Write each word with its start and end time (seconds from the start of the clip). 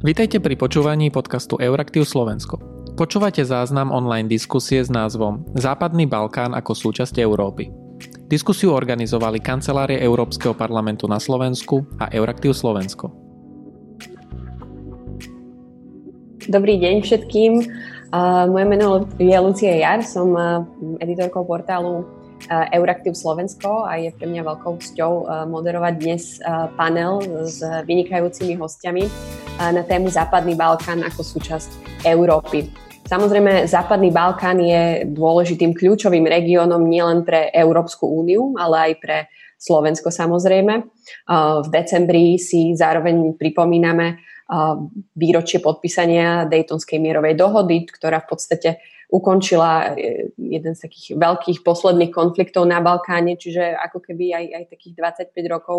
Vítajte 0.00 0.40
pri 0.40 0.56
počúvaní 0.56 1.12
podcastu 1.12 1.60
Euraktiv 1.60 2.08
Slovensko. 2.08 2.56
Počúvate 2.96 3.44
záznam 3.44 3.92
online 3.92 4.32
diskusie 4.32 4.80
s 4.80 4.88
názvom 4.88 5.44
Západný 5.52 6.08
Balkán 6.08 6.56
ako 6.56 6.72
súčasť 6.72 7.20
Európy. 7.20 7.68
Diskusiu 8.24 8.72
organizovali 8.72 9.44
kancelárie 9.44 10.00
Európskeho 10.00 10.56
parlamentu 10.56 11.04
na 11.04 11.20
Slovensku 11.20 11.84
a 12.00 12.08
Euraktiv 12.16 12.56
Slovensko. 12.56 13.12
Dobrý 16.48 16.80
deň 16.80 17.04
všetkým. 17.04 17.52
moje 18.48 18.66
meno 18.72 19.04
je 19.20 19.36
Lucia 19.36 19.76
Jar, 19.76 20.00
som 20.00 20.32
editorkou 20.96 21.44
portálu 21.44 22.08
Euraktiv 22.72 23.12
Slovensko 23.12 23.84
a 23.84 24.00
je 24.00 24.16
pre 24.16 24.24
mňa 24.24 24.48
veľkou 24.48 24.80
cťou 24.80 25.12
moderovať 25.52 25.94
dnes 26.00 26.40
panel 26.80 27.20
s 27.44 27.60
vynikajúcimi 27.84 28.56
hostiami 28.56 29.04
na 29.58 29.82
tému 29.82 30.06
Západný 30.06 30.54
Balkán 30.54 31.02
ako 31.02 31.26
súčasť 31.26 32.04
Európy. 32.06 32.70
Samozrejme, 33.10 33.66
Západný 33.66 34.14
Balkán 34.14 34.62
je 34.62 35.02
dôležitým 35.10 35.74
kľúčovým 35.74 36.22
regiónom 36.30 36.78
nielen 36.86 37.26
pre 37.26 37.50
Európsku 37.50 38.06
úniu, 38.06 38.54
ale 38.54 38.76
aj 38.78 38.92
pre 39.02 39.16
Slovensko 39.58 40.14
samozrejme. 40.14 40.74
V 41.64 41.68
decembri 41.74 42.38
si 42.38 42.78
zároveň 42.78 43.34
pripomíname 43.34 44.22
výročie 45.14 45.58
podpísania 45.58 46.46
Daytonskej 46.46 47.02
mierovej 47.02 47.34
dohody, 47.34 47.86
ktorá 47.86 48.22
v 48.22 48.30
podstate 48.30 48.70
ukončila 49.10 49.94
e, 49.98 50.30
jeden 50.38 50.72
z 50.78 50.86
takých 50.86 51.18
veľkých 51.18 51.58
posledných 51.66 52.14
konfliktov 52.14 52.62
na 52.62 52.78
Balkáne, 52.78 53.34
čiže 53.34 53.74
ako 53.74 53.98
keby 53.98 54.30
aj, 54.30 54.44
aj 54.54 54.64
takých 54.70 54.94
25 55.34 55.54
rokov 55.54 55.78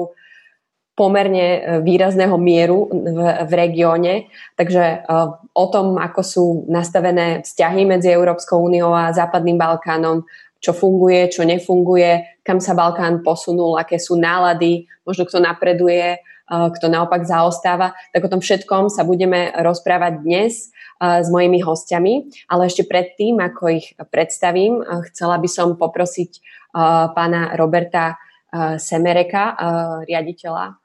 pomerne 0.92 1.47
e, 1.47 1.59
výrazného 1.81 2.36
mieru 2.36 2.92
v, 2.92 3.20
v 3.47 3.52
regióne. 3.56 4.14
Takže 4.59 5.08
uh, 5.08 5.39
o 5.56 5.66
tom, 5.72 5.95
ako 5.97 6.22
sú 6.22 6.45
nastavené 6.67 7.42
vzťahy 7.42 7.88
medzi 7.88 8.11
Európskou 8.11 8.59
úniou 8.59 8.92
a 8.94 9.16
Západným 9.16 9.56
Balkánom, 9.58 10.28
čo 10.62 10.75
funguje, 10.78 11.31
čo 11.31 11.42
nefunguje, 11.42 12.44
kam 12.45 12.62
sa 12.62 12.78
Balkán 12.78 13.25
posunul, 13.25 13.80
aké 13.80 13.97
sú 13.97 14.19
nálady, 14.19 14.86
možno 15.02 15.25
kto 15.25 15.42
napreduje, 15.42 16.22
uh, 16.22 16.69
kto 16.69 16.86
naopak 16.92 17.23
zaostáva. 17.23 17.95
Tak 18.12 18.28
o 18.28 18.31
tom 18.38 18.44
všetkom 18.44 18.92
sa 18.92 19.08
budeme 19.08 19.56
rozprávať 19.58 20.14
dnes 20.22 20.69
s 21.02 21.34
mojimi 21.34 21.66
hostiami. 21.66 22.45
Ale 22.45 22.69
ešte 22.69 22.86
predtým, 22.86 23.42
ako 23.42 23.73
ich 23.73 23.97
predstavím, 24.14 24.86
chcela 25.09 25.42
by 25.42 25.50
som 25.50 25.73
poprosiť 25.73 26.45
pána 27.17 27.58
Roberta 27.58 28.22
Semereka, 28.78 29.58
riaditeľa, 30.06 30.81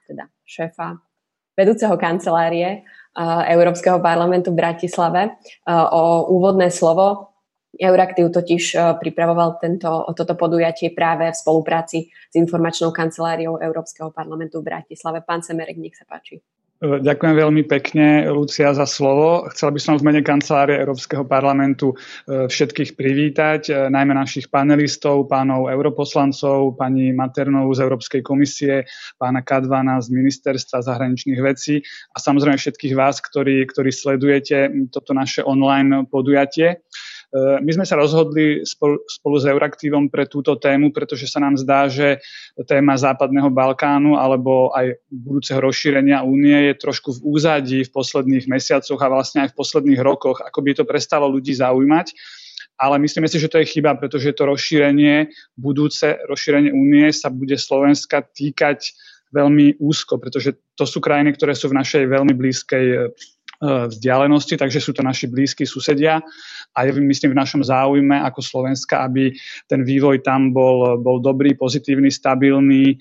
šéfa 0.47 1.03
vedúceho 1.59 1.97
kancelárie 1.99 2.85
Európskeho 3.49 3.99
parlamentu 3.99 4.53
v 4.53 4.61
Bratislave 4.61 5.41
o 5.69 6.31
úvodné 6.31 6.69
slovo. 6.69 7.33
Euraktiv 7.77 8.33
totiž 8.33 8.77
pripravoval 9.01 9.61
tento, 9.61 10.09
toto 10.17 10.33
podujatie 10.33 10.97
práve 10.97 11.29
v 11.29 11.37
spolupráci 11.37 12.09
s 12.09 12.35
informačnou 12.37 12.89
kanceláriou 12.93 13.61
Európskeho 13.61 14.13
parlamentu 14.13 14.65
v 14.65 14.73
Bratislave. 14.73 15.21
Pán 15.21 15.45
Semerek, 15.45 15.77
nech 15.77 15.97
sa 15.97 16.09
páči. 16.09 16.41
Ďakujem 16.77 17.41
veľmi 17.41 17.65
pekne, 17.65 18.29
Lucia, 18.29 18.69
za 18.77 18.85
slovo. 18.85 19.49
Chcel 19.49 19.73
by 19.73 19.81
som 19.81 19.97
v 19.97 20.13
mene 20.13 20.21
kancelárie 20.21 20.77
Európskeho 20.77 21.25
parlamentu 21.25 21.97
e, 21.97 22.53
všetkých 22.53 22.93
privítať, 22.93 23.61
e, 23.73 23.89
najmä 23.89 24.13
našich 24.13 24.53
panelistov, 24.53 25.25
pánov 25.25 25.73
europoslancov, 25.73 26.77
pani 26.77 27.17
Maternovú 27.17 27.73
z 27.73 27.81
Európskej 27.81 28.21
komisie, 28.21 28.85
pána 29.17 29.41
Kadvana 29.41 30.05
z 30.05 30.13
Ministerstva 30.13 30.85
zahraničných 30.85 31.41
vecí 31.41 31.81
a 32.13 32.21
samozrejme 32.21 32.61
všetkých 32.61 32.93
vás, 32.93 33.25
ktorí, 33.25 33.65
ktorí 33.73 33.89
sledujete 33.89 34.69
toto 34.93 35.17
naše 35.17 35.49
online 35.49 36.05
podujatie. 36.05 36.85
E, 37.33 37.61
my 37.61 37.71
sme 37.75 37.87
sa 37.87 37.99
rozhodli 37.99 38.63
spolu, 38.63 39.03
s 39.37 39.45
Euraktívom 39.45 40.09
pre 40.09 40.31
túto 40.31 40.55
tému, 40.57 40.95
pretože 40.95 41.27
sa 41.27 41.43
nám 41.43 41.59
zdá, 41.59 41.91
že 41.91 42.23
téma 42.65 42.95
Západného 42.95 43.51
Balkánu 43.51 44.15
alebo 44.17 44.71
aj 44.73 45.03
budúceho 45.11 45.59
rozšírenia 45.61 46.23
únie 46.23 46.73
je 46.73 46.75
trošku 46.79 47.19
v 47.19 47.25
úzadí 47.37 47.81
v 47.83 47.91
posledných 47.93 48.47
mesiacoch 48.47 48.99
a 49.03 49.13
vlastne 49.13 49.45
aj 49.47 49.53
v 49.53 49.59
posledných 49.59 50.01
rokoch, 50.01 50.41
ako 50.41 50.59
by 50.63 50.71
to 50.77 50.85
prestalo 50.87 51.27
ľudí 51.27 51.53
zaujímať. 51.53 52.15
Ale 52.77 53.01
myslíme 53.01 53.25
si, 53.25 53.41
že 53.41 53.49
to 53.49 53.57
je 53.65 53.73
chyba, 53.73 53.97
pretože 53.97 54.37
to 54.37 54.45
rozšírenie, 54.45 55.33
budúce 55.57 56.21
rozšírenie 56.29 56.77
únie 56.77 57.09
sa 57.09 57.33
bude 57.33 57.57
Slovenska 57.57 58.21
týkať 58.21 58.93
veľmi 59.33 59.81
úzko, 59.81 60.21
pretože 60.21 60.61
to 60.77 60.85
sú 60.85 61.01
krajiny, 61.01 61.33
ktoré 61.33 61.57
sú 61.57 61.73
v 61.73 61.79
našej 61.81 62.05
veľmi 62.05 62.37
blízkej 62.37 63.17
vzdialenosti, 63.63 64.57
takže 64.57 64.81
sú 64.81 64.93
to 64.93 65.01
naši 65.01 65.29
blízki 65.29 65.65
susedia 65.65 66.21
a 66.77 66.79
je 66.85 66.93
myslím 66.97 67.33
v 67.33 67.41
našom 67.41 67.63
záujme 67.65 68.21
ako 68.25 68.41
Slovenska, 68.45 69.05
aby 69.05 69.33
ten 69.69 69.85
vývoj 69.85 70.21
tam 70.21 70.53
bol, 70.53 71.01
bol 71.01 71.21
dobrý, 71.21 71.57
pozitívny, 71.57 72.13
stabilný 72.13 73.01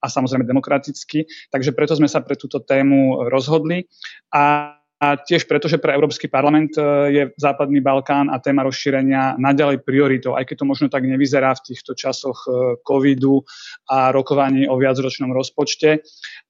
a 0.00 0.08
samozrejme 0.08 0.48
demokratický. 0.48 1.28
Takže 1.52 1.76
preto 1.76 1.92
sme 1.96 2.08
sa 2.08 2.24
pre 2.24 2.36
túto 2.36 2.64
tému 2.64 3.28
rozhodli 3.28 3.84
a 4.32 4.75
a 4.96 5.20
tiež 5.20 5.44
preto, 5.44 5.68
že 5.68 5.76
pre 5.76 5.92
Európsky 5.92 6.24
parlament 6.24 6.72
e, 6.72 6.80
je 7.12 7.22
Západný 7.36 7.84
Balkán 7.84 8.32
a 8.32 8.40
téma 8.40 8.64
rozšírenia 8.64 9.36
naďalej 9.36 9.84
prioritou, 9.84 10.32
aj 10.32 10.48
keď 10.48 10.64
to 10.64 10.70
možno 10.72 10.86
tak 10.88 11.04
nevyzerá 11.04 11.52
v 11.52 11.64
týchto 11.68 11.92
časoch 11.92 12.48
e, 12.48 12.80
covidu 12.80 13.44
a 13.92 14.08
rokovaní 14.08 14.64
o 14.64 14.80
viacročnom 14.80 15.36
rozpočte. 15.36 16.00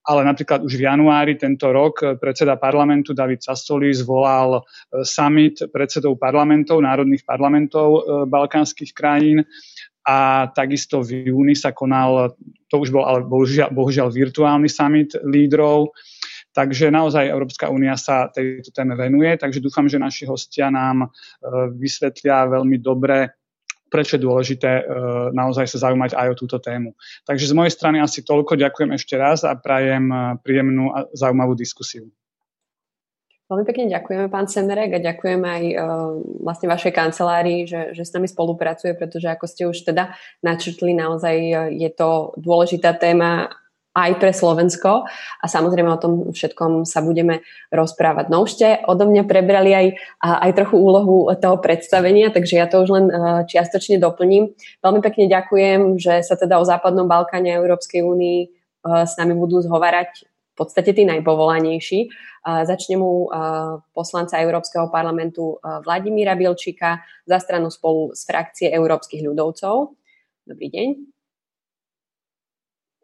Ale 0.07 0.23
napríklad 0.23 0.63
už 0.63 0.79
v 0.79 0.87
januári 0.87 1.35
tento 1.35 1.75
rok 1.75 1.99
e, 1.99 2.15
predseda 2.15 2.55
parlamentu 2.55 3.11
David 3.11 3.43
Sassoli 3.43 3.91
zvolal 3.91 4.63
summit 5.03 5.67
predsedov 5.67 6.15
parlamentov, 6.15 6.79
národných 6.79 7.27
parlamentov 7.27 8.07
balkánskych 8.31 8.95
krajín 8.95 9.43
a 10.07 10.47
takisto 10.55 11.03
v 11.03 11.27
júni 11.35 11.51
sa 11.51 11.75
konal, 11.75 12.39
to 12.71 12.79
už 12.79 12.95
bol 12.95 13.03
ale 13.03 13.27
bohužiaľ, 13.27 13.75
bohužiaľ 13.75 14.07
virtuálny 14.07 14.71
summit 14.71 15.19
lídrov, 15.27 15.91
Takže 16.57 16.89
naozaj 16.89 17.29
Európska 17.29 17.69
únia 17.69 17.93
sa 17.93 18.33
tejto 18.33 18.73
téme 18.73 18.97
venuje, 18.97 19.37
takže 19.37 19.61
dúfam, 19.61 19.85
že 19.85 20.01
naši 20.01 20.25
hostia 20.25 20.73
nám 20.73 21.05
e, 21.05 21.07
vysvetlia 21.77 22.49
veľmi 22.49 22.81
dobre, 22.81 23.37
prečo 23.93 24.17
je 24.17 24.25
dôležité 24.25 24.81
e, 24.81 24.83
naozaj 25.37 25.69
sa 25.69 25.85
zaujímať 25.85 26.17
aj 26.17 26.27
o 26.33 26.39
túto 26.41 26.57
tému. 26.57 26.97
Takže 27.29 27.45
z 27.45 27.53
mojej 27.53 27.77
strany 27.77 28.01
asi 28.01 28.25
toľko. 28.25 28.57
Ďakujem 28.57 28.89
ešte 28.97 29.21
raz 29.21 29.45
a 29.45 29.53
prajem 29.53 30.09
e, 30.09 30.17
príjemnú 30.41 30.97
a 30.97 31.05
zaujímavú 31.13 31.53
diskusiu. 31.53 32.09
Veľmi 33.47 33.63
pekne 33.63 33.93
ďakujeme, 33.93 34.25
pán 34.27 34.49
Semerek, 34.49 34.97
a 34.97 34.99
ďakujem 34.99 35.39
aj 35.39 35.63
uh, 35.71 36.19
vlastne 36.43 36.67
vašej 36.67 36.91
kancelárii, 36.91 37.63
že, 37.63 37.95
že 37.95 38.03
s 38.03 38.11
nami 38.11 38.27
spolupracuje, 38.27 38.91
pretože 38.91 39.31
ako 39.31 39.45
ste 39.47 39.63
už 39.71 39.87
teda 39.87 40.19
načrtli, 40.43 40.91
naozaj 40.91 41.35
je 41.71 41.89
to 41.95 42.35
dôležitá 42.35 42.91
téma 42.99 43.47
aj 43.97 44.11
pre 44.21 44.29
Slovensko 44.29 45.09
a 45.41 45.45
samozrejme 45.49 45.89
o 45.89 45.97
tom 45.97 46.13
všetkom 46.29 46.85
sa 46.85 47.01
budeme 47.01 47.41
rozprávať. 47.73 48.29
No 48.29 48.45
už 48.45 48.53
ste 48.53 48.67
odo 48.85 49.09
mňa 49.09 49.25
prebrali 49.25 49.73
aj, 49.73 49.87
aj 50.21 50.51
trochu 50.53 50.77
úlohu 50.77 51.25
toho 51.41 51.57
predstavenia, 51.57 52.29
takže 52.29 52.61
ja 52.61 52.69
to 52.69 52.85
už 52.85 52.89
len 52.93 53.05
e, 53.09 53.13
čiastočne 53.49 53.97
doplním. 53.97 54.53
Veľmi 54.85 55.01
pekne 55.01 55.25
ďakujem, 55.25 55.97
že 55.97 56.21
sa 56.21 56.37
teda 56.37 56.61
o 56.61 56.67
Západnom 56.69 57.09
Balkáne 57.09 57.57
a 57.57 57.57
Európskej 57.57 58.05
únii 58.05 58.39
e, 58.45 58.47
s 58.85 59.17
nami 59.17 59.33
budú 59.33 59.65
zhovárať 59.65 60.29
v 60.29 60.53
podstate 60.53 60.93
tí 60.93 61.05
najpovolanejší. 61.05 62.09
Začne 62.47 62.95
mu 63.01 63.25
e, 63.25 63.41
poslanca 63.97 64.37
Európskeho 64.37 64.93
parlamentu 64.93 65.57
Vladimíra 65.61 66.37
Bilčíka 66.37 67.01
za 67.25 67.41
stranu 67.41 67.73
spolu 67.73 68.13
z 68.13 68.21
frakcie 68.23 68.67
Európskych 68.69 69.25
ľudovcov. 69.25 69.97
Dobrý 70.45 70.69
deň. 70.69 71.16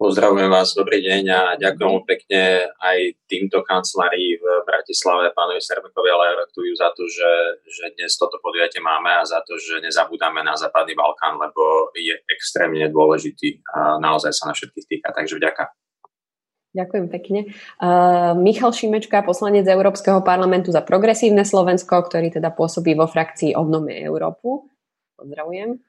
Pozdravujem 0.03 0.51
vás, 0.51 0.75
dobrý 0.75 0.99
deň 0.99 1.23
a 1.31 1.41
ďakujem 1.55 2.03
pekne 2.03 2.67
aj 2.75 3.23
týmto 3.23 3.63
kancelárii 3.63 4.35
v 4.35 4.43
Bratislave, 4.67 5.31
pánovi 5.31 5.63
Serbekovi, 5.63 6.11
ale 6.11 6.23
aj 6.27 6.35
rektujú 6.43 6.75
za 6.75 6.91
to, 6.91 7.07
že, 7.07 7.31
že 7.63 7.95
dnes 7.95 8.11
toto 8.19 8.35
podujatie 8.43 8.83
máme 8.83 9.07
a 9.15 9.23
za 9.23 9.39
to, 9.47 9.55
že 9.55 9.79
nezabúdame 9.79 10.43
na 10.43 10.59
Západný 10.59 10.91
Balkán, 10.99 11.39
lebo 11.39 11.87
je 11.95 12.19
extrémne 12.27 12.83
dôležitý 12.91 13.63
a 13.71 13.95
naozaj 13.95 14.35
sa 14.35 14.51
na 14.51 14.53
všetkých 14.59 14.87
týka. 14.91 15.15
Takže 15.15 15.39
vďaka. 15.39 15.71
Ďakujem 16.75 17.07
pekne. 17.07 17.39
Uh, 17.79 18.35
Michal 18.35 18.75
Šimečka, 18.75 19.23
poslanec 19.23 19.63
Európskeho 19.63 20.19
parlamentu 20.19 20.75
za 20.75 20.83
progresívne 20.83 21.47
Slovensko, 21.47 22.03
ktorý 22.11 22.27
teda 22.27 22.51
pôsobí 22.51 22.91
vo 22.91 23.07
frakcii 23.07 23.55
Obnome 23.55 23.95
Európu. 24.03 24.67
Pozdravujem. 25.15 25.79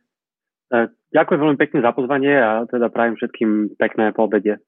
E, 0.71 0.79
ďakujem 1.15 1.41
veľmi 1.41 1.59
pekne 1.59 1.79
za 1.81 1.95
pozvanie 1.95 2.35
a 2.35 2.67
teda 2.67 2.91
prajem 2.91 3.15
všetkým 3.15 3.79
pekné 3.79 4.11
poobede. 4.11 4.59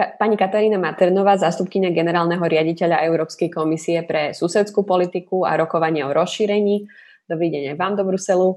Pani 0.00 0.36
Katarína 0.36 0.80
Maternová, 0.80 1.36
zástupkynia 1.36 1.92
generálneho 1.92 2.40
riaditeľa 2.40 3.04
Európskej 3.04 3.52
komisie 3.52 4.00
pre 4.08 4.32
susedskú 4.32 4.88
politiku 4.88 5.44
a 5.44 5.60
rokovanie 5.60 6.00
o 6.08 6.14
rozšírení. 6.16 6.88
Dobrý 7.28 7.52
aj 7.52 7.76
vám 7.76 8.00
do 8.00 8.08
Bruselu. 8.08 8.56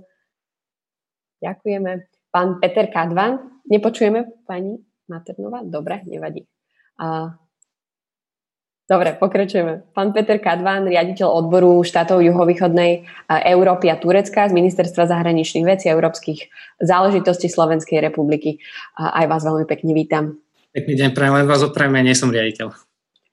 Ďakujeme. 1.43 1.91
Pán 2.31 2.63
Peter 2.63 2.87
Kadvan, 2.87 3.59
nepočujeme 3.67 4.47
pani 4.47 4.79
Maternová? 5.11 5.67
Dobre, 5.67 6.07
nevadí. 6.07 6.47
A 6.97 7.35
Dobre, 8.83 9.15
pokračujeme. 9.15 9.95
Pán 9.95 10.12
Peter 10.12 10.44
Kadvan, 10.44 10.83
riaditeľ 10.91 11.24
odboru 11.31 11.88
štátov 11.88 12.19
juhovýchodnej 12.19 13.07
Európy 13.31 13.88
a 13.88 13.95
Turecka 13.95 14.44
z 14.44 14.51
Ministerstva 14.51 15.07
zahraničných 15.07 15.63
vecí 15.63 15.88
a 15.88 15.95
európskych 15.95 16.51
záležitostí 16.83 17.47
Slovenskej 17.47 18.03
republiky. 18.03 18.59
Aj 19.00 19.24
vás 19.24 19.47
veľmi 19.47 19.63
pekne 19.63 19.95
vítam. 19.95 20.35
Pekný 20.75 21.00
deň, 21.00 21.09
prajem, 21.15 21.33
len 21.39 21.47
vás 21.47 21.63
opravím, 21.63 22.03
ja 22.03 22.12
nie 22.12 22.18
som 22.18 22.27
riaditeľ. 22.27 22.75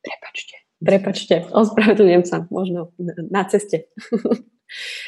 Prepačte, 0.01 0.55
prepačte, 0.79 1.35
ospravedlňujem 1.51 2.25
sa, 2.31 2.47
možno 2.47 2.95
na 3.27 3.43
ceste. 3.51 3.91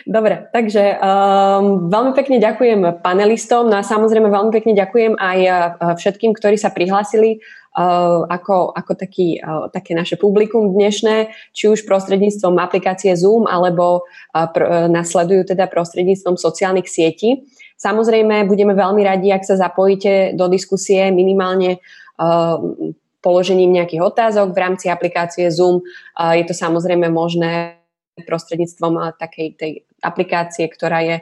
Dobre, 0.03 0.51
takže 0.51 0.99
um, 0.99 1.87
veľmi 1.87 2.13
pekne 2.19 2.43
ďakujem 2.43 2.99
panelistom 2.99 3.71
no 3.71 3.79
a 3.79 3.87
samozrejme 3.87 4.27
veľmi 4.27 4.51
pekne 4.51 4.75
ďakujem 4.75 5.15
aj 5.15 5.39
uh, 5.47 5.55
všetkým, 5.95 6.35
ktorí 6.35 6.59
sa 6.59 6.75
prihlásili 6.75 7.39
uh, 7.79 8.27
ako, 8.27 8.75
ako 8.75 8.93
taký, 8.99 9.39
uh, 9.39 9.71
také 9.71 9.95
naše 9.95 10.19
publikum 10.19 10.75
dnešné, 10.75 11.31
či 11.55 11.71
už 11.71 11.87
prostredníctvom 11.87 12.59
aplikácie 12.59 13.15
Zoom 13.15 13.47
alebo 13.47 14.03
uh, 14.03 14.51
pr- 14.51 14.91
nasledujú 14.91 15.55
teda 15.55 15.71
prostredníctvom 15.71 16.35
sociálnych 16.35 16.91
sietí. 16.91 17.47
Samozrejme, 17.79 18.47
budeme 18.51 18.75
veľmi 18.75 19.03
radi, 19.07 19.31
ak 19.31 19.47
sa 19.47 19.59
zapojíte 19.59 20.35
do 20.35 20.51
diskusie 20.51 21.15
minimálne 21.15 21.79
uh, 22.19 22.59
položením 23.23 23.79
nejakých 23.79 24.03
otázok 24.03 24.51
v 24.51 24.59
rámci 24.59 24.91
aplikácie 24.91 25.47
Zoom. 25.55 25.87
Uh, 26.19 26.35
je 26.35 26.51
to 26.51 26.55
samozrejme 26.55 27.07
možné 27.15 27.82
prostredníctvom 28.21 29.17
takej 29.17 29.49
tej 29.57 29.73
aplikácie, 30.05 30.69
ktorá 30.69 31.01
je, 31.01 31.17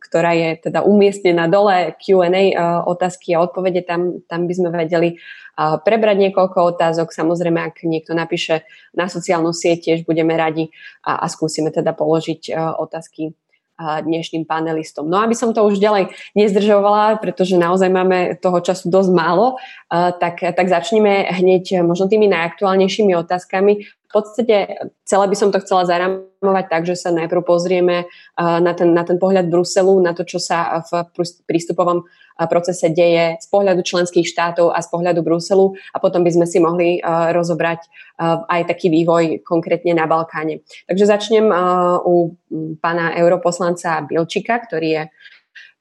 ktorá 0.00 0.32
je 0.32 0.70
teda 0.70 0.80
umiestnená 0.86 1.50
dole, 1.50 1.92
Q&A 2.00 2.54
otázky 2.86 3.36
a 3.36 3.44
odpovede, 3.44 3.84
tam, 3.84 4.24
tam 4.24 4.48
by 4.48 4.54
sme 4.56 4.68
vedeli 4.72 5.20
prebrať 5.56 6.16
niekoľko 6.30 6.78
otázok. 6.78 7.12
Samozrejme, 7.12 7.60
ak 7.60 7.84
niekto 7.84 8.16
napíše 8.16 8.64
na 8.96 9.10
sociálnu 9.10 9.52
sieť, 9.52 9.92
tiež 9.92 9.98
budeme 10.08 10.32
radi 10.38 10.72
a, 11.04 11.20
a 11.20 11.26
skúsime 11.28 11.68
teda 11.68 11.92
položiť 11.92 12.56
otázky 12.56 13.36
dnešným 13.76 14.48
panelistom. 14.48 15.04
No 15.04 15.20
aby 15.20 15.36
som 15.36 15.52
to 15.52 15.60
už 15.60 15.76
ďalej 15.76 16.08
nezdržovala, 16.32 17.20
pretože 17.20 17.60
naozaj 17.60 17.92
máme 17.92 18.40
toho 18.40 18.64
času 18.64 18.88
dosť 18.88 19.10
málo, 19.12 19.60
tak, 19.92 20.40
tak 20.40 20.66
začneme 20.72 21.28
hneď 21.28 21.84
možno 21.84 22.08
tými 22.08 22.24
najaktuálnejšími 22.24 23.12
otázkami. 23.12 23.84
Podstate 24.16 24.80
celé 25.04 25.24
by 25.28 25.36
som 25.36 25.52
to 25.52 25.60
chcela 25.60 25.84
zaramovať 25.84 26.66
tak, 26.72 26.88
že 26.88 26.96
sa 26.96 27.12
najprv 27.12 27.44
pozrieme 27.44 28.08
na 28.40 28.72
ten, 28.72 28.96
na 28.96 29.04
ten 29.04 29.20
pohľad 29.20 29.52
Bruselu, 29.52 29.92
na 30.00 30.16
to, 30.16 30.24
čo 30.24 30.40
sa 30.40 30.80
v 30.88 31.04
prístupovom 31.44 32.08
procese 32.48 32.88
deje 32.96 33.36
z 33.36 33.46
pohľadu 33.52 33.84
členských 33.84 34.24
štátov 34.24 34.72
a 34.72 34.80
z 34.80 34.88
pohľadu 34.88 35.20
Bruselu 35.20 35.76
a 35.92 36.00
potom 36.00 36.24
by 36.24 36.32
sme 36.32 36.46
si 36.48 36.56
mohli 36.64 36.96
rozobrať 37.32 37.84
aj 38.48 38.72
taký 38.72 38.88
vývoj 38.88 39.44
konkrétne 39.44 39.92
na 39.92 40.08
Balkáne. 40.08 40.64
Takže 40.88 41.04
začnem 41.04 41.52
u 42.08 42.32
pána 42.80 43.20
europoslanca 43.20 44.00
Bilčika, 44.08 44.64
ktorý 44.64 44.88
je 44.88 45.02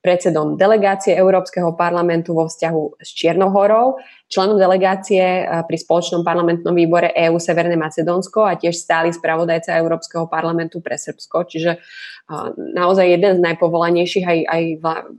predsedom 0.05 0.53
delegácie 0.53 1.17
Európskeho 1.17 1.73
parlamentu 1.73 2.37
vo 2.37 2.45
vzťahu 2.45 3.01
s 3.01 3.09
Čiernohorou, 3.09 3.97
členom 4.29 4.61
delegácie 4.61 5.49
pri 5.65 5.77
spoločnom 5.81 6.21
parlamentnom 6.21 6.77
výbore 6.77 7.09
EU 7.25 7.41
Severné 7.41 7.73
Macedónsko 7.73 8.45
a 8.45 8.53
tiež 8.53 8.77
stály 8.77 9.09
spravodajca 9.09 9.73
Európskeho 9.81 10.29
parlamentu 10.29 10.77
pre 10.85 11.01
Srbsko, 11.01 11.49
čiže 11.49 11.81
naozaj 12.77 13.17
jeden 13.17 13.41
z 13.41 13.43
najpovolanejších 13.49 14.25
aj, 14.29 14.39
aj, 14.45 14.63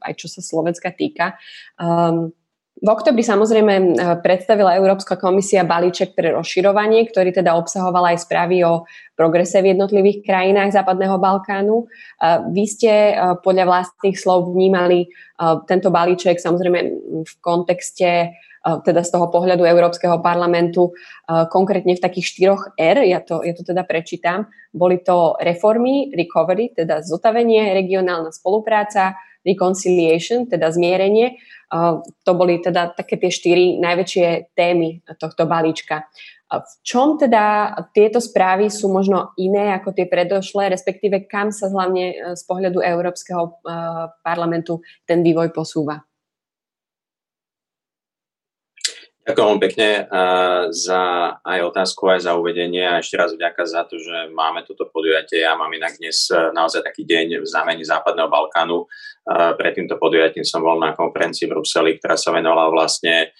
aj 0.06 0.12
čo 0.14 0.30
sa 0.30 0.38
Slovenska 0.38 0.94
týka. 0.94 1.34
Um, 1.82 2.30
v 2.76 2.88
oktobri 2.92 3.24
samozrejme 3.24 3.72
e, 3.72 3.84
predstavila 4.20 4.76
Európska 4.76 5.16
komisia 5.16 5.64
balíček 5.64 6.12
pre 6.12 6.36
rozširovanie, 6.36 7.08
ktorý 7.08 7.32
teda 7.32 7.56
obsahoval 7.56 8.12
aj 8.12 8.28
správy 8.28 8.68
o 8.68 8.84
progrese 9.16 9.64
v 9.64 9.72
jednotlivých 9.72 10.20
krajinách 10.20 10.76
Západného 10.76 11.16
Balkánu. 11.16 11.76
E, 11.80 11.86
vy 12.52 12.64
ste 12.68 12.92
e, 12.92 13.12
podľa 13.40 13.64
vlastných 13.64 14.16
slov 14.20 14.52
vnímali 14.52 15.08
tento 15.68 15.92
balíček 15.92 16.40
samozrejme 16.40 16.80
v 17.28 17.34
kontexte 17.44 18.32
teda 18.64 19.04
z 19.04 19.10
toho 19.12 19.28
pohľadu 19.28 19.68
Európskeho 19.68 20.24
parlamentu 20.24 20.96
konkrétne 21.28 21.92
v 21.92 22.00
takých 22.00 22.26
štyroch 22.32 22.72
R, 22.80 23.04
ja 23.04 23.20
to, 23.20 23.44
ja 23.44 23.52
to 23.52 23.60
teda 23.60 23.84
prečítam. 23.84 24.48
Boli 24.72 25.04
to 25.04 25.36
reformy, 25.36 26.08
recovery, 26.16 26.72
teda 26.72 27.04
zotavenie, 27.04 27.76
regionálna 27.76 28.32
spolupráca, 28.32 29.20
reconciliation, 29.46 30.50
teda 30.50 30.74
zmierenie 30.74 31.38
to 32.22 32.32
boli 32.34 32.62
teda 32.62 32.94
také 32.94 33.18
tie 33.18 33.30
štyri 33.30 33.66
najväčšie 33.82 34.54
témy 34.54 35.02
tohto 35.18 35.50
balíčka. 35.50 36.06
V 36.46 36.72
čom 36.86 37.18
teda 37.18 37.74
tieto 37.90 38.22
správy 38.22 38.70
sú 38.70 38.86
možno 38.86 39.34
iné 39.34 39.74
ako 39.74 39.90
tie 39.90 40.06
predošlé, 40.06 40.70
respektíve 40.70 41.26
kam 41.26 41.50
sa 41.50 41.66
hlavne 41.66 42.14
e, 42.14 42.16
z 42.38 42.42
pohľadu 42.46 42.78
Európskeho 42.78 43.42
e, 43.42 43.52
parlamentu 44.22 44.78
ten 45.10 45.26
vývoj 45.26 45.50
posúva? 45.50 46.06
Ďakujem 49.26 49.58
pekne 49.58 50.06
za 50.70 51.02
aj 51.42 51.58
otázku, 51.74 52.06
aj 52.14 52.30
za 52.30 52.38
uvedenie 52.38 52.86
a 52.86 53.02
ešte 53.02 53.18
raz 53.18 53.34
vďaka 53.34 53.62
za 53.66 53.82
to, 53.82 53.98
že 53.98 54.30
máme 54.30 54.62
toto 54.62 54.86
podujatie. 54.86 55.42
Ja 55.42 55.58
mám 55.58 55.74
inak 55.74 55.98
dnes 55.98 56.30
e, 56.30 56.54
naozaj 56.54 56.86
taký 56.86 57.02
deň 57.02 57.42
v 57.42 57.46
znamení 57.46 57.82
Západného 57.82 58.30
Balkánu. 58.30 58.86
Pred 59.26 59.72
týmto 59.74 59.98
podujatím 59.98 60.46
som 60.46 60.62
bol 60.62 60.78
na 60.78 60.94
konferencii 60.94 61.50
v 61.50 61.58
Bruseli, 61.58 61.98
ktorá 61.98 62.14
sa 62.14 62.30
venovala 62.30 62.70
vlastne 62.70 63.34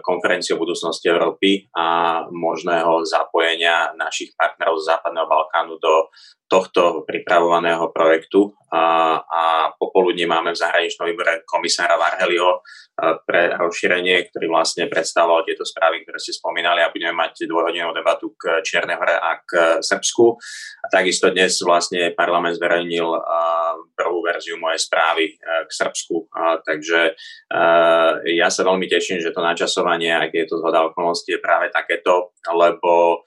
konferenciu 0.00 0.56
o 0.56 0.62
budúcnosti 0.64 1.12
Európy 1.12 1.68
a 1.76 2.24
možného 2.32 3.04
zapojenia 3.04 3.92
našich 4.00 4.32
partnerov 4.32 4.80
z 4.80 4.88
Západného 4.88 5.28
Balkánu 5.28 5.76
do 5.76 6.08
tohto 6.50 7.06
pripravovaného 7.06 7.94
projektu 7.94 8.50
a, 8.74 9.18
a 9.22 9.42
popoludní 9.78 10.26
máme 10.26 10.50
v 10.50 10.58
zahraničnom 10.58 11.06
výbore 11.06 11.46
komisára 11.46 11.94
Varhelio 11.94 12.66
pre 13.24 13.54
rozšírenie, 13.56 14.28
ktorý 14.28 14.50
vlastne 14.50 14.90
predstavoval 14.90 15.46
tieto 15.46 15.64
správy, 15.64 16.04
ktoré 16.04 16.18
ste 16.20 16.36
spomínali 16.36 16.82
a 16.84 16.92
budeme 16.92 17.16
mať 17.16 17.48
dvojhodinovú 17.48 17.96
debatu 17.96 18.34
k 18.36 18.60
Čierne 18.66 18.98
hore 18.98 19.16
a 19.16 19.40
k 19.40 19.80
Srbsku. 19.80 20.26
A 20.84 20.86
takisto 20.92 21.32
dnes 21.32 21.56
vlastne 21.64 22.12
parlament 22.12 22.60
zverejnil 22.60 23.08
prvú 23.96 24.18
verziu 24.20 24.60
mojej 24.60 24.84
správy 24.84 25.38
k 25.40 25.70
Srbsku. 25.70 26.28
Takže 26.66 27.00
ja 28.36 28.48
sa 28.52 28.62
veľmi 28.66 28.84
teším, 28.84 29.22
že 29.24 29.32
to 29.32 29.40
načasovanie, 29.40 30.12
ak 30.12 30.34
je 30.36 30.44
to 30.44 30.60
zhoda 30.60 30.92
okolností, 30.92 31.38
je 31.38 31.40
práve 31.40 31.72
takéto, 31.72 32.36
lebo 32.52 33.24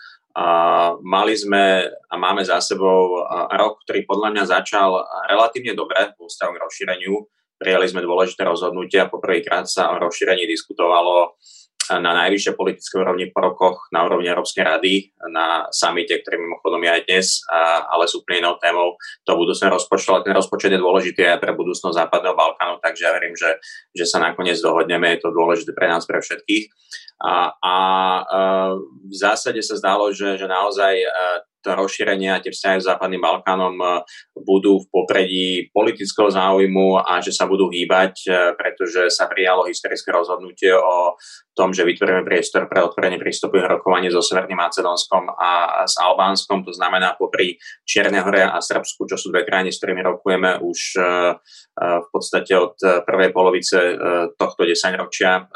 mali 1.06 1.34
sme 1.38 1.86
a 1.86 2.16
máme 2.18 2.42
za 2.42 2.58
sebou 2.58 3.22
rok, 3.54 3.86
ktorý 3.86 4.10
podľa 4.10 4.30
mňa 4.34 4.44
začal 4.50 4.98
relatívne 5.30 5.78
dobre 5.78 6.14
v 6.18 6.26
ústavu 6.26 6.58
k 6.58 6.62
rozšíreniu. 6.66 7.22
Prijali 7.54 7.86
sme 7.86 8.02
dôležité 8.02 8.44
rozhodnutia. 8.44 9.08
Poprvýkrát 9.08 9.70
sa 9.70 9.94
o 9.94 10.02
rozšírení 10.02 10.50
diskutovalo 10.50 11.38
na 11.92 12.12
najvyššej 12.26 12.56
politickej 12.56 13.00
úrovni 13.04 13.26
po 13.34 13.44
rokoch 13.44 13.90
na 13.92 14.06
úrovni 14.08 14.32
Európskej 14.32 14.64
rady, 14.64 15.12
na 15.32 15.68
samite, 15.74 16.22
ktorý 16.22 16.40
mimochodom 16.40 16.82
je 16.84 16.92
aj 16.94 17.02
dnes, 17.10 17.28
ale 17.90 18.08
s 18.08 18.14
úplne 18.16 18.46
inou 18.46 18.56
témou 18.62 18.96
to 19.28 19.32
budúcne 19.36 19.68
rozpočtu, 19.68 20.10
ale 20.14 20.26
ten 20.26 20.36
rozpočet 20.36 20.72
je 20.72 20.80
dôležitý 20.80 21.22
aj 21.28 21.40
pre 21.44 21.52
budúcnosť 21.52 21.96
Západného 21.96 22.36
Balkánu, 22.38 22.80
takže 22.80 23.02
ja 23.04 23.12
verím, 23.12 23.36
že, 23.36 23.60
že 23.92 24.06
sa 24.08 24.24
nakoniec 24.24 24.58
dohodneme, 24.62 25.16
je 25.18 25.28
to 25.28 25.36
dôležité 25.36 25.72
pre 25.76 25.92
nás, 25.92 26.08
pre 26.08 26.24
všetkých. 26.24 26.66
A, 27.24 27.56
a 27.56 27.76
v 29.08 29.16
zásade 29.16 29.64
sa 29.64 29.80
zdalo, 29.80 30.12
že, 30.12 30.36
že 30.36 30.48
naozaj 30.50 30.94
to 31.64 31.72
rozšírenie 31.72 32.28
a 32.28 32.44
tie 32.44 32.52
vzťahy 32.52 32.78
s 32.84 32.88
Západným 32.92 33.24
Balkánom 33.24 33.80
e, 33.80 33.88
budú 34.36 34.84
v 34.84 34.90
popredí 34.92 35.48
politického 35.72 36.28
záujmu 36.28 37.00
a 37.00 37.24
že 37.24 37.32
sa 37.32 37.48
budú 37.48 37.72
hýbať, 37.72 38.14
e, 38.28 38.32
pretože 38.60 39.08
sa 39.08 39.32
prijalo 39.32 39.64
historické 39.66 40.12
rozhodnutie 40.12 40.76
o 40.76 41.16
tom, 41.56 41.72
že 41.72 41.88
vytvoríme 41.88 42.26
priestor 42.28 42.66
pre 42.68 42.84
otvorenie 42.84 43.22
prístupových 43.22 43.80
rokovaní 43.80 44.12
so 44.12 44.20
Severným 44.20 44.58
Macedónskom 44.60 45.32
a 45.38 45.86
s 45.86 45.96
Albánskom, 46.02 46.66
to 46.66 46.74
znamená 46.76 47.16
popri 47.16 47.56
Čierne 47.86 48.20
hore 48.26 48.44
a 48.44 48.58
Srbsku, 48.58 49.06
čo 49.06 49.16
sú 49.16 49.30
dve 49.30 49.46
krajiny, 49.46 49.70
s 49.70 49.80
ktorými 49.80 50.02
rokujeme 50.02 50.60
už 50.60 50.80
e, 50.98 51.02
v 51.80 52.08
podstate 52.14 52.54
od 52.54 52.78
prvej 52.78 53.34
polovice 53.34 53.98
tohto 54.38 54.62
desaťročia, 54.62 55.50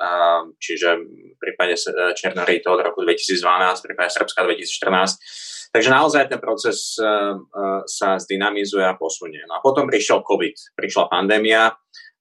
čiže 0.58 0.90
v 0.98 1.38
prípade 1.38 1.78
Čierne 2.18 2.42
hory 2.42 2.58
to 2.58 2.74
od 2.74 2.82
roku 2.82 3.06
2012, 3.06 3.38
v 3.38 3.86
prípade 3.86 4.10
Srbska 4.10 4.42
2014 4.50 5.57
Takže 5.77 5.93
naozaj 5.93 6.25
ten 6.25 6.41
proces 6.41 6.98
uh, 6.98 7.38
uh, 7.38 7.86
sa 7.86 8.17
zdynamizuje 8.17 8.81
a 8.81 8.98
posunie. 8.98 9.46
No 9.46 9.62
a 9.62 9.62
potom 9.62 9.86
prišiel 9.86 10.25
COVID, 10.25 10.74
prišla 10.74 11.05
pandémia 11.05 11.69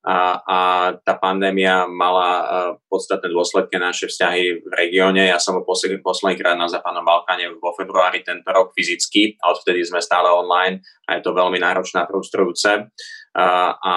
a, 0.05 0.19
a 0.45 0.59
tá 1.01 1.17
pandémia 1.17 1.89
mala 1.89 2.31
uh, 2.37 2.45
podstatné 2.85 3.33
dôsledky 3.33 3.81
naše 3.81 4.13
vzťahy 4.13 4.61
v 4.61 4.73
regióne. 4.77 5.25
Ja 5.33 5.41
som 5.41 5.57
bol 5.57 5.65
posledný, 5.65 6.05
posledný 6.05 6.37
krát 6.37 6.61
na 6.61 6.69
Západnom 6.69 7.01
Balkáne 7.01 7.49
vo 7.57 7.73
februári 7.73 8.21
tento 8.21 8.45
rok 8.53 8.77
fyzicky 8.77 9.41
a 9.41 9.57
odvtedy 9.57 9.89
sme 9.89 10.05
stále 10.05 10.29
online 10.29 10.85
a 11.09 11.17
je 11.17 11.25
to 11.25 11.33
veľmi 11.33 11.57
náročné 11.57 12.05
a 12.05 12.09
frustrujúce. 12.13 12.93
A 13.37 13.97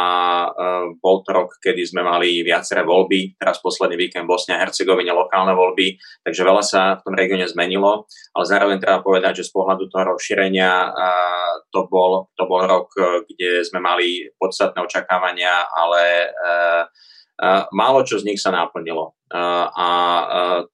bol 0.99 1.23
to 1.23 1.31
rok, 1.31 1.55
kedy 1.63 1.87
sme 1.87 2.03
mali 2.03 2.43
viaceré 2.43 2.83
voľby, 2.83 3.39
teraz 3.39 3.63
posledný 3.63 3.95
víkend 3.95 4.27
Bosnia 4.27 4.59
a 4.59 4.67
Hercegovine 4.67 5.15
lokálne 5.15 5.55
voľby, 5.55 5.95
takže 6.27 6.43
veľa 6.43 6.59
sa 6.59 6.99
v 6.99 7.03
tom 7.07 7.15
regióne 7.15 7.47
zmenilo, 7.47 8.03
ale 8.35 8.43
zároveň 8.43 8.83
treba 8.83 8.99
povedať, 8.99 9.39
že 9.39 9.47
z 9.47 9.55
pohľadu 9.55 9.87
toho 9.87 10.11
rozšírenia 10.11 10.91
to 11.71 11.87
bol, 11.87 12.27
to 12.35 12.43
bol 12.43 12.67
rok, 12.67 12.91
kde 13.31 13.63
sme 13.63 13.79
mali 13.79 14.27
podstatné 14.35 14.83
očakávania, 14.83 15.71
ale 15.71 16.35
málo 17.71 18.03
čo 18.03 18.19
z 18.19 18.27
nich 18.27 18.43
sa 18.43 18.51
naplnilo. 18.51 19.15
A 19.31 19.89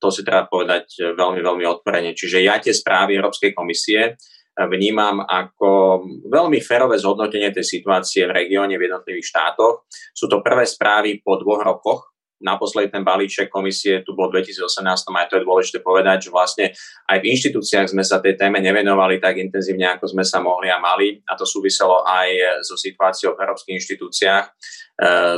to 0.01 0.09
si 0.09 0.25
treba 0.25 0.49
povedať 0.49 1.13
veľmi, 1.13 1.43
veľmi 1.43 1.65
otvorene. 1.69 2.17
Čiže 2.17 2.41
ja 2.41 2.57
tie 2.57 2.73
správy 2.73 3.13
Európskej 3.19 3.53
komisie 3.53 4.17
vnímam 4.55 5.19
ako 5.19 6.01
veľmi 6.31 6.63
férové 6.63 6.95
zhodnotenie 6.95 7.51
tej 7.51 7.67
situácie 7.67 8.23
v 8.23 8.35
regióne 8.47 8.79
v 8.79 8.87
jednotlivých 8.87 9.27
štátoch. 9.35 9.83
Sú 10.15 10.31
to 10.31 10.39
prvé 10.39 10.63
správy 10.63 11.19
po 11.19 11.35
dvoch 11.35 11.59
rokoch. 11.59 12.15
Naposledy 12.35 12.91
ten 12.91 13.03
balíček 13.03 13.47
komisie 13.47 14.03
tu 14.03 14.11
bol 14.11 14.27
v 14.27 14.43
2018, 14.43 15.07
aj 15.07 15.27
to 15.31 15.39
je 15.39 15.47
dôležité 15.47 15.79
povedať, 15.79 16.27
že 16.27 16.29
vlastne 16.35 16.65
aj 17.07 17.23
v 17.23 17.31
inštitúciách 17.31 17.95
sme 17.95 18.03
sa 18.03 18.19
tej 18.19 18.35
téme 18.35 18.59
nevenovali 18.59 19.23
tak 19.23 19.39
intenzívne, 19.39 19.95
ako 19.95 20.11
sme 20.11 20.23
sa 20.27 20.43
mohli 20.43 20.67
a 20.67 20.75
mali. 20.75 21.23
A 21.31 21.39
to 21.39 21.47
súviselo 21.47 22.03
aj 22.03 22.59
so 22.67 22.75
situáciou 22.75 23.39
v 23.39 23.39
európskych 23.39 23.75
inštitúciách, 23.79 24.45
e, 24.51 24.51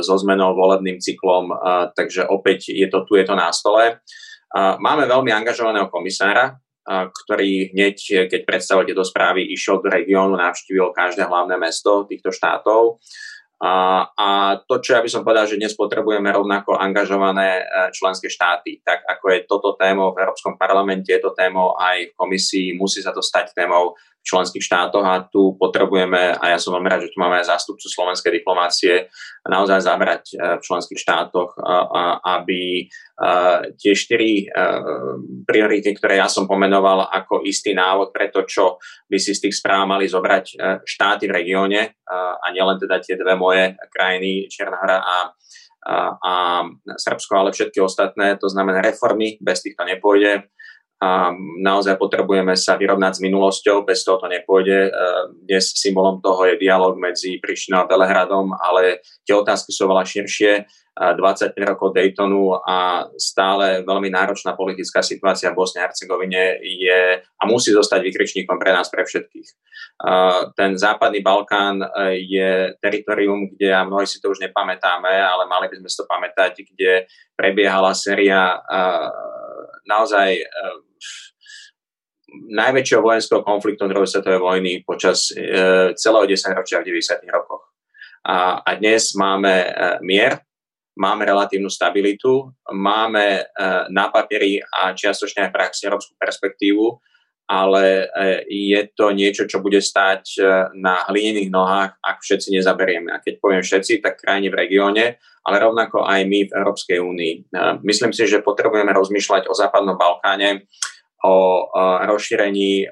so 0.02 0.14
zmenou 0.18 0.58
volebným 0.58 0.98
cyklom, 0.98 1.54
e, 1.54 1.56
takže 1.94 2.26
opäť 2.26 2.74
je 2.74 2.90
to 2.90 3.06
tu, 3.06 3.14
je 3.14 3.24
to 3.24 3.34
na 3.38 3.54
stole. 3.54 4.02
Máme 4.56 5.04
veľmi 5.04 5.28
angažovaného 5.28 5.92
komisára, 5.92 6.56
ktorý 6.88 7.76
hneď, 7.76 8.28
keď 8.32 8.40
predstavil 8.48 8.88
tieto 8.88 9.04
správy, 9.04 9.44
išiel 9.52 9.84
do 9.84 9.92
regiónu, 9.92 10.40
navštívil 10.40 10.96
každé 10.96 11.28
hlavné 11.28 11.60
mesto 11.60 12.08
týchto 12.08 12.32
štátov. 12.32 12.96
A, 13.58 14.06
a 14.14 14.28
to, 14.70 14.78
čo 14.78 14.94
ja 14.94 15.02
by 15.02 15.10
som 15.10 15.26
povedal, 15.26 15.50
že 15.50 15.58
dnes 15.58 15.74
potrebujeme 15.74 16.30
rovnako 16.30 16.78
angažované 16.78 17.66
e, 17.66 17.90
členské 17.90 18.30
štáty, 18.30 18.78
tak 18.86 19.02
ako 19.02 19.24
je 19.34 19.38
toto 19.50 19.74
témou 19.74 20.14
v 20.14 20.22
Európskom 20.22 20.54
parlamente, 20.54 21.10
je 21.10 21.18
to 21.18 21.34
témou 21.34 21.74
aj 21.74 22.06
v 22.06 22.14
komisii, 22.14 22.78
musí 22.78 23.02
sa 23.02 23.10
to 23.10 23.18
stať 23.18 23.50
témou 23.58 23.98
členských 24.24 24.60
štátoch 24.60 25.04
a 25.04 25.24
tu 25.24 25.56
potrebujeme, 25.56 26.36
a 26.36 26.44
ja 26.52 26.58
som 26.60 26.76
veľmi 26.76 26.88
rád, 26.88 27.08
že 27.08 27.12
tu 27.14 27.18
máme 27.18 27.40
aj 27.40 27.48
zástupcu 27.48 27.86
slovenskej 27.88 28.32
diplomácie, 28.42 29.08
naozaj 29.48 29.80
zabrať 29.80 30.22
eh, 30.34 30.56
v 30.58 30.62
členských 30.62 31.00
štátoch, 31.00 31.56
aby 32.24 32.84
eh, 32.84 33.58
tie 33.76 33.92
štyri 33.96 34.50
priority, 35.48 35.90
ktoré 35.96 36.20
ja 36.20 36.28
som 36.28 36.44
pomenoval 36.44 37.08
ako 37.08 37.42
istý 37.44 37.72
návod 37.72 38.12
pre 38.12 38.28
to, 38.28 38.44
čo 38.44 38.76
by 39.08 39.16
si 39.16 39.32
z 39.32 39.48
tých 39.48 39.58
správ 39.58 39.88
mali 39.88 40.06
zobrať 40.06 40.58
štáty 40.84 41.26
v 41.26 41.36
regióne 41.42 41.80
a 42.08 42.46
nielen 42.54 42.78
teda 42.78 43.00
tie 43.02 43.16
dve 43.18 43.34
moje 43.34 43.74
krajiny, 43.90 44.46
Čierna 44.46 44.78
hra 44.78 44.98
a 45.00 45.16
a 45.88 46.62
Srbsko, 46.84 47.32
ale 47.38 47.50
všetky 47.54 47.80
ostatné, 47.80 48.36
to 48.36 48.50
znamená 48.50 48.82
reformy, 48.84 49.38
bez 49.40 49.64
týchto 49.64 49.88
nepôjde 49.88 50.50
a 50.98 51.30
naozaj 51.62 51.94
potrebujeme 51.94 52.58
sa 52.58 52.74
vyrovnať 52.74 53.18
s 53.18 53.22
minulosťou, 53.22 53.86
bez 53.86 54.02
toho 54.02 54.18
to 54.18 54.26
nepôjde. 54.26 54.90
E, 54.90 54.90
dnes 55.46 55.70
symbolom 55.78 56.18
toho 56.18 56.42
je 56.50 56.58
dialog 56.58 56.98
medzi 56.98 57.38
Prištinou 57.38 57.86
a 57.86 57.88
Belehradom, 57.88 58.50
ale 58.58 59.06
tie 59.22 59.38
otázky 59.38 59.70
sú 59.70 59.86
veľa 59.86 60.02
širšie. 60.02 60.66
25 60.98 61.54
rokov 61.62 61.94
Daytonu 61.94 62.58
a 62.58 63.06
stále 63.14 63.86
veľmi 63.86 64.10
náročná 64.10 64.58
politická 64.58 64.98
situácia 64.98 65.54
v 65.54 65.62
Bosne 65.62 65.78
a 65.78 65.86
Hercegovine 65.86 66.58
je 66.58 67.22
a 67.22 67.42
musí 67.46 67.70
zostať 67.70 68.02
vykričníkom 68.02 68.58
pre 68.58 68.74
nás, 68.74 68.90
pre 68.90 69.06
všetkých. 69.06 69.48
Ten 70.58 70.74
západný 70.74 71.22
Balkán 71.22 71.86
e, 71.86 71.86
je 72.26 72.50
teritorium, 72.82 73.46
kde, 73.46 73.70
a 73.70 73.86
mnohí 73.86 74.10
si 74.10 74.18
to 74.18 74.34
už 74.34 74.42
nepamätáme, 74.42 75.06
ale 75.06 75.46
mali 75.46 75.70
by 75.70 75.78
sme 75.78 75.86
si 75.86 75.98
to 76.02 76.10
pamätať, 76.10 76.66
kde 76.66 77.06
prebiehala 77.38 77.94
séria 77.94 78.58
naozaj 79.88 80.28
e, 80.36 80.44
najväčšieho 82.28 83.00
vojenského 83.00 83.40
konfliktu 83.40 83.88
druhej 83.88 84.08
svetovej 84.08 84.40
vojny 84.40 84.72
počas 84.84 85.32
e, 85.32 85.96
celého 85.96 86.24
10 86.28 86.52
ročia 86.52 86.84
v 86.84 86.92
90. 86.92 87.24
rokoch. 87.32 87.72
A, 88.28 88.60
a 88.60 88.70
dnes 88.76 89.16
máme 89.16 89.54
e, 89.64 89.68
mier, 90.04 90.44
máme 91.00 91.24
relatívnu 91.24 91.72
stabilitu, 91.72 92.52
máme 92.74 93.26
e, 93.40 93.42
na 93.88 94.12
papieri 94.12 94.60
a 94.60 94.92
čiastočne 94.92 95.48
aj 95.48 95.54
praxi 95.54 95.88
európsku 95.88 96.12
perspektívu, 96.20 96.84
ale 97.48 98.04
e, 98.04 98.44
je 98.44 98.80
to 98.92 99.08
niečo, 99.16 99.48
čo 99.48 99.64
bude 99.64 99.80
stať 99.80 100.36
e, 100.36 100.40
na 100.76 101.08
hlinených 101.08 101.48
nohách, 101.48 101.96
ak 102.04 102.20
všetci 102.20 102.52
nezaberieme. 102.52 103.08
A 103.08 103.24
keď 103.24 103.40
poviem 103.40 103.64
všetci, 103.64 104.04
tak 104.04 104.20
krajine 104.20 104.52
v 104.52 104.58
regióne, 104.68 105.16
ale 105.48 105.56
rovnako 105.56 106.04
aj 106.04 106.28
my 106.28 106.44
v 106.44 106.52
Európskej 106.52 107.00
únii. 107.00 107.34
E, 107.48 107.60
myslím 107.88 108.12
si, 108.12 108.28
že 108.28 108.44
potrebujeme 108.44 108.92
rozmýšľať 108.92 109.48
o 109.48 109.56
Západnom 109.56 109.96
Balkáne 109.96 110.68
o 111.18 111.66
rozšírení 112.06 112.86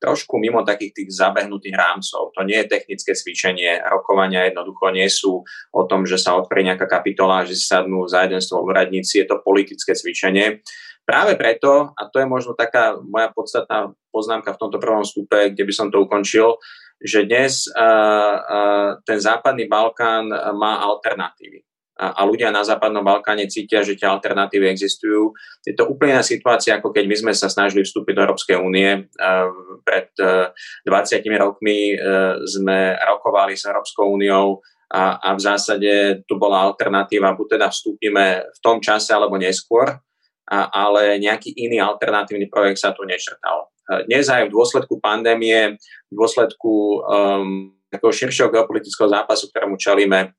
trošku 0.00 0.40
mimo 0.40 0.64
takých 0.64 0.96
tých 0.96 1.10
zabehnutých 1.12 1.76
rámcov. 1.76 2.32
To 2.32 2.40
nie 2.40 2.64
je 2.64 2.72
technické 2.72 3.12
cvičenie, 3.12 3.84
rokovania 3.92 4.48
jednoducho 4.48 4.96
nie 4.96 5.04
sú 5.12 5.44
o 5.76 5.82
tom, 5.84 6.08
že 6.08 6.16
sa 6.16 6.40
otvorí 6.40 6.64
nejaká 6.64 6.88
kapitola, 6.88 7.44
že 7.44 7.52
si 7.52 7.68
sadnú 7.68 8.08
za 8.08 8.24
jeden 8.24 8.40
stôl 8.40 8.64
úradníci, 8.64 9.20
je 9.20 9.28
to 9.28 9.44
politické 9.44 9.92
cvičenie. 9.92 10.64
Práve 11.06 11.38
preto, 11.38 11.94
a 11.94 12.02
to 12.10 12.18
je 12.18 12.26
možno 12.26 12.58
taká 12.58 12.98
moja 12.98 13.30
podstatná 13.30 13.94
poznámka 14.10 14.52
v 14.52 14.60
tomto 14.60 14.82
prvom 14.82 15.06
stupe, 15.06 15.54
kde 15.54 15.62
by 15.62 15.72
som 15.72 15.86
to 15.86 16.02
ukončil, 16.02 16.58
že 16.98 17.30
dnes 17.30 17.70
uh, 17.70 18.36
uh, 18.42 18.90
ten 19.06 19.22
západný 19.22 19.70
Balkán 19.70 20.26
má 20.58 20.82
alternatívy 20.82 21.62
a 21.96 22.20
ľudia 22.28 22.52
na 22.52 22.60
Západnom 22.60 23.00
Balkáne 23.00 23.48
cítia, 23.48 23.80
že 23.80 23.96
tie 23.96 24.04
alternatívy 24.04 24.68
existujú. 24.68 25.32
Je 25.64 25.72
to 25.72 25.88
úplne 25.88 26.20
situácia, 26.20 26.76
ako 26.76 26.92
keď 26.92 27.08
my 27.08 27.16
sme 27.16 27.32
sa 27.32 27.48
snažili 27.48 27.88
vstúpiť 27.88 28.12
do 28.12 28.24
Európskej 28.28 28.56
únie. 28.60 29.08
Pred 29.80 30.12
20 30.12 30.92
rokmi 31.40 31.96
sme 32.44 33.00
rokovali 33.00 33.56
s 33.56 33.64
Európskou 33.64 34.12
úniou 34.12 34.60
a, 34.92 35.16
a 35.24 35.28
v 35.32 35.40
zásade 35.40 35.92
tu 36.28 36.36
bola 36.36 36.68
alternatíva, 36.68 37.32
buď 37.32 37.56
teda 37.56 37.72
vstúpime 37.72 38.44
v 38.44 38.58
tom 38.60 38.78
čase 38.78 39.16
alebo 39.16 39.40
neskôr, 39.40 39.88
a, 39.88 39.98
ale 40.50 41.18
nejaký 41.18 41.54
iný 41.54 41.82
alternatívny 41.82 42.46
projekt 42.46 42.82
sa 42.82 42.94
tu 42.94 43.02
nečrtal. 43.02 43.70
Dnes 44.06 44.26
aj 44.26 44.50
v 44.50 44.54
dôsledku 44.54 44.98
pandémie, 44.98 45.78
v 46.10 46.14
dôsledku 46.14 47.02
um, 47.06 47.70
takého 47.86 48.10
širšieho 48.10 48.50
geopolitického 48.50 49.06
zápasu, 49.06 49.46
ktorému 49.50 49.78
čelíme, 49.78 50.34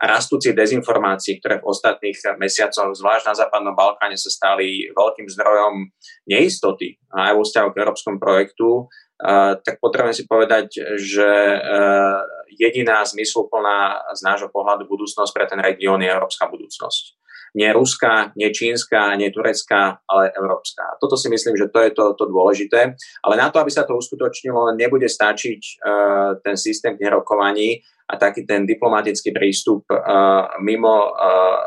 rastúcich 0.00 0.56
dezinformácií, 0.56 1.44
ktoré 1.44 1.60
v 1.60 1.68
ostatných 1.68 2.16
mesiacoch, 2.40 2.88
zvlášť 2.96 3.24
na 3.28 3.34
Západnom 3.36 3.76
Balkáne, 3.76 4.16
sa 4.16 4.32
stali 4.32 4.88
veľkým 4.96 5.28
zdrojom 5.28 5.92
neistoty 6.24 6.96
aj 7.12 7.36
vo 7.36 7.44
vzťahu 7.44 7.68
k 7.76 7.80
európskom 7.84 8.16
projektu, 8.16 8.88
tak 9.60 9.76
potrebujem 9.76 10.16
si 10.16 10.24
povedať, 10.24 10.72
že 10.96 11.28
jediná 12.56 13.04
zmysluplná 13.04 14.08
z 14.16 14.20
nášho 14.24 14.48
pohľadu 14.48 14.88
budúcnosť 14.88 15.32
pre 15.36 15.44
ten 15.44 15.60
región 15.60 16.00
je 16.00 16.08
európska 16.08 16.48
budúcnosť 16.48 17.17
nie 17.54 17.70
ruská, 17.72 18.32
nie 18.36 18.52
čínska, 18.52 19.16
nie 19.16 19.32
turecká, 19.32 20.02
ale 20.04 20.32
európska. 20.36 20.98
Toto 21.00 21.16
si 21.16 21.32
myslím, 21.32 21.56
že 21.56 21.72
to 21.72 21.78
je 21.80 21.90
to, 21.94 22.12
to 22.18 22.24
dôležité. 22.28 22.98
Ale 23.24 23.34
na 23.36 23.48
to, 23.48 23.60
aby 23.62 23.72
sa 23.72 23.88
to 23.88 23.96
uskutočnilo, 23.96 24.76
nebude 24.76 25.08
stačiť 25.08 25.60
uh, 25.80 26.40
ten 26.44 26.56
systém 26.58 26.96
nerokovaní 27.00 27.80
a 28.08 28.16
taký 28.16 28.48
ten 28.48 28.64
diplomatický 28.64 29.36
prístup 29.36 29.84
uh, 29.92 30.48
mimo 30.64 31.12
uh, 31.12 31.12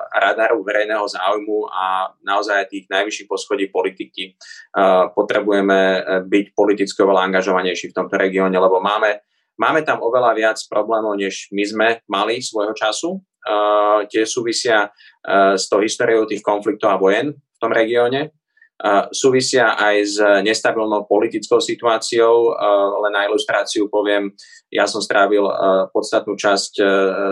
radaru 0.09 0.65
verejného 0.65 1.05
záujmu 1.05 1.69
a 1.69 2.09
naozaj 2.25 2.69
tých 2.69 2.89
najvyšších 2.89 3.29
poschodí 3.29 3.69
politiky. 3.69 4.33
Uh, 4.73 5.13
potrebujeme 5.13 6.01
byť 6.25 6.45
politicky 6.57 6.97
oveľa 7.05 7.29
angažovanejší 7.29 7.93
v 7.93 7.97
tomto 7.97 8.17
regióne, 8.17 8.57
lebo 8.57 8.81
máme, 8.81 9.21
máme 9.57 9.85
tam 9.85 10.01
oveľa 10.01 10.33
viac 10.33 10.57
problémov, 10.65 11.13
než 11.17 11.50
my 11.53 11.63
sme 11.63 11.88
mali 12.09 12.41
svojho 12.41 12.73
času 12.73 13.21
tie 14.07 14.24
súvisia 14.25 14.88
uh, 14.89 15.53
s 15.57 15.65
tou 15.65 15.81
históriou 15.81 16.29
tých 16.29 16.45
konfliktov 16.45 16.93
a 16.93 17.01
vojen 17.01 17.33
v 17.33 17.57
tom 17.57 17.74
regióne. 17.74 18.29
Uh, 18.81 19.05
súvisia 19.13 19.77
aj 19.77 19.95
s 20.01 20.17
nestabilnou 20.41 21.05
politickou 21.05 21.62
situáciou. 21.62 22.57
Len 23.05 23.13
na 23.13 23.29
ilustráciu 23.29 23.86
poviem, 23.93 24.33
ja 24.74 24.89
som 24.89 25.03
strávil 25.03 25.45
podstatnú 25.93 26.33
časť 26.33 26.81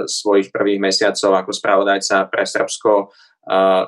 svojich 0.06 0.54
prvých 0.54 0.78
mesiacov 0.78 1.34
ako 1.42 1.50
spravodajca 1.50 2.30
pre 2.30 2.46
Srbsko 2.46 3.10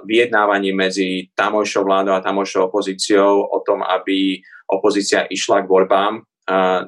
vyjednávaní 0.10 0.74
medzi 0.74 1.30
tamojšou 1.38 1.86
vládou 1.86 2.18
a 2.18 2.26
tamojšou 2.26 2.74
opozíciou 2.74 3.46
o 3.46 3.62
tom, 3.62 3.86
aby 3.86 4.42
opozícia 4.66 5.30
išla 5.30 5.62
k 5.62 5.70
voľbám. 5.70 6.26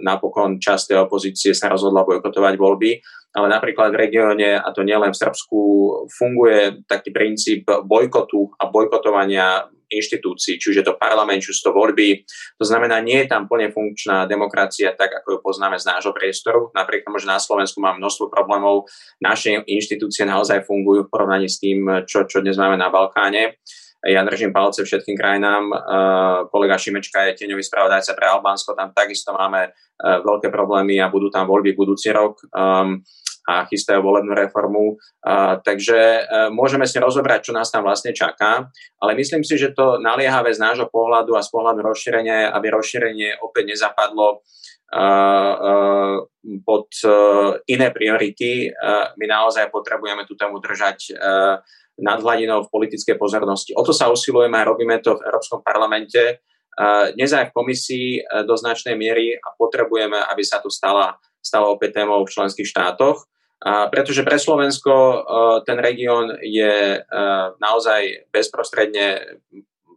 Napokon 0.01 0.60
časť 0.60 0.93
tej 0.93 0.98
opozície 1.03 1.51
sa 1.55 1.72
rozhodla 1.72 2.03
bojkotovať 2.03 2.53
voľby 2.60 2.91
ale 3.34 3.50
napríklad 3.50 3.89
v 3.89 4.01
regióne, 4.08 4.62
a 4.62 4.70
to 4.70 4.86
nielen 4.86 5.10
v 5.10 5.17
Srbsku, 5.17 5.60
funguje 6.05 6.86
taký 6.86 7.10
princíp 7.10 7.65
bojkotu 7.65 8.53
a 8.62 8.70
bojkotovania 8.70 9.74
inštitúcií, 9.89 10.58
či 10.58 10.74
už 10.74 10.77
je 10.82 10.86
to 10.86 10.98
parlament, 10.98 11.41
či 11.41 11.53
už 11.53 11.62
to 11.62 11.74
voľby. 11.74 12.25
To 12.58 12.65
znamená, 12.65 13.01
nie 13.01 13.25
je 13.25 13.29
tam 13.29 13.46
plne 13.46 13.70
funkčná 13.70 14.25
demokracia 14.25 14.93
tak, 14.93 15.22
ako 15.22 15.38
ju 15.38 15.39
poznáme 15.41 15.77
z 15.77 15.86
nášho 15.86 16.13
priestoru. 16.13 16.74
Napriek 16.74 17.05
tomu, 17.05 17.22
že 17.22 17.29
na 17.29 17.38
Slovensku 17.38 17.77
máme 17.82 18.01
množstvo 18.01 18.29
problémov, 18.34 18.89
naše 19.22 19.62
inštitúcie 19.65 20.25
naozaj 20.25 20.65
fungujú 20.65 21.05
v 21.05 21.12
porovnaní 21.13 21.50
s 21.50 21.62
tým, 21.62 22.05
čo, 22.10 22.25
čo 22.25 22.41
dnes 22.41 22.58
máme 22.58 22.77
na 22.77 22.89
Balkáne. 22.89 23.62
Ja 24.03 24.19
držím 24.27 24.51
palce 24.51 24.83
všetkým 24.83 25.15
krajinám. 25.15 25.72
Kolega 26.51 26.75
Šimečka 26.75 27.24
je 27.31 27.39
tieňový 27.39 27.63
spravodajca 27.63 28.12
pre 28.19 28.25
Albánsko, 28.27 28.75
tam 28.75 28.91
takisto 28.91 29.31
máme 29.31 29.72
veľké 30.03 30.51
problémy 30.51 31.00
a 31.00 31.07
budú 31.07 31.31
tam 31.31 31.48
voľby 31.48 31.72
budúci 31.72 32.12
rok. 32.12 32.43
Um, 32.51 33.00
a 33.43 33.67
chystajú 33.67 34.00
volebnú 34.00 34.31
reformu. 34.31 34.95
Takže 35.63 36.00
e, 36.00 36.22
môžeme 36.55 36.88
si 36.88 36.95
rozobrať, 36.95 37.51
čo 37.51 37.53
nás 37.55 37.67
tam 37.67 37.83
vlastne 37.83 38.15
čaká, 38.15 38.72
ale 39.03 39.12
myslím 39.19 39.43
si, 39.43 39.60
že 39.60 39.75
to 39.75 40.00
naliehavé 40.00 40.55
z 40.55 40.63
nášho 40.63 40.88
pohľadu 40.88 41.36
a 41.36 41.43
z 41.43 41.51
pohľadu 41.51 41.83
rozšírenia, 41.83 42.55
aby 42.55 42.72
rozšírenie 42.72 43.43
opäť 43.43 43.75
nezapadlo 43.75 44.48
pod 46.64 46.88
e, 47.02 47.10
iné 47.72 47.90
priority. 47.90 48.70
A, 48.70 49.14
my 49.18 49.26
naozaj 49.26 49.74
potrebujeme 49.74 50.28
tú 50.30 50.38
tému 50.38 50.62
držať 50.62 50.98
e, 51.10 51.12
nad 52.04 52.20
hladinou 52.22 52.66
v 52.66 52.74
politickej 52.74 53.16
pozornosti. 53.18 53.74
O 53.78 53.86
to 53.86 53.94
sa 53.94 54.10
usilujeme 54.10 54.58
a 54.58 54.68
robíme 54.68 54.98
to 55.02 55.18
v 55.18 55.24
Európskom 55.30 55.62
parlamente. 55.62 56.42
Dnes 57.14 57.30
aj 57.30 57.54
v 57.54 57.56
komisii 57.62 58.08
do 58.50 58.58
značnej 58.58 58.98
miery 58.98 59.38
a 59.38 59.54
potrebujeme, 59.54 60.18
aby 60.18 60.42
sa 60.42 60.58
tu 60.58 60.74
stala, 60.74 61.22
stala 61.38 61.70
opäť 61.70 62.02
témou 62.02 62.26
v 62.26 62.34
členských 62.34 62.66
štátoch. 62.66 63.30
A 63.62 63.94
pretože 63.94 64.26
pre 64.26 64.42
Slovensko 64.42 65.22
ten 65.70 65.78
región 65.78 66.34
je 66.42 66.98
naozaj 67.62 68.26
bezprostredne 68.34 69.38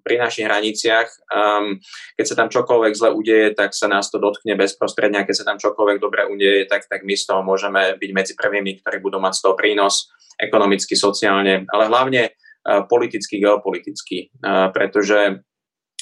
pri 0.07 0.23
našich 0.23 0.47
hraniciach. 0.47 1.09
Um, 1.35 1.83
keď 2.15 2.25
sa 2.31 2.39
tam 2.39 2.47
čokoľvek 2.47 2.93
zle 2.95 3.11
udeje, 3.11 3.59
tak 3.59 3.75
sa 3.75 3.91
nás 3.91 4.07
to 4.07 4.23
dotkne 4.23 4.55
bezprostredne 4.55 5.19
a 5.19 5.27
keď 5.27 5.43
sa 5.43 5.49
tam 5.51 5.59
čokoľvek 5.59 5.99
dobre 5.99 6.31
udeje, 6.31 6.71
tak, 6.71 6.87
tak 6.87 7.03
my 7.03 7.19
z 7.19 7.27
toho 7.27 7.43
môžeme 7.43 7.99
byť 7.99 8.11
medzi 8.15 8.33
prvými, 8.39 8.79
ktorí 8.87 9.03
budú 9.03 9.19
mať 9.19 9.35
z 9.35 9.43
toho 9.43 9.59
prínos 9.59 10.07
ekonomicky, 10.39 10.95
sociálne, 10.95 11.67
ale 11.67 11.91
hlavne 11.91 12.31
uh, 12.31 12.87
politicky, 12.87 13.43
geopoliticky, 13.43 14.31
uh, 14.47 14.71
pretože 14.71 15.43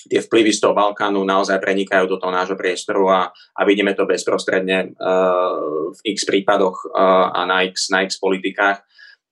tie 0.05 0.21
vplyvy 0.21 0.53
z 0.53 0.61
toho 0.61 0.77
Balkánu 0.77 1.25
naozaj 1.25 1.57
prenikajú 1.65 2.05
do 2.05 2.21
toho 2.21 2.29
nášho 2.29 2.61
priestoru 2.61 3.09
a, 3.09 3.21
a 3.33 3.61
vidíme 3.65 3.97
to 3.97 4.05
bezprostredne 4.05 4.93
uh, 4.93 5.97
v 5.97 6.01
x 6.13 6.29
prípadoch 6.29 6.93
uh, 6.93 7.33
a 7.33 7.49
na 7.49 7.65
x, 7.65 7.89
na 7.89 8.05
x 8.05 8.21
politikách. 8.21 8.85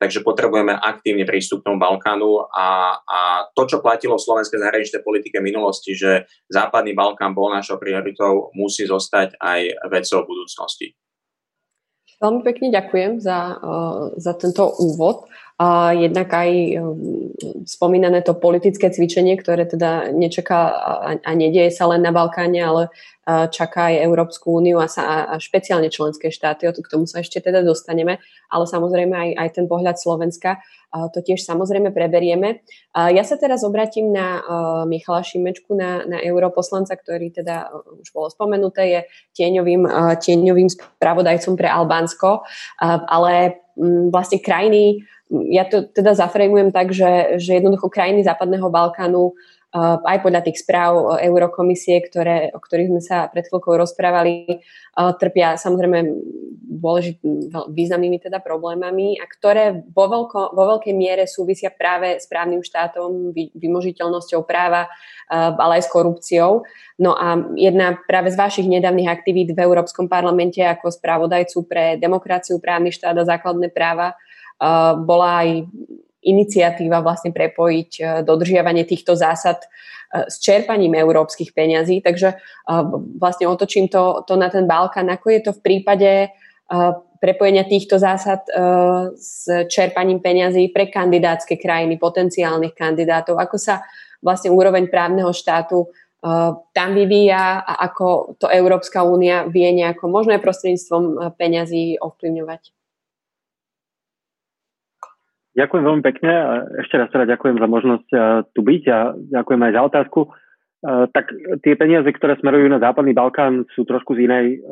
Takže 0.03 0.27
potrebujeme 0.27 0.75
aktívny 0.75 1.23
prístup 1.23 1.63
k 1.63 1.71
tomu 1.71 1.79
Balkánu 1.79 2.51
a, 2.51 2.99
a 3.07 3.19
to, 3.55 3.71
čo 3.71 3.79
platilo 3.79 4.19
v 4.19 4.27
slovenskej 4.27 4.59
zahraničnej 4.59 4.99
politike 5.07 5.39
minulosti, 5.39 5.95
že 5.95 6.27
Západný 6.51 6.91
Balkán 6.91 7.39
bol 7.39 7.55
našou 7.55 7.79
prioritou, 7.79 8.51
musí 8.59 8.83
zostať 8.83 9.39
aj 9.39 9.61
vecou 9.95 10.27
budúcnosti. 10.27 10.99
Veľmi 12.19 12.43
pekne 12.43 12.75
ďakujem 12.75 13.23
za, 13.23 13.63
uh, 13.63 14.11
za 14.19 14.35
tento 14.35 14.75
úvod. 14.83 15.31
Jednak 15.93 16.33
aj 16.33 16.51
um, 16.81 17.31
spomínané 17.69 18.25
to 18.25 18.35
politické 18.35 18.91
cvičenie, 18.91 19.37
ktoré 19.37 19.69
teda 19.69 20.11
nečaká 20.11 20.61
a, 21.21 21.33
nedieje 21.37 21.71
sa 21.71 21.87
len 21.93 22.03
na 22.03 22.11
Balkáne, 22.11 22.59
ale 22.59 22.83
čaká 23.55 23.95
aj 23.95 24.03
Európsku 24.03 24.59
úniu 24.59 24.83
a, 24.83 24.91
sa, 24.91 25.31
a 25.31 25.39
špeciálne 25.39 25.87
členské 25.95 26.35
štáty, 26.35 26.67
k 26.67 26.91
tomu 26.91 27.07
sa 27.07 27.23
ešte 27.23 27.39
teda 27.39 27.63
dostaneme, 27.63 28.19
ale 28.51 28.65
samozrejme 28.67 29.15
aj, 29.15 29.31
aj 29.39 29.49
ten 29.55 29.67
pohľad 29.71 29.95
Slovenska, 29.95 30.59
to 30.91 31.23
tiež 31.23 31.39
samozrejme 31.47 31.95
preberieme. 31.95 32.67
Ja 32.91 33.23
sa 33.23 33.39
teraz 33.39 33.63
obratím 33.63 34.11
na 34.11 34.43
Michala 34.91 35.23
Šimečku, 35.23 35.71
na, 35.71 36.03
na 36.03 36.19
europoslanca, 36.19 36.99
ktorý 36.99 37.31
teda 37.31 37.71
už 38.03 38.11
bolo 38.11 38.27
spomenuté, 38.27 38.83
je 38.91 39.01
tieňovým, 39.39 39.87
tieňovým 40.19 40.67
spravodajcom 40.67 41.55
pre 41.55 41.71
Albánsko, 41.71 42.43
ale 43.07 43.63
vlastne 44.11 44.43
krajiny 44.43 45.07
ja 45.33 45.65
to 45.65 45.89
teda 45.89 46.13
zafrejmujem 46.13 46.71
tak, 46.71 46.93
že, 46.93 47.41
že 47.41 47.57
jednoducho 47.57 47.89
krajiny 47.89 48.21
Západného 48.21 48.69
Balkánu 48.69 49.33
uh, 49.33 49.97
aj 50.05 50.21
podľa 50.21 50.45
tých 50.45 50.61
správ 50.61 51.17
Eurokomisie, 51.25 52.05
ktoré, 52.05 52.53
o 52.53 52.61
ktorých 52.61 52.91
sme 52.93 53.01
sa 53.01 53.33
pred 53.33 53.49
chvíľkou 53.49 53.81
rozprávali, 53.81 54.61
uh, 54.61 55.17
trpia 55.17 55.57
samozrejme 55.57 56.05
dôležit, 56.73 57.21
významnými 57.69 58.21
teda 58.21 58.41
problémami 58.45 59.21
a 59.21 59.25
ktoré 59.29 59.85
vo, 59.93 60.05
veľko, 60.09 60.57
vo 60.57 60.65
veľkej 60.77 60.95
miere 60.97 61.25
súvisia 61.25 61.73
práve 61.73 62.21
s 62.21 62.29
právnym 62.29 62.61
štátom, 62.61 63.33
vy, 63.33 63.53
vymožiteľnosťou 63.57 64.45
práva, 64.45 64.85
uh, 64.85 65.57
ale 65.57 65.81
aj 65.81 65.89
s 65.89 65.93
korupciou. 65.93 66.69
No 67.01 67.17
a 67.17 67.41
jedna 67.57 67.97
práve 68.05 68.29
z 68.29 68.37
vašich 68.37 68.69
nedávnych 68.69 69.09
aktivít 69.09 69.57
v 69.57 69.65
Európskom 69.65 70.13
parlamente 70.13 70.61
ako 70.61 70.93
spravodajcu 70.93 71.59
pre 71.65 71.97
demokraciu, 71.97 72.61
právny 72.61 72.93
štát 72.93 73.17
a 73.17 73.25
základné 73.25 73.73
práva 73.73 74.13
bola 75.03 75.43
aj 75.43 75.49
iniciatíva 76.23 77.03
vlastne 77.03 77.35
prepojiť 77.35 77.91
e, 77.99 78.03
dodržiavanie 78.23 78.87
týchto 78.87 79.19
zásad 79.19 79.67
e, 79.67 79.67
s 80.31 80.39
čerpaním 80.39 80.95
európskych 80.95 81.51
peňazí. 81.51 81.99
Takže 81.99 82.39
vlastne 83.19 83.51
otočím 83.51 83.91
to, 83.91 84.23
to 84.25 84.39
na 84.39 84.47
ten 84.49 84.71
Balkán. 84.71 85.11
Ako 85.11 85.35
je 85.35 85.41
to 85.43 85.53
v 85.59 85.61
prípade 85.61 86.31
prepojenia 87.21 87.69
týchto 87.69 88.01
zásad 88.01 88.49
s 89.13 89.45
čerpaním 89.69 90.25
peňazí 90.25 90.73
pre 90.73 90.89
kandidátske 90.89 91.61
krajiny, 91.61 92.01
potenciálnych 92.01 92.73
kandidátov? 92.73 93.37
Ako 93.37 93.61
sa 93.61 93.85
vlastne 94.25 94.55
úroveň 94.55 94.89
právneho 94.89 95.29
štátu 95.37 95.91
tam 96.73 96.91
vyvíja 96.95 97.61
a 97.61 97.73
ako 97.91 98.39
to 98.39 98.47
Európska 98.47 99.05
únia 99.05 99.45
vie 99.51 99.69
nejako 99.75 100.07
možno 100.07 100.33
aj 100.39 100.41
prostredníctvom 100.41 101.35
peňazí 101.37 101.99
ovplyvňovať? 101.99 102.82
Ďakujem 105.53 105.85
veľmi 105.85 106.05
pekne 106.05 106.33
a 106.33 106.51
ešte 106.81 106.97
raz 106.97 107.13
teda 107.13 107.29
ďakujem 107.29 107.61
za 107.61 107.69
možnosť 107.69 108.09
tu 108.57 108.61
byť 108.65 108.83
a 108.89 108.99
ďakujem 109.13 109.61
aj 109.69 109.73
za 109.77 109.83
otázku. 109.85 110.21
Tak 110.83 111.25
tie 111.61 111.75
peniaze, 111.77 112.09
ktoré 112.09 112.41
smerujú 112.41 112.67
na 112.73 112.81
Západný 112.81 113.13
Balkán, 113.13 113.69
sú 113.77 113.85
trošku 113.85 114.17
z 114.17 114.27
inej 114.27 114.65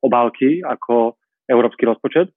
obálky 0.00 0.64
ako 0.64 1.20
európsky 1.46 1.84
rozpočet. 1.84 2.32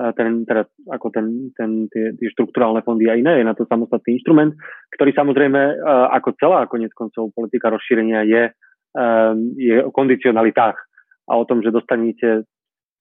Ten, 0.00 0.48
teda, 0.48 0.64
ako 0.88 1.12
ten, 1.12 1.52
ten, 1.58 1.84
tie, 1.92 2.16
tie 2.16 2.28
štruktúrálne 2.32 2.80
fondy 2.80 3.10
a 3.12 3.20
iné, 3.20 3.36
je 3.36 3.44
na 3.44 3.52
to 3.52 3.68
samostatný 3.68 4.16
inštrument, 4.16 4.56
ktorý 4.96 5.12
samozrejme 5.12 5.76
ako 6.16 6.40
celá 6.40 6.64
konec 6.70 6.94
koncov 6.96 7.34
politika 7.36 7.68
rozšírenia 7.68 8.24
je, 8.24 8.42
je 9.60 9.76
o 9.84 9.92
kondicionalitách 9.92 10.78
a 11.28 11.32
o 11.36 11.44
tom, 11.44 11.60
že 11.60 11.74
dostanete 11.74 12.48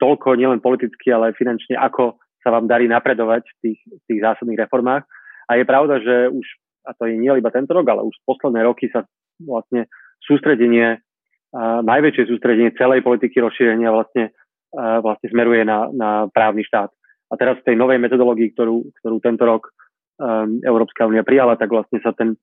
toľko 0.04 0.36
nielen 0.36 0.60
politicky, 0.60 1.08
ale 1.08 1.32
aj 1.32 1.40
finančne, 1.40 1.80
ako 1.80 2.20
sa 2.44 2.50
vám 2.56 2.68
darí 2.68 2.88
napredovať 2.88 3.44
v 3.46 3.56
tých, 3.62 3.80
v 3.88 4.04
tých 4.08 4.20
zásadných 4.24 4.66
reformách. 4.68 5.04
A 5.50 5.58
je 5.58 5.66
pravda, 5.66 6.00
že 6.00 6.30
už, 6.30 6.46
a 6.86 6.94
to 6.94 7.10
je 7.10 7.18
nie 7.18 7.32
iba 7.34 7.50
tento 7.52 7.74
rok, 7.74 7.86
ale 7.90 8.06
už 8.06 8.16
posledné 8.24 8.64
roky 8.64 8.88
sa 8.94 9.04
vlastne 9.42 9.90
sústredenie, 10.24 11.02
a 11.50 11.82
najväčšie 11.82 12.30
sústredenie 12.30 12.78
celej 12.78 13.02
politiky 13.02 13.42
rozšírenia 13.42 13.90
vlastne, 13.90 14.30
vlastne 14.78 15.28
smeruje 15.34 15.66
na, 15.66 15.90
na 15.90 16.10
právny 16.30 16.62
štát. 16.62 16.94
A 17.30 17.34
teraz 17.38 17.58
v 17.62 17.74
tej 17.74 17.76
novej 17.78 17.98
metodológii, 17.98 18.54
ktorú, 18.54 18.90
ktorú 19.02 19.18
tento 19.22 19.46
rok 19.46 19.70
um, 20.18 20.62
Európska 20.66 21.06
únia 21.06 21.26
prijala, 21.26 21.58
tak 21.58 21.70
vlastne 21.70 22.02
sa 22.02 22.14
ten, 22.14 22.34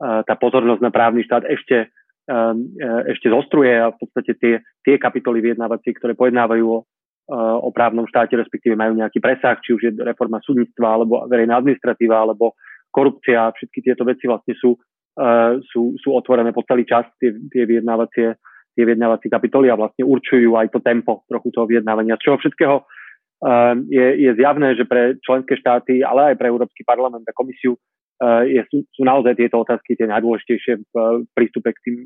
uh, 0.00 0.20
tá 0.24 0.36
pozornosť 0.36 0.80
na 0.84 0.92
právny 0.92 1.24
štát 1.24 1.48
ešte, 1.48 1.88
um, 2.28 2.68
ešte 3.08 3.32
zostruje 3.32 3.72
a 3.72 3.92
v 3.92 3.96
podstate 4.00 4.32
tie, 4.36 4.54
tie 4.84 5.00
kapitoly 5.00 5.40
vyjednávacie, 5.44 5.96
ktoré 5.96 6.12
pojednávajú 6.12 6.64
o 6.64 6.84
o 7.32 7.72
právnom 7.72 8.04
štáte, 8.04 8.36
respektíve 8.36 8.76
majú 8.76 9.00
nejaký 9.00 9.16
presah, 9.16 9.56
či 9.64 9.72
už 9.72 9.80
je 9.80 9.92
reforma 10.04 10.44
súdnictva, 10.44 11.00
alebo 11.00 11.24
verejná 11.24 11.56
administratíva, 11.56 12.20
alebo 12.20 12.52
korupcia, 12.92 13.48
všetky 13.56 13.80
tieto 13.80 14.04
veci 14.04 14.28
vlastne 14.28 14.52
sú, 14.54 14.76
uh, 14.76 15.56
sú, 15.72 15.96
sú 15.98 16.08
otvorené 16.12 16.52
po 16.52 16.62
celý 16.68 16.84
čas, 16.84 17.08
tie, 17.18 17.32
tie 17.50 17.64
vyjednávacie 17.64 18.36
tie 18.74 18.82
vyjednávacie 18.82 19.30
kapitoly 19.30 19.70
a 19.70 19.78
vlastne 19.78 20.02
určujú 20.02 20.58
aj 20.58 20.74
to 20.74 20.82
tempo 20.82 21.22
trochu 21.30 21.54
toho 21.54 21.62
vyjednávania. 21.62 22.18
Z 22.18 22.26
čoho 22.26 22.42
všetkého 22.42 22.76
uh, 22.82 23.74
je, 23.86 24.06
je 24.18 24.30
zjavné, 24.34 24.74
že 24.74 24.82
pre 24.82 25.14
členské 25.22 25.54
štáty, 25.54 26.02
ale 26.02 26.34
aj 26.34 26.42
pre 26.42 26.50
Európsky 26.50 26.82
parlament 26.82 27.22
a 27.22 27.38
komisiu 27.38 27.78
uh, 27.78 28.42
je, 28.42 28.58
sú, 28.66 28.82
sú 28.90 29.06
naozaj 29.06 29.38
tieto 29.38 29.62
otázky 29.62 29.94
tie 29.94 30.10
najdôležitejšie 30.10 30.90
v 30.90 31.22
prístupe 31.38 31.70
k 31.70 31.78
tým, 31.86 31.96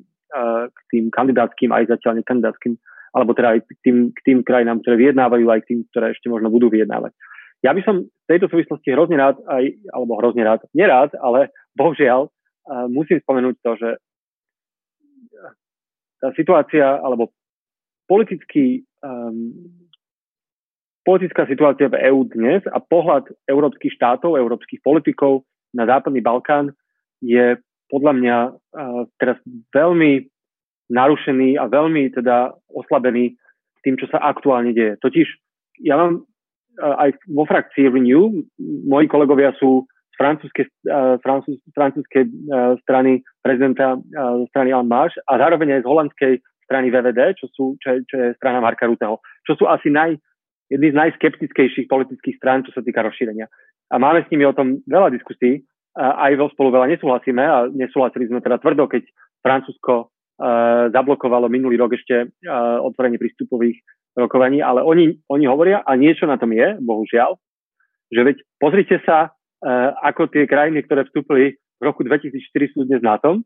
k 0.69 0.79
tým 0.93 1.09
kandidátským 1.09 1.73
aj 1.73 1.89
zatiaľ 1.89 2.21
nekandidátským 2.21 2.77
alebo 3.15 3.33
teda 3.33 3.57
aj 3.57 3.61
k 3.65 3.81
tým, 3.85 3.97
k 4.13 4.19
tým 4.25 4.39
krajinám, 4.45 4.81
ktoré 4.85 4.97
vyjednávajú, 5.01 5.47
aj 5.49 5.61
k 5.65 5.69
tým, 5.75 5.81
ktoré 5.93 6.13
ešte 6.13 6.29
možno 6.29 6.53
budú 6.53 6.69
vyjednávať. 6.69 7.13
Ja 7.65 7.75
by 7.75 7.83
som 7.83 8.07
v 8.07 8.29
tejto 8.31 8.47
súvislosti 8.53 8.95
hrozne 8.95 9.19
rád, 9.19 9.41
aj, 9.51 9.65
alebo 9.91 10.19
hrozne 10.21 10.47
rád, 10.47 10.63
nerád, 10.77 11.11
ale 11.19 11.51
bohužiaľ 11.75 12.31
uh, 12.31 12.87
musím 12.87 13.19
spomenúť 13.19 13.57
to, 13.65 13.73
že 13.81 13.91
tá 16.19 16.35
situácia, 16.35 16.99
alebo 16.99 17.31
politický, 18.11 18.83
um, 19.03 19.55
politická 21.07 21.47
situácia 21.47 21.87
v 21.87 21.99
EÚ 22.11 22.27
dnes 22.31 22.67
a 22.69 22.83
pohľad 22.83 23.31
európskych 23.47 23.95
štátov, 23.95 24.35
európskych 24.35 24.83
politikov 24.83 25.47
na 25.73 25.87
Západný 25.87 26.19
Balkán 26.19 26.75
je 27.23 27.59
podľa 27.89 28.13
mňa 28.21 28.37
teraz 29.17 29.39
veľmi 29.73 30.29
narušený 30.89 31.61
a 31.61 31.69
veľmi 31.69 32.13
teda 32.13 32.57
oslabený 32.73 33.37
tým, 33.85 33.95
čo 34.01 34.09
sa 34.11 34.19
aktuálne 34.25 34.73
deje. 34.73 34.99
Totiž 35.01 35.27
ja 35.85 35.95
mám 35.97 36.27
aj 36.79 37.15
vo 37.31 37.45
frakcii 37.47 37.91
Renew, 37.91 38.47
moji 38.87 39.07
kolegovia 39.11 39.55
sú 39.59 39.87
z 39.87 40.17
francúzskej, 40.19 40.67
francúz, 41.23 41.59
francúzskej 41.75 42.25
strany 42.83 43.23
prezidenta 43.43 43.99
strany 44.51 44.71
En 44.75 44.87
Marche 44.87 45.19
a 45.27 45.39
zároveň 45.39 45.79
aj 45.79 45.83
z 45.83 45.91
holandskej 45.91 46.33
strany 46.67 46.93
VVD, 46.93 47.39
čo, 47.41 47.47
sú, 47.55 47.65
čo, 47.81 47.97
čo 48.05 48.17
je 48.19 48.29
strana 48.37 48.61
Marka 48.61 48.85
Ruteho, 48.85 49.23
čo 49.49 49.57
sú 49.57 49.65
asi 49.65 49.89
naj, 49.89 50.21
jedni 50.69 50.93
z 50.93 50.99
najskeptickejších 51.01 51.89
politických 51.89 52.37
strán, 52.37 52.61
čo 52.63 52.77
sa 52.77 52.85
týka 52.85 53.01
rozšírenia. 53.01 53.49
A 53.89 53.97
máme 53.97 54.21
s 54.21 54.29
nimi 54.29 54.45
o 54.45 54.53
tom 54.53 54.85
veľa 54.85 55.09
diskusí, 55.09 55.65
aj 55.97 56.37
vo 56.37 56.53
spolu 56.53 56.77
veľa 56.77 56.93
nesúhlasíme 56.93 57.43
a 57.43 57.67
nesúhlasili 57.73 58.29
sme 58.29 58.45
teda 58.45 58.61
tvrdo, 58.61 58.87
keď 58.87 59.03
Francúzsko 59.41 60.13
zablokovalo 60.95 61.51
minulý 61.51 61.83
rok 61.83 61.99
ešte 61.99 62.31
uh, 62.31 62.79
otvorenie 62.87 63.19
prístupových 63.19 63.83
rokovaní, 64.15 64.63
ale 64.63 64.87
oni, 64.87 65.19
oni 65.27 65.45
hovoria, 65.51 65.83
a 65.83 65.99
niečo 65.99 66.31
na 66.31 66.39
tom 66.39 66.55
je, 66.55 66.79
bohužiaľ, 66.79 67.35
že 68.15 68.21
veď 68.23 68.37
pozrite 68.63 68.97
sa, 69.03 69.35
uh, 69.35 69.91
ako 70.07 70.31
tie 70.31 70.47
krajiny, 70.47 70.87
ktoré 70.87 71.11
vstúpili 71.11 71.59
v 71.79 71.83
roku 71.83 72.07
2004 72.07 72.75
sú 72.75 72.87
dnes 72.87 73.03
na 73.03 73.19
tom, 73.19 73.43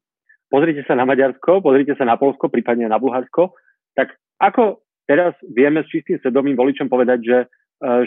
pozrite 0.53 0.85
sa 0.85 0.93
na 0.93 1.09
Maďarsko, 1.09 1.65
pozrite 1.65 1.97
sa 1.97 2.05
na 2.05 2.21
Polsko, 2.21 2.53
prípadne 2.53 2.89
na 2.89 3.01
Bulharsko, 3.01 3.57
tak 3.97 4.13
ako 4.37 4.85
teraz 5.09 5.33
vieme 5.49 5.85
s 5.85 5.93
čistým 5.93 6.21
svedomím 6.21 6.57
voličom 6.57 6.89
povedať, 6.89 7.19
že, 7.21 7.39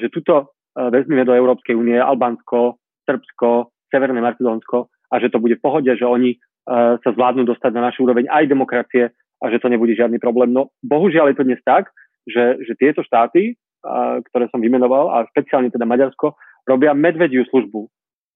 že 0.01 0.07
tuto 0.09 0.57
vezmeme 0.73 1.21
do 1.21 1.37
Európskej 1.37 1.77
únie 1.77 2.01
Albánsko, 2.01 2.81
Srbsko, 3.05 3.69
Severné 3.93 4.17
Macedónsko 4.17 4.89
a 5.13 5.15
že 5.21 5.29
to 5.29 5.37
bude 5.37 5.61
v 5.61 5.63
pohode, 5.63 5.93
že 5.93 6.03
oni 6.03 6.35
sa 6.65 7.09
zvládnu 7.13 7.45
dostať 7.45 7.71
na 7.77 7.89
našu 7.89 8.09
úroveň 8.09 8.25
aj 8.29 8.49
demokracie 8.49 9.13
a 9.13 9.45
že 9.53 9.61
to 9.61 9.69
nebude 9.69 9.93
žiadny 9.93 10.17
problém. 10.17 10.49
No 10.49 10.73
bohužiaľ 10.81 11.31
je 11.31 11.37
to 11.37 11.47
dnes 11.47 11.61
tak, 11.61 11.93
že, 12.25 12.57
že 12.65 12.73
tieto 12.73 13.05
štáty, 13.05 13.53
uh, 13.53 14.17
ktoré 14.31 14.49
som 14.49 14.57
vymenoval, 14.57 15.13
a 15.13 15.29
špeciálne 15.29 15.69
teda 15.69 15.85
Maďarsko, 15.85 16.33
robia 16.65 16.97
medvediu 16.97 17.45
službu 17.53 17.85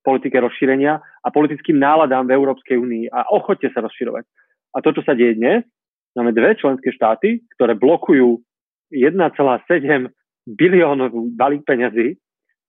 politike 0.06 0.38
rozšírenia 0.40 1.02
a 1.02 1.28
politickým 1.34 1.76
náladám 1.76 2.30
v 2.30 2.36
Európskej 2.38 2.78
únii 2.80 3.12
a 3.12 3.28
ochote 3.34 3.68
sa 3.74 3.84
rozširovať. 3.84 4.24
A 4.74 4.86
to, 4.86 4.94
čo 4.96 5.02
sa 5.04 5.18
deje 5.18 5.36
dnes, 5.36 5.66
máme 6.16 6.32
dve 6.32 6.56
členské 6.56 6.94
štáty, 6.94 7.44
ktoré 7.58 7.76
blokujú 7.76 8.40
1,7 8.94 10.10
biliónovú 10.50 11.30
balík 11.34 11.66
peňazí 11.66 12.16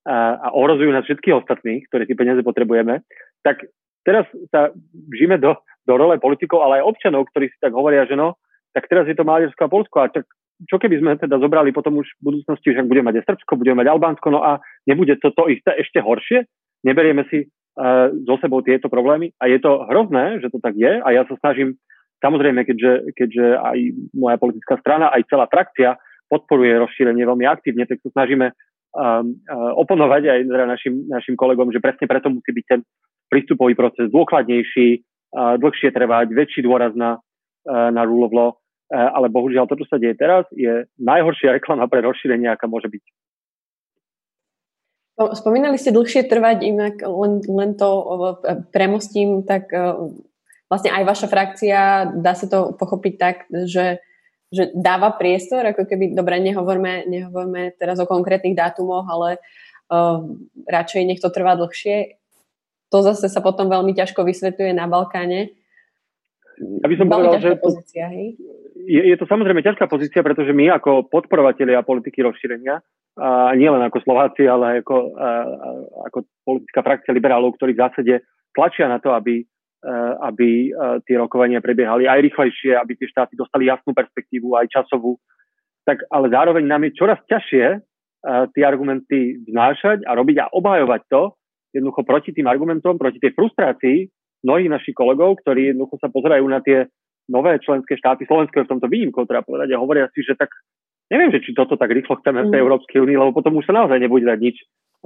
a, 0.04 0.36
a 0.40 0.48
ohrozujú 0.56 0.90
nás 0.90 1.04
všetkých 1.06 1.44
ostatných, 1.44 1.86
ktorí 1.88 2.08
tie 2.08 2.16
peniaze 2.18 2.40
potrebujeme, 2.40 3.04
tak 3.44 3.64
teraz 4.06 4.26
sa 4.50 4.72
žijeme 5.12 5.36
do, 5.36 5.56
do 5.84 5.94
role 5.96 6.16
politikov, 6.20 6.64
ale 6.64 6.80
aj 6.80 6.88
občanov, 6.88 7.28
ktorí 7.32 7.50
si 7.52 7.58
tak 7.60 7.74
hovoria, 7.74 8.06
že 8.08 8.16
no, 8.16 8.38
tak 8.72 8.86
teraz 8.86 9.06
je 9.10 9.16
to 9.18 9.26
Maďarsko 9.26 9.66
a 9.66 9.72
Polsko 9.72 9.96
a 10.02 10.08
tak 10.08 10.26
čo 10.68 10.76
keby 10.76 11.00
sme 11.00 11.16
teda 11.16 11.40
zobrali 11.40 11.72
potom 11.72 11.96
už 12.04 12.08
v 12.20 12.24
budúcnosti, 12.32 12.76
že 12.76 12.84
budeme 12.84 13.08
mať 13.08 13.24
Srbsko, 13.24 13.56
budeme 13.56 13.80
mať 13.80 13.88
Albánsko, 13.96 14.28
no 14.28 14.44
a 14.44 14.60
nebude 14.84 15.16
to 15.16 15.32
to 15.32 15.48
isté 15.48 15.72
ešte 15.80 16.04
horšie? 16.04 16.44
Neberieme 16.84 17.24
si 17.32 17.48
uh, 17.48 18.12
so 18.28 18.36
sebou 18.44 18.60
tieto 18.60 18.92
problémy 18.92 19.32
a 19.40 19.48
je 19.48 19.56
to 19.56 19.88
hrozné, 19.88 20.40
že 20.44 20.52
to 20.52 20.60
tak 20.60 20.76
je 20.76 21.00
a 21.00 21.08
ja 21.08 21.24
sa 21.24 21.36
snažím, 21.40 21.80
samozrejme, 22.20 22.68
keďže, 22.68 23.16
keďže 23.16 23.56
aj 23.56 23.78
moja 24.12 24.36
politická 24.36 24.76
strana, 24.84 25.08
aj 25.16 25.24
celá 25.32 25.48
frakcia 25.48 25.96
podporuje 26.28 26.76
rozšírenie 26.76 27.24
veľmi 27.24 27.48
aktívne, 27.48 27.88
tak 27.88 28.04
sa 28.04 28.12
snažíme 28.12 28.52
uh, 28.52 29.24
uh, 29.24 29.72
oponovať 29.80 30.22
aj 30.28 30.40
teda 30.44 30.64
našim, 30.68 30.94
našim 31.08 31.34
kolegom, 31.40 31.72
že 31.72 31.80
presne 31.80 32.04
preto 32.04 32.28
musí 32.28 32.52
byť 32.52 32.66
ten 32.68 32.80
prístupový 33.30 33.78
proces 33.78 34.10
dôkladnejší, 34.10 34.88
uh, 35.32 35.54
dlhšie 35.56 35.94
trvať, 35.94 36.34
väčší 36.34 36.66
dôraz 36.66 36.92
na, 36.98 37.22
uh, 37.70 37.88
na 37.94 38.02
rule 38.02 38.26
of 38.26 38.34
law 38.34 38.50
Eh, 38.90 38.98
ale 38.98 39.30
bohužiaľ 39.30 39.70
to, 39.70 39.78
čo 39.78 39.86
sa 39.86 40.02
deje 40.02 40.18
teraz, 40.18 40.50
je 40.50 40.82
najhoršia 40.98 41.54
reklama 41.54 41.86
pre 41.86 42.02
rozšírenie, 42.02 42.50
aká 42.50 42.66
môže 42.66 42.90
byť. 42.90 43.04
Spomínali 45.38 45.78
ste 45.78 45.94
dlhšie 45.94 46.26
trvať, 46.26 46.64
inak 46.66 47.04
len, 47.04 47.44
len 47.44 47.70
to 47.76 47.88
premostím, 48.72 49.44
tak 49.44 49.68
vlastne 50.64 50.90
aj 50.96 51.04
vaša 51.04 51.28
frakcia, 51.28 51.80
dá 52.18 52.32
sa 52.32 52.48
to 52.48 52.72
pochopiť 52.72 53.14
tak, 53.20 53.44
že, 53.68 54.00
že 54.48 54.72
dáva 54.72 55.12
priestor, 55.12 55.60
ako 55.70 55.84
keby, 55.84 56.16
dobre, 56.16 56.40
nehovorme, 56.40 57.04
nehovorme 57.04 57.76
teraz 57.76 58.00
o 58.00 58.08
konkrétnych 58.08 58.56
dátumoch, 58.56 59.04
ale 59.12 59.36
uh, 59.92 60.24
radšej 60.64 61.04
nech 61.04 61.20
to 61.20 61.28
trvá 61.28 61.52
dlhšie. 61.52 62.16
To 62.90 62.98
zase 63.06 63.30
sa 63.30 63.40
potom 63.42 63.70
veľmi 63.70 63.94
ťažko 63.94 64.26
vysvetľuje 64.26 64.72
na 64.74 64.90
Balkáne. 64.90 65.54
Ja 66.60 66.86
by 66.90 66.96
som 66.98 67.06
povedal, 67.08 67.40
že 67.40 67.56
pozícia, 67.56 68.10
hej? 68.12 68.36
je, 68.86 69.02
je 69.12 69.16
to 69.16 69.24
samozrejme 69.28 69.64
ťažká 69.64 69.88
pozícia, 69.88 70.20
pretože 70.24 70.52
my 70.52 70.72
ako 70.72 71.08
podporovatelia 71.08 71.84
politiky 71.84 72.24
rozšírenia, 72.24 72.80
a 73.20 73.52
nie 73.58 73.68
len 73.68 73.82
ako 73.84 74.00
Slováci, 74.00 74.46
ale 74.48 74.80
ako, 74.80 74.96
a, 75.18 75.28
ako 76.08 76.18
politická 76.46 76.80
frakcia 76.80 77.12
liberálov, 77.12 77.58
ktorí 77.58 77.76
v 77.76 77.82
zásade 77.84 78.14
tlačia 78.54 78.88
na 78.88 79.02
to, 79.02 79.12
aby, 79.12 79.44
aby 80.24 80.72
a, 80.72 81.02
tie 81.04 81.16
rokovania 81.20 81.60
prebiehali 81.60 82.08
aj 82.08 82.22
rýchlejšie, 82.30 82.78
aby 82.78 82.96
tie 82.96 83.10
štáty 83.10 83.34
dostali 83.36 83.68
jasnú 83.68 83.92
perspektívu, 83.92 84.56
aj 84.56 84.72
časovú, 84.72 85.20
tak 85.84 86.06
ale 86.08 86.30
zároveň 86.32 86.64
nám 86.64 86.86
je 86.88 86.96
čoraz 86.96 87.18
ťažšie 87.28 87.66
tie 88.52 88.62
argumenty 88.68 89.40
vznášať 89.48 90.04
a 90.04 90.12
robiť 90.12 90.36
a 90.44 90.50
obhajovať 90.52 91.02
to 91.08 91.39
jednoducho 91.70 92.02
proti 92.02 92.30
tým 92.34 92.46
argumentom, 92.50 92.98
proti 92.98 93.22
tej 93.22 93.34
frustrácii 93.34 94.06
mnohých 94.42 94.70
našich 94.72 94.96
kolegov, 94.96 95.40
ktorí 95.44 95.72
jednoducho 95.72 96.00
sa 96.00 96.08
pozerajú 96.08 96.44
na 96.48 96.60
tie 96.64 96.88
nové 97.30 97.60
členské 97.62 97.94
štáty, 97.94 98.26
Slovensko 98.26 98.60
je 98.60 98.66
v 98.66 98.72
tomto 98.76 98.88
výnimkou, 98.90 99.22
treba 99.28 99.46
povedať, 99.46 99.70
a 99.70 99.80
hovoria 99.82 100.10
si, 100.10 100.26
že 100.26 100.34
tak 100.34 100.50
neviem, 101.10 101.30
že 101.30 101.42
či 101.42 101.54
toto 101.54 101.78
tak 101.78 101.90
rýchlo 101.90 102.18
chceme 102.22 102.46
v 102.46 102.50
tej 102.54 102.60
mm. 102.62 102.64
Európskej 102.66 102.98
únii, 103.02 103.18
lebo 103.18 103.30
potom 103.34 103.58
už 103.58 103.66
sa 103.66 103.74
naozaj 103.74 103.98
nebude 103.98 104.26
dať 104.26 104.38
nič, 104.38 104.56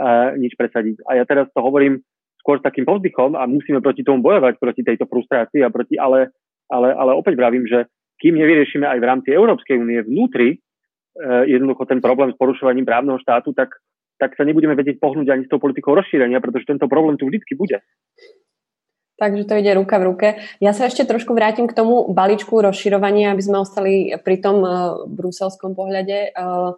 uh, 0.00 0.32
nič 0.36 0.52
presadiť. 0.56 1.04
A 1.08 1.20
ja 1.20 1.24
teraz 1.28 1.48
to 1.52 1.60
hovorím 1.60 2.00
skôr 2.40 2.60
s 2.60 2.66
takým 2.66 2.84
povzdychom 2.84 3.36
a 3.36 3.48
musíme 3.48 3.80
proti 3.80 4.04
tomu 4.04 4.20
bojovať, 4.20 4.60
proti 4.60 4.84
tejto 4.84 5.08
frustrácii 5.08 5.64
a 5.64 5.72
proti, 5.72 5.96
ale, 5.96 6.32
ale, 6.68 6.92
ale 6.92 7.16
opäť 7.16 7.40
vravím, 7.40 7.64
že 7.64 7.88
kým 8.20 8.36
nevyriešime 8.36 8.84
aj 8.84 8.98
v 9.00 9.08
rámci 9.08 9.28
Európskej 9.32 9.80
únie 9.80 10.04
vnútri 10.04 10.60
uh, 10.60 11.48
jednoducho 11.48 11.88
ten 11.88 12.04
problém 12.04 12.32
s 12.32 12.40
porušovaním 12.40 12.84
právneho 12.84 13.16
štátu, 13.20 13.56
tak, 13.56 13.72
tak 14.18 14.38
sa 14.38 14.46
nebudeme 14.46 14.78
vedieť 14.78 15.02
pohnúť 15.02 15.28
ani 15.30 15.42
s 15.44 15.50
tou 15.50 15.58
politikou 15.58 15.94
rozšírenia, 15.94 16.38
pretože 16.38 16.70
tento 16.70 16.86
problém 16.86 17.18
tu 17.18 17.26
vždycky 17.26 17.58
bude. 17.58 17.82
Takže 19.14 19.46
to 19.46 19.54
ide 19.62 19.78
ruka 19.78 20.02
v 20.02 20.06
ruke. 20.10 20.28
Ja 20.58 20.74
sa 20.74 20.90
ešte 20.90 21.06
trošku 21.06 21.38
vrátim 21.38 21.70
k 21.70 21.76
tomu 21.76 22.10
balíčku 22.10 22.50
rozširovania, 22.58 23.30
aby 23.30 23.42
sme 23.46 23.62
ostali 23.62 24.10
pri 24.18 24.42
tom 24.42 24.58
uh, 24.66 25.06
bruselskom 25.06 25.78
pohľade 25.78 26.34
uh, 26.34 26.74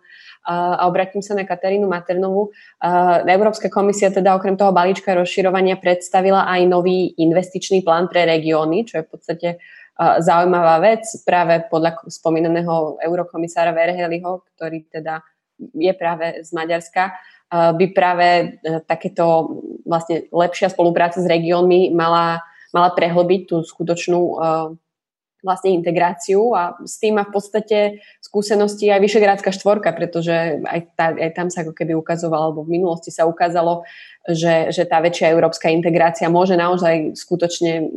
a 0.47 0.85
obratím 0.85 1.25
sa 1.25 1.33
na 1.33 1.49
Katarínu 1.49 1.89
Maternovú. 1.89 2.53
Uh, 2.77 3.25
Európska 3.25 3.73
komisia 3.73 4.13
teda 4.13 4.37
okrem 4.37 4.53
toho 4.53 4.69
balíčka 4.69 5.17
rozširovania 5.17 5.81
predstavila 5.81 6.45
aj 6.45 6.61
nový 6.69 7.17
investičný 7.17 7.81
plán 7.81 8.13
pre 8.13 8.29
regióny, 8.29 8.85
čo 8.85 9.01
je 9.01 9.07
v 9.09 9.11
podstate 9.11 9.49
zaujímavá 9.97 10.77
vec 10.85 11.09
práve 11.25 11.65
podľa 11.73 12.05
spomínaného 12.13 13.01
eurokomisára 13.01 13.73
Verheliho, 13.73 14.45
ktorý 14.53 14.85
teda 14.93 15.25
je 15.59 15.93
práve 15.97 16.45
z 16.45 16.51
Maďarska 16.53 17.17
by 17.51 17.87
práve 17.95 18.27
e, 18.27 18.45
takéto 18.83 19.25
vlastne 19.87 20.27
lepšia 20.35 20.67
spolupráca 20.67 21.23
s 21.23 21.31
regiónmi 21.31 21.95
mala, 21.95 22.43
mala 22.75 22.91
prehlbiť 22.91 23.41
tú 23.47 23.57
skutočnú 23.63 24.19
e, 24.19 24.35
vlastne 25.47 25.71
integráciu 25.79 26.59
a 26.59 26.75
s 26.83 26.99
tým 26.99 27.23
má 27.23 27.23
v 27.23 27.39
podstate 27.39 27.79
skúsenosti 28.19 28.91
aj 28.91 28.99
Vyšegrádska 28.99 29.55
štvorka, 29.55 29.95
pretože 29.95 30.59
aj, 30.67 30.81
tá, 30.99 31.15
aj 31.15 31.31
tam 31.39 31.47
sa 31.47 31.63
ako 31.63 31.71
keby 31.71 31.95
ukazovalo, 31.95 32.51
alebo 32.51 32.67
v 32.67 32.83
minulosti 32.83 33.15
sa 33.15 33.31
ukázalo, 33.31 33.87
že, 34.27 34.75
že 34.75 34.83
tá 34.91 34.99
väčšia 34.99 35.31
európska 35.31 35.71
integrácia 35.71 36.27
môže 36.27 36.59
naozaj 36.59 37.15
skutočne 37.15 37.95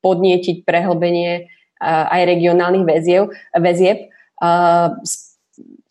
podnietiť 0.00 0.64
prehlbenie 0.64 1.52
aj 1.84 2.22
regionálnych 2.24 2.88
väziev, 2.88 3.36
väzieb. 3.52 4.08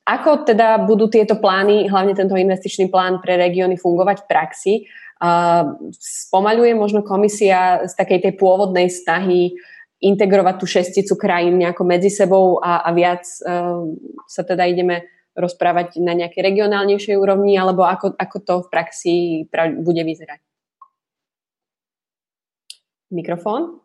Ako 0.08 0.48
teda 0.48 0.88
budú 0.88 1.12
tieto 1.12 1.36
plány, 1.36 1.92
hlavne 1.92 2.16
tento 2.16 2.40
investičný 2.40 2.88
plán 2.88 3.20
pre 3.20 3.36
regióny 3.36 3.76
fungovať 3.76 4.24
v 4.24 4.30
praxi? 4.32 4.74
Spomaľuje 6.00 6.72
možno 6.80 7.04
komisia 7.04 7.84
z 7.84 7.92
takej 7.92 8.24
tej 8.24 8.34
pôvodnej 8.40 8.88
snahy 8.88 9.52
integrovať 10.00 10.56
tú 10.62 10.66
šesticu 10.70 11.18
krajín 11.18 11.58
nejako 11.58 11.84
medzi 11.84 12.14
sebou 12.14 12.62
a, 12.62 12.86
a 12.86 12.90
viac 12.94 13.26
uh, 13.44 13.82
sa 14.30 14.46
teda 14.46 14.70
ideme 14.70 15.10
rozprávať 15.34 15.98
na 16.02 16.14
nejakej 16.14 16.54
regionálnejšej 16.54 17.18
úrovni, 17.18 17.58
alebo 17.58 17.82
ako, 17.82 18.14
ako 18.14 18.38
to 18.46 18.54
v 18.62 18.68
praxi 18.70 19.16
pra, 19.50 19.74
bude 19.74 20.02
vyzerať? 20.06 20.42
Mikrofón? 23.10 23.82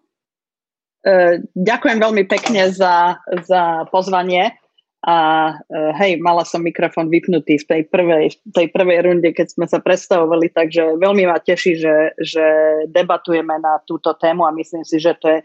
Uh, 1.00 1.40
ďakujem 1.56 1.98
veľmi 1.98 2.24
pekne 2.28 2.68
za, 2.68 3.24
za 3.48 3.88
pozvanie. 3.88 4.61
A 5.02 5.50
uh, 5.58 5.90
hej, 5.98 6.22
mala 6.22 6.46
som 6.46 6.62
mikrofón 6.62 7.10
vypnutý 7.10 7.58
v 7.58 7.66
tej 7.66 7.82
prvej, 7.90 8.38
tej 8.54 8.70
prvej 8.70 9.02
runde, 9.02 9.34
keď 9.34 9.50
sme 9.50 9.66
sa 9.66 9.82
predstavovali, 9.82 10.54
takže 10.54 10.94
veľmi 11.02 11.26
ma 11.26 11.42
teší, 11.42 11.74
že, 11.74 12.14
že 12.22 12.46
debatujeme 12.86 13.58
na 13.58 13.82
túto 13.82 14.14
tému 14.14 14.46
a 14.46 14.54
myslím 14.54 14.86
si, 14.86 15.02
že 15.02 15.18
to 15.18 15.26
je 15.26 15.38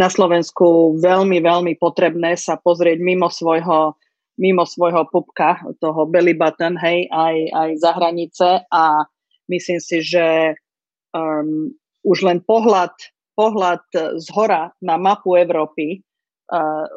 na 0.00 0.08
Slovensku 0.08 0.96
veľmi, 1.04 1.36
veľmi 1.44 1.76
potrebné 1.76 2.40
sa 2.40 2.56
pozrieť 2.56 2.96
mimo 3.04 3.28
svojho 3.28 4.00
mimo 4.34 4.66
svojho 4.66 5.06
pupka, 5.14 5.62
toho 5.78 6.10
belly 6.10 6.34
button, 6.34 6.74
hej, 6.74 7.06
aj, 7.14 7.36
aj 7.54 7.70
za 7.78 7.90
hranice. 7.94 8.48
A 8.66 9.06
myslím 9.46 9.78
si, 9.78 10.02
že 10.02 10.58
um, 11.14 11.70
už 12.02 12.26
len 12.26 12.42
pohľad, 12.42 12.90
pohľad 13.38 13.82
z 14.18 14.26
hora 14.34 14.74
na 14.82 14.98
mapu 14.98 15.38
Európy 15.38 16.02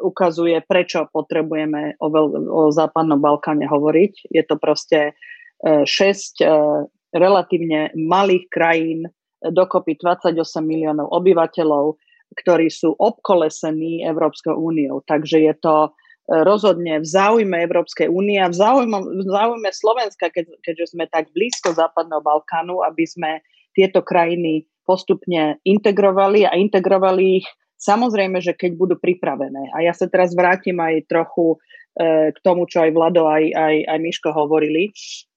ukazuje, 0.03 0.59
prečo 0.67 1.07
potrebujeme 1.07 1.95
o, 2.03 2.07
veľ, 2.11 2.25
o 2.51 2.61
západnom 2.69 3.19
Balkáne 3.19 3.63
hovoriť. 3.63 4.27
Je 4.27 4.43
to 4.43 4.59
proste 4.59 5.15
uh, 5.15 5.83
6 5.87 5.87
uh, 5.87 6.83
relatívne 7.15 7.95
malých 7.95 8.45
krajín, 8.51 8.99
dokopy 9.39 9.95
28 9.95 10.35
miliónov 10.65 11.07
obyvateľov, 11.13 11.95
ktorí 12.35 12.67
sú 12.67 12.91
obkolesení 12.97 14.03
Európskou 14.03 14.57
úniou. 14.57 14.99
Takže 15.07 15.47
je 15.47 15.55
to 15.63 15.95
rozhodne 16.27 16.99
v 16.99 17.07
záujme 17.07 17.55
Európskej 17.55 18.11
únie 18.11 18.35
a 18.35 18.51
v 18.51 18.55
záujme, 18.59 18.97
v 18.99 19.23
záujme 19.23 19.69
Slovenska, 19.71 20.27
keď, 20.27 20.59
keďže 20.59 20.91
sme 20.91 21.07
tak 21.07 21.31
blízko 21.31 21.71
Západného 21.71 22.19
Balkánu, 22.19 22.83
aby 22.83 23.07
sme 23.07 23.39
tieto 23.71 24.03
krajiny 24.03 24.67
postupne 24.83 25.59
integrovali 25.63 26.43
a 26.43 26.55
integrovali 26.59 27.43
ich 27.43 27.47
samozrejme, 27.77 28.41
že 28.43 28.57
keď 28.57 28.71
budú 28.75 28.95
pripravené. 28.97 29.71
A 29.73 29.85
ja 29.85 29.93
sa 29.93 30.09
teraz 30.09 30.33
vrátim 30.33 30.77
aj 30.77 31.07
trochu 31.07 31.57
e, 31.97 32.33
k 32.33 32.37
tomu, 32.43 32.65
čo 32.65 32.83
aj 32.83 32.91
Vlado, 32.93 33.29
aj, 33.29 33.53
aj, 33.53 33.75
aj 33.87 33.97
Miško 34.01 34.29
hovorili, 34.33 34.91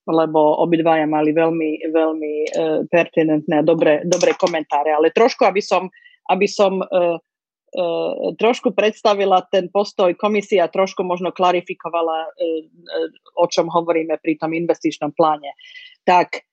lebo 0.08 0.58
obidvaja 0.64 1.06
mali 1.06 1.30
veľmi, 1.30 1.92
veľmi 1.92 2.34
e, 2.34 2.48
pertinentné 2.88 3.60
a 3.60 3.66
dobré, 3.66 4.02
dobré 4.08 4.34
komentáre. 4.34 4.90
Ale 4.90 5.14
trošku, 5.14 5.46
aby 5.46 5.62
som, 5.62 5.86
aby 6.28 6.48
som 6.50 6.82
e, 6.82 7.20
E, 7.70 7.84
trošku 8.34 8.74
predstavila 8.74 9.46
ten 9.46 9.70
postoj 9.70 10.10
komisia, 10.18 10.66
trošku 10.66 11.06
možno 11.06 11.30
klarifikovala, 11.30 12.26
e, 12.26 12.30
e, 12.34 12.50
o 13.38 13.46
čom 13.46 13.70
hovoríme 13.70 14.18
pri 14.18 14.42
tom 14.42 14.50
investičnom 14.50 15.14
pláne. 15.14 15.54
Tak, 16.02 16.49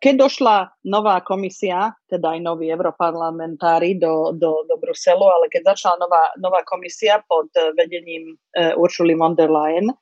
keď 0.00 0.14
došla 0.18 0.56
nová 0.90 1.22
komisia, 1.24 1.94
teda 2.10 2.36
aj 2.36 2.40
noví 2.42 2.68
europarlamentári 2.68 3.96
do, 3.96 4.34
do, 4.34 4.66
do 4.66 4.76
Bruselu, 4.76 5.24
ale 5.24 5.46
keď 5.48 5.72
začala 5.72 5.96
nová, 6.04 6.22
nová 6.36 6.60
komisia 6.66 7.22
pod 7.24 7.48
vedením 7.78 8.36
Uršuly 8.52 9.14
von 9.14 9.38
der 9.38 9.48
Leyen, 9.48 9.94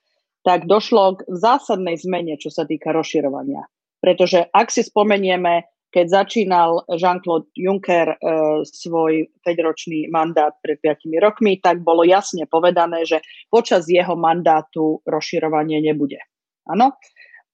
tak 0.43 0.67
došlo 0.67 1.23
k 1.23 1.31
zásadnej 1.31 1.95
zmene, 1.99 2.35
čo 2.39 2.51
sa 2.51 2.67
týka 2.67 2.91
rozširovania. 2.91 3.63
Pretože 4.03 4.51
ak 4.51 4.75
si 4.75 4.83
spomenieme, 4.83 5.71
keď 5.93 6.25
začínal 6.25 6.83
Jean-Claude 6.89 7.53
Juncker 7.55 8.17
e, 8.17 8.19
svoj 8.65 9.29
5-ročný 9.45 10.09
mandát 10.09 10.57
pred 10.65 10.81
5 10.81 11.05
rokmi, 11.21 11.61
tak 11.61 11.85
bolo 11.85 12.03
jasne 12.03 12.49
povedané, 12.49 13.05
že 13.05 13.21
počas 13.53 13.87
jeho 13.87 14.17
mandátu 14.17 15.05
rozširovanie 15.05 15.85
nebude. 15.85 16.19
Áno? 16.65 16.97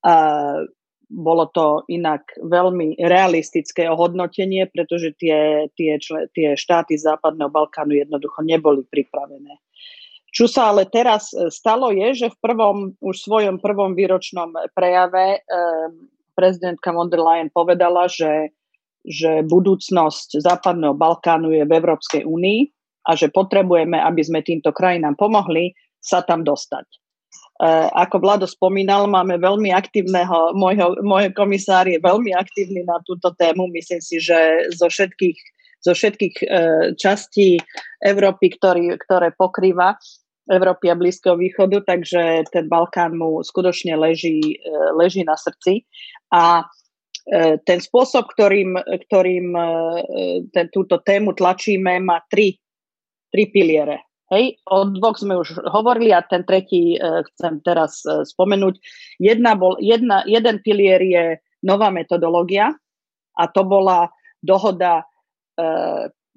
E, 0.00 0.12
bolo 1.08 1.48
to 1.48 1.88
inak 1.88 2.28
veľmi 2.36 3.00
realistické 3.00 3.88
ohodnotenie, 3.88 4.68
pretože 4.68 5.16
tie, 5.16 5.66
tie, 5.72 5.96
tie 6.36 6.48
štáty 6.52 7.00
Západného 7.00 7.48
Balkánu 7.48 7.96
jednoducho 7.96 8.44
neboli 8.44 8.84
pripravené. 8.84 9.56
Čo 10.28 10.44
sa 10.44 10.68
ale 10.70 10.84
teraz 10.84 11.32
e, 11.32 11.48
stalo 11.48 11.88
je, 11.88 12.12
že 12.12 12.28
v 12.28 12.38
prvom, 12.44 12.76
už 13.00 13.16
svojom 13.24 13.56
prvom 13.64 13.96
výročnom 13.96 14.52
prejave 14.76 15.40
e, 15.40 15.56
prezidentka 16.36 16.92
von 16.92 17.08
der 17.08 17.24
Leyen 17.24 17.48
povedala, 17.48 18.04
že, 18.06 18.52
že 19.00 19.40
budúcnosť 19.48 20.44
Západného 20.44 20.92
Balkánu 20.92 21.56
je 21.56 21.64
v 21.64 21.72
Európskej 21.72 22.22
únii 22.28 22.60
a 23.08 23.16
že 23.16 23.32
potrebujeme, 23.32 23.96
aby 23.96 24.20
sme 24.20 24.44
týmto 24.44 24.76
krajinám 24.76 25.16
pomohli, 25.16 25.72
sa 25.98 26.20
tam 26.20 26.44
dostať. 26.44 27.07
E, 27.58 27.66
ako 27.90 28.22
Vlado 28.22 28.46
spomínal, 28.46 29.10
máme 29.10 29.34
veľmi 29.42 29.74
aktívneho, 29.74 30.54
môjho, 30.54 30.94
môj 31.02 31.34
komisár 31.34 31.90
je 31.90 31.98
veľmi 31.98 32.30
aktívny 32.30 32.86
na 32.86 33.02
túto 33.02 33.34
tému. 33.34 33.66
Myslím 33.74 33.98
si, 33.98 34.22
že 34.22 34.70
zo 34.78 34.86
všetkých, 34.86 35.38
zo 35.82 35.90
všetkých 35.90 36.36
e, 36.38 36.46
častí 36.94 37.58
Európy, 37.98 38.54
ktorý, 38.54 38.94
ktoré 39.02 39.34
pokrýva, 39.34 39.98
Európy 40.48 40.88
a 40.88 40.96
Blízkeho 40.96 41.36
východu, 41.36 41.84
takže 41.84 42.46
ten 42.54 42.70
Balkán 42.70 43.18
mu 43.18 43.42
skutočne 43.42 43.98
leží, 43.98 44.38
e, 44.38 44.72
leží 44.94 45.26
na 45.26 45.34
srdci. 45.34 45.82
A 46.30 46.62
ten 47.68 47.76
spôsob, 47.76 48.24
ktorým, 48.32 48.72
ktorým 49.04 49.52
ten, 50.48 50.66
túto 50.72 50.96
tému 51.04 51.36
tlačíme, 51.36 52.00
má 52.00 52.24
tri, 52.24 52.56
tri 53.28 53.52
piliere. 53.52 54.07
Hej, 54.28 54.60
o 54.68 54.84
dvoch 54.92 55.16
sme 55.16 55.40
už 55.40 55.56
hovorili 55.72 56.12
a 56.12 56.20
ten 56.20 56.44
tretí 56.44 57.00
chcem 57.00 57.64
teraz 57.64 58.04
spomenúť. 58.04 58.76
Jedna 59.16 59.56
bol, 59.56 59.80
jedna, 59.80 60.20
jeden 60.28 60.60
pilier 60.60 61.00
je 61.00 61.24
nová 61.64 61.88
metodológia 61.88 62.76
a 63.32 63.44
to 63.48 63.64
bola 63.64 64.12
dohoda 64.44 65.08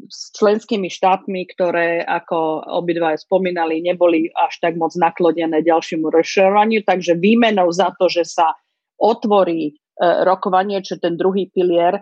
s 0.09 0.33
členskými 0.33 0.89
štátmi, 0.89 1.45
ktoré, 1.53 2.01
ako 2.01 2.65
obidva 2.81 3.13
spomínali, 3.17 3.83
neboli 3.83 4.31
až 4.33 4.57
tak 4.63 4.79
moc 4.79 4.95
naklonené 4.97 5.61
ďalšiemu 5.61 6.09
rozširovaniu. 6.09 6.81
Takže 6.87 7.19
výmenou 7.19 7.69
za 7.69 7.93
to, 7.99 8.09
že 8.09 8.25
sa 8.25 8.55
otvorí 8.97 9.61
e, 9.69 9.73
rokovanie, 10.25 10.81
čo 10.81 10.97
ten 10.97 11.17
druhý 11.17 11.49
pilier, 11.51 12.01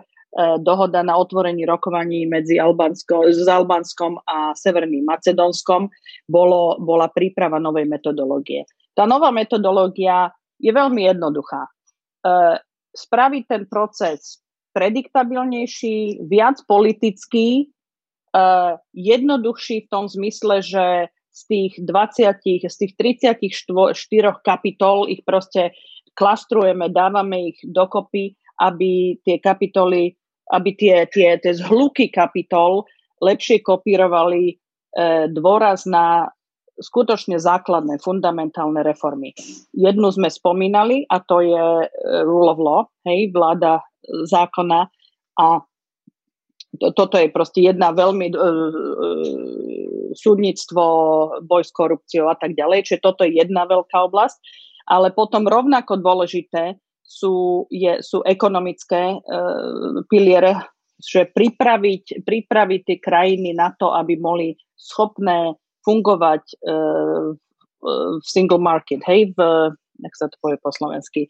dohoda 0.62 1.02
na 1.02 1.18
otvorení 1.18 1.66
rokovaní 1.66 2.22
medzi 2.26 2.62
Albánsko, 2.62 3.34
s 3.34 3.50
Albánskom 3.50 4.22
a 4.22 4.54
Severným 4.54 5.02
Macedónskom, 5.02 5.90
bolo, 6.30 6.78
bola 6.78 7.10
príprava 7.10 7.58
novej 7.58 7.90
metodológie. 7.90 8.62
Tá 8.94 9.10
nová 9.10 9.34
metodológia 9.34 10.30
je 10.62 10.70
veľmi 10.70 11.02
jednoduchá. 11.10 11.66
E, 11.66 11.70
spraviť 12.94 13.42
ten 13.46 13.62
proces 13.66 14.38
prediktabilnejší, 14.70 16.26
viac 16.30 16.62
politický, 16.62 17.74
uh, 18.34 18.78
jednoduchší 18.94 19.86
v 19.86 19.90
tom 19.90 20.06
zmysle, 20.06 20.62
že 20.62 21.10
z 21.30 21.40
tých 21.46 21.72
20, 21.86 22.66
z 22.66 22.76
tých 22.78 22.92
34 22.98 23.38
kapitol 24.42 25.06
ich 25.10 25.22
proste 25.22 25.74
klastrujeme, 26.14 26.90
dávame 26.90 27.54
ich 27.54 27.58
dokopy, 27.66 28.34
aby 28.60 29.16
tie 29.24 29.40
kapitoly, 29.40 30.19
aby 30.50 30.70
tie, 30.74 31.06
tie, 31.10 31.38
tie 31.38 31.52
zhluky 31.54 32.10
kapitol 32.10 32.84
lepšie 33.22 33.62
kopírovali 33.62 34.54
e, 34.54 34.54
dôraz 35.30 35.86
na 35.86 36.28
skutočne 36.80 37.36
základné, 37.36 38.00
fundamentálne 38.00 38.80
reformy. 38.80 39.36
Jednu 39.76 40.08
sme 40.10 40.32
spomínali 40.32 41.04
a 41.12 41.20
to 41.20 41.44
je 41.44 41.66
e, 41.84 41.88
rule 42.24 42.48
of 42.48 42.58
law, 42.58 42.80
hej, 43.04 43.30
vláda 43.30 43.84
zákona 44.26 44.88
a 45.38 45.46
toto 46.78 47.18
je 47.18 47.28
proste 47.34 47.66
jedna 47.66 47.90
veľmi 47.90 48.30
uh, 48.30 48.70
súdnictvo, 50.14 50.82
boj 51.42 51.62
s 51.66 51.74
korupciou 51.74 52.30
a 52.30 52.38
tak 52.38 52.54
ďalej. 52.54 52.86
Čiže 52.86 53.02
toto 53.02 53.26
je 53.26 53.42
jedna 53.42 53.66
veľká 53.66 54.06
oblasť. 54.06 54.38
Ale 54.90 55.14
potom 55.14 55.46
rovnako 55.46 55.98
dôležité 55.98 56.78
sú, 57.10 57.66
je, 57.74 57.98
sú 57.98 58.22
ekonomické 58.22 59.18
uh, 59.18 60.06
piliere, 60.06 60.62
že 61.02 61.26
pripraviť, 61.26 62.22
pripraviť 62.22 62.80
tie 62.86 62.98
krajiny 63.02 63.50
na 63.50 63.74
to, 63.74 63.90
aby 63.90 64.14
boli 64.14 64.54
schopné 64.78 65.58
fungovať 65.82 66.44
uh, 66.62 67.34
v 68.20 68.26
single 68.28 68.60
market, 68.60 69.00
hej, 69.08 69.32
v, 69.32 69.40
jak 70.04 70.14
sa 70.14 70.28
to 70.28 70.36
povie 70.44 70.60
po 70.60 70.68
slovensky, 70.68 71.24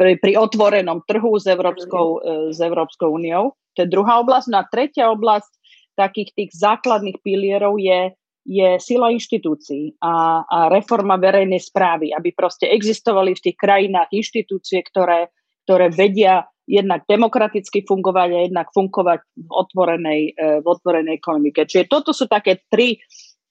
pri, 0.00 0.16
pri 0.16 0.32
otvorenom 0.40 1.04
trhu 1.04 1.36
s 1.36 1.44
Európskou, 1.44 2.24
s 2.48 2.56
Európskou 2.56 3.12
úniou 3.20 3.52
to 3.74 3.86
je 3.86 3.92
druhá 3.96 4.20
oblasť. 4.20 4.46
No 4.50 4.60
a 4.60 4.68
tretia 4.68 5.08
oblasť 5.08 5.50
takých 5.94 6.30
tých 6.34 6.50
základných 6.56 7.18
pilierov 7.24 7.78
je, 7.78 8.14
je 8.44 8.80
sila 8.80 9.12
inštitúcií 9.12 10.00
a, 10.00 10.44
a 10.48 10.58
reforma 10.72 11.20
verejnej 11.20 11.60
správy, 11.60 12.10
aby 12.16 12.32
proste 12.32 12.66
existovali 12.72 13.36
v 13.36 13.44
tých 13.50 13.56
krajinách 13.56 14.08
inštitúcie, 14.10 14.80
ktoré, 14.80 15.28
ktoré 15.68 15.92
vedia 15.92 16.48
jednak 16.64 17.04
demokraticky 17.04 17.84
fungovať 17.84 18.28
a 18.30 18.44
jednak 18.46 18.68
fungovať 18.72 19.20
v 19.36 19.50
otvorenej, 19.50 20.20
e, 20.32 20.42
v 20.62 20.66
otvorenej 20.66 21.18
ekonomike. 21.18 21.66
Čiže 21.66 21.90
toto 21.90 22.14
sú 22.14 22.30
také 22.30 22.62
tri, 22.70 23.02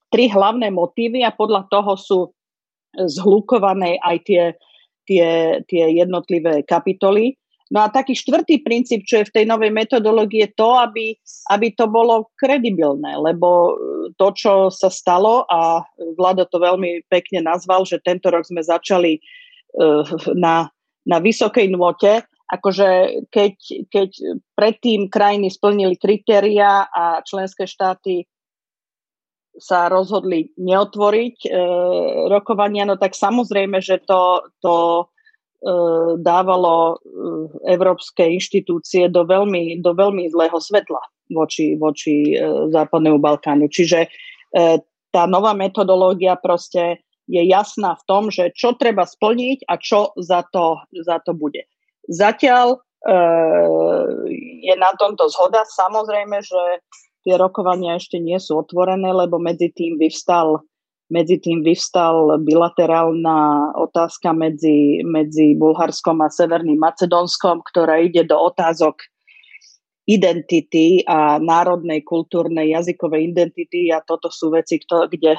tri 0.10 0.32
hlavné 0.32 0.71
motívy 0.71 1.21
a 1.21 1.36
podľa 1.36 1.67
toho 1.67 1.93
sú 1.99 2.19
zhlukované 2.95 4.02
aj 4.02 4.17
tie, 4.25 4.43
tie, 5.06 5.28
tie 5.69 5.86
jednotlivé 5.93 6.65
kapitoly. 6.65 7.38
No 7.69 7.86
a 7.86 7.93
taký 7.93 8.17
štvrtý 8.17 8.65
princíp, 8.65 9.05
čo 9.05 9.21
je 9.21 9.29
v 9.29 9.36
tej 9.41 9.45
novej 9.45 9.69
metodológii, 9.69 10.49
je 10.49 10.51
to, 10.58 10.73
aby, 10.82 11.13
aby 11.53 11.67
to 11.77 11.86
bolo 11.86 12.34
kredibilné, 12.34 13.13
lebo 13.13 13.77
to, 14.17 14.27
čo 14.34 14.53
sa 14.73 14.89
stalo, 14.89 15.45
a 15.45 15.86
Vlado 16.17 16.49
to 16.49 16.58
veľmi 16.58 17.05
pekne 17.05 17.45
nazval, 17.45 17.86
že 17.86 18.01
tento 18.01 18.34
rok 18.34 18.41
sme 18.41 18.65
začali 18.65 19.21
uh, 19.21 20.01
na, 20.34 20.65
na 21.05 21.17
vysokej 21.21 21.69
nôte, 21.69 22.25
akože 22.49 22.89
keď, 23.29 23.53
keď 23.93 24.10
predtým 24.58 25.05
krajiny 25.05 25.53
splnili 25.53 25.93
kritéria 25.93 26.89
a 26.89 27.21
členské 27.21 27.69
štáty 27.69 28.25
sa 29.60 29.91
rozhodli 29.91 30.55
neotvoriť 30.55 31.38
e, 31.45 31.49
rokovania, 32.32 32.88
no 32.88 32.95
tak 32.95 33.13
samozrejme, 33.13 33.84
že 33.84 33.99
to, 34.08 34.49
to 34.63 34.73
e, 35.03 35.05
dávalo 36.24 36.76
e, 36.76 36.95
európske 37.76 38.24
inštitúcie 38.24 39.12
do 39.12 39.28
veľmi, 39.28 39.84
do 39.84 39.91
veľmi 39.91 40.32
zlého 40.32 40.56
svetla 40.56 41.04
voči, 41.34 41.76
voči 41.76 42.34
e, 42.34 42.72
Západnému 42.72 43.19
Balkánu. 43.19 43.67
Čiže 43.67 44.08
e, 44.08 44.10
tá 45.12 45.24
nová 45.28 45.52
metodológia 45.52 46.39
proste 46.39 47.04
je 47.30 47.43
jasná 47.45 47.93
v 47.93 48.06
tom, 48.10 48.24
že 48.34 48.50
čo 48.58 48.74
treba 48.74 49.06
splniť 49.06 49.69
a 49.69 49.78
čo 49.78 50.15
za 50.17 50.41
to, 50.50 50.82
za 51.06 51.22
to 51.22 51.38
bude. 51.38 51.62
Zatiaľ 52.10 52.74
e, 52.74 53.13
je 54.63 54.76
na 54.80 54.95
tomto 54.98 55.30
zhoda. 55.30 55.67
Samozrejme, 55.67 56.41
že 56.41 56.82
tie 57.28 57.36
rokovania 57.38 58.00
ešte 58.00 58.17
nie 58.17 58.39
sú 58.39 58.63
otvorené, 58.63 59.12
lebo 59.13 59.38
medzi 59.38 59.69
tým 59.69 60.00
vyvstal, 60.00 60.63
medzi 61.10 61.41
tým 61.41 61.65
vyvstal 61.65 62.38
bilaterálna 62.45 63.74
otázka 63.76 64.34
medzi, 64.34 65.02
medzi 65.04 65.58
Bulharskom 65.58 66.22
a 66.22 66.30
Severným 66.30 66.78
Macedónskom, 66.78 67.65
ktorá 67.65 67.98
ide 68.02 68.26
do 68.26 68.38
otázok 68.38 69.02
identity 70.10 71.06
a 71.06 71.38
národnej, 71.38 72.02
kultúrnej, 72.02 72.74
jazykovej 72.74 73.30
identity 73.30 73.93
a 73.93 74.02
toto 74.02 74.34
sú 74.34 74.50
veci, 74.50 74.82
kde, 74.82 75.38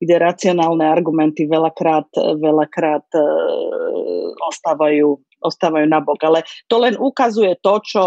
kde 0.00 0.14
racionálne 0.16 0.84
argumenty 0.84 1.44
veľakrát, 1.44 2.08
veľakrát 2.40 3.08
e, 3.12 3.24
ostávajú, 4.40 5.20
ostávajú 5.44 5.84
nabok. 5.84 6.16
Ale 6.24 6.48
to 6.64 6.80
len 6.80 6.96
ukazuje 6.96 7.60
to, 7.60 7.76
čo 7.84 8.04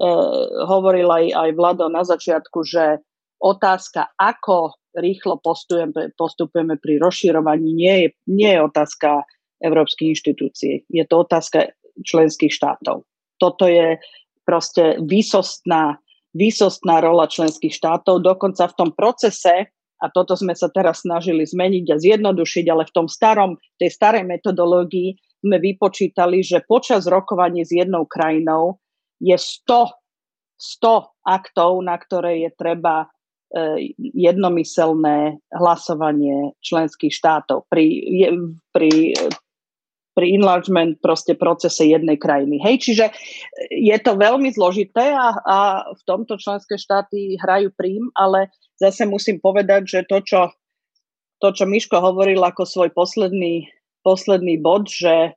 Eh, 0.00 0.36
hovoril 0.64 1.12
aj, 1.12 1.24
aj 1.36 1.50
Vlado 1.60 1.92
na 1.92 2.00
začiatku, 2.00 2.64
že 2.64 3.04
otázka, 3.36 4.08
ako 4.16 4.79
rýchlo 4.96 5.38
postupujeme, 5.38 6.14
postupujeme 6.18 6.74
pri 6.78 6.98
rozširovaní, 6.98 7.70
nie 7.74 7.94
je, 8.02 8.08
nie 8.30 8.50
je 8.50 8.60
otázka 8.60 9.22
európskych 9.60 10.16
inštitúcií. 10.16 10.74
Je 10.88 11.04
to 11.06 11.22
otázka 11.22 11.70
členských 12.02 12.50
štátov. 12.50 13.04
Toto 13.36 13.64
je 13.68 14.00
proste 14.42 14.98
výsostná, 15.04 16.00
výsostná 16.32 17.04
rola 17.04 17.28
členských 17.28 17.72
štátov. 17.72 18.24
Dokonca 18.24 18.66
v 18.66 18.76
tom 18.76 18.90
procese, 18.96 19.70
a 20.00 20.06
toto 20.08 20.32
sme 20.32 20.56
sa 20.56 20.72
teraz 20.72 21.04
snažili 21.04 21.44
zmeniť 21.44 21.86
a 21.92 22.00
zjednodušiť, 22.00 22.64
ale 22.72 22.88
v 22.88 22.94
tom 22.96 23.06
starom, 23.06 23.60
tej 23.76 23.92
starej 23.92 24.24
metodológii 24.24 25.12
sme 25.44 25.60
vypočítali, 25.60 26.40
že 26.40 26.64
počas 26.64 27.04
rokovaní 27.04 27.64
s 27.64 27.72
jednou 27.72 28.08
krajinou 28.08 28.80
je 29.20 29.36
100, 29.36 29.92
100 30.56 31.28
aktov, 31.28 31.84
na 31.84 31.96
ktoré 32.00 32.48
je 32.48 32.50
treba 32.56 33.12
jednomyselné 33.98 35.42
hlasovanie 35.50 36.54
členských 36.62 37.10
štátov 37.10 37.66
pri, 37.66 38.06
pri, 38.70 39.18
pri 40.14 40.26
enlargement 40.38 41.02
proste 41.02 41.34
procese 41.34 41.90
jednej 41.90 42.14
krajiny. 42.14 42.62
Hej, 42.62 42.86
čiže 42.86 43.06
je 43.74 43.96
to 43.98 44.14
veľmi 44.14 44.54
zložité 44.54 45.10
a, 45.10 45.34
a 45.34 45.58
v 45.90 46.02
tomto 46.06 46.38
členské 46.38 46.78
štáty 46.78 47.34
hrajú 47.42 47.74
prím, 47.74 48.06
ale 48.14 48.54
zase 48.78 49.02
musím 49.06 49.42
povedať, 49.42 49.82
že 49.98 50.00
to, 50.06 50.22
čo, 50.22 50.40
to, 51.42 51.48
čo 51.50 51.64
Miško 51.66 51.98
hovoril 51.98 52.38
ako 52.46 52.62
svoj 52.62 52.94
posledný, 52.94 53.66
posledný 54.06 54.62
bod, 54.62 54.86
že 54.86 55.34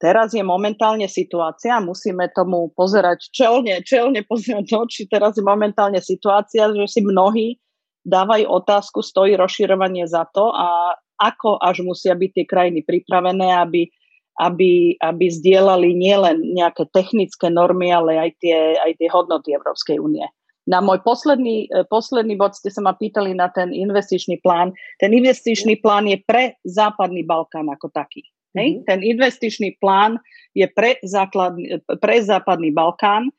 Teraz 0.00 0.32
je 0.32 0.40
momentálne 0.40 1.04
situácia, 1.12 1.76
musíme 1.76 2.32
tomu 2.32 2.72
pozerať 2.72 3.28
čelne, 3.36 3.84
čelne 3.84 4.24
pozerať 4.24 4.64
do 4.72 4.76
očí. 4.88 5.04
Teraz 5.04 5.36
je 5.36 5.44
momentálne 5.44 6.00
situácia, 6.00 6.72
že 6.72 6.88
si 6.88 7.04
mnohí 7.04 7.60
dávajú 8.08 8.48
otázku, 8.48 9.04
stojí 9.04 9.36
rozširovanie 9.36 10.08
za 10.08 10.24
to 10.32 10.56
a 10.56 10.96
ako 11.20 11.60
až 11.60 11.84
musia 11.84 12.16
byť 12.16 12.30
tie 12.32 12.44
krajiny 12.48 12.80
pripravené, 12.80 13.60
aby, 13.60 13.92
aby, 14.40 14.96
aby 14.96 15.24
zdieľali 15.28 15.92
nielen 15.92 16.56
nejaké 16.56 16.88
technické 16.96 17.52
normy, 17.52 17.92
ale 17.92 18.16
aj 18.16 18.30
tie, 18.40 18.80
aj 18.80 18.96
tie 18.96 19.08
hodnoty 19.12 19.52
Európskej 19.52 20.00
únie. 20.00 20.24
Na 20.64 20.80
môj 20.80 21.04
posledný, 21.04 21.68
e, 21.68 21.84
posledný 21.92 22.40
bod 22.40 22.56
ste 22.56 22.72
sa 22.72 22.80
ma 22.80 22.96
pýtali 22.96 23.36
na 23.36 23.52
ten 23.52 23.68
investičný 23.68 24.40
plán. 24.40 24.72
Ten 24.96 25.12
investičný 25.12 25.76
plán 25.84 26.08
je 26.08 26.16
pre 26.24 26.56
Západný 26.64 27.20
Balkán 27.28 27.68
ako 27.68 27.92
taký. 27.92 28.24
Hej? 28.56 28.68
Mm-hmm. 28.80 28.86
Ten 28.86 29.00
investičný 29.02 29.68
plán 29.78 30.18
je 30.54 30.66
pre, 30.70 30.98
základný, 31.06 31.78
pre 32.02 32.16
západný 32.22 32.74
Balkán 32.74 33.30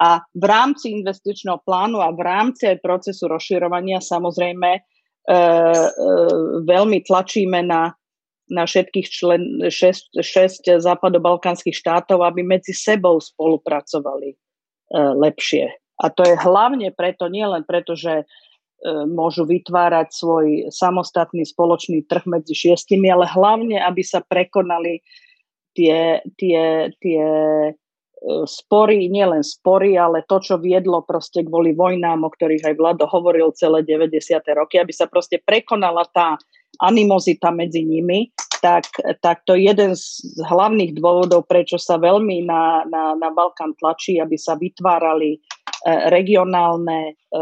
a 0.00 0.24
v 0.32 0.44
rámci 0.46 0.96
investičného 0.96 1.60
plánu 1.66 2.00
a 2.00 2.14
v 2.14 2.20
rámci 2.24 2.70
aj 2.70 2.80
procesu 2.80 3.28
rozširovania 3.28 4.00
samozrejme 4.00 4.70
e, 4.72 4.80
e, 4.80 5.88
veľmi 6.64 6.98
tlačíme 7.04 7.60
na, 7.66 7.92
na 8.48 8.64
všetkých 8.64 9.06
člen, 9.10 9.42
šest, 9.68 10.08
šesť 10.16 10.80
západobalkánskych 10.80 11.76
štátov, 11.76 12.24
aby 12.24 12.40
medzi 12.40 12.72
sebou 12.72 13.20
spolupracovali 13.20 14.32
e, 14.32 14.36
lepšie. 14.96 15.68
A 16.00 16.08
to 16.08 16.24
je 16.24 16.32
hlavne 16.32 16.88
preto, 16.96 17.28
nie 17.28 17.44
len 17.44 17.60
preto, 17.68 17.92
že 17.92 18.24
môžu 18.88 19.44
vytvárať 19.44 20.08
svoj 20.08 20.46
samostatný 20.72 21.44
spoločný 21.44 22.08
trh 22.08 22.24
medzi 22.24 22.56
šiestimi, 22.56 23.12
ale 23.12 23.28
hlavne, 23.28 23.76
aby 23.76 24.00
sa 24.00 24.24
prekonali 24.24 25.04
tie, 25.76 26.24
tie, 26.40 26.88
tie 26.96 27.24
e, 27.68 27.72
spory, 28.48 29.12
nielen 29.12 29.44
spory, 29.44 30.00
ale 30.00 30.24
to, 30.24 30.40
čo 30.40 30.56
viedlo 30.56 31.04
proste 31.04 31.44
kvôli 31.44 31.76
vojnám, 31.76 32.24
o 32.24 32.32
ktorých 32.32 32.72
aj 32.72 32.74
Vlado 32.80 33.04
hovoril 33.04 33.52
celé 33.52 33.84
90. 33.84 34.40
roky, 34.56 34.80
aby 34.80 34.92
sa 34.96 35.04
proste 35.04 35.36
prekonala 35.44 36.08
tá 36.08 36.40
animozita 36.80 37.52
medzi 37.52 37.84
nimi, 37.84 38.32
tak, 38.64 38.88
tak 39.24 39.44
to 39.48 39.56
je 39.56 39.72
jeden 39.72 39.96
z 39.96 40.24
hlavných 40.44 40.96
dôvodov, 40.96 41.48
prečo 41.48 41.80
sa 41.80 41.96
veľmi 41.96 42.44
na, 42.44 42.84
na, 42.88 43.16
na 43.16 43.28
Balkán 43.32 43.72
tlačí, 43.76 44.20
aby 44.20 44.36
sa 44.36 44.56
vytvárali 44.56 45.40
E, 45.40 45.59
regionálne, 45.86 47.16
e, 47.16 47.40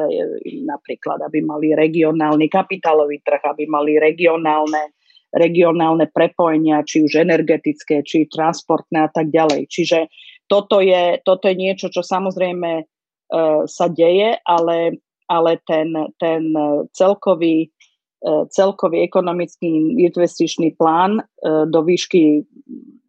napríklad, 0.62 1.18
aby 1.26 1.42
mali 1.42 1.74
regionálny 1.74 2.46
kapitálový 2.46 3.18
trh, 3.26 3.42
aby 3.42 3.66
mali 3.66 3.98
regionálne, 3.98 4.94
regionálne 5.34 6.06
prepojenia, 6.06 6.86
či 6.86 7.02
už 7.02 7.18
energetické, 7.18 8.06
či 8.06 8.30
transportné 8.30 9.06
a 9.06 9.10
tak 9.10 9.34
ďalej. 9.34 9.66
Čiže 9.66 9.98
toto 10.46 10.78
je, 10.78 11.18
toto 11.26 11.50
je 11.50 11.56
niečo, 11.58 11.90
čo 11.90 12.00
samozrejme 12.00 12.70
uh, 12.80 13.66
sa 13.68 13.86
deje, 13.90 14.38
ale, 14.46 15.02
ale 15.28 15.60
ten, 15.68 15.92
ten 16.16 16.54
celkový, 16.96 17.68
celkový 18.48 19.04
ekonomický 19.06 19.68
investičný 20.00 20.74
plán 20.74 21.22
do 21.44 21.80
výšky 21.86 22.42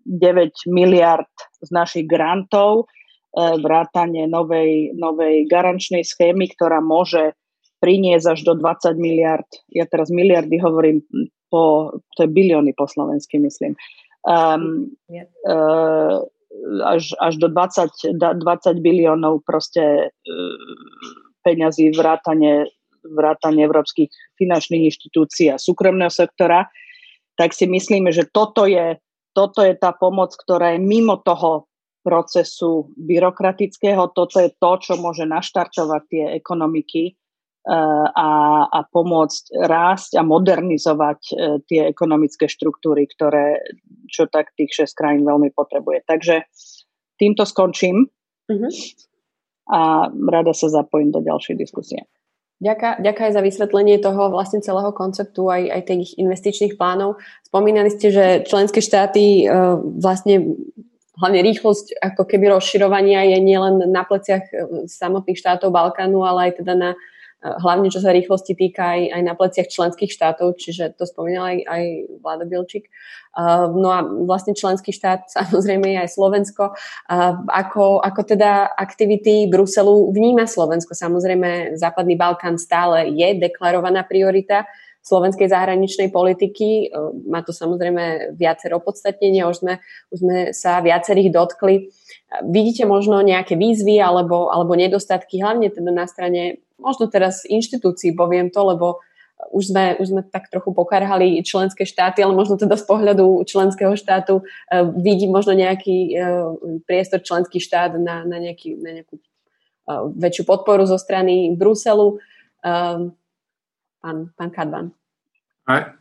9 0.06 0.70
miliard 0.70 1.32
z 1.62 1.70
našich 1.70 2.06
grantov 2.10 2.90
E, 3.30 3.62
vrátanie 3.62 4.26
novej, 4.26 4.98
novej 4.98 5.46
garančnej 5.46 6.02
schémy, 6.02 6.50
ktorá 6.50 6.82
môže 6.82 7.38
priniesť 7.78 8.26
až 8.34 8.40
do 8.42 8.54
20 8.58 8.98
miliard, 8.98 9.46
ja 9.70 9.86
teraz 9.86 10.10
miliardy 10.10 10.58
hovorím 10.58 11.06
po, 11.54 11.94
to 12.18 12.26
je 12.26 12.30
bilióny 12.30 12.74
po 12.74 12.90
slovensky, 12.90 13.38
myslím, 13.38 13.78
um, 14.26 14.90
uh, 15.46 16.26
až, 16.84 17.14
až 17.22 17.34
do 17.38 17.48
20, 17.54 18.18
20 18.18 18.42
biliónov 18.82 19.46
proste 19.46 20.10
uh, 20.10 20.58
peňazí 21.46 21.94
vrátane, 21.94 22.68
vrátane 23.06 23.62
európskych 23.62 24.10
finančných 24.42 24.90
inštitúcií 24.90 25.54
a 25.54 25.62
súkromného 25.62 26.12
sektora, 26.12 26.66
tak 27.38 27.54
si 27.54 27.70
myslíme, 27.70 28.10
že 28.10 28.28
toto 28.28 28.66
je, 28.66 28.98
toto 29.32 29.62
je 29.62 29.78
tá 29.78 29.94
pomoc, 29.96 30.36
ktorá 30.36 30.76
je 30.76 30.82
mimo 30.82 31.22
toho 31.22 31.69
procesu 32.04 32.92
byrokratického. 32.96 34.12
Toto 34.16 34.40
je 34.40 34.50
to, 34.56 34.72
čo 34.80 34.94
môže 34.98 35.28
naštartovať 35.28 36.02
tie 36.08 36.26
ekonomiky 36.40 37.04
eh, 37.12 38.08
a, 38.10 38.30
a 38.66 38.80
pomôcť 38.88 39.68
rásť 39.68 40.20
a 40.20 40.24
modernizovať 40.24 41.22
eh, 41.30 41.36
tie 41.68 41.82
ekonomické 41.92 42.48
štruktúry, 42.48 43.08
ktoré 43.12 43.60
čo 44.08 44.26
tak 44.32 44.56
tých 44.56 44.72
šest 44.74 44.94
krajín 44.96 45.28
veľmi 45.28 45.52
potrebuje. 45.52 46.08
Takže 46.08 46.48
týmto 47.20 47.44
skončím 47.44 48.08
uh-huh. 48.48 48.72
a 49.70 50.08
rada 50.10 50.54
sa 50.56 50.72
zapojím 50.72 51.12
do 51.12 51.20
ďalšej 51.20 51.56
diskusie. 51.60 52.08
Ďakujem 52.60 53.28
aj 53.32 53.36
za 53.40 53.44
vysvetlenie 53.44 54.04
toho 54.04 54.28
vlastne 54.28 54.60
celého 54.60 54.92
konceptu, 54.92 55.48
aj, 55.48 55.80
aj 55.80 55.82
tých 55.88 56.12
investičných 56.20 56.76
plánov. 56.76 57.16
Spomínali 57.48 57.88
ste, 57.88 58.12
že 58.12 58.26
členské 58.44 58.84
štáty 58.84 59.48
uh, 59.48 59.80
vlastne 59.80 60.60
hlavne 61.20 61.44
rýchlosť 61.44 62.00
ako 62.00 62.24
keby 62.24 62.56
rozširovania 62.56 63.36
je 63.36 63.38
nielen 63.44 63.92
na 63.92 64.08
pleciach 64.08 64.48
samotných 64.88 65.38
štátov 65.38 65.70
Balkánu, 65.70 66.24
ale 66.24 66.50
aj 66.50 66.64
teda 66.64 66.74
na 66.74 66.92
hlavne 67.40 67.88
čo 67.88 68.04
sa 68.04 68.12
rýchlosti 68.12 68.52
týka 68.52 69.00
aj, 69.00 69.02
aj 69.16 69.22
na 69.24 69.32
pleciach 69.32 69.72
členských 69.72 70.12
štátov, 70.12 70.60
čiže 70.60 70.92
to 71.00 71.08
spomínal 71.08 71.48
aj, 71.56 71.58
aj 71.64 71.84
Vláda 72.20 72.44
Bilčík. 72.44 72.92
No 73.80 73.88
a 73.96 74.04
vlastne 74.04 74.52
členský 74.52 74.92
štát 74.92 75.32
samozrejme 75.40 75.88
je 75.96 76.00
aj 76.04 76.10
Slovensko. 76.12 76.76
Ako, 77.48 78.04
ako 78.04 78.22
teda 78.28 78.76
aktivity 78.76 79.48
Bruselu 79.48 80.12
vníma 80.12 80.52
Slovensko? 80.52 80.92
Samozrejme 80.92 81.80
Západný 81.80 82.20
Balkán 82.20 82.60
stále 82.60 83.08
je 83.16 83.40
deklarovaná 83.40 84.04
priorita 84.04 84.68
slovenskej 85.02 85.48
zahraničnej 85.50 86.12
politiky. 86.14 86.92
Má 87.26 87.42
to 87.42 87.56
samozrejme 87.56 88.36
viacero 88.36 88.78
podstatnenia, 88.84 89.50
už 89.50 89.64
sme, 89.64 89.74
už 90.12 90.18
sme 90.20 90.38
sa 90.54 90.84
viacerých 90.84 91.34
dotkli. 91.34 91.90
Vidíte 92.46 92.86
možno 92.86 93.24
nejaké 93.26 93.58
výzvy 93.58 93.98
alebo, 93.98 94.54
alebo 94.54 94.78
nedostatky, 94.78 95.42
hlavne 95.42 95.72
teda 95.74 95.90
na 95.90 96.06
strane 96.06 96.62
možno 96.80 97.12
teraz 97.12 97.44
inštitúcií, 97.44 98.16
poviem 98.16 98.54
to, 98.54 98.62
lebo 98.64 99.04
už 99.56 99.72
sme, 99.72 99.96
už 100.04 100.08
sme 100.12 100.22
tak 100.28 100.52
trochu 100.52 100.76
pokarhali 100.76 101.40
členské 101.48 101.88
štáty, 101.88 102.20
ale 102.20 102.36
možno 102.36 102.60
teda 102.60 102.76
z 102.76 102.84
pohľadu 102.84 103.48
členského 103.48 103.96
štátu 103.96 104.44
uh, 104.44 104.84
vidí 105.00 105.32
možno 105.32 105.56
nejaký 105.56 105.98
uh, 106.12 106.60
priestor 106.84 107.24
členský 107.24 107.64
štát 107.64 107.96
na, 107.96 108.28
na, 108.28 108.38
nejaký, 108.44 108.76
na 108.84 109.00
nejakú 109.00 109.16
uh, 109.16 110.12
väčšiu 110.12 110.44
podporu 110.44 110.84
zo 110.84 111.00
strany 111.00 111.56
Bruselu. 111.56 112.20
Uh, 112.60 113.16
pán, 114.02 114.32
pán 114.36 114.50
Kadban. 114.52 114.88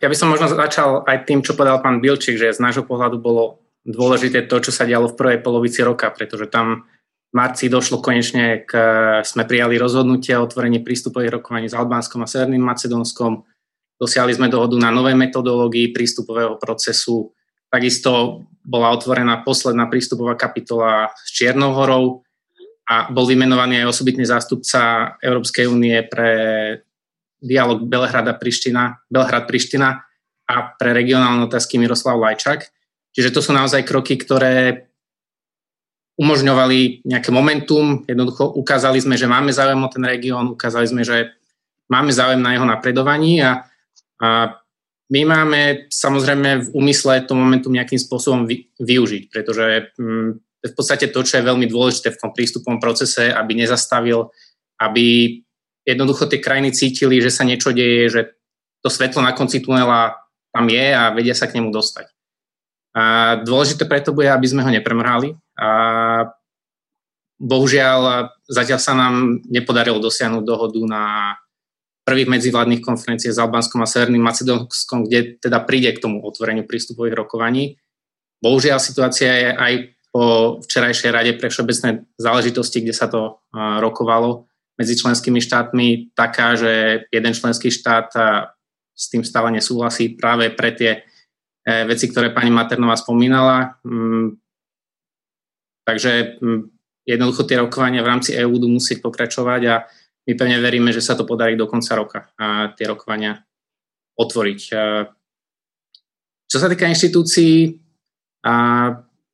Ja 0.01 0.09
by 0.09 0.17
som 0.17 0.33
možno 0.33 0.49
začal 0.49 1.05
aj 1.05 1.29
tým, 1.29 1.45
čo 1.45 1.53
povedal 1.53 1.85
pán 1.85 2.01
Bilčík, 2.01 2.41
že 2.41 2.57
z 2.57 2.63
nášho 2.65 2.89
pohľadu 2.89 3.21
bolo 3.21 3.61
dôležité 3.85 4.49
to, 4.49 4.65
čo 4.65 4.73
sa 4.73 4.89
dialo 4.89 5.13
v 5.13 5.19
prvej 5.19 5.39
polovici 5.45 5.85
roka, 5.85 6.09
pretože 6.09 6.49
tam 6.49 6.89
marci 7.37 7.69
došlo 7.69 8.01
konečne 8.01 8.65
k, 8.65 8.73
sme 9.21 9.45
prijali 9.45 9.77
rozhodnutie 9.77 10.33
o 10.41 10.49
otvorení 10.49 10.81
prístupových 10.81 11.41
rokovaní 11.41 11.69
s 11.69 11.77
Albánskom 11.77 12.25
a 12.25 12.31
Severným 12.31 12.65
Macedónskom. 12.65 13.45
Dosiahli 14.01 14.33
sme 14.33 14.49
dohodu 14.49 14.81
na 14.81 14.89
novej 14.89 15.13
metodológii 15.13 15.93
prístupového 15.93 16.57
procesu. 16.57 17.37
Takisto 17.69 18.45
bola 18.65 18.89
otvorená 18.97 19.45
posledná 19.45 19.85
prístupová 19.93 20.33
kapitola 20.33 21.13
s 21.13 21.29
Čiernou 21.37 21.77
horou 21.77 22.25
a 22.89 23.13
bol 23.13 23.29
vymenovaný 23.29 23.85
aj 23.85 23.93
osobitný 23.93 24.25
zástupca 24.25 25.13
Európskej 25.21 25.69
únie 25.69 26.01
pre 26.09 26.33
dialog 27.39 27.87
Belhrada-Priština, 27.87 29.09
Belhrad-Priština 29.09 29.89
a 30.49 30.55
pre 30.75 30.91
regionálne 30.93 31.47
otázky 31.47 31.79
Miroslav 31.79 32.19
Lajčak. 32.19 32.71
Čiže 33.15 33.35
to 33.35 33.41
sú 33.41 33.55
naozaj 33.55 33.87
kroky, 33.87 34.19
ktoré 34.19 34.89
umožňovali 36.19 37.07
nejaké 37.07 37.31
momentum, 37.31 38.03
jednoducho 38.03 38.51
ukázali 38.59 38.99
sme, 38.99 39.15
že 39.15 39.31
máme 39.31 39.55
záujem 39.55 39.79
o 39.79 39.89
ten 39.89 40.03
región, 40.03 40.51
ukázali 40.51 40.91
sme, 40.91 41.03
že 41.07 41.31
máme 41.87 42.11
záujem 42.11 42.43
na 42.43 42.59
jeho 42.59 42.67
napredovaní 42.67 43.39
a, 43.39 43.63
a 44.19 44.59
my 45.09 45.21
máme 45.25 45.61
samozrejme 45.89 46.69
v 46.69 46.69
úmysle 46.75 47.23
to 47.25 47.39
momentum 47.39 47.73
nejakým 47.73 47.97
spôsobom 47.97 48.45
vy, 48.45 48.67
využiť, 48.83 49.31
pretože 49.31 49.95
hm, 49.95 50.43
v 50.59 50.73
podstate 50.75 51.09
to, 51.09 51.23
čo 51.23 51.39
je 51.39 51.49
veľmi 51.49 51.71
dôležité 51.71 52.13
v 52.13 52.21
tom 52.21 52.31
prístupom 52.35 52.83
procese, 52.83 53.31
aby 53.31 53.55
nezastavil, 53.55 54.29
aby 54.83 55.39
jednoducho 55.89 56.29
tie 56.29 56.45
krajiny 56.45 56.77
cítili, 56.77 57.25
že 57.25 57.33
sa 57.33 57.49
niečo 57.49 57.73
deje, 57.73 58.13
že 58.13 58.21
to 58.85 58.93
svetlo 58.93 59.25
na 59.25 59.33
konci 59.33 59.65
tunela 59.65 60.21
tam 60.53 60.69
je 60.69 60.87
a 60.93 61.11
vedia 61.17 61.33
sa 61.33 61.49
k 61.49 61.57
nemu 61.57 61.73
dostať. 61.73 62.13
A 62.93 63.37
dôležité 63.41 63.89
preto 63.89 64.13
bude, 64.13 64.29
aby 64.29 64.45
sme 64.45 64.65
ho 64.65 64.71
nepremrhali, 64.73 65.33
a 65.57 65.69
bohužiaľ 67.39 68.33
zatiaľ 68.51 68.81
sa 68.83 68.95
nám 68.99 69.45
nepodarilo 69.47 70.03
dosiahnuť 70.03 70.43
dohodu 70.43 70.81
na 70.89 71.03
prvých 72.03 72.33
medzivládnych 72.33 72.81
konferenciách 72.81 73.37
s 73.37 73.43
Albánskom 73.43 73.85
a 73.85 73.91
Severným 73.91 74.25
Macedónskom, 74.25 75.05
kde 75.05 75.37
teda 75.39 75.61
príde 75.63 75.93
k 75.93 76.03
tomu 76.03 76.25
otvoreniu 76.25 76.65
prístupových 76.65 77.15
rokovaní. 77.15 77.77
Bohužiaľ 78.41 78.81
situácia 78.81 79.29
je 79.29 79.51
aj 79.53 79.73
po 80.09 80.57
včerajšej 80.65 81.11
rade 81.13 81.33
pre 81.37 81.53
všeobecné 81.53 82.09
záležitosti, 82.17 82.81
kde 82.81 82.97
sa 82.97 83.13
to 83.13 83.45
rokovalo 83.55 84.48
medzi 84.79 84.95
členskými 84.95 85.43
štátmi, 85.43 86.15
taká, 86.15 86.55
že 86.55 87.05
jeden 87.11 87.35
členský 87.35 87.69
štát 87.75 88.15
s 88.95 89.05
tým 89.11 89.27
stále 89.27 89.51
nesúhlasí 89.51 90.15
práve 90.15 90.55
pre 90.55 90.71
tie 90.75 90.91
e, 91.67 91.83
veci, 91.87 92.07
ktoré 92.07 92.31
pani 92.31 92.51
Maternová 92.51 92.95
spomínala. 92.95 93.79
Mm, 93.83 94.39
Takže 95.89 96.37
mm, 96.45 96.61
jednoducho 97.09 97.49
tie 97.49 97.57
rokovania 97.57 98.05
v 98.05 98.11
rámci 98.13 98.37
EÚ 98.37 98.61
budú 98.61 98.69
musieť 98.69 99.01
pokračovať 99.01 99.63
a 99.73 99.89
my 100.29 100.33
pevne 100.37 100.61
veríme, 100.61 100.93
že 100.93 101.01
sa 101.01 101.17
to 101.17 101.25
podarí 101.25 101.57
do 101.57 101.65
konca 101.65 101.97
roka 101.97 102.21
a 102.37 102.77
tie 102.77 102.85
rokovania 102.85 103.41
otvoriť. 104.21 104.61
Čo 106.45 106.57
sa 106.61 106.69
týka 106.69 106.85
inštitúcií, 106.85 107.81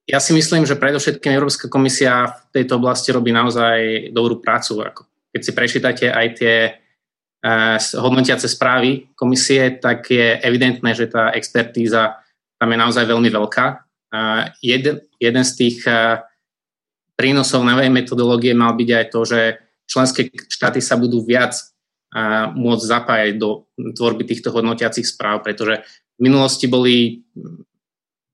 ja 0.07 0.18
si 0.22 0.30
myslím, 0.30 0.62
že 0.62 0.78
predovšetkým 0.78 1.34
Európska 1.34 1.66
komisia 1.66 2.30
v 2.30 2.62
tejto 2.62 2.78
oblasti 2.78 3.11
robí 3.11 3.34
naozaj 3.34 4.11
dobrú 4.14 4.38
prácu. 4.38 4.86
Keď 5.35 5.41
si 5.43 5.53
prečítate 5.53 6.07
aj 6.14 6.26
tie 6.39 6.57
hodnotiace 7.99 8.49
správy 8.49 9.12
komisie, 9.12 9.76
tak 9.76 10.09
je 10.09 10.41
evidentné, 10.41 10.97
že 10.97 11.12
tá 11.12 11.35
expertíza 11.35 12.22
tam 12.57 12.72
je 12.72 12.78
naozaj 12.80 13.05
veľmi 13.05 13.28
veľká. 13.28 13.66
Jeden, 14.64 15.05
jeden 15.20 15.45
z 15.45 15.53
tých 15.53 15.85
prínosov 17.18 17.66
novej 17.68 17.93
metodológie 17.93 18.57
mal 18.57 18.72
byť 18.72 18.91
aj 18.95 19.07
to, 19.12 19.20
že 19.28 19.41
členské 19.85 20.32
štáty 20.49 20.80
sa 20.80 20.97
budú 20.97 21.20
viac 21.20 21.53
môcť 22.55 22.85
zapájať 22.89 23.37
do 23.37 23.68
tvorby 23.76 24.24
týchto 24.24 24.49
hodnotiacich 24.49 25.05
správ, 25.05 25.45
pretože 25.45 25.85
v 26.16 26.20
minulosti 26.30 26.64
boli 26.70 27.26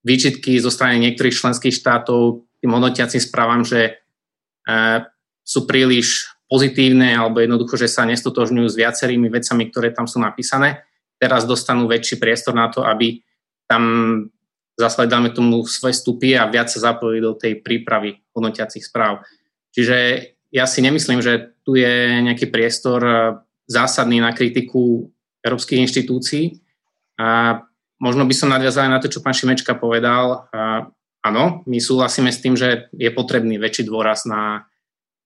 výčitky 0.07 0.55
zo 0.61 0.71
strany 0.71 1.01
niektorých 1.03 1.35
členských 1.35 1.75
štátov 1.75 2.47
tým 2.63 2.71
hodnotiacim 2.71 3.19
správam, 3.19 3.67
že 3.67 3.99
sú 5.43 5.67
príliš 5.67 6.30
pozitívne 6.51 7.15
alebo 7.15 7.39
jednoducho, 7.39 7.79
že 7.79 7.87
sa 7.87 8.03
nestotožňujú 8.03 8.67
s 8.67 8.75
viacerými 8.75 9.31
vecami, 9.31 9.71
ktoré 9.71 9.95
tam 9.95 10.03
sú 10.03 10.19
napísané. 10.19 10.83
Teraz 11.15 11.47
dostanú 11.47 11.87
väčší 11.87 12.19
priestor 12.19 12.51
na 12.51 12.67
to, 12.67 12.83
aby 12.83 13.23
tam 13.71 13.83
zaslali, 14.75 15.07
dáme 15.07 15.31
tomu 15.31 15.63
svoje 15.63 15.95
stupy 15.95 16.35
a 16.35 16.51
viac 16.51 16.67
sa 16.67 16.91
zapojili 16.91 17.23
do 17.23 17.39
tej 17.39 17.63
prípravy 17.63 18.19
hodnotiacich 18.35 18.83
správ. 18.83 19.23
Čiže 19.71 19.95
ja 20.51 20.67
si 20.67 20.83
nemyslím, 20.83 21.23
že 21.23 21.55
tu 21.63 21.79
je 21.79 22.19
nejaký 22.19 22.51
priestor 22.51 22.99
eh, 22.99 23.15
zásadný 23.71 24.19
na 24.19 24.35
kritiku 24.35 25.07
európskych 25.39 25.87
inštitúcií. 25.87 26.59
A 27.15 27.61
možno 28.03 28.27
by 28.27 28.35
som 28.35 28.51
nadviazal 28.51 28.91
na 28.91 28.99
to, 28.99 29.07
čo 29.07 29.23
pán 29.23 29.31
Šimečka 29.31 29.79
povedal. 29.79 30.51
A 30.51 30.91
áno, 31.23 31.63
my 31.63 31.77
súhlasíme 31.79 32.33
s 32.33 32.43
tým, 32.43 32.59
že 32.59 32.91
je 32.91 33.09
potrebný 33.13 33.55
väčší 33.55 33.87
dôraz 33.87 34.27
na, 34.27 34.67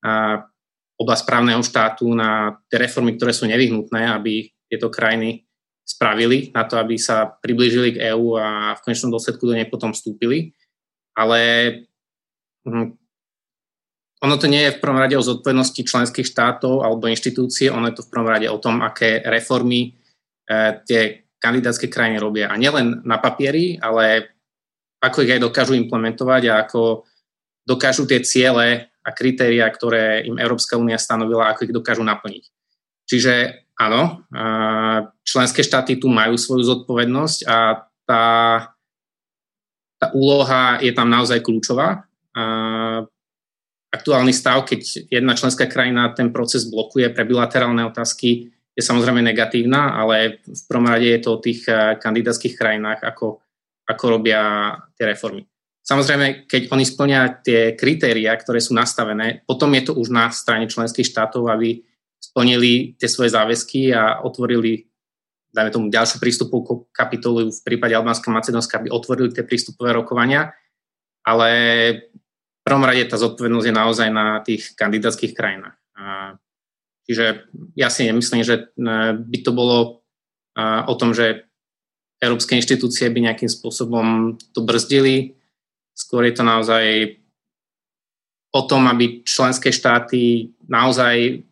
na 0.06 0.46
oblasť 0.96 1.24
právneho 1.28 1.60
štátu, 1.60 2.08
na 2.16 2.60
tie 2.72 2.80
reformy, 2.80 3.20
ktoré 3.20 3.36
sú 3.36 3.46
nevyhnutné, 3.48 4.16
aby 4.16 4.48
tieto 4.72 4.88
krajiny 4.88 5.46
spravili 5.86 6.50
na 6.56 6.66
to, 6.66 6.82
aby 6.82 6.98
sa 6.98 7.30
priblížili 7.30 7.94
k 7.94 8.02
EÚ 8.16 8.42
a 8.42 8.74
v 8.74 8.84
konečnom 8.84 9.14
dôsledku 9.14 9.46
do 9.46 9.54
nej 9.54 9.70
potom 9.70 9.94
vstúpili. 9.94 10.58
Ale 11.14 11.40
hm, 12.66 12.98
ono 14.26 14.36
to 14.42 14.50
nie 14.50 14.66
je 14.66 14.76
v 14.76 14.82
prvom 14.82 14.98
rade 14.98 15.14
o 15.14 15.22
zodpovednosti 15.22 15.86
členských 15.86 16.26
štátov 16.26 16.82
alebo 16.82 17.06
inštitúcie, 17.06 17.70
ono 17.70 17.86
je 17.94 18.02
to 18.02 18.06
v 18.10 18.12
prvom 18.12 18.30
rade 18.32 18.48
o 18.50 18.58
tom, 18.58 18.82
aké 18.82 19.22
reformy 19.22 19.94
e, 20.50 20.60
tie 20.90 21.30
kandidátske 21.38 21.86
krajiny 21.86 22.18
robia. 22.18 22.50
A 22.50 22.58
nielen 22.58 23.06
na 23.06 23.22
papieri, 23.22 23.78
ale 23.78 24.34
ako 24.98 25.22
ich 25.22 25.38
aj 25.38 25.46
dokážu 25.46 25.78
implementovať 25.78 26.44
a 26.50 26.66
ako 26.66 27.06
dokážu 27.62 28.10
tie 28.10 28.26
ciele 28.26 28.90
a 29.06 29.10
kritéria, 29.14 29.70
ktoré 29.70 30.26
im 30.26 30.42
Európska 30.42 30.82
únia 30.82 30.98
stanovila, 30.98 31.54
ako 31.54 31.70
ich 31.70 31.76
dokážu 31.78 32.02
naplniť. 32.02 32.44
Čiže 33.06 33.34
áno, 33.78 34.26
členské 35.22 35.62
štáty 35.62 36.02
tu 36.02 36.10
majú 36.10 36.34
svoju 36.42 36.66
zodpovednosť 36.66 37.40
a 37.46 37.86
tá, 38.10 38.26
tá 40.02 40.08
úloha 40.18 40.82
je 40.82 40.90
tam 40.90 41.14
naozaj 41.14 41.46
kľúčová. 41.46 42.10
Aktuálny 43.94 44.34
stav, 44.34 44.66
keď 44.66 45.08
jedna 45.14 45.38
členská 45.38 45.70
krajina 45.70 46.10
ten 46.18 46.34
proces 46.34 46.66
blokuje 46.66 47.14
pre 47.14 47.30
bilaterálne 47.30 47.86
otázky, 47.86 48.50
je 48.76 48.84
samozrejme 48.84 49.24
negatívna, 49.24 49.96
ale 49.96 50.44
v 50.44 50.64
prvom 50.68 50.90
rade 50.90 51.08
je 51.08 51.22
to 51.22 51.30
o 51.38 51.42
tých 51.46 51.64
kandidátskych 52.02 52.60
krajinách, 52.60 53.08
ako, 53.08 53.40
ako 53.88 54.04
robia 54.10 54.74
tie 55.00 55.08
reformy. 55.08 55.48
Samozrejme, 55.86 56.50
keď 56.50 56.74
oni 56.74 56.82
splňa 56.82 57.46
tie 57.46 57.78
kritéria, 57.78 58.34
ktoré 58.34 58.58
sú 58.58 58.74
nastavené, 58.74 59.46
potom 59.46 59.70
je 59.78 59.86
to 59.86 59.94
už 59.94 60.10
na 60.10 60.34
strane 60.34 60.66
členských 60.66 61.06
štátov, 61.06 61.46
aby 61.46 61.86
splnili 62.18 62.98
tie 62.98 63.06
svoje 63.06 63.30
záväzky 63.30 63.94
a 63.94 64.26
otvorili 64.26 64.90
dajme 65.56 65.72
tomu 65.72 65.86
ďalšiu 65.88 66.20
prístupovú 66.20 66.92
kapitolu 66.92 67.48
v 67.48 67.62
prípade 67.64 67.96
Albánska 67.96 68.28
Macedónska, 68.28 68.84
aby 68.84 68.92
otvorili 68.92 69.32
tie 69.32 69.48
prístupové 69.48 69.96
rokovania. 69.96 70.52
ale 71.26 71.50
v 72.62 72.62
prvom 72.62 72.86
rade 72.86 73.06
tá 73.10 73.18
zodpovednosť 73.18 73.68
je 73.70 73.76
naozaj 73.78 74.10
na 74.10 74.42
tých 74.42 74.74
kandidátskych 74.74 75.38
krajinách. 75.38 75.78
Čiže 77.06 77.50
ja 77.78 77.94
si 77.94 78.10
nemyslím, 78.10 78.42
že 78.42 78.56
e, 78.58 78.64
by 79.14 79.38
to 79.46 79.52
bolo 79.54 79.78
e, 80.58 80.62
o 80.90 80.94
tom, 80.98 81.14
že 81.14 81.46
európske 82.18 82.58
inštitúcie 82.58 83.14
by 83.14 83.30
nejakým 83.30 83.46
spôsobom 83.46 84.38
to 84.54 84.66
brzdili. 84.66 85.38
Skôr 85.96 86.28
je 86.28 86.36
to 86.36 86.44
naozaj 86.44 87.16
o 88.52 88.62
tom, 88.68 88.88
aby 88.92 89.24
členské 89.24 89.72
štáty 89.72 90.52
naozaj 90.68 91.44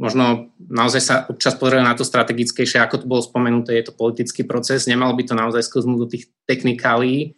možno 0.00 0.48
naozaj 0.56 1.02
sa 1.04 1.14
občas 1.28 1.52
pozrieť 1.60 1.84
na 1.84 1.92
to 1.92 2.08
strategickejšie, 2.08 2.80
ako 2.80 3.04
to 3.04 3.06
bolo 3.10 3.20
spomenuté, 3.20 3.76
je 3.76 3.92
to 3.92 3.98
politický 3.98 4.48
proces, 4.48 4.88
nemal 4.88 5.12
by 5.12 5.28
to 5.28 5.36
naozaj 5.36 5.60
sklznúť 5.60 5.98
do 6.00 6.08
tých 6.08 6.32
technikálí, 6.48 7.36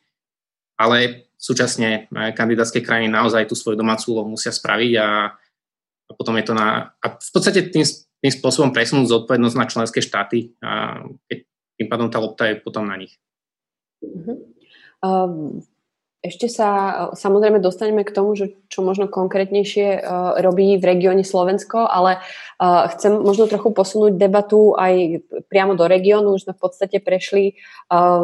ale 0.78 1.26
súčasne 1.34 2.06
kandidátske 2.14 2.78
krajiny 2.78 3.10
naozaj 3.10 3.50
tú 3.50 3.58
svoju 3.58 3.74
domácu 3.74 4.14
úlohu 4.14 4.30
musia 4.30 4.54
spraviť 4.54 4.92
a 4.94 5.34
a 6.12 6.14
potom 6.14 6.36
je 6.36 6.44
to 6.44 6.54
na... 6.54 6.92
A 7.00 7.06
v 7.16 7.30
podstate 7.32 7.72
tým, 7.72 7.88
tým 8.20 8.32
spôsobom 8.36 8.68
presunúť 8.76 9.08
zodpovednosť 9.08 9.56
na 9.56 9.66
členské 9.66 10.04
štáty 10.04 10.52
a 10.60 11.00
keď 11.24 11.48
tým 11.80 11.88
pádom 11.88 12.12
tá 12.12 12.20
lopta 12.20 12.52
je 12.52 12.60
potom 12.60 12.84
na 12.84 13.00
nich. 13.00 13.16
Uh-huh. 14.04 14.36
Um, 15.00 15.64
ešte 16.22 16.46
sa 16.46 16.68
samozrejme 17.18 17.58
dostaneme 17.58 18.06
k 18.06 18.14
tomu, 18.14 18.38
že 18.38 18.54
čo 18.70 18.86
možno 18.86 19.10
konkrétnejšie 19.10 19.98
uh, 19.98 20.38
robí 20.38 20.78
v 20.78 20.84
regióne 20.86 21.26
Slovensko, 21.26 21.82
ale 21.82 22.22
uh, 22.62 22.86
chcem 22.94 23.18
možno 23.18 23.50
trochu 23.50 23.74
posunúť 23.74 24.14
debatu 24.14 24.78
aj 24.78 25.26
priamo 25.50 25.74
do 25.74 25.90
regiónu. 25.90 26.38
Už 26.38 26.46
sme 26.46 26.54
v 26.54 26.62
podstate 26.62 27.02
prešli 27.02 27.58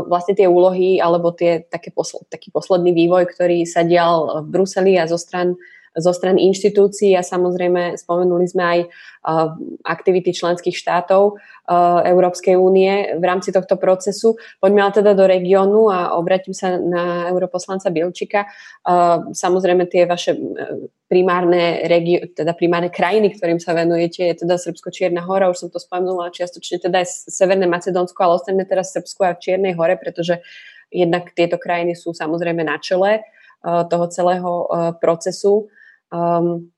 vlastne 0.09 0.33
tie 0.33 0.49
úlohy 0.49 0.97
alebo 0.97 1.35
tie, 1.35 1.61
také 1.61 1.93
posl- 1.93 2.25
taký 2.31 2.49
posledný 2.49 2.95
vývoj, 2.95 3.29
ktorý 3.29 3.67
sa 3.69 3.85
dial 3.85 4.47
v 4.47 4.49
Bruseli 4.49 4.97
a 4.97 5.05
zo 5.05 5.21
stran 5.21 5.53
uh, 5.53 5.78
zo 5.99 6.13
strany 6.15 6.47
inštitúcií 6.49 7.19
a 7.19 7.27
samozrejme 7.27 7.99
spomenuli 7.99 8.47
sme 8.47 8.63
aj 8.63 8.81
aktivity 9.85 10.31
členských 10.31 10.73
štátov 10.73 11.37
Európskej 12.07 12.57
únie 12.57 13.19
v 13.19 13.25
rámci 13.27 13.53
tohto 13.53 13.77
procesu. 13.77 14.39
Poďme 14.63 14.89
ale 14.89 14.93
teda 15.05 15.13
do 15.13 15.29
regiónu 15.29 15.93
a 15.93 16.17
obratím 16.17 16.57
sa 16.57 16.81
na 16.81 17.29
europoslanca 17.29 17.93
Bilčika. 17.93 18.49
Samozrejme 19.35 19.85
tie 19.91 20.09
vaše 20.09 20.39
primárne, 21.11 21.85
regio- 21.85 22.25
teda 22.33 22.57
primárne 22.57 22.89
krajiny, 22.89 23.37
ktorým 23.37 23.61
sa 23.61 23.77
venujete, 23.77 24.33
je 24.33 24.45
teda 24.47 24.57
Srbsko, 24.57 24.89
Čierna 24.95 25.21
hora, 25.25 25.53
už 25.53 25.67
som 25.67 25.69
to 25.69 25.81
spomenula, 25.83 26.33
čiastočne 26.33 26.81
teda 26.81 27.05
aj 27.05 27.29
Severné 27.29 27.69
Macedónsko, 27.69 28.17
ale 28.23 28.37
ostane 28.39 28.65
teraz 28.65 28.97
Srbsko 28.97 29.21
a 29.29 29.37
v 29.37 29.43
Čiernej 29.43 29.77
hore, 29.77 30.01
pretože 30.01 30.41
jednak 30.89 31.37
tieto 31.37 31.61
krajiny 31.61 31.93
sú 31.93 32.17
samozrejme 32.17 32.65
na 32.65 32.81
čele 32.81 33.29
toho 33.65 34.07
celého 34.09 34.53
procesu. 35.03 35.69
Um, 36.09 36.73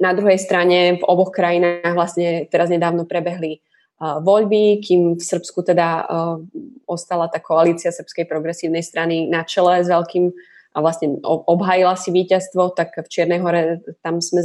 na 0.00 0.16
druhej 0.16 0.40
strane 0.40 0.96
v 0.96 1.02
oboch 1.04 1.30
krajinách 1.30 1.92
vlastne 1.92 2.48
teraz 2.48 2.72
nedávno 2.72 3.04
prebehli 3.04 3.60
uh, 4.00 4.18
voľby, 4.24 4.80
kým 4.80 5.20
v 5.20 5.22
Srbsku 5.22 5.60
teda 5.60 5.88
uh, 6.08 6.40
ostala 6.88 7.28
tá 7.28 7.36
koalícia 7.36 7.92
Srbskej 7.92 8.24
progresívnej 8.24 8.80
strany 8.80 9.28
na 9.28 9.44
čele 9.44 9.84
s 9.84 9.92
veľkým 9.92 10.32
a 10.70 10.78
vlastne 10.78 11.18
obhajila 11.26 11.98
si 11.98 12.14
víťazstvo, 12.14 12.78
tak 12.78 12.94
v 12.94 13.10
Čiernej 13.10 13.42
hore 13.42 13.82
tam 14.06 14.22
sme 14.22 14.38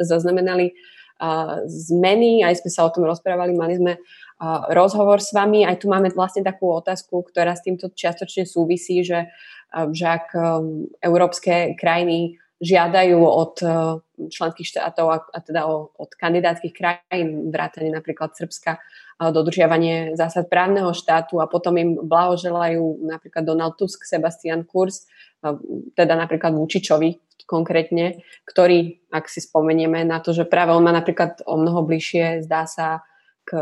zaznamenali 0.00 0.72
uh, 1.20 1.60
zmeny, 1.68 2.40
aj 2.40 2.64
sme 2.64 2.70
sa 2.72 2.88
o 2.88 2.92
tom 2.92 3.04
rozprávali, 3.04 3.52
mali 3.52 3.76
sme 3.76 3.92
uh, 4.00 4.64
rozhovor 4.72 5.20
s 5.20 5.36
vami, 5.36 5.68
aj 5.68 5.84
tu 5.84 5.92
máme 5.92 6.08
vlastne 6.16 6.40
takú 6.40 6.72
otázku, 6.72 7.20
ktorá 7.20 7.52
s 7.52 7.68
týmto 7.68 7.92
čiastočne 7.92 8.48
súvisí, 8.48 9.04
že, 9.04 9.28
uh, 9.76 9.92
že 9.92 10.08
ak 10.08 10.26
um, 10.32 10.88
európske 11.04 11.76
krajiny 11.76 12.40
žiadajú 12.58 13.18
od 13.22 13.54
eh, 13.62 13.70
členských 14.18 14.66
štátov 14.66 15.06
a, 15.14 15.38
teda 15.38 15.66
od 15.70 16.10
kandidátskych 16.18 16.74
krajín, 16.74 17.54
vrátane 17.54 17.94
napríklad 17.94 18.34
Srbska, 18.34 18.78
eh, 18.78 19.30
dodržiavanie 19.30 20.18
zásad 20.18 20.50
právneho 20.50 20.90
štátu 20.90 21.38
a 21.38 21.46
potom 21.46 21.78
im 21.78 21.90
blahoželajú 22.02 23.06
napríklad 23.06 23.46
Donald 23.46 23.78
Tusk, 23.78 24.02
Sebastian 24.02 24.66
Kurz, 24.66 25.06
eh, 25.46 25.54
teda 25.94 26.18
napríklad 26.18 26.54
Vučičovi 26.54 27.22
konkrétne, 27.48 28.20
ktorý, 28.44 29.08
ak 29.08 29.24
si 29.30 29.40
spomenieme 29.40 30.04
na 30.04 30.20
to, 30.20 30.36
že 30.36 30.44
práve 30.44 30.76
on 30.76 30.84
má 30.84 30.92
napríklad 30.92 31.40
o 31.48 31.56
mnoho 31.56 31.80
bližšie, 31.80 32.44
zdá 32.44 32.68
sa, 32.68 33.00
k, 33.48 33.56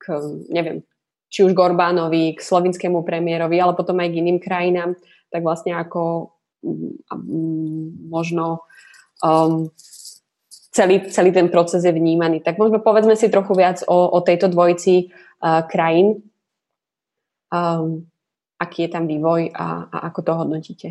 k 0.00 0.04
neviem, 0.48 0.80
či 1.28 1.44
už 1.44 1.52
Gorbánovi, 1.52 2.34
k 2.34 2.40
slovinskému 2.40 3.04
premiérovi, 3.04 3.60
ale 3.60 3.76
potom 3.76 4.00
aj 4.00 4.08
k 4.08 4.18
iným 4.24 4.40
krajinám, 4.40 4.96
tak 5.28 5.44
vlastne 5.44 5.76
ako 5.76 6.32
možno 8.10 8.64
um, 9.24 9.72
celý, 10.70 11.10
celý 11.10 11.32
ten 11.32 11.48
proces 11.48 11.84
je 11.84 11.92
vnímaný. 11.92 12.40
Tak 12.40 12.58
možno 12.60 12.78
povedzme 12.80 13.16
si 13.16 13.32
trochu 13.32 13.56
viac 13.56 13.82
o, 13.88 14.08
o 14.12 14.18
tejto 14.20 14.48
dvojici 14.48 15.10
uh, 15.40 15.66
krajín. 15.66 16.22
Um, 17.50 18.06
aký 18.60 18.86
je 18.86 18.90
tam 18.92 19.10
vývoj 19.10 19.50
a, 19.56 19.88
a 19.90 19.96
ako 20.12 20.20
to 20.22 20.32
hodnotíte? 20.36 20.88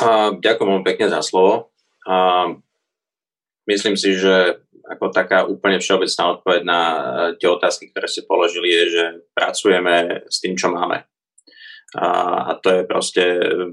Uh, 0.00 0.34
ďakujem 0.42 0.70
vám 0.74 0.84
pekne 0.86 1.06
za 1.12 1.22
slovo. 1.22 1.70
Uh, 2.02 2.58
myslím 3.70 3.94
si, 3.94 4.16
že 4.18 4.58
ako 4.84 5.08
taká 5.08 5.48
úplne 5.48 5.80
všeobecná 5.80 6.24
odpoveď 6.36 6.60
na 6.64 6.80
tie 7.40 7.48
otázky, 7.48 7.88
ktoré 7.88 8.04
ste 8.04 8.28
položili, 8.28 8.68
je, 8.68 8.82
že 8.92 9.04
pracujeme 9.32 10.26
s 10.28 10.44
tým, 10.44 10.60
čo 10.60 10.68
máme 10.68 11.08
a 11.94 12.58
to 12.58 12.68
je 12.70 12.82
proste 12.90 13.22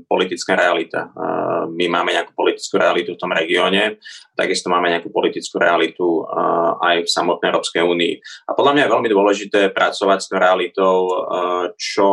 politická 0.05 0.53
realita. 0.53 1.09
My 1.73 1.89
máme 1.89 2.13
nejakú 2.13 2.37
politickú 2.37 2.77
realitu 2.77 3.17
v 3.17 3.21
tom 3.21 3.33
regióne, 3.33 3.97
takisto 4.37 4.69
máme 4.69 4.93
nejakú 4.93 5.09
politickú 5.09 5.57
realitu 5.57 6.25
aj 6.81 7.05
v 7.05 7.09
samotnej 7.09 7.49
Európskej 7.49 7.81
únii. 7.81 8.13
A 8.45 8.53
podľa 8.53 8.73
mňa 8.77 8.83
je 8.85 8.93
veľmi 8.93 9.09
dôležité 9.09 9.59
pracovať 9.73 10.19
s 10.21 10.29
tou 10.29 10.37
realitou 10.37 10.97
čo 11.81 12.07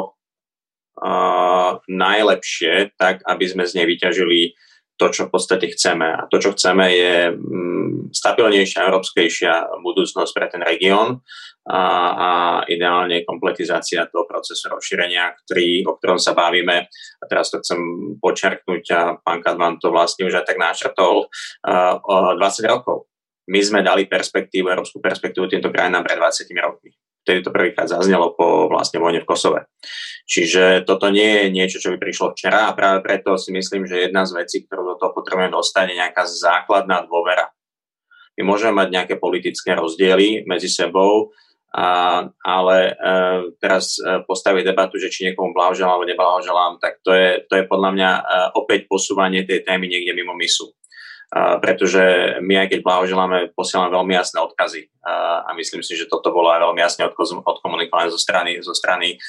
najlepšie, 1.86 2.98
tak 2.98 3.22
aby 3.22 3.44
sme 3.46 3.68
z 3.68 3.78
nej 3.78 3.86
vyťažili 3.86 4.56
to, 4.98 5.06
čo 5.14 5.30
v 5.30 5.32
podstate 5.32 5.70
chceme. 5.70 6.04
A 6.04 6.26
to, 6.26 6.42
čo 6.42 6.52
chceme, 6.52 6.90
je 6.90 7.14
mm, 7.32 8.10
stabilnejšia, 8.10 8.84
európskejšia 8.84 9.80
budúcnosť 9.80 10.32
pre 10.34 10.46
ten 10.50 10.62
región 10.66 11.22
a, 11.70 11.82
a 12.12 12.30
ideálne 12.66 13.22
kompletizácia 13.22 14.10
toho 14.10 14.26
procesu 14.26 14.66
rozšírenia, 14.68 15.38
ktorý, 15.46 15.86
o 15.86 15.96
ktorom 15.96 16.18
sa 16.18 16.34
bavíme. 16.34 16.90
A 17.22 17.24
teraz 17.30 17.54
to 17.54 17.62
chcem 17.62 17.78
počerknúť 18.18 18.84
a 18.92 19.00
pán 19.22 19.38
Kadman 19.38 19.78
to 19.78 19.94
vlastne 19.94 20.26
už 20.26 20.42
aj 20.42 20.50
tak 20.50 20.58
načrtol 20.58 21.30
o 22.02 22.14
20 22.34 22.66
rokov. 22.66 23.06
My 23.48 23.64
sme 23.64 23.80
dali 23.80 24.04
perspektívu, 24.04 24.68
európsku 24.68 25.00
perspektívu 25.00 25.48
týmto 25.48 25.72
krajinám 25.72 26.04
pred 26.04 26.20
20 26.20 26.52
rokmi 26.60 26.92
vtedy 27.28 27.44
to 27.44 27.52
prvýkrát 27.52 27.84
zaznelo 27.84 28.32
po 28.32 28.72
vlastne 28.72 28.96
vojne 28.96 29.20
v 29.20 29.28
Kosove. 29.28 29.68
Čiže 30.24 30.88
toto 30.88 31.12
nie 31.12 31.44
je 31.44 31.46
niečo, 31.52 31.76
čo 31.76 31.92
by 31.92 32.00
prišlo 32.00 32.32
včera 32.32 32.72
a 32.72 32.76
práve 32.76 33.04
preto 33.04 33.36
si 33.36 33.52
myslím, 33.52 33.84
že 33.84 34.08
jedna 34.08 34.24
z 34.24 34.40
vecí, 34.40 34.64
ktorú 34.64 34.96
do 34.96 34.96
toho 34.96 35.12
potrebujeme 35.12 35.52
dostať, 35.52 35.84
je 35.92 36.00
nejaká 36.00 36.24
základná 36.24 37.04
dôvera. 37.04 37.52
My 38.40 38.48
môžeme 38.48 38.80
mať 38.80 38.88
nejaké 38.88 39.14
politické 39.20 39.76
rozdiely 39.76 40.48
medzi 40.48 40.72
sebou, 40.72 41.36
a, 41.68 42.24
ale 42.40 42.78
e, 42.80 42.92
teraz 43.60 44.00
e, 44.00 44.24
postaviť 44.24 44.72
debatu, 44.72 44.96
že 44.96 45.12
či 45.12 45.28
niekomu 45.28 45.52
blahoželám 45.52 46.00
alebo 46.00 46.08
neblahoželám, 46.08 46.80
tak 46.80 47.04
to 47.04 47.12
je, 47.12 47.44
to 47.44 47.60
je 47.60 47.68
podľa 47.68 47.90
mňa 47.92 48.10
e, 48.16 48.20
opäť 48.56 48.88
posúvanie 48.88 49.44
tej 49.44 49.68
témy 49.68 49.84
niekde 49.84 50.16
mimo 50.16 50.32
misu 50.32 50.72
pretože 51.34 52.36
my 52.40 52.64
aj 52.64 52.68
keď 52.72 52.80
blahoželáme, 52.80 53.52
posielame 53.52 53.92
veľmi 53.92 54.16
jasné 54.16 54.40
odkazy 54.40 54.88
a 55.44 55.52
myslím 55.60 55.84
si, 55.84 55.92
že 55.92 56.08
toto 56.08 56.32
bolo 56.32 56.48
aj 56.48 56.64
veľmi 56.64 56.80
jasne 56.80 57.04
odkomunikované 57.44 58.08
zo 58.08 58.16
strany, 58.16 58.64
zo 58.64 58.72
strany 58.72 59.20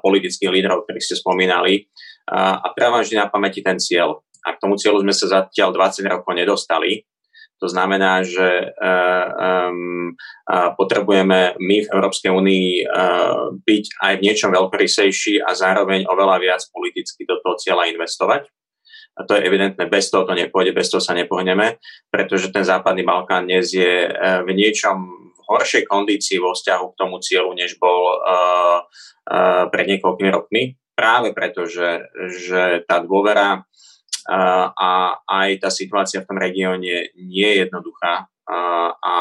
politických 0.00 0.48
lídrov, 0.48 0.88
ktorých 0.88 1.04
ste 1.04 1.20
spomínali. 1.20 1.84
A 2.32 2.64
práve 2.72 3.04
vždy 3.04 3.20
na 3.20 3.28
pamäti 3.28 3.60
ten 3.60 3.76
cieľ. 3.76 4.24
A 4.48 4.56
k 4.56 4.60
tomu 4.64 4.80
cieľu 4.80 5.04
sme 5.04 5.12
sa 5.12 5.28
zatiaľ 5.28 5.76
20 5.76 6.08
rokov 6.08 6.32
nedostali. 6.32 7.04
To 7.56 7.68
znamená, 7.72 8.20
že 8.20 8.68
um, 8.76 10.12
potrebujeme 10.76 11.56
my 11.56 11.76
v 11.88 11.88
Európskej 11.88 12.28
únii 12.28 12.68
uh, 12.84 13.56
byť 13.56 13.84
aj 13.96 14.12
v 14.20 14.24
niečom 14.28 14.52
veľkorysejší 14.52 15.40
a 15.40 15.56
zároveň 15.56 16.04
oveľa 16.04 16.36
viac 16.36 16.60
politicky 16.68 17.24
do 17.24 17.40
toho 17.40 17.56
cieľa 17.56 17.88
investovať 17.88 18.52
a 19.16 19.24
to 19.24 19.32
je 19.32 19.48
evidentné, 19.48 19.88
bez 19.88 20.12
toho 20.12 20.28
to 20.28 20.36
nepôjde, 20.36 20.76
bez 20.76 20.92
toho 20.92 21.00
sa 21.00 21.16
nepohneme, 21.16 21.80
pretože 22.12 22.52
ten 22.52 22.60
západný 22.60 23.00
Balkán 23.00 23.48
dnes 23.48 23.72
je 23.72 24.04
e, 24.04 24.10
v 24.44 24.50
niečom 24.52 24.96
v 25.36 25.40
horšej 25.48 25.88
kondícii 25.88 26.36
vo 26.36 26.52
vzťahu 26.52 26.84
k 26.92 26.98
tomu 27.00 27.16
cieľu, 27.22 27.54
než 27.54 27.78
bol 27.78 28.18
uh, 28.18 28.82
uh, 28.82 29.70
pred 29.70 29.86
niekoľkými 29.94 30.26
rokmi. 30.26 30.74
Práve 30.90 31.30
preto, 31.30 31.70
že, 31.70 32.10
že 32.34 32.82
tá 32.82 32.98
dôvera 32.98 33.62
uh, 33.62 34.66
a 34.74 35.22
aj 35.22 35.62
tá 35.62 35.70
situácia 35.70 36.26
v 36.26 36.34
tom 36.34 36.42
regióne 36.42 37.14
nie 37.14 37.46
je 37.46 37.62
jednoduchá. 37.62 38.26
A 39.06 39.14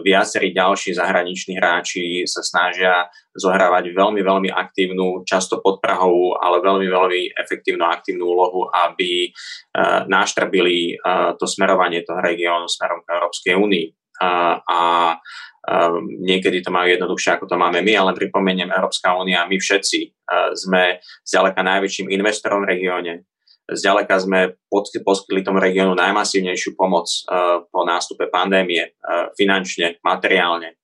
viacerí 0.00 0.56
ďalší 0.56 0.96
zahraniční 0.96 1.60
hráči 1.60 2.24
sa 2.24 2.40
snažia 2.40 3.12
zohrávať 3.36 3.92
veľmi, 3.92 4.24
veľmi 4.24 4.48
aktívnu, 4.48 5.28
často 5.28 5.60
podprahovú, 5.60 6.40
ale 6.40 6.64
veľmi, 6.64 6.88
veľmi 6.88 7.20
efektívnu 7.36 7.84
aktívnu 7.84 8.24
úlohu, 8.24 8.72
aby 8.72 9.28
naštrbili 10.08 10.96
to 11.36 11.44
smerovanie 11.44 12.00
toho 12.08 12.24
regiónu 12.24 12.72
smerom 12.72 13.04
k 13.04 13.12
Európskej 13.20 13.54
únii. 13.60 13.86
A 14.64 14.80
niekedy 16.24 16.64
to 16.64 16.72
majú 16.72 16.92
jednoduchšie, 16.92 17.36
ako 17.36 17.44
to 17.44 17.56
máme 17.60 17.84
my, 17.84 17.92
ale 17.96 18.16
pripomeniem, 18.16 18.72
Európska 18.72 19.12
únia, 19.12 19.44
my 19.44 19.60
všetci 19.60 20.00
sme 20.56 21.04
zďaleka 21.24 21.60
najväčším 21.60 22.08
investorom 22.16 22.64
v 22.64 22.70
regióne, 22.80 23.28
Zďaleka 23.64 24.20
sme 24.20 24.60
poskytli 24.68 25.40
tomu 25.40 25.56
regiónu 25.56 25.96
najmasívnejšiu 25.96 26.76
pomoc 26.76 27.08
uh, 27.08 27.64
po 27.64 27.88
nástupe 27.88 28.28
pandémie, 28.28 28.92
uh, 29.00 29.32
finančne, 29.32 30.04
materiálne. 30.04 30.76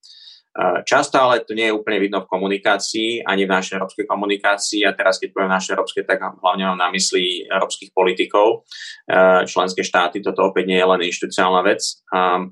Uh, 0.57 0.81
často 0.89 1.21
ale 1.21 1.45
to 1.45 1.53
nie 1.53 1.69
je 1.69 1.77
úplne 1.77 2.01
vidno 2.01 2.25
v 2.25 2.31
komunikácii, 2.33 3.21
ani 3.29 3.45
v 3.45 3.53
našej 3.53 3.77
európskej 3.77 4.07
komunikácii. 4.09 4.89
A 4.89 4.97
teraz, 4.97 5.21
keď 5.21 5.29
poviem 5.37 5.53
našej 5.53 5.77
európskej, 5.77 6.05
tak 6.09 6.25
hlavne 6.25 6.73
mám 6.73 6.81
na 6.81 6.89
mysli 6.97 7.45
európskych 7.47 7.93
politikov. 7.93 8.65
Členské 9.45 9.85
štáty, 9.85 10.25
toto 10.25 10.49
opäť 10.49 10.73
nie 10.73 10.81
je 10.81 10.91
len 10.91 11.01
inštitucionálna 11.07 11.63
vec, 11.63 11.85
um, 12.11 12.51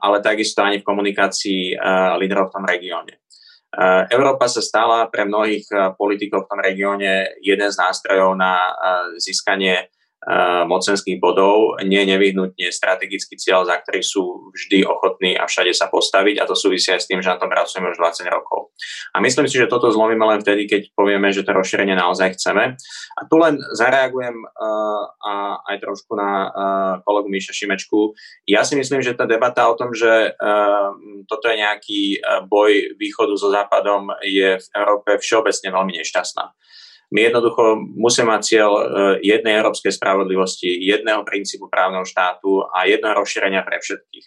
ale 0.00 0.16
takisto 0.24 0.64
ani 0.64 0.80
v 0.80 0.88
komunikácii 0.88 1.76
líderov 2.16 2.48
v 2.48 2.54
tom 2.56 2.64
regióne. 2.64 3.21
Eh, 3.72 4.04
Európa 4.12 4.52
sa 4.52 4.60
stala 4.60 5.08
pre 5.08 5.24
mnohých 5.24 5.64
eh, 5.72 5.80
politikov 5.96 6.44
v 6.44 6.48
tom 6.52 6.60
regióne 6.60 7.40
jeden 7.40 7.72
z 7.72 7.76
nástrojov 7.80 8.36
na 8.36 8.52
eh, 8.68 9.16
získanie 9.16 9.88
mocenských 10.70 11.18
bodov, 11.18 11.82
nie 11.82 12.06
nevyhnutne 12.06 12.70
strategický 12.70 13.34
cieľ, 13.34 13.66
za 13.66 13.82
ktorý 13.82 14.00
sú 14.06 14.54
vždy 14.54 14.86
ochotní 14.86 15.34
a 15.34 15.50
všade 15.50 15.74
sa 15.74 15.90
postaviť 15.90 16.38
a 16.38 16.46
to 16.46 16.54
súvisia 16.54 16.94
aj 16.94 17.02
s 17.02 17.08
tým, 17.10 17.18
že 17.18 17.34
na 17.34 17.42
tom 17.42 17.50
pracujeme 17.50 17.90
už 17.90 17.98
20 17.98 18.30
rokov. 18.30 18.70
A 19.12 19.18
myslím 19.18 19.50
si, 19.50 19.58
že 19.58 19.66
toto 19.66 19.90
zlomíme 19.90 20.22
len 20.22 20.38
vtedy, 20.38 20.70
keď 20.70 20.94
povieme, 20.94 21.34
že 21.34 21.42
to 21.42 21.50
rozšírenie 21.50 21.98
naozaj 21.98 22.38
chceme. 22.38 22.78
A 23.18 23.20
tu 23.26 23.34
len 23.42 23.58
zareagujem 23.74 24.36
uh, 24.38 25.02
a 25.26 25.32
aj 25.74 25.76
trošku 25.82 26.14
na 26.14 26.30
uh, 26.30 26.50
kolegu 27.02 27.26
Míša 27.26 27.50
Šimečku. 27.50 28.14
Ja 28.46 28.62
si 28.62 28.78
myslím, 28.78 29.02
že 29.02 29.18
tá 29.18 29.26
debata 29.26 29.66
o 29.66 29.74
tom, 29.74 29.90
že 29.90 30.38
uh, 30.38 30.88
toto 31.26 31.50
je 31.50 31.56
nejaký 31.58 32.02
boj 32.46 32.94
východu 32.94 33.34
so 33.34 33.50
západom, 33.50 34.14
je 34.22 34.58
v 34.58 34.66
Európe 34.78 35.18
všeobecne 35.18 35.68
veľmi 35.74 35.92
nešťastná. 35.98 36.44
My 37.12 37.28
jednoducho 37.28 37.76
musíme 37.92 38.32
mať 38.32 38.40
cieľ 38.40 38.70
e, 38.72 38.82
jednej 39.20 39.60
európskej 39.60 39.92
spravodlivosti, 39.92 40.72
jedného 40.80 41.20
princípu 41.28 41.68
právneho 41.68 42.08
štátu 42.08 42.64
a 42.72 42.88
jedného 42.88 43.12
rozšírenia 43.20 43.60
pre 43.68 43.76
všetkých. 43.84 44.26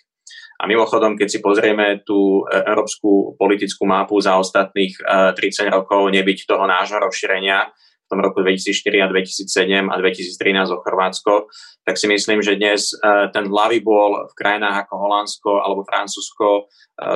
A 0.56 0.70
mimochodom, 0.70 1.18
keď 1.18 1.28
si 1.28 1.40
pozrieme 1.42 2.06
tú 2.06 2.46
e, 2.46 2.62
európsku 2.62 3.34
politickú 3.42 3.90
mapu 3.90 4.22
za 4.22 4.38
ostatných 4.38 5.02
30 5.02 5.36
e, 5.36 5.74
rokov, 5.74 6.14
nebyť 6.14 6.46
toho 6.46 6.70
nášho 6.70 7.02
rozšírenia, 7.02 7.74
v 8.06 8.08
tom 8.14 8.22
roku 8.22 8.46
2004 8.46 9.02
a 9.02 9.08
2007 9.10 9.90
a 9.90 9.96
2013 9.98 10.70
o 10.70 10.78
Chorvátsko, 10.86 11.50
tak 11.82 11.98
si 11.98 12.06
myslím, 12.06 12.46
že 12.46 12.54
dnes 12.54 12.94
e, 12.94 13.34
ten 13.34 13.50
hlavý 13.50 13.82
bol 13.82 14.30
v 14.30 14.34
krajinách 14.38 14.86
ako 14.86 14.94
Holandsko 14.94 15.52
alebo 15.58 15.82
Francúzsko 15.90 16.48
e, 16.54 16.62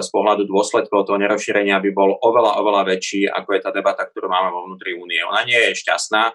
z 0.02 0.10
pohľadu 0.10 0.50
dôsledkov 0.50 1.06
toho 1.06 1.22
nerozšírenia 1.22 1.78
by 1.78 1.94
bol 1.94 2.18
oveľa, 2.26 2.58
oveľa 2.58 2.98
väčší, 2.98 3.30
ako 3.30 3.50
je 3.54 3.62
tá 3.62 3.70
debata, 3.70 4.10
ktorú 4.10 4.26
máme 4.26 4.50
vo 4.50 4.66
vnútri 4.66 4.98
únie. 4.98 5.22
Ona 5.22 5.46
nie 5.46 5.62
je 5.70 5.78
šťastná, 5.78 6.34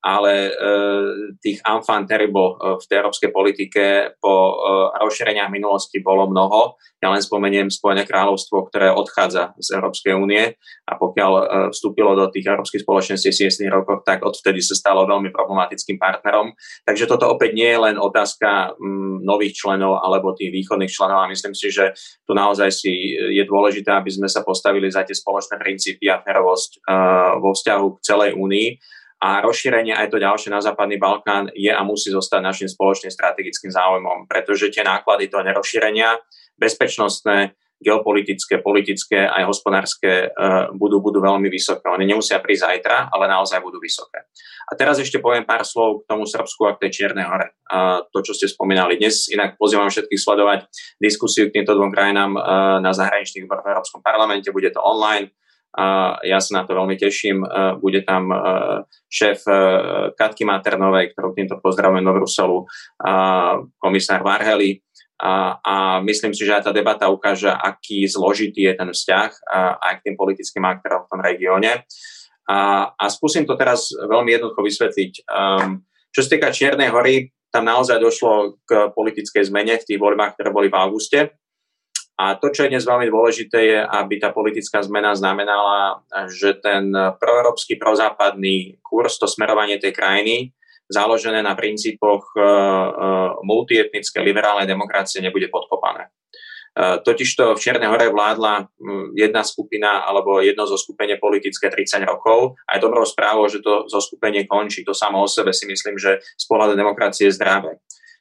ale 0.00 0.48
e, 0.48 0.52
tých 1.44 1.60
enfant 1.68 2.08
terrible 2.08 2.56
e, 2.56 2.80
v 2.80 2.84
tej 2.88 2.96
európskej 3.04 3.30
politike 3.30 3.84
po 4.16 4.32
e, 4.32 4.54
rozšíreniach 4.96 5.52
minulosti 5.52 6.00
bolo 6.00 6.24
mnoho. 6.24 6.80
Ja 7.00 7.12
len 7.12 7.20
spomeniem 7.20 7.72
Spojené 7.72 8.08
kráľovstvo, 8.08 8.68
ktoré 8.68 8.92
odchádza 8.92 9.56
z 9.60 9.76
Európskej 9.76 10.16
únie 10.16 10.56
a 10.88 10.92
pokiaľ 10.96 11.32
e, 11.32 11.42
vstúpilo 11.76 12.16
do 12.16 12.32
tých 12.32 12.48
európskych 12.48 12.84
spoločností 12.84 13.28
v 13.28 13.48
70. 13.52 13.68
rokoch, 13.68 14.00
tak 14.04 14.24
odvtedy 14.24 14.64
sa 14.64 14.72
stalo 14.72 15.04
veľmi 15.04 15.28
problematickým 15.32 16.00
partnerom. 16.00 16.56
Takže 16.88 17.04
toto 17.04 17.28
opäť 17.28 17.56
nie 17.56 17.68
je 17.68 17.80
len 17.80 17.96
otázka 18.00 18.76
m, 18.80 19.20
nových 19.20 19.56
členov 19.56 20.00
alebo 20.00 20.32
tých 20.32 20.48
východných 20.48 20.92
členov 20.92 21.24
a 21.24 21.30
myslím 21.32 21.52
si, 21.52 21.68
že 21.68 21.92
tu 22.24 22.32
naozaj 22.32 22.72
si 22.72 22.92
je 23.16 23.44
dôležité, 23.44 23.92
aby 23.92 24.08
sme 24.08 24.28
sa 24.32 24.40
postavili 24.40 24.88
za 24.88 25.04
tie 25.04 25.12
spoločné 25.12 25.60
princípy 25.60 26.08
a 26.08 26.24
ferovosť 26.24 26.70
e, 26.72 26.78
vo 27.36 27.52
vzťahu 27.52 27.86
k 27.96 27.98
celej 28.00 28.32
únii 28.40 28.68
a 29.20 29.44
rozšírenie 29.44 29.92
aj 29.92 30.08
to 30.08 30.16
ďalšie 30.16 30.48
na 30.48 30.64
Západný 30.64 30.96
Balkán 30.96 31.52
je 31.52 31.68
a 31.68 31.84
musí 31.84 32.08
zostať 32.08 32.40
našim 32.40 32.68
spoločným 32.72 33.12
strategickým 33.12 33.68
záujmom, 33.68 34.24
pretože 34.24 34.72
tie 34.72 34.80
náklady 34.80 35.28
toho 35.28 35.44
nerozšírenia, 35.44 36.16
bezpečnostné, 36.56 37.52
geopolitické, 37.80 38.60
politické 38.60 39.24
aj 39.24 39.48
hospodárske 39.48 40.28
uh, 40.28 40.68
budú, 40.76 41.00
budú 41.00 41.24
veľmi 41.24 41.48
vysoké. 41.48 41.88
Oni 41.88 42.04
nemusia 42.04 42.36
prísť 42.36 42.68
zajtra, 42.68 43.08
ale 43.08 43.24
naozaj 43.24 43.56
budú 43.64 43.80
vysoké. 43.80 44.28
A 44.68 44.76
teraz 44.76 45.00
ešte 45.00 45.16
poviem 45.16 45.48
pár 45.48 45.64
slov 45.64 46.04
k 46.04 46.12
tomu 46.12 46.28
Srbsku 46.28 46.68
a 46.68 46.76
k 46.76 46.86
tej 46.86 46.90
Čiernej 47.00 47.24
hore. 47.24 47.56
Uh, 47.72 48.04
to, 48.12 48.20
čo 48.20 48.36
ste 48.36 48.52
spomínali. 48.52 49.00
Dnes 49.00 49.32
inak 49.32 49.56
pozývam 49.56 49.88
všetkých 49.88 50.20
sledovať 50.20 50.68
diskusiu 51.00 51.48
k 51.48 51.60
týmto 51.60 51.72
dvom 51.72 51.88
krajinám 51.88 52.36
uh, 52.36 52.44
na 52.84 52.92
zahraničných 52.92 53.48
v 53.48 53.52
Európskom 53.52 54.04
parlamente. 54.04 54.52
Bude 54.52 54.68
to 54.68 54.84
online 54.84 55.32
a 55.70 56.18
ja 56.26 56.42
sa 56.42 56.60
na 56.60 56.62
to 56.66 56.74
veľmi 56.74 56.98
teším. 56.98 57.46
E, 57.46 57.46
bude 57.78 58.02
tam 58.02 58.34
e, 58.34 58.36
šéf 59.06 59.46
e, 59.46 59.54
Katky 60.18 60.42
Maternovej, 60.42 61.14
ktorú 61.14 61.30
týmto 61.30 61.62
pozdravujem 61.62 62.02
do 62.02 62.16
Bruselu, 62.16 62.58
komisár 63.78 64.26
Varheli, 64.26 64.82
a, 65.20 65.60
a 65.60 65.74
myslím 66.00 66.32
si, 66.32 66.48
že 66.48 66.56
aj 66.56 66.64
tá 66.64 66.72
debata 66.72 67.12
ukáže, 67.12 67.52
aký 67.52 68.08
zložitý 68.08 68.72
je 68.72 68.72
ten 68.72 68.88
vzťah 68.88 69.30
aj 69.76 70.00
k 70.00 70.04
tým 70.08 70.16
politickým 70.16 70.64
aktérom 70.64 71.04
v 71.04 71.10
tom 71.12 71.20
regióne. 71.20 71.84
A, 72.48 72.88
a 72.96 73.04
skúsim 73.12 73.44
to 73.44 73.52
teraz 73.52 73.92
veľmi 73.92 74.32
jednoducho 74.32 74.64
vysvetliť. 74.64 75.12
Um, 75.28 75.84
čo 76.08 76.24
sa 76.24 76.30
týka 76.32 76.48
Čiernej 76.50 76.88
hory, 76.88 77.36
tam 77.52 77.68
naozaj 77.68 78.00
došlo 78.00 78.62
k 78.64 78.90
politickej 78.96 79.52
zmene 79.52 79.76
v 79.76 79.86
tých 79.86 80.00
voľbách, 80.00 80.40
ktoré 80.40 80.50
boli 80.50 80.72
v 80.72 80.78
auguste. 80.78 81.36
A 82.20 82.36
to, 82.36 82.52
čo 82.52 82.68
je 82.68 82.72
dnes 82.76 82.84
veľmi 82.84 83.08
dôležité, 83.08 83.58
je, 83.64 83.80
aby 83.80 84.20
tá 84.20 84.28
politická 84.28 84.84
zmena 84.84 85.16
znamenala, 85.16 86.04
že 86.28 86.52
ten 86.60 86.92
proeurópsky, 86.92 87.80
prozápadný 87.80 88.76
kurz, 88.84 89.16
to 89.16 89.24
smerovanie 89.24 89.80
tej 89.80 89.96
krajiny, 89.96 90.52
založené 90.92 91.40
na 91.40 91.56
princípoch 91.56 92.36
uh, 92.36 92.42
uh, 92.42 92.50
multietnické 93.40 94.20
liberálnej 94.20 94.68
demokracie, 94.68 95.24
nebude 95.24 95.48
podkopané. 95.48 96.12
Uh, 96.70 97.00
totižto 97.00 97.56
v 97.56 97.62
Čiernej 97.62 97.88
hore 97.88 98.12
vládla 98.12 98.68
jedna 99.16 99.40
skupina 99.40 100.04
alebo 100.04 100.44
jedno 100.44 100.68
zo 100.68 100.76
skupenie 100.76 101.16
politické 101.16 101.72
30 101.72 102.04
rokov 102.04 102.60
a 102.68 102.76
je 102.76 102.84
dobrou 102.84 103.06
správou, 103.08 103.48
že 103.48 103.64
to 103.64 103.88
zo 103.88 104.02
skupenie 104.02 104.44
končí. 104.44 104.84
To 104.84 104.92
samo 104.92 105.24
o 105.24 105.30
sebe 105.30 105.56
si 105.56 105.64
myslím, 105.70 105.96
že 105.96 106.20
z 106.20 106.44
pohľadu 106.44 106.76
demokracie 106.76 107.30
je 107.30 107.38
zdravé. 107.38 107.80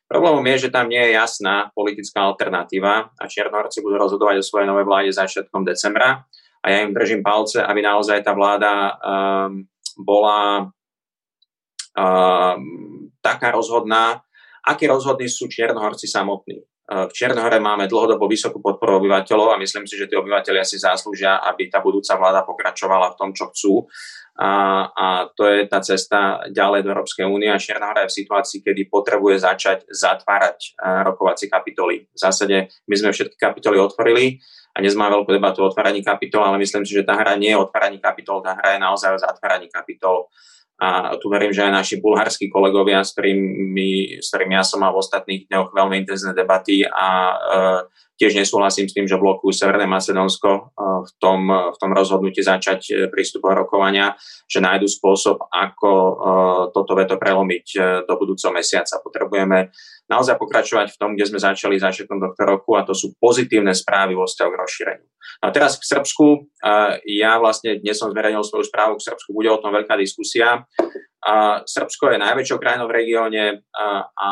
Problémom 0.10 0.42
je, 0.42 0.66
že 0.66 0.74
tam 0.74 0.90
nie 0.90 0.98
je 0.98 1.14
jasná 1.14 1.70
politická 1.78 2.26
alternatíva 2.26 3.14
a 3.14 3.24
Čiernohorci 3.30 3.86
budú 3.86 4.02
rozhodovať 4.02 4.42
o 4.42 4.48
svojej 4.48 4.66
novej 4.66 4.90
vláde 4.90 5.14
začiatkom 5.14 5.62
decembra 5.62 6.26
a 6.60 6.66
ja 6.66 6.82
im 6.82 6.98
držím 6.98 7.22
palce, 7.22 7.62
aby 7.62 7.86
naozaj 7.86 8.26
tá 8.26 8.34
vláda 8.34 8.98
um, 8.98 9.70
bola 10.02 10.66
um, 11.94 13.14
taká 13.22 13.54
rozhodná, 13.54 14.26
akí 14.66 14.90
rozhodní 14.90 15.30
sú 15.30 15.46
Čiernohorci 15.46 16.10
samotní. 16.10 16.66
Uh, 16.90 17.06
v 17.06 17.14
Čiernohore 17.14 17.62
máme 17.62 17.86
dlhodobo 17.86 18.26
vysokú 18.26 18.58
podporu 18.58 18.98
obyvateľov 18.98 19.54
a 19.54 19.62
myslím 19.62 19.86
si, 19.86 19.94
že 19.94 20.10
tí 20.10 20.18
obyvateľia 20.18 20.66
si 20.66 20.82
zaslúžia, 20.82 21.38
aby 21.46 21.70
tá 21.70 21.86
budúca 21.86 22.18
vláda 22.18 22.42
pokračovala 22.42 23.14
v 23.14 23.18
tom, 23.22 23.30
čo 23.30 23.54
chcú 23.54 23.86
a, 24.40 24.52
a 24.96 25.08
to 25.36 25.44
je 25.52 25.68
tá 25.68 25.84
cesta 25.84 26.48
ďalej 26.48 26.88
do 26.88 26.96
Európskej 26.96 27.28
únie 27.28 27.52
a 27.52 27.60
Čierna 27.60 27.92
hora 27.92 28.08
je 28.08 28.12
v 28.16 28.18
situácii, 28.24 28.64
kedy 28.64 28.88
potrebuje 28.88 29.44
začať 29.44 29.84
zatvárať 29.92 30.80
rokovacie 30.80 31.52
kapitoly. 31.52 32.08
V 32.08 32.16
zásade 32.18 32.72
my 32.88 32.96
sme 32.96 33.12
všetky 33.12 33.36
kapitoly 33.36 33.84
otvorili 33.84 34.40
a 34.72 34.80
dnes 34.80 34.96
máme 34.96 35.20
veľkú 35.20 35.36
debatu 35.36 35.60
o 35.60 35.68
otváraní 35.68 36.00
kapitol, 36.00 36.48
ale 36.48 36.56
myslím 36.64 36.88
si, 36.88 36.96
že 36.96 37.04
tá 37.04 37.20
hra 37.20 37.36
nie 37.36 37.52
je 37.52 37.60
o 37.60 37.68
otváraní 37.68 38.00
kapitol, 38.00 38.40
tá 38.40 38.56
hra 38.56 38.78
je 38.78 38.80
naozaj 38.80 39.12
o 39.12 39.20
zatváraní 39.20 39.68
kapitol. 39.68 40.32
A 40.80 41.20
tu 41.20 41.28
verím, 41.28 41.52
že 41.52 41.68
aj 41.68 41.76
naši 41.76 41.96
bulharskí 42.00 42.48
kolegovia, 42.48 43.04
s 43.04 43.12
ktorými, 43.12 44.24
s 44.24 44.32
ktorými 44.32 44.56
ja 44.56 44.64
som 44.64 44.80
mal 44.80 44.96
v 44.96 45.04
ostatných 45.04 45.52
dňoch 45.52 45.76
veľmi 45.76 45.96
intenzívne 46.00 46.32
debaty 46.32 46.88
a 46.88 47.08
e, 47.36 47.38
Tiež 48.20 48.36
nesúhlasím 48.36 48.92
s 48.92 48.96
tým, 49.00 49.08
že 49.08 49.16
blokujú 49.16 49.56
Severné 49.56 49.88
Macedónsko 49.88 50.52
eh, 50.52 50.64
v 51.08 51.12
tom, 51.24 51.48
v 51.48 51.78
tom 51.80 51.92
rozhodnutí 51.96 52.44
začať 52.44 52.80
eh, 52.92 52.96
prístupové 53.08 53.56
rokovania, 53.64 54.20
že 54.44 54.60
nájdu 54.60 54.92
spôsob, 54.92 55.40
ako 55.48 55.92
eh, 55.96 56.14
toto 56.76 57.00
veto 57.00 57.16
prelomiť 57.16 57.66
do 58.04 58.14
budúceho 58.20 58.52
mesiaca. 58.52 59.00
Potrebujeme 59.00 59.72
naozaj 60.10 60.42
pokračovať 60.42 60.92
v 60.92 61.00
tom, 61.00 61.14
kde 61.14 61.30
sme 61.30 61.40
začali 61.40 61.78
začiatkom 61.78 62.18
tohto 62.18 62.42
roku 62.44 62.74
a 62.76 62.84
to 62.84 62.98
sú 62.98 63.14
pozitívne 63.22 63.72
správy 63.78 64.18
vo 64.18 64.26
vzťahu 64.26 64.50
k 64.50 64.60
rozšíreniu. 64.60 65.08
A 65.40 65.54
teraz 65.54 65.78
k 65.78 65.86
Srbsku. 65.86 66.50
Ja 67.06 67.38
vlastne 67.38 67.78
dnes 67.80 68.02
som 68.02 68.12
zverejnil 68.12 68.42
svoju 68.44 68.66
správu 68.68 68.98
k 68.98 69.06
Srbsku, 69.08 69.30
bude 69.32 69.54
o 69.54 69.62
tom 69.62 69.72
veľká 69.72 69.96
diskusia. 69.96 70.66
A 71.20 71.62
Srbsko 71.68 72.16
je 72.16 72.24
najväčšou 72.24 72.58
krajinou 72.64 72.88
v 72.88 72.96
regióne 72.96 73.44
a, 73.76 74.08
a, 74.08 74.32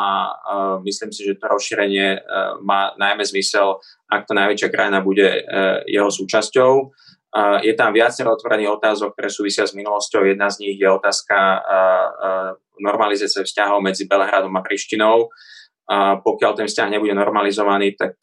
myslím 0.82 1.12
si, 1.12 1.20
že 1.20 1.36
to 1.36 1.44
rozšírenie 1.44 2.16
e, 2.16 2.20
má 2.64 2.96
najmä 2.96 3.28
zmysel, 3.28 3.76
ak 4.08 4.24
to 4.24 4.32
najväčšia 4.32 4.72
krajina 4.72 5.04
bude 5.04 5.28
e, 5.28 5.40
jeho 5.84 6.08
súčasťou. 6.08 6.72
Je 7.60 7.76
tam 7.76 7.92
viacero 7.92 8.32
otvorených 8.32 8.80
otázok, 8.80 9.12
ktoré 9.12 9.28
súvisia 9.28 9.68
s 9.68 9.76
minulosťou. 9.76 10.24
Jedna 10.24 10.48
z 10.48 10.64
nich 10.64 10.80
je 10.80 10.88
otázka 10.88 11.60
normalizácie 12.80 13.44
vzťahov 13.44 13.84
medzi 13.84 14.08
Belehradom 14.08 14.56
a 14.56 14.64
Prištinou. 14.64 15.28
Pokiaľ 15.88 16.52
ten 16.52 16.68
vzťah 16.68 16.88
nebude 16.92 17.16
normalizovaný, 17.16 17.96
tak 17.96 18.20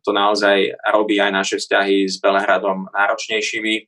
to 0.00 0.10
naozaj 0.16 0.72
robí 0.88 1.20
aj 1.20 1.28
naše 1.28 1.56
vzťahy 1.60 2.08
s 2.08 2.16
Belehradom 2.24 2.88
náročnejšími. 2.96 3.84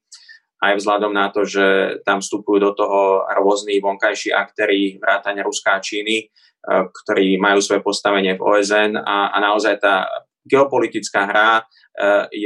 Aj 0.63 0.79
vzhľadom 0.79 1.11
na 1.11 1.27
to, 1.35 1.43
že 1.43 1.99
tam 2.07 2.23
vstupujú 2.23 2.63
do 2.63 2.71
toho 2.79 3.27
rôzni 3.27 3.83
vonkajší 3.83 4.31
aktéry 4.31 4.95
vrátane 5.03 5.43
Ruská 5.43 5.83
a 5.83 5.83
Číny, 5.83 6.17
e, 6.23 6.27
ktorí 6.71 7.35
majú 7.43 7.59
svoje 7.59 7.83
postavenie 7.83 8.39
v 8.39 8.45
OSN 8.47 8.95
a, 8.95 9.35
a 9.35 9.37
naozaj 9.43 9.83
tá 9.83 10.07
geopolitická 10.47 11.27
hra 11.27 11.51
e, 11.59 11.63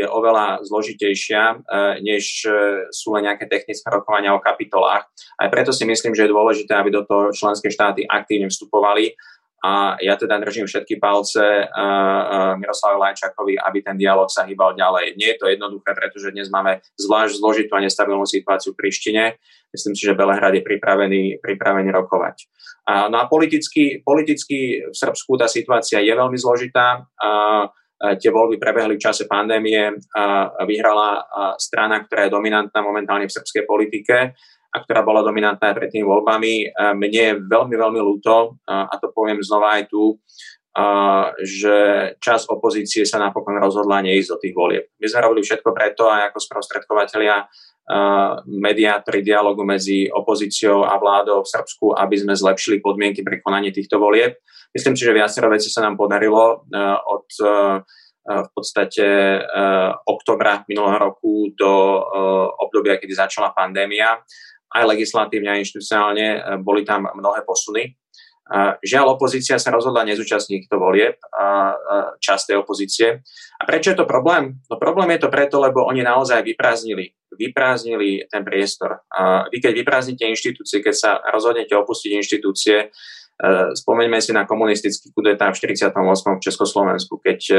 je 0.01 0.05
oveľa 0.09 0.65
zložitejšia, 0.65 1.43
e, 1.45 1.57
než 2.01 2.49
sú 2.89 3.13
len 3.13 3.29
nejaké 3.29 3.53
technické 3.53 3.85
rokovania 3.93 4.33
o 4.33 4.41
kapitolách. 4.41 5.05
Aj 5.37 5.49
preto 5.53 5.77
si 5.77 5.85
myslím, 5.85 6.17
že 6.17 6.25
je 6.25 6.33
dôležité, 6.33 6.73
aby 6.73 6.89
do 6.89 7.05
toho 7.05 7.37
členské 7.37 7.69
štáty 7.69 8.09
aktívne 8.09 8.49
vstupovali 8.49 9.13
a 9.67 9.99
ja 9.99 10.15
teda 10.15 10.39
držím 10.39 10.71
všetky 10.71 11.03
palce 11.03 11.43
uh, 11.43 12.55
uh, 12.55 12.99
Lajčakovi, 13.03 13.59
aby 13.59 13.83
ten 13.83 13.99
dialog 13.99 14.31
sa 14.31 14.47
hýbal 14.47 14.79
ďalej. 14.79 15.19
Nie 15.19 15.35
je 15.35 15.39
to 15.43 15.51
jednoduché, 15.51 15.91
pretože 15.91 16.31
dnes 16.31 16.47
máme 16.55 16.79
zvlášť 16.95 17.43
zložitú 17.43 17.75
a 17.75 17.83
nestabilnú 17.83 18.23
situáciu 18.31 18.79
v 18.79 18.87
Prištine. 18.87 19.43
Myslím 19.75 19.99
si, 19.99 20.07
že 20.07 20.15
Belehrad 20.15 20.55
je 20.55 20.63
pripravený, 20.63 21.43
pripravený 21.43 21.91
rokovať. 21.91 22.47
No 23.11 23.19
a 23.19 23.27
politicky, 23.27 23.99
politicky 24.07 24.87
v 24.87 24.95
Srbsku 24.95 25.35
tá 25.35 25.51
situácia 25.51 25.99
je 25.99 26.15
veľmi 26.15 26.39
zložitá. 26.39 27.03
Tie 27.99 28.31
voľby 28.31 28.63
prebehli 28.63 28.95
v 28.95 29.03
čase 29.03 29.27
pandémie, 29.27 29.91
vyhrala 30.63 31.27
strana, 31.59 32.07
ktorá 32.07 32.31
je 32.31 32.35
dominantná 32.39 32.79
momentálne 32.87 33.27
v 33.27 33.35
srbskej 33.35 33.67
politike 33.67 34.39
a 34.77 34.85
ktorá 34.85 35.01
bola 35.01 35.25
dominantná 35.25 35.73
aj 35.73 35.77
pred 35.81 35.89
tými 35.89 36.05
voľbami. 36.05 36.77
Mne 37.01 37.21
je 37.33 37.41
veľmi, 37.41 37.73
veľmi 37.73 38.01
ľúto, 38.05 38.61
a 38.69 38.93
to 39.01 39.09
poviem 39.17 39.41
znova 39.41 39.81
aj 39.81 39.89
tu, 39.89 40.21
že 41.41 41.77
čas 42.21 42.45
opozície 42.45 43.09
sa 43.09 43.17
napokon 43.17 43.57
rozhodla 43.57 44.05
neísť 44.05 44.29
do 44.29 44.37
tých 44.37 44.53
volieb. 44.53 44.85
My 45.01 45.09
sme 45.09 45.25
robili 45.25 45.41
všetko 45.41 45.73
preto 45.73 46.13
aj 46.13 46.29
ako 46.29 46.39
sprostredkovateľia 46.45 47.49
mediátori 48.45 49.25
dialogu 49.25 49.65
medzi 49.65 50.05
opozíciou 50.13 50.85
a 50.85 51.01
vládou 51.01 51.41
v 51.41 51.49
Srbsku, 51.49 51.97
aby 51.97 52.21
sme 52.21 52.37
zlepšili 52.37 52.85
podmienky 52.85 53.25
pre 53.25 53.41
konanie 53.41 53.73
týchto 53.73 53.97
volieb. 53.97 54.37
Myslím 54.77 54.99
si, 54.99 55.09
že 55.09 55.17
viacero 55.17 55.49
vecí 55.49 55.73
sa 55.73 55.81
nám 55.81 55.97
podarilo 55.97 56.69
od 57.09 57.29
v 58.27 58.51
podstate 58.51 59.39
oktobra 60.03 60.67
minulého 60.67 60.99
roku 60.99 61.55
do 61.55 62.03
obdobia, 62.59 62.99
kedy 62.99 63.15
začala 63.15 63.55
pandémia 63.55 64.19
aj 64.77 64.85
legislatívne, 64.93 65.49
aj 65.57 65.61
inštitucionálne, 65.65 66.27
e, 66.27 66.39
boli 66.61 66.85
tam 66.85 67.09
mnohé 67.09 67.43
posuny. 67.49 67.97
Žiaľ, 68.79 69.19
opozícia 69.19 69.59
sa 69.59 69.75
rozhodla 69.75 70.07
nezúčastniť 70.07 70.71
týchto 70.71 70.79
volieb, 70.79 71.19
časť 72.23 72.43
tej 72.47 72.57
opozície. 72.63 73.19
A 73.59 73.63
prečo 73.67 73.91
je 73.91 73.99
to 73.99 74.07
problém? 74.07 74.63
No 74.71 74.79
problém 74.79 75.19
je 75.19 75.27
to 75.27 75.35
preto, 75.35 75.59
lebo 75.59 75.83
oni 75.83 76.07
naozaj 76.07 76.47
vyprázdnili, 76.47 77.11
vyprázdnili 77.35 78.31
ten 78.31 78.47
priestor. 78.47 79.03
Vy 79.51 79.59
keď 79.59 79.83
vyprázdnite 79.83 80.31
inštitúcie, 80.31 80.79
keď 80.79 80.95
sa 80.95 81.19
rozhodnete 81.27 81.75
opustiť 81.75 82.11
inštitúcie, 82.23 82.95
E, 83.26 83.26
spomeňme 83.77 84.17
si 84.17 84.33
na 84.33 84.49
komunistický 84.49 85.13
kudeta 85.13 85.53
v 85.53 85.57
48. 85.77 85.93
v 85.93 86.41
Československu, 86.41 87.21
keď 87.21 87.41
e, 87.53 87.57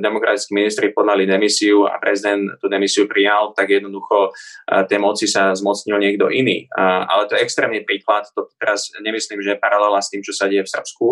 demokratickí 0.00 0.56
ministri 0.56 0.88
podali 0.88 1.28
demisiu 1.28 1.84
a 1.84 2.00
prezident 2.00 2.56
tú 2.56 2.72
demisiu 2.72 3.04
prijal, 3.04 3.52
tak 3.52 3.68
jednoducho 3.68 4.32
e, 4.32 4.88
tej 4.88 4.96
moci 4.96 5.28
sa 5.28 5.52
zmocnil 5.52 6.00
niekto 6.00 6.32
iný. 6.32 6.64
Ale 6.78 7.28
to 7.28 7.36
je 7.36 7.44
extrémny 7.44 7.84
príklad, 7.84 8.24
to 8.32 8.48
teraz 8.56 8.88
nemyslím, 9.04 9.44
že 9.44 9.56
je 9.56 9.62
paralela 9.62 10.00
s 10.00 10.08
tým, 10.08 10.24
čo 10.24 10.32
sa 10.32 10.48
deje 10.48 10.64
v 10.64 10.72
Srbsku, 10.72 11.06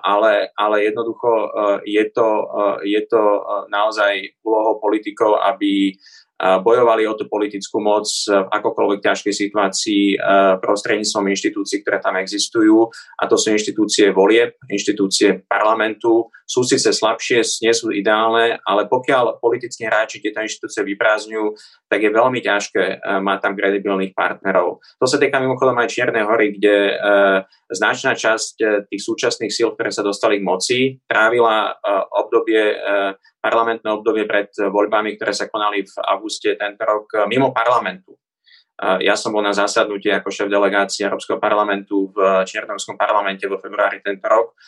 ale, 0.00 0.54
ale 0.54 0.76
jednoducho 0.86 1.50
je 1.82 2.04
to, 2.14 2.28
je 2.86 3.02
to 3.10 3.22
naozaj 3.68 4.22
úlohou 4.46 4.78
politikov, 4.78 5.42
aby 5.42 5.98
bojovali 6.38 7.06
o 7.06 7.14
tú 7.14 7.30
politickú 7.30 7.78
moc 7.78 8.10
v 8.26 8.48
akokoľvek 8.50 9.00
ťažkej 9.06 9.34
situácii 9.34 10.02
e, 10.12 10.16
prostredníctvom 10.58 11.30
inštitúcií, 11.30 11.86
ktoré 11.86 12.02
tam 12.02 12.18
existujú. 12.18 12.90
A 13.22 13.30
to 13.30 13.38
sú 13.38 13.54
inštitúcie 13.54 14.10
volieb, 14.10 14.58
inštitúcie 14.66 15.46
parlamentu. 15.46 16.28
Sú 16.44 16.60
síce 16.62 16.92
slabšie, 16.92 17.40
nie 17.64 17.72
sú 17.72 17.88
ideálne, 17.88 18.60
ale 18.68 18.84
pokiaľ 18.84 19.40
politickí 19.40 19.88
hráči 19.88 20.20
tieto 20.20 20.44
inštitúcie 20.44 20.84
vyprázdňujú, 20.84 21.46
tak 21.88 22.00
je 22.04 22.10
veľmi 22.12 22.40
ťažké 22.44 22.84
e, 22.84 22.96
mať 23.24 23.38
tam 23.40 23.52
kredibilných 23.56 24.12
partnerov. 24.12 24.84
To 25.00 25.06
sa 25.08 25.16
týka 25.16 25.40
mimochodom 25.40 25.80
aj 25.80 25.88
Čiernej 25.88 26.28
hory, 26.28 26.52
kde 26.56 26.76
e, 26.76 26.94
značná 27.72 28.12
časť 28.12 28.86
tých 28.92 29.02
súčasných 29.02 29.52
síl, 29.52 29.72
ktoré 29.72 29.88
sa 29.88 30.04
dostali 30.04 30.38
k 30.38 30.46
moci, 30.46 30.78
trávila 31.08 31.74
obdobie 32.12 32.76
parlamentné 33.44 33.88
obdobie 33.92 34.24
pred 34.24 34.48
voľbami, 34.56 35.20
ktoré 35.20 35.36
sa 35.36 35.52
konali 35.52 35.84
v 35.84 35.94
auguste 36.08 36.56
tento 36.56 36.80
rok 36.88 37.28
mimo 37.28 37.52
parlamentu. 37.52 38.16
Ja 39.04 39.14
som 39.14 39.30
bol 39.30 39.44
na 39.44 39.54
zasadnutí 39.54 40.10
ako 40.10 40.34
šéf 40.34 40.48
delegácie 40.50 41.06
Európskeho 41.06 41.38
parlamentu 41.38 42.10
v 42.10 42.42
Čiernovskom 42.42 42.98
parlamente 42.98 43.46
vo 43.46 43.60
februári 43.60 44.02
tento 44.02 44.26
rok 44.26 44.58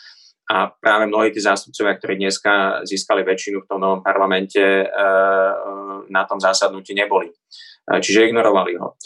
a 0.47 0.71
práve 0.71 1.11
mnohí 1.11 1.35
tí 1.35 1.43
zástupcovia, 1.43 1.99
ktorí 1.99 2.23
dneska 2.23 2.81
získali 2.87 3.27
väčšinu 3.27 3.63
v 3.63 3.69
tom 3.69 3.79
novom 3.83 3.99
parlamente, 3.99 4.59
eh, 4.59 5.53
na 6.07 6.23
tom 6.23 6.39
zásadnutí 6.39 6.95
neboli. 6.95 7.31
Čiže 7.87 8.27
ignorovali 8.27 8.75
ho. 8.75 8.99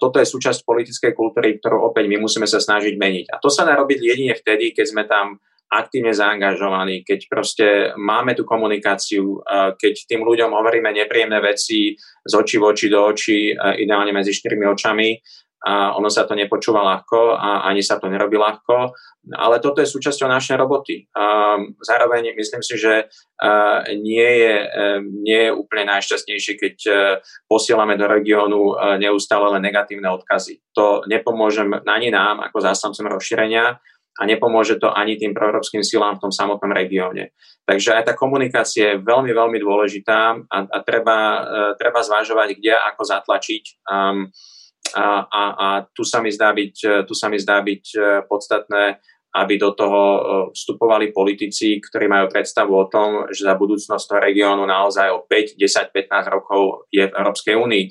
Toto 0.00 0.16
je 0.16 0.24
súčasť 0.24 0.64
politickej 0.64 1.12
kultúry, 1.12 1.60
ktorú 1.60 1.84
opäť 1.84 2.08
my 2.08 2.16
musíme 2.16 2.48
sa 2.48 2.56
snažiť 2.56 2.96
meniť. 2.96 3.28
A 3.28 3.36
to 3.36 3.52
sa 3.52 3.68
dá 3.68 3.76
jedine 3.76 4.32
vtedy, 4.32 4.72
keď 4.72 4.86
sme 4.88 5.04
tam 5.04 5.36
aktívne 5.68 6.14
zaangažovaní, 6.14 7.04
keď 7.04 7.20
proste 7.28 7.66
máme 7.98 8.32
tú 8.32 8.48
komunikáciu, 8.48 9.42
keď 9.76 9.94
tým 10.08 10.24
ľuďom 10.24 10.48
hovoríme 10.48 10.94
nepríjemné 10.94 11.42
veci 11.42 11.98
z 12.24 12.32
očí 12.32 12.56
v 12.56 12.64
oči 12.70 12.86
do 12.88 13.04
očí, 13.04 13.52
ideálne 13.52 14.14
medzi 14.14 14.32
štyrmi 14.32 14.64
očami, 14.64 15.20
a 15.64 15.96
ono 15.96 16.12
sa 16.12 16.28
to 16.28 16.36
nepočúva 16.36 16.84
ľahko 16.84 17.38
a 17.38 17.64
ani 17.64 17.80
sa 17.80 17.96
to 17.96 18.12
nerobí 18.12 18.36
ľahko, 18.36 18.92
ale 19.34 19.56
toto 19.58 19.80
je 19.80 19.88
súčasťou 19.88 20.28
našej 20.28 20.56
roboty. 20.60 21.08
Zároveň 21.80 22.36
myslím 22.36 22.62
si, 22.62 22.76
že 22.76 23.08
nie 23.96 24.30
je, 24.44 24.54
nie 25.24 25.40
je 25.48 25.56
úplne 25.56 25.90
najšťastnejšie, 25.96 26.52
keď 26.60 26.76
posielame 27.48 27.96
do 27.96 28.06
regiónu 28.06 28.76
neustále 29.00 29.48
len 29.58 29.64
negatívne 29.64 30.06
odkazy. 30.12 30.60
To 30.76 31.02
nepomôže 31.08 31.66
ani 31.88 32.12
nám 32.12 32.44
ako 32.44 32.62
zástancom 32.62 33.08
rozšírenia, 33.10 33.80
a 34.16 34.22
nepomôže 34.24 34.80
to 34.80 34.88
ani 34.88 35.20
tým 35.20 35.36
proeurópskym 35.36 35.84
silám 35.84 36.16
v 36.16 36.28
tom 36.28 36.32
samotnom 36.32 36.72
regióne. 36.72 37.36
Takže 37.68 38.00
aj 38.00 38.02
tá 38.08 38.12
komunikácia 38.16 38.96
je 38.96 39.02
veľmi, 39.04 39.28
veľmi 39.28 39.58
dôležitá 39.60 40.40
a, 40.40 40.58
a 40.64 40.78
treba, 40.80 41.18
uh, 41.18 41.70
treba 41.76 42.00
zvážovať, 42.00 42.56
kde 42.56 42.72
ako 42.72 43.02
zatlačiť. 43.04 43.64
Um, 43.84 44.32
a, 44.94 45.26
a, 45.26 45.42
a 45.56 45.66
tu 45.90 46.06
sa 46.06 46.22
mi 46.22 46.30
zdá 46.30 46.54
byť, 46.54 47.06
tu 47.08 47.14
sa 47.16 47.26
mi 47.26 47.40
zdá 47.40 47.58
byť 47.64 47.84
uh, 47.96 48.04
podstatné, 48.28 49.00
aby 49.36 49.54
do 49.60 49.74
toho 49.76 50.02
uh, 50.02 50.20
vstupovali 50.54 51.12
politici, 51.12 51.82
ktorí 51.82 52.06
majú 52.08 52.30
predstavu 52.30 52.72
o 52.72 52.88
tom, 52.88 53.26
že 53.28 53.44
za 53.44 53.58
budúcnosť 53.58 54.04
toho 54.06 54.20
regiónu 54.20 54.64
naozaj 54.64 55.12
o 55.12 55.24
5, 55.26 55.58
10, 55.58 55.92
15 55.92 56.30
rokov 56.30 56.88
je 56.88 57.04
v 57.04 57.12
Európskej 57.12 57.54
únii. 57.58 57.84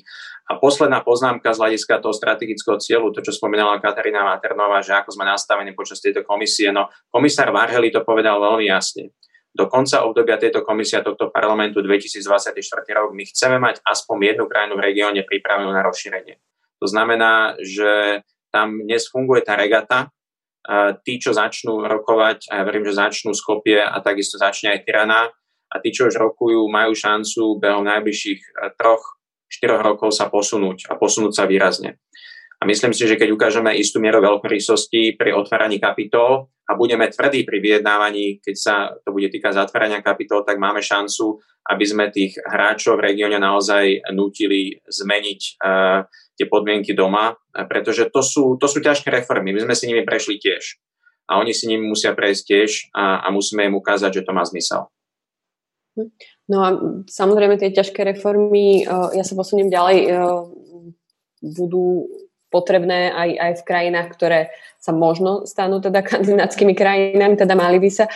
A 0.46 0.62
posledná 0.62 1.02
poznámka 1.02 1.50
z 1.50 1.58
hľadiska 1.58 1.98
toho 1.98 2.14
strategického 2.14 2.78
cieľu, 2.78 3.10
to, 3.10 3.18
čo 3.18 3.34
spomínala 3.34 3.82
Katarína 3.82 4.22
Maternová, 4.22 4.78
že 4.78 4.94
ako 4.94 5.18
sme 5.18 5.26
nastavení 5.26 5.74
počas 5.74 5.98
tejto 5.98 6.22
komisie, 6.22 6.70
no 6.70 6.86
komisár 7.10 7.50
Varheli 7.50 7.90
to 7.90 8.06
povedal 8.06 8.38
veľmi 8.38 8.70
jasne. 8.70 9.10
Do 9.56 9.66
konca 9.66 10.06
obdobia 10.06 10.38
tejto 10.38 10.62
komisie 10.62 11.00
a 11.00 11.06
tohto 11.06 11.34
parlamentu 11.34 11.82
2024 11.82 12.52
rok 12.94 13.10
my 13.10 13.24
chceme 13.26 13.58
mať 13.58 13.82
aspoň 13.82 14.36
jednu 14.36 14.44
krajinu 14.46 14.78
v 14.78 14.84
regióne 14.84 15.20
pripravenú 15.26 15.72
na 15.72 15.82
rozšírenie. 15.82 16.38
To 16.80 16.86
znamená, 16.86 17.56
že 17.60 18.22
tam 18.52 18.84
dnes 18.84 19.08
funguje 19.08 19.44
tá 19.44 19.56
regata, 19.56 20.12
tí, 21.06 21.22
čo 21.22 21.30
začnú 21.30 21.86
rokovať, 21.86 22.50
a 22.50 22.60
ja 22.60 22.62
verím, 22.66 22.84
že 22.84 22.98
začnú 22.98 23.30
Skopie 23.32 23.78
a 23.78 23.96
takisto 24.02 24.34
začne 24.36 24.74
aj 24.74 24.82
Tirana, 24.82 25.30
a 25.66 25.82
tí, 25.82 25.90
čo 25.90 26.06
už 26.06 26.14
rokujú, 26.14 26.62
majú 26.70 26.94
šancu 26.94 27.58
behom 27.58 27.84
najbližších 27.86 28.40
eh, 28.40 28.72
troch 28.78 29.02
4 29.46 29.78
rokov 29.78 30.10
sa 30.10 30.26
posunúť 30.26 30.90
a 30.90 30.98
posunúť 30.98 31.32
sa 31.38 31.44
výrazne. 31.46 32.02
A 32.56 32.64
myslím 32.64 32.96
si, 32.96 33.04
že 33.04 33.20
keď 33.20 33.36
ukážeme 33.36 33.70
istú 33.76 34.00
mieru 34.00 34.18
veľkorysosti 34.24 35.14
pri 35.14 35.36
otváraní 35.36 35.76
kapitol 35.76 36.48
a 36.66 36.72
budeme 36.74 37.06
tvrdí 37.06 37.44
pri 37.44 37.60
vyjednávaní, 37.60 38.40
keď 38.40 38.56
sa 38.56 38.74
to 39.04 39.12
bude 39.12 39.28
týkať 39.28 39.60
zatvárania 39.60 40.00
kapitol, 40.00 40.42
tak 40.42 40.56
máme 40.56 40.80
šancu, 40.80 41.36
aby 41.68 41.84
sme 41.84 42.08
tých 42.08 42.40
hráčov 42.42 42.96
v 42.96 43.12
regióne 43.12 43.36
naozaj 43.36 44.08
nutili 44.16 44.80
zmeniť 44.88 45.40
uh, 45.62 46.00
tie 46.36 46.46
podmienky 46.46 46.92
doma, 46.92 47.34
pretože 47.66 48.12
to 48.12 48.20
sú, 48.20 48.60
to 48.60 48.68
sú 48.68 48.84
ťažké 48.84 49.08
reformy. 49.08 49.56
My 49.56 49.64
sme 49.64 49.74
si 49.74 49.88
nimi 49.88 50.04
prešli 50.04 50.36
tiež. 50.36 50.78
A 51.26 51.42
oni 51.42 51.50
si 51.50 51.66
nimi 51.66 51.88
musia 51.88 52.14
prejsť 52.14 52.42
tiež 52.46 52.70
a, 52.94 53.26
a 53.26 53.28
musíme 53.34 53.66
im 53.66 53.74
ukázať, 53.74 54.22
že 54.22 54.24
to 54.28 54.30
má 54.36 54.46
zmysel. 54.46 54.86
No 56.46 56.58
a 56.62 56.68
samozrejme 57.08 57.56
tie 57.56 57.72
ťažké 57.72 58.04
reformy, 58.04 58.84
ja 58.86 59.24
sa 59.24 59.34
posuniem 59.34 59.72
ďalej, 59.72 60.12
budú 61.40 62.06
potrebné 62.48 63.10
aj, 63.10 63.30
aj 63.36 63.52
v 63.58 63.66
krajinách, 63.66 64.08
ktoré 64.14 64.40
sa 64.78 64.94
možno 64.94 65.42
stanú 65.50 65.82
teda 65.82 65.98
kandidátskymi 65.98 66.70
krajinami, 66.78 67.34
teda 67.34 67.58
mali 67.58 67.82
by 67.82 67.90
sa. 67.90 68.06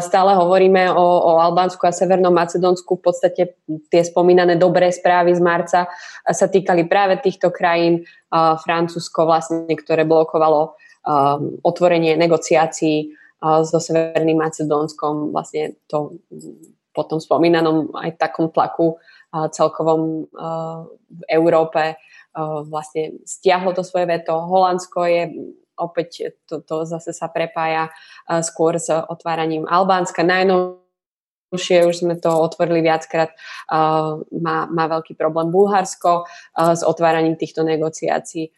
Stále 0.00 0.32
hovoríme 0.32 0.88
o, 0.88 1.04
o 1.04 1.32
Albánsku 1.44 1.84
a 1.84 1.92
Severnom 1.92 2.32
Macedónsku. 2.32 2.96
V 2.96 3.04
podstate 3.04 3.60
tie 3.92 4.00
spomínané 4.00 4.56
dobré 4.56 4.88
správy 4.88 5.36
z 5.36 5.44
marca 5.44 5.84
sa 6.24 6.46
týkali 6.48 6.88
práve 6.88 7.20
týchto 7.20 7.52
krajín. 7.52 8.08
Francúzsko 8.32 9.28
vlastne, 9.28 9.68
ktoré 9.76 10.08
blokovalo 10.08 10.80
otvorenie 11.60 12.16
negociácií 12.16 13.12
so 13.44 13.76
Severným 13.76 14.40
Macedónskom. 14.40 15.36
Vlastne 15.36 15.76
to 15.84 16.16
po 16.96 17.04
tom 17.04 17.20
spomínanom 17.20 17.92
aj 17.92 18.16
takom 18.16 18.48
tlaku 18.48 18.96
celkovom 19.52 20.32
v 20.96 21.20
Európe 21.28 22.00
vlastne 22.68 23.16
stiahlo 23.24 23.72
to 23.72 23.80
svoje 23.80 24.04
veto. 24.04 24.36
Holandsko 24.36 25.00
je 25.08 25.22
opäť 25.76 26.36
to, 26.48 26.60
to 26.60 26.84
zase 26.84 27.16
sa 27.16 27.28
prepája 27.32 27.92
skôr 28.44 28.76
s 28.76 28.92
otváraním 28.92 29.64
Albánska. 29.68 30.24
Najnovšie 30.24 31.88
už 31.88 32.04
sme 32.04 32.14
to 32.20 32.32
otvorili 32.32 32.84
viackrát, 32.84 33.32
má, 34.32 34.56
má 34.68 34.84
veľký 34.88 35.16
problém 35.16 35.52
Bulharsko 35.52 36.28
s 36.56 36.80
otváraním 36.84 37.36
týchto 37.36 37.64
negociácií. 37.64 38.52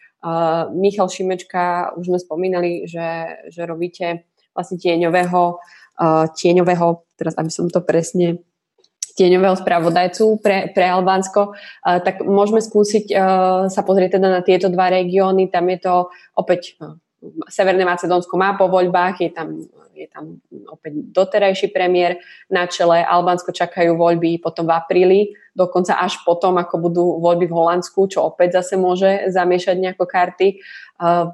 Michal 0.75 1.11
Šimečka, 1.11 1.95
už 1.95 2.11
sme 2.11 2.19
spomínali, 2.19 2.87
že, 2.91 3.39
že 3.51 3.63
robíte 3.67 4.27
vlastne 4.55 4.79
tieňového, 4.79 5.63
tieňového, 6.35 6.87
teraz 7.15 7.35
aby 7.39 7.51
som 7.51 7.71
to 7.71 7.83
presne 7.83 8.43
tieňového 9.19 9.59
spravodajcu 9.59 10.39
pre, 10.39 10.71
pre 10.71 10.87
Albánsko, 10.87 11.51
uh, 11.51 11.99
tak 11.99 12.23
môžeme 12.23 12.63
skúsiť 12.63 13.11
uh, 13.11 13.67
sa 13.67 13.83
pozrieť 13.83 14.23
teda 14.23 14.39
na 14.39 14.41
tieto 14.47 14.71
dva 14.71 14.95
regióny. 14.95 15.51
Tam 15.51 15.67
je 15.67 15.79
to 15.83 15.95
opäť 16.39 16.79
uh, 16.79 16.95
Severné 17.51 17.83
Macedónsko 17.83 18.39
má 18.39 18.55
po 18.55 18.71
voľbách, 18.71 19.19
je 19.19 19.31
tam, 19.35 19.59
je 19.91 20.07
tam 20.07 20.39
opäť 20.71 21.11
doterajší 21.11 21.75
premiér 21.75 22.23
na 22.47 22.71
čele, 22.71 23.03
Albánsko 23.03 23.51
čakajú 23.51 23.99
voľby 23.99 24.39
potom 24.39 24.71
v 24.71 24.73
apríli, 24.79 25.21
dokonca 25.51 25.99
až 25.99 26.23
potom, 26.23 26.55
ako 26.63 26.79
budú 26.79 27.05
voľby 27.19 27.51
v 27.51 27.57
Holandsku, 27.59 28.07
čo 28.07 28.23
opäť 28.23 28.63
zase 28.63 28.79
môže 28.79 29.35
zamiešať 29.35 29.77
nejako 29.83 30.07
karty. 30.07 30.63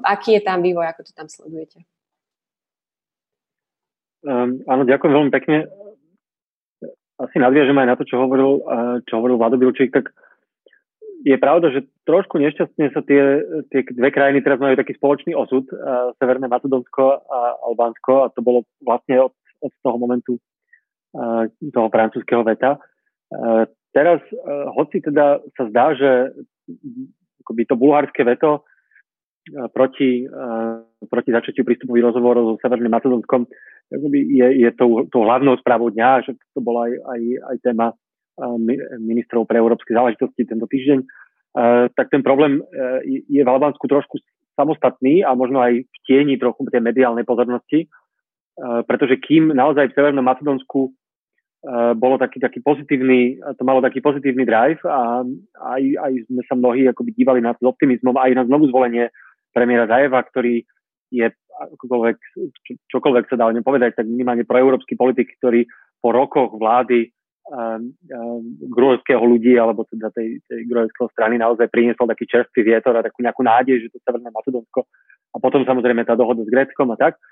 Aký 0.09 0.41
je 0.41 0.43
tam 0.43 0.64
vývoj, 0.64 0.89
ako 0.89 1.05
to 1.05 1.12
tam 1.12 1.28
sledujete? 1.28 1.85
Um, 4.24 4.64
áno, 4.64 4.89
ďakujem 4.89 5.12
veľmi 5.12 5.32
pekne 5.37 5.68
asi 7.20 7.36
nadviažem 7.38 7.76
aj 7.78 7.88
na 7.88 7.96
to, 7.98 8.04
čo 8.06 8.18
hovoril, 8.18 8.62
čo 9.06 9.18
hovoril 9.18 9.38
Vlado 9.38 9.58
Bilčík, 9.60 9.94
tak 9.94 10.10
je 11.24 11.36
pravda, 11.40 11.72
že 11.72 11.88
trošku 12.04 12.36
nešťastne 12.36 12.92
sa 12.92 13.00
tie, 13.00 13.40
tie 13.72 13.80
dve 13.96 14.12
krajiny 14.12 14.44
teraz 14.44 14.60
majú 14.60 14.76
taký 14.76 14.92
spoločný 14.98 15.32
osud, 15.32 15.64
uh, 15.72 16.12
Severné 16.20 16.52
Macedónsko 16.52 17.04
a 17.24 17.38
Albánsko 17.64 18.28
a 18.28 18.32
to 18.34 18.44
bolo 18.44 18.68
vlastne 18.84 19.24
od, 19.24 19.32
od 19.64 19.72
toho 19.80 19.96
momentu 19.96 20.36
uh, 21.16 21.48
toho 21.72 21.88
francúzského 21.88 22.44
veta. 22.44 22.76
Teraz, 23.94 24.22
hoci 24.74 25.02
teda 25.02 25.42
sa 25.58 25.66
zdá, 25.66 25.90
že 25.94 26.34
akoby 27.42 27.62
to 27.66 27.74
bulharské 27.74 28.22
veto 28.22 28.62
proti, 29.72 30.24
proti 31.11 31.30
začatiu 31.32 31.64
prístupových 31.68 32.12
rozhovorov 32.12 32.57
so 32.57 32.61
Severným 32.64 32.92
Macedónskom. 32.92 33.45
Je, 34.11 34.47
je 34.64 34.70
tou, 34.74 35.05
tou 35.12 35.22
hlavnou 35.28 35.57
správou 35.61 35.92
dňa, 35.92 36.24
že 36.24 36.32
to 36.57 36.61
bola 36.64 36.88
aj, 36.88 36.92
aj, 36.97 37.20
aj 37.53 37.57
téma 37.61 37.86
ministrov 38.99 39.47
pre 39.47 39.61
európske 39.61 39.95
záležitosti 39.95 40.42
tento 40.42 40.66
týždeň, 40.66 41.07
tak 41.95 42.11
ten 42.11 42.22
problém 42.26 42.59
e, 42.59 43.22
je 43.30 43.42
v 43.47 43.49
Albánsku 43.51 43.86
trošku 43.86 44.18
samostatný 44.59 45.22
a 45.22 45.38
možno 45.38 45.62
aj 45.62 45.86
v 45.86 45.97
tieni 46.03 46.34
trochu 46.34 46.66
tej 46.66 46.82
mediálnej 46.82 47.22
pozornosti, 47.22 47.86
pretože 48.86 49.18
kým 49.22 49.51
naozaj 49.51 49.90
v 49.90 49.97
Severnom 49.99 50.22
Macedónsku 50.22 50.95
bolo 51.99 52.20
taký, 52.20 52.38
taký 52.38 52.62
pozitívny, 52.62 53.40
to 53.59 53.62
malo 53.66 53.82
taký 53.82 53.99
pozitívny 53.99 54.47
drive 54.47 54.78
a 54.86 55.26
aj, 55.74 55.82
aj 55.97 56.12
sme 56.30 56.42
sa 56.47 56.55
mnohí 56.55 56.86
akoby 56.86 57.16
dívali 57.18 57.40
na 57.42 57.57
to 57.57 57.66
s 57.66 57.70
optimizmom 57.74 58.14
aj 58.14 58.30
na 58.36 58.42
znovu 58.47 58.70
zvolenie 58.70 59.11
premiéra 59.55 59.86
Zajeva, 59.86 60.20
ktorý 60.26 60.66
je 61.14 61.30
akokoľvek, 61.55 62.16
čo, 62.66 62.72
čokoľvek 62.90 63.24
sa 63.30 63.38
dá 63.38 63.46
o 63.46 63.55
ňom 63.55 63.62
povedať, 63.62 64.02
tak 64.02 64.11
minimálne 64.11 64.42
proeurópsky 64.42 64.98
politik, 64.98 65.30
ktorý 65.38 65.62
po 66.02 66.11
rokoch 66.11 66.59
vlády 66.59 67.09
uh, 67.09 67.78
uh, 67.78 68.40
grujevského 68.68 69.22
ľudí, 69.22 69.55
alebo 69.55 69.86
teda 69.86 70.11
tej, 70.11 70.42
tej 70.50 70.66
grujevského 70.66 71.09
strany 71.14 71.38
naozaj 71.38 71.70
priniesol 71.70 72.11
taký 72.11 72.26
čerstvý 72.26 72.74
vietor 72.74 72.98
a 72.98 73.07
takú 73.07 73.22
nejakú 73.22 73.46
nádej, 73.46 73.86
že 73.86 73.94
to 73.94 74.02
Severné 74.02 74.34
Macedónsko 74.34 74.82
a 75.34 75.36
potom 75.38 75.62
samozrejme 75.62 76.02
tá 76.07 76.18
dohoda 76.18 76.42
s 76.42 76.50
Gréckom 76.50 76.90
a 76.90 76.98
tak. 76.98 77.22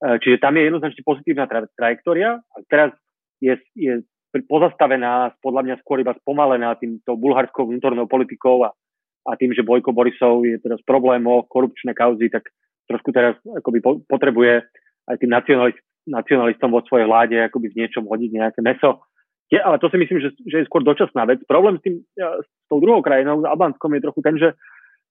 Uh, 0.00 0.16
čiže 0.24 0.40
tam 0.40 0.56
je 0.56 0.72
jednoznačne 0.72 1.02
pozitívna 1.04 1.44
tra- 1.44 1.68
trajektória 1.76 2.40
a 2.40 2.56
teraz 2.72 2.96
je, 3.44 3.60
je 3.76 4.00
pozastavená, 4.48 5.36
podľa 5.40 5.62
mňa 5.64 5.74
skôr 5.84 6.00
iba 6.00 6.16
spomalená 6.24 6.76
týmto 6.76 7.16
bulharskou 7.16 7.68
vnútornou 7.68 8.08
politikou 8.08 8.64
a, 8.64 8.72
a 9.26 9.34
tým, 9.34 9.50
že 9.52 9.66
Bojko 9.66 9.90
Borisov 9.90 10.46
je 10.46 10.56
teraz 10.62 10.78
problémov, 10.86 11.50
korupčné 11.50 11.92
kauzy, 11.92 12.30
tak 12.30 12.46
trošku 12.86 13.10
teraz 13.10 13.34
akoby 13.42 13.82
potrebuje 14.06 14.62
aj 15.10 15.16
tým 15.18 15.30
nacionalist, 15.30 15.78
nacionalistom 16.06 16.70
vo 16.70 16.82
svojej 16.86 17.06
vláde 17.10 17.36
akoby 17.42 17.74
v 17.74 17.78
niečom 17.84 18.06
hodiť 18.06 18.30
nejaké 18.30 18.60
meso. 18.62 19.02
Je, 19.50 19.58
ale 19.62 19.78
to 19.78 19.86
si 19.90 19.98
myslím, 19.98 20.18
že, 20.18 20.34
že 20.42 20.56
je 20.62 20.66
skôr 20.66 20.82
dočasná 20.82 21.22
vec. 21.26 21.38
Problém 21.46 21.78
s, 21.78 21.82
tým, 21.82 22.02
s 22.18 22.48
tou 22.66 22.82
druhou 22.82 22.98
krajinou, 22.98 23.42
s 23.42 23.46
Albánskom, 23.46 23.94
je 23.94 24.02
trochu 24.02 24.20
ten, 24.22 24.34
že, 24.38 24.50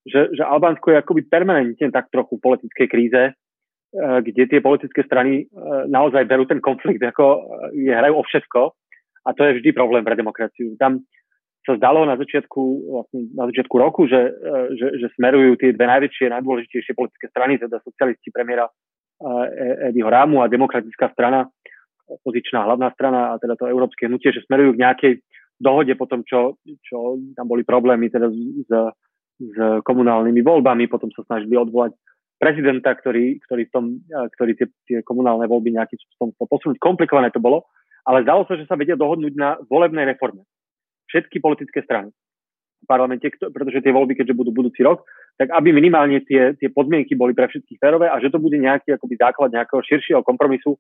že, 0.04 0.28
že 0.36 0.44
Albánsko 0.44 0.92
je 0.92 1.00
akoby 1.00 1.22
permanentne 1.32 1.88
tak 1.92 2.12
trochu 2.12 2.36
v 2.36 2.44
politickej 2.44 2.88
kríze, 2.92 3.24
e, 3.32 3.34
kde 3.96 4.44
tie 4.52 4.60
politické 4.60 5.08
strany 5.08 5.48
e, 5.48 5.56
naozaj 5.88 6.28
berú 6.28 6.44
ten 6.44 6.60
konflikt, 6.60 7.00
ako 7.00 7.48
je, 7.80 7.92
hrajú 7.96 8.16
o 8.20 8.28
všetko. 8.28 8.62
A 9.24 9.30
to 9.32 9.42
je 9.48 9.56
vždy 9.64 9.72
problém 9.72 10.04
pre 10.04 10.20
demokraciu. 10.20 10.76
Tam 10.76 11.00
sa 11.66 11.74
zdalo 11.82 12.06
na 12.06 12.16
začiatku, 12.16 12.62
vlastne 12.94 13.20
na 13.34 13.50
začiatku 13.50 13.76
roku, 13.76 14.06
že, 14.06 14.22
e, 14.32 14.78
že, 14.78 14.88
že 15.02 15.08
smerujú 15.18 15.58
tie 15.58 15.74
dve 15.74 15.90
najväčšie, 15.90 16.30
najdôležitejšie 16.30 16.94
politické 16.94 17.26
strany, 17.34 17.58
teda 17.58 17.82
socialisti 17.82 18.30
premiéra 18.30 18.70
e, 18.70 18.72
Eddieho 19.90 20.08
Rámu 20.08 20.46
a 20.46 20.52
demokratická 20.52 21.10
strana, 21.18 21.50
opozičná 22.06 22.62
hlavná 22.70 22.94
strana 22.94 23.34
a 23.34 23.42
teda 23.42 23.58
to 23.58 23.66
európske 23.66 24.06
hnutie, 24.06 24.30
že 24.30 24.46
smerujú 24.46 24.78
k 24.78 24.82
nejakej 24.86 25.14
dohode 25.58 25.94
po 25.98 26.06
tom, 26.06 26.22
čo, 26.22 26.62
čo 26.86 27.18
tam 27.34 27.50
boli 27.50 27.66
problémy 27.66 28.14
teda 28.14 28.30
s, 28.30 28.70
s 29.42 29.58
komunálnymi 29.82 30.42
voľbami, 30.46 30.86
potom 30.86 31.10
sa 31.18 31.26
snažili 31.26 31.58
odvolať 31.58 31.98
prezidenta, 32.38 32.94
ktorý, 32.94 33.42
ktorý, 33.42 33.64
v 33.68 33.72
tom, 33.74 33.86
e, 34.06 34.18
ktorý 34.38 34.52
tie, 34.54 34.68
tie 34.86 34.98
komunálne 35.02 35.50
voľby 35.50 35.74
nejakým 35.74 35.98
spôsobom 35.98 36.30
posunúť. 36.46 36.78
Komplikované 36.78 37.34
to 37.34 37.42
bolo, 37.42 37.66
ale 38.06 38.22
zdalo 38.22 38.46
sa, 38.46 38.54
že 38.54 38.70
sa 38.70 38.78
vedia 38.78 38.94
dohodnúť 38.94 39.34
na 39.34 39.58
volebnej 39.66 40.06
reforme 40.14 40.46
všetky 41.10 41.38
politické 41.42 41.82
strany 41.84 42.10
v 42.84 42.88
parlamente, 42.88 43.26
pretože 43.40 43.82
tie 43.82 43.94
voľby, 43.96 44.14
keďže 44.14 44.38
budú 44.38 44.52
budúci 44.54 44.86
rok, 44.86 45.08
tak 45.40 45.50
aby 45.52 45.74
minimálne 45.74 46.22
tie, 46.24 46.54
tie 46.56 46.70
podmienky 46.70 47.18
boli 47.18 47.34
pre 47.34 47.50
všetkých 47.50 47.82
férové 47.82 48.08
a 48.12 48.22
že 48.22 48.30
to 48.30 48.38
bude 48.38 48.56
nejaký 48.56 48.94
akoby 48.94 49.16
základ 49.18 49.50
nejakého 49.52 49.82
širšieho 49.82 50.22
kompromisu, 50.22 50.78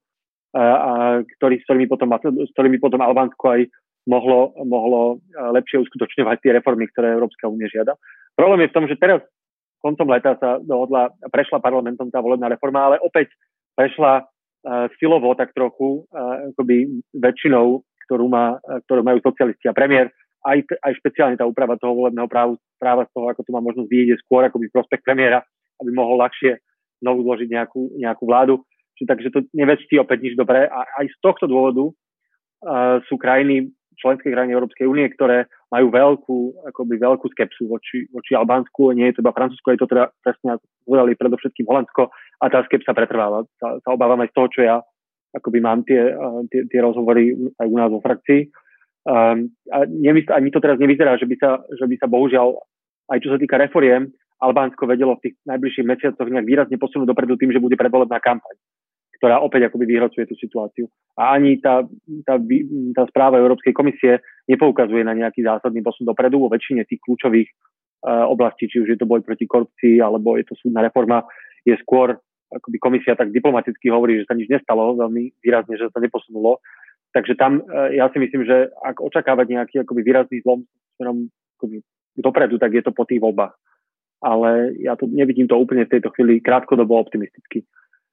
a, 0.55 0.61
a, 0.61 0.91
ktorý, 1.25 1.59
s, 1.59 1.63
ktorými 1.67 1.87
potom, 1.89 2.09
s 2.15 2.51
ktorými 2.55 2.77
potom 2.79 3.01
Albánsko 3.01 3.45
aj 3.57 3.61
mohlo, 4.05 4.53
mohlo 4.63 5.17
lepšie 5.33 5.81
uskutočňovať 5.81 6.37
tie 6.45 6.51
reformy, 6.55 6.85
ktoré 6.93 7.17
Európska 7.17 7.49
únie 7.49 7.65
žiada. 7.67 7.97
Problém 8.37 8.67
je 8.67 8.71
v 8.71 8.75
tom, 8.75 8.85
že 8.85 9.01
teraz 9.01 9.25
koncom 9.85 10.09
leta 10.09 10.33
sa 10.41 10.57
dohodla, 10.57 11.13
prešla 11.29 11.61
parlamentom 11.61 12.09
tá 12.09 12.17
volebná 12.17 12.49
reforma, 12.49 12.89
ale 12.89 12.97
opäť 13.05 13.29
prešla 13.77 14.25
uh, 14.25 14.89
silovo 14.97 15.37
tak 15.37 15.53
trochu, 15.53 16.09
uh, 16.09 16.49
akoby 16.49 16.89
väčšinou 17.13 17.85
ktorú, 18.05 18.25
má, 18.29 18.61
ktorú 18.87 19.01
majú 19.01 19.19
socialisti 19.25 19.67
a 19.67 19.77
premiér, 19.77 20.13
aj, 20.45 20.61
aj 20.85 20.93
špeciálne 21.01 21.35
tá 21.35 21.45
úprava 21.49 21.73
toho 21.81 21.97
volebného 21.97 22.29
práva, 22.29 22.53
práva 22.77 23.03
z 23.09 23.11
toho, 23.17 23.25
ako 23.33 23.41
to 23.41 23.51
má 23.51 23.61
možnosť 23.65 23.89
vidieť 23.89 24.21
skôr 24.21 24.45
ako 24.45 24.61
by 24.61 24.65
prospech 24.69 25.01
premiéra, 25.01 25.41
aby 25.81 25.89
mohol 25.89 26.21
ľahšie 26.21 26.61
znovu 27.01 27.25
zložiť 27.25 27.49
nejakú, 27.49 27.81
nejakú 27.97 28.23
vládu. 28.29 28.61
Čiže, 28.95 29.09
takže 29.09 29.29
to 29.33 29.39
nevedstí 29.51 29.99
opäť 29.99 30.23
nič 30.23 30.33
dobré. 30.39 30.69
A 30.71 30.85
aj 31.01 31.11
z 31.11 31.17
tohto 31.19 31.49
dôvodu 31.49 31.91
uh, 31.91 33.03
sú 33.09 33.19
krajiny, 33.19 33.73
členské 33.99 34.31
krajiny 34.31 34.55
Európskej 34.55 34.87
únie, 34.87 35.09
ktoré 35.11 35.51
majú 35.67 35.91
veľkú, 35.91 36.37
akoby 36.71 36.95
veľkú 36.95 37.27
skepsu 37.35 37.67
voči, 37.67 38.07
voči 38.13 38.37
Albánsku. 38.37 38.95
Nie 38.95 39.11
je 39.11 39.19
to 39.19 39.23
iba 39.25 39.35
Francúzsko, 39.35 39.75
je 39.75 39.81
to 39.83 39.91
teda 39.91 40.13
presne, 40.23 40.55
ako 40.55 40.63
povedali, 40.87 41.19
predovšetkým 41.19 41.67
Holandsko 41.67 42.03
a 42.39 42.45
tá 42.47 42.63
skepsa 42.63 42.95
pretrváva. 42.95 43.43
Sa, 43.59 43.75
sa 43.83 43.89
obávam 43.91 44.23
aj 44.23 44.31
z 44.31 44.35
toho, 44.39 44.47
čo 44.47 44.61
ja 44.63 44.79
akoby 45.35 45.59
mám 45.59 45.83
tie, 45.83 46.15
tie, 46.49 46.63
tie 46.71 46.79
rozhovory 46.79 47.35
aj 47.59 47.67
u 47.67 47.77
nás 47.77 47.91
vo 47.91 47.99
frakcii. 47.99 48.47
Um, 49.05 49.53
a 49.69 49.85
nemysl, 49.85 50.33
ani 50.33 50.49
to 50.49 50.63
teraz 50.63 50.81
nevyzerá, 50.81 51.19
že 51.21 51.29
by 51.29 51.35
sa, 51.37 51.61
že 51.75 51.85
by 51.85 51.95
sa 51.99 52.07
bohužiaľ 52.09 52.57
aj 53.11 53.21
čo 53.21 53.29
sa 53.29 53.37
týka 53.37 53.61
reforiem, 53.61 54.09
Albánsko 54.41 54.89
vedelo 54.89 55.15
v 55.15 55.29
tých 55.29 55.35
najbližších 55.47 55.87
mesiacoch 55.87 56.27
nejak 56.27 56.47
výrazne 56.47 56.77
posunúť 56.81 57.07
dopredu 57.07 57.39
tým, 57.39 57.55
že 57.55 57.63
bude 57.63 57.79
predvolebná 57.79 58.19
kampaň, 58.19 58.57
ktorá 59.21 59.39
opäť 59.39 59.71
akoby 59.71 59.85
vyhrocuje 59.87 60.27
tú 60.27 60.35
situáciu. 60.35 60.85
A 61.15 61.39
ani 61.39 61.61
tá, 61.63 61.87
tá, 62.27 62.35
tá 62.97 63.03
správa 63.07 63.39
Európskej 63.39 63.71
komisie 63.71 64.19
nepoukazuje 64.49 65.07
na 65.07 65.15
nejaký 65.15 65.45
zásadný 65.45 65.79
posun 65.79 66.03
dopredu 66.03 66.41
vo 66.43 66.51
väčšine 66.51 66.83
tých 66.83 66.99
kľúčových 66.99 67.47
uh, 67.47 68.27
oblastí, 68.27 68.67
či 68.67 68.83
už 68.83 68.91
je 68.91 68.99
to 68.99 69.07
boj 69.07 69.23
proti 69.23 69.47
korupcii, 69.47 70.03
alebo 70.03 70.35
je 70.35 70.45
to 70.49 70.57
súdna 70.59 70.83
reforma, 70.83 71.23
je 71.63 71.77
skôr 71.79 72.19
akoby 72.51 72.77
komisia 72.77 73.17
tak 73.17 73.33
diplomaticky 73.33 73.89
hovorí, 73.89 74.21
že 74.21 74.27
sa 74.29 74.37
nič 74.37 74.49
nestalo, 74.51 74.97
veľmi 74.97 75.41
výrazne, 75.41 75.75
že 75.77 75.89
sa 75.89 75.99
neposunulo. 76.01 76.61
Takže 77.15 77.33
tam 77.39 77.63
uh, 77.63 77.89
ja 77.89 78.11
si 78.11 78.19
myslím, 78.19 78.43
že 78.45 78.69
ak 78.83 78.99
očakávať 79.01 79.47
nejaký 79.49 79.75
akoby 79.81 80.01
výrazný 80.03 80.43
zlom 80.43 80.67
smerom 80.97 81.31
akoby 81.57 81.81
dopredu, 82.15 82.55
tak 82.59 82.71
je 82.75 82.83
to 82.83 82.91
po 82.91 83.07
tých 83.07 83.19
voľbách 83.23 83.55
ale 84.25 84.73
ja 84.81 84.97
to 84.97 85.05
nevidím 85.05 85.45
to 85.45 85.53
úplne 85.53 85.85
v 85.85 85.93
tejto 85.93 86.09
chvíli 86.17 86.41
krátkodobo 86.41 86.97
optimisticky. 86.97 87.61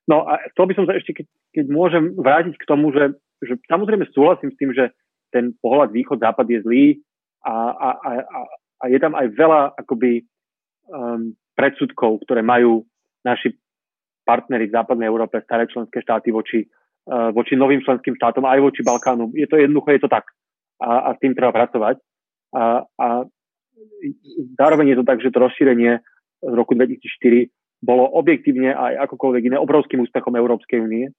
No 0.04 0.28
a 0.28 0.36
chcel 0.52 0.68
by 0.68 0.74
som 0.76 0.84
sa 0.84 0.98
ešte, 0.98 1.16
keď, 1.16 1.26
keď 1.56 1.64
môžem 1.72 2.04
vrátiť 2.18 2.60
k 2.60 2.68
tomu, 2.68 2.92
že, 2.92 3.16
že 3.40 3.56
samozrejme 3.70 4.04
súhlasím 4.12 4.52
s 4.52 4.58
tým, 4.60 4.76
že 4.76 4.92
ten 5.32 5.56
pohľad 5.64 5.94
východ-západ 5.96 6.46
je 6.52 6.60
zlý 6.66 6.84
a, 7.48 7.54
a, 7.72 7.88
a, 7.96 8.10
a 8.82 8.84
je 8.92 8.98
tam 9.00 9.16
aj 9.16 9.26
veľa 9.32 9.60
akoby 9.78 10.26
um, 10.90 11.32
predsudkov, 11.56 12.26
ktoré 12.28 12.44
majú 12.44 12.84
naši 13.24 13.56
partnery 14.22 14.70
v 14.70 14.76
západnej 14.76 15.06
Európe, 15.10 15.42
staré 15.42 15.66
členské 15.66 16.00
štáty 16.02 16.30
voči, 16.30 16.66
uh, 17.10 17.30
voči 17.34 17.58
novým 17.58 17.82
členským 17.82 18.14
štátom, 18.18 18.46
aj 18.46 18.60
voči 18.62 18.80
Balkánu. 18.82 19.34
Je 19.34 19.46
to 19.46 19.58
jednoducho, 19.58 19.94
je 19.94 20.02
to 20.02 20.10
tak. 20.10 20.26
A, 20.82 21.10
a 21.10 21.14
s 21.14 21.18
tým 21.22 21.34
treba 21.34 21.54
pracovať. 21.54 21.96
A, 22.52 22.84
a 22.84 23.06
zároveň 24.58 24.92
je 24.92 24.98
to 24.98 25.06
tak, 25.06 25.18
že 25.22 25.30
to 25.30 25.38
rozšírenie 25.40 26.02
z 26.42 26.54
roku 26.54 26.74
2004 26.74 27.48
bolo 27.82 28.06
objektívne 28.14 28.70
aj 28.74 29.10
akokoľvek 29.10 29.42
iné 29.50 29.58
obrovským 29.58 30.02
úspechom 30.06 30.34
Európskej 30.38 30.78
únie. 30.78 31.10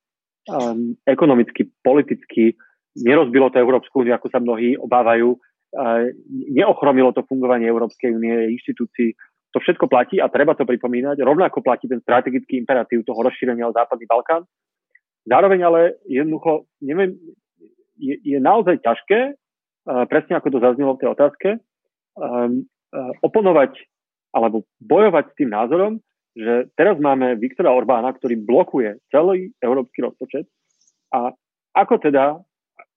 Um, 0.47 0.95
ekonomicky, 1.03 1.71
politicky 1.83 2.55
nerozbilo 2.99 3.51
to 3.51 3.59
Európsku 3.59 4.03
úniu, 4.03 4.15
ako 4.15 4.31
sa 4.31 4.39
mnohí 4.39 4.79
obávajú. 4.79 5.35
Uh, 5.73 6.11
neochromilo 6.51 7.11
to 7.11 7.27
fungovanie 7.27 7.67
Európskej 7.67 8.15
únie, 8.15 8.55
inštitúcií. 8.55 9.15
To 9.53 9.61
všetko 9.61 9.85
platí 9.85 10.17
a 10.17 10.29
treba 10.33 10.57
to 10.57 10.65
pripomínať. 10.65 11.21
Rovnako 11.21 11.61
platí 11.61 11.85
ten 11.85 12.01
strategický 12.01 12.57
imperatív 12.57 13.05
toho 13.05 13.21
rozšírenia 13.21 13.69
o 13.69 13.75
Západný 13.75 14.09
Balkán. 14.09 14.49
Zároveň 15.29 15.59
ale 15.63 15.81
jednoducho, 16.09 16.67
neviem, 16.81 17.15
je, 17.95 18.17
je 18.25 18.37
naozaj 18.41 18.81
ťažké, 18.81 19.19
uh, 19.31 20.03
presne 20.09 20.41
ako 20.41 20.57
to 20.57 20.59
zaznelo 20.59 20.97
v 20.97 21.01
tej 21.05 21.09
otázke, 21.13 21.49
um, 22.17 22.65
uh, 22.91 23.13
oponovať 23.21 23.77
alebo 24.33 24.65
bojovať 24.81 25.31
s 25.31 25.37
tým 25.37 25.53
názorom, 25.53 26.01
že 26.33 26.73
teraz 26.73 26.97
máme 26.97 27.37
Viktora 27.37 27.69
Orbána, 27.69 28.09
ktorý 28.17 28.41
blokuje 28.41 28.97
celý 29.13 29.53
európsky 29.61 30.01
rozpočet 30.01 30.49
a 31.13 31.29
ako 31.77 32.01
teda, 32.01 32.41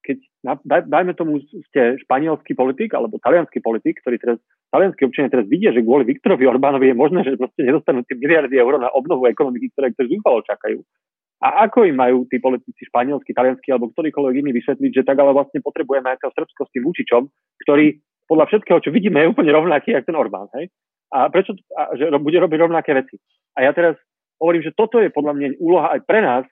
keď 0.01 0.17
dajme 0.89 1.13
tomu 1.13 1.41
ste 1.73 2.01
španielský 2.01 2.57
politik 2.57 2.97
alebo 2.97 3.21
talianský 3.21 3.61
politik, 3.61 4.01
ktorý 4.01 4.17
teraz, 4.17 4.39
talianskí 4.77 5.09
občania 5.09 5.33
teraz 5.33 5.49
vidia, 5.49 5.73
že 5.73 5.81
kvôli 5.81 6.05
Viktorovi 6.05 6.45
Orbánovi 6.45 6.93
je 6.93 6.97
možné, 7.01 7.25
že 7.25 7.41
proste 7.41 7.65
nedostanú 7.65 8.05
tie 8.05 8.21
miliardy 8.21 8.53
eur 8.61 8.77
na 8.77 8.93
obnovu 8.93 9.25
ekonomiky, 9.25 9.73
ktoré, 9.73 9.97
ktoré 9.97 10.13
zúfalo 10.13 10.45
čakajú. 10.45 10.85
A 11.41 11.69
ako 11.69 11.89
im 11.89 11.97
majú 11.97 12.25
tí 12.29 12.41
politici 12.41 12.85
španielskí, 12.89 13.33
talianskí 13.33 13.69
alebo 13.73 13.93
ktorýkoľvek 13.93 14.35
iný 14.41 14.51
vysvetliť, 14.57 14.91
že 14.93 15.07
tak 15.09 15.21
ale 15.21 15.37
vlastne 15.37 15.65
potrebujeme 15.65 16.09
aj 16.13 16.33
Srbsko 16.33 16.69
s 16.69 16.73
tým 16.73 16.85
Vučičom, 16.85 17.23
ktorý 17.65 17.97
podľa 18.29 18.45
všetkého, 18.53 18.79
čo 18.81 18.91
vidíme, 18.93 19.21
je 19.25 19.33
úplne 19.33 19.53
rovnaký, 19.53 19.97
ako 19.97 20.09
ten 20.09 20.17
Orbán. 20.17 20.49
Hej? 20.57 20.73
A 21.13 21.29
prečo 21.29 21.55
a, 21.77 21.95
že 21.95 22.09
bude 22.19 22.41
robiť 22.41 22.59
rovnaké 22.59 22.97
veci? 22.97 23.17
A 23.55 23.69
ja 23.69 23.73
teraz 23.77 23.95
hovorím, 24.41 24.65
že 24.65 24.75
toto 24.75 24.99
je 24.99 25.13
podľa 25.13 25.33
mňa 25.37 25.47
úloha 25.63 25.93
aj 25.97 26.01
pre 26.05 26.21
nás, 26.25 26.45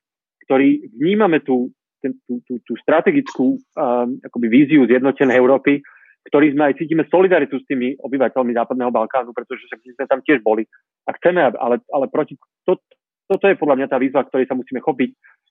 ktorí 0.46 0.94
vnímame 1.00 1.40
tú, 1.40 1.72
ten, 2.04 2.14
tú, 2.28 2.44
tú, 2.44 2.60
tú 2.62 2.72
strategickú 2.78 3.56
um, 3.56 4.20
akoby 4.20 4.46
víziu 4.52 4.84
zjednotenej 4.84 5.40
Európy, 5.40 5.80
ktorí 6.24 6.56
sme 6.56 6.72
aj 6.72 6.80
cítime 6.80 7.04
solidaritu 7.12 7.60
s 7.60 7.68
tými 7.68 8.00
obyvateľmi 8.00 8.56
Západného 8.56 8.90
Balkánu, 8.90 9.36
pretože 9.36 9.68
sme 9.68 10.08
tam 10.08 10.24
tiež 10.24 10.40
boli. 10.40 10.64
A 11.04 11.12
chceme, 11.20 11.44
ale, 11.44 11.76
ale 11.92 12.06
proti, 12.08 12.40
to, 12.64 12.80
toto 13.28 13.44
je 13.44 13.60
podľa 13.60 13.84
mňa 13.84 13.88
tá 13.92 13.96
výzva, 14.00 14.24
ktorej 14.24 14.48
sa 14.48 14.56
musíme 14.56 14.80
chopiť. 14.80 15.10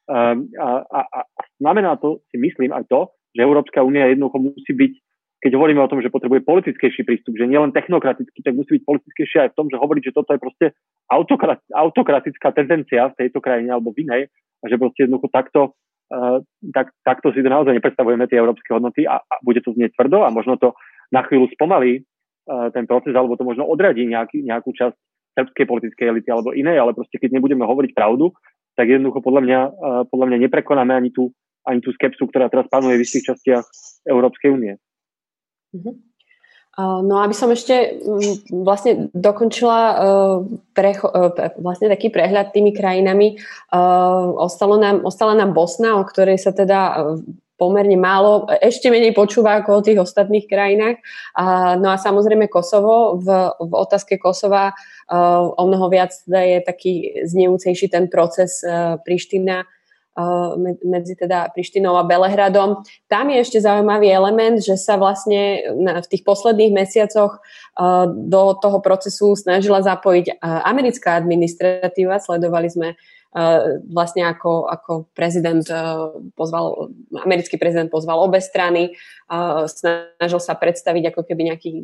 Um, 0.09 0.49
a, 0.57 0.83
a, 0.83 0.99
a 1.07 1.19
znamená 1.61 1.95
to, 2.01 2.25
si 2.33 2.41
myslím, 2.41 2.73
aj 2.73 2.89
to, 2.89 3.13
že 3.37 3.45
Európska 3.45 3.85
únia 3.85 4.09
jednoducho 4.09 4.37
musí 4.41 4.73
byť 4.73 4.93
keď 5.43 5.59
hovoríme 5.59 5.83
o 5.83 5.91
tom, 5.91 5.99
že 5.99 6.07
potrebuje 6.07 6.47
politickejší 6.47 7.03
prístup, 7.03 7.35
že 7.35 7.51
nielen 7.51 7.75
technokratický, 7.75 8.39
tak 8.47 8.55
musí 8.55 8.79
byť 8.79 8.87
politickejší 8.87 9.37
aj 9.43 9.49
v 9.51 9.57
tom, 9.59 9.67
že 9.67 9.75
hovoriť, 9.75 10.03
že 10.07 10.15
toto 10.15 10.31
je 10.31 10.39
proste 10.39 10.71
autokrat, 11.11 11.59
autokratická 11.75 12.55
tendencia 12.55 13.11
v 13.11 13.27
tejto 13.27 13.43
krajine 13.43 13.75
alebo 13.75 13.91
v 13.91 14.07
inej 14.07 14.21
a 14.63 14.71
že 14.71 14.79
proste 14.79 15.03
jednoducho 15.03 15.27
takto, 15.35 15.75
tak, 16.73 16.93
takto 17.01 17.31
si 17.33 17.41
to 17.41 17.49
naozaj 17.49 17.73
nepredstavujeme 17.73 18.27
tie 18.27 18.37
európske 18.37 18.69
hodnoty 18.69 19.07
a, 19.07 19.17
a 19.17 19.35
bude 19.41 19.63
to 19.63 19.73
znieť 19.73 19.95
tvrdo 19.97 20.21
a 20.21 20.29
možno 20.29 20.59
to 20.59 20.75
na 21.09 21.25
chvíľu 21.25 21.49
spomalí 21.53 22.03
uh, 22.03 22.69
ten 22.73 22.85
proces 22.85 23.13
alebo 23.15 23.37
to 23.37 23.47
možno 23.47 23.65
odradí 23.65 24.05
nejaký, 24.05 24.43
nejakú 24.45 24.73
časť 24.73 24.95
srbskej 25.33 25.65
politickej 25.65 26.05
elity 26.13 26.29
alebo 26.29 26.53
inej, 26.53 26.77
ale 26.77 26.93
proste 26.93 27.17
keď 27.17 27.39
nebudeme 27.39 27.65
hovoriť 27.65 27.97
pravdu, 27.97 28.33
tak 28.77 28.89
jednoducho 28.89 29.25
podľa 29.25 29.41
mňa, 29.41 29.59
uh, 29.73 30.03
podľa 30.09 30.25
mňa 30.33 30.37
neprekonáme 30.49 30.93
ani 30.93 31.09
tú, 31.09 31.33
ani 31.65 31.81
tú 31.81 31.89
skepsu, 31.97 32.29
ktorá 32.29 32.49
teraz 32.49 32.69
panuje 32.69 32.99
v 32.99 33.05
istých 33.05 33.33
častiach 33.33 33.65
Európskej 34.05 34.49
únie. 34.53 34.73
Uh-huh. 35.73 35.97
No 36.79 37.21
aby 37.21 37.37
som 37.37 37.53
ešte 37.53 38.01
mm, 38.01 38.49
vlastne 38.65 39.13
dokončila 39.13 39.79
uh, 39.93 40.37
precho- 40.73 41.13
uh, 41.13 41.29
vlastne 41.61 41.85
taký 41.85 42.09
prehľad 42.09 42.49
tými 42.49 42.73
krajinami. 42.73 43.37
Uh, 43.69 44.33
ostalo 44.41 44.81
nám, 44.81 45.05
ostala 45.05 45.37
nám 45.37 45.53
Bosna, 45.53 46.01
o 46.01 46.03
ktorej 46.03 46.41
sa 46.41 46.49
teda 46.49 47.13
pomerne 47.53 47.93
málo, 47.93 48.49
ešte 48.49 48.89
menej 48.89 49.13
počúva 49.13 49.61
ako 49.61 49.69
o 49.79 49.85
tých 49.85 50.01
ostatných 50.01 50.49
krajinách. 50.49 50.99
No 51.79 51.93
a 51.93 52.01
samozrejme 52.01 52.51
Kosovo. 52.51 53.21
V, 53.21 53.29
v 53.55 53.71
otázke 53.77 54.17
Kosova 54.19 54.73
o 55.53 55.63
mnoho 55.63 55.87
viac 55.87 56.11
je 56.27 56.59
taký 56.59 57.23
znejúcejší 57.23 57.87
ten 57.87 58.11
proces 58.11 58.65
Priština 59.05 59.63
medzi 60.85 61.17
teda 61.17 61.49
Prištinou 61.49 61.97
a 61.97 62.05
Belehradom. 62.05 62.85
Tam 63.09 63.33
je 63.33 63.41
ešte 63.41 63.57
zaujímavý 63.57 64.13
element, 64.13 64.61
že 64.61 64.77
sa 64.77 64.93
vlastne 64.97 65.65
v 65.73 66.07
tých 66.09 66.21
posledných 66.21 66.69
mesiacoch 66.69 67.41
do 68.09 68.43
toho 68.61 68.77
procesu 68.77 69.33
snažila 69.33 69.81
zapojiť 69.81 70.37
americká 70.41 71.17
administratíva. 71.17 72.21
Sledovali 72.21 72.69
sme 72.69 72.89
vlastne 73.89 74.29
ako, 74.29 74.69
ako 74.69 74.91
prezident 75.17 75.65
pozval, 76.37 76.93
americký 77.17 77.57
prezident 77.57 77.89
pozval 77.89 78.21
obe 78.21 78.37
strany, 78.37 78.93
snažil 79.65 80.37
sa 80.37 80.53
predstaviť 80.53 81.09
ako 81.09 81.21
keby 81.25 81.41
nejaký 81.49 81.81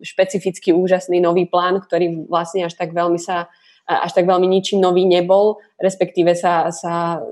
špecifický 0.00 0.72
úžasný 0.72 1.20
nový 1.20 1.44
plán, 1.44 1.84
ktorý 1.84 2.24
vlastne 2.24 2.64
až 2.64 2.80
tak 2.80 2.96
veľmi 2.96 3.20
sa 3.20 3.52
až 3.86 4.12
tak 4.12 4.26
veľmi 4.26 4.50
ničím 4.50 4.82
nový 4.82 5.06
nebol, 5.06 5.62
respektíve 5.78 6.34
sa, 6.34 6.74
sa 6.74 7.22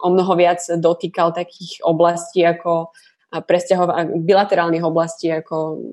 o 0.00 0.08
mnoho 0.08 0.32
viac 0.34 0.64
dotýkal 0.80 1.36
takých 1.36 1.84
oblastí 1.84 2.40
ako 2.48 2.96
presťahova- 3.28 4.08
bilaterálnych 4.24 4.80
oblastí 4.80 5.28
ako 5.28 5.84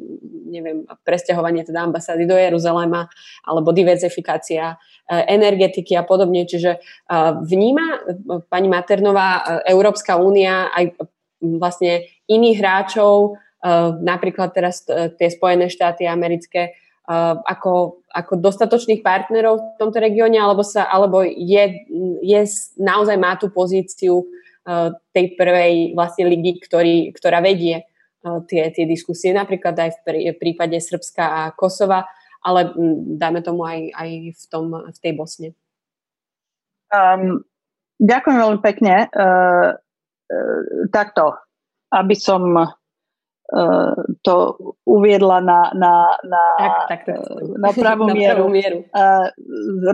neviem, 0.47 0.87
presťahovanie 1.03 1.67
teda 1.67 1.83
ambasády 1.83 2.23
do 2.23 2.39
Jeruzalema 2.39 3.11
alebo 3.43 3.75
diverzifikácia 3.75 4.71
e, 4.71 4.75
energetiky 5.35 5.99
a 5.99 6.07
podobne. 6.07 6.47
Čiže 6.47 6.71
e, 6.71 6.79
vníma 7.43 7.85
e, 7.91 7.97
pani 8.47 8.71
Maternová 8.71 9.61
Európska 9.67 10.15
únia 10.15 10.71
aj 10.71 10.95
vlastne 11.43 12.07
iných 12.31 12.57
hráčov, 12.57 13.37
napríklad 14.01 14.53
teraz 14.53 14.85
tie 14.87 15.29
Spojené 15.29 15.69
štáty 15.69 16.05
americké, 16.05 16.73
ako, 17.07 18.01
ako 18.09 18.33
dostatočných 18.41 19.05
partnerov 19.05 19.61
v 19.61 19.77
tomto 19.77 20.01
regióne, 20.01 20.41
alebo, 20.41 20.65
sa, 20.65 20.89
alebo 20.89 21.21
je, 21.21 21.85
je, 22.25 22.41
naozaj 22.81 23.17
má 23.21 23.37
tú 23.37 23.53
pozíciu 23.53 24.25
tej 25.13 25.25
prvej 25.37 25.93
vlastne 25.93 26.25
ligy, 26.25 26.57
ktorý, 26.57 27.13
ktorá 27.13 27.37
vedie 27.45 27.85
tie, 28.49 28.73
tie 28.73 28.85
diskusie, 28.89 29.29
napríklad 29.29 29.77
aj 29.77 30.01
v 30.01 30.33
prípade 30.33 30.81
Srbska 30.81 31.21
a 31.21 31.41
Kosova, 31.53 32.09
ale 32.41 32.73
dáme 33.21 33.45
tomu 33.45 33.61
aj, 33.61 33.93
aj 33.93 34.09
v, 34.33 34.43
tom, 34.49 34.73
v 34.73 34.97
tej 34.97 35.13
Bosne. 35.13 35.49
Um, 36.89 37.45
ďakujem 38.01 38.37
veľmi 38.41 38.61
pekne. 38.65 39.13
Uh, 39.13 39.77
uh, 39.77 40.89
takto, 40.89 41.37
aby 41.93 42.17
som 42.17 42.65
Eh, 42.65 42.84
to 44.25 44.35
uviedla 44.89 45.37
na, 45.41 45.69
na, 45.77 46.17
na, 46.25 46.43
tak, 46.57 46.73
tak, 46.89 47.01
tak. 47.05 47.17
na 47.61 47.69
pravú 47.69 48.05
na 48.09 48.13
mieru. 48.17 48.49
mieru. 48.49 48.79
Eh, 48.89 49.27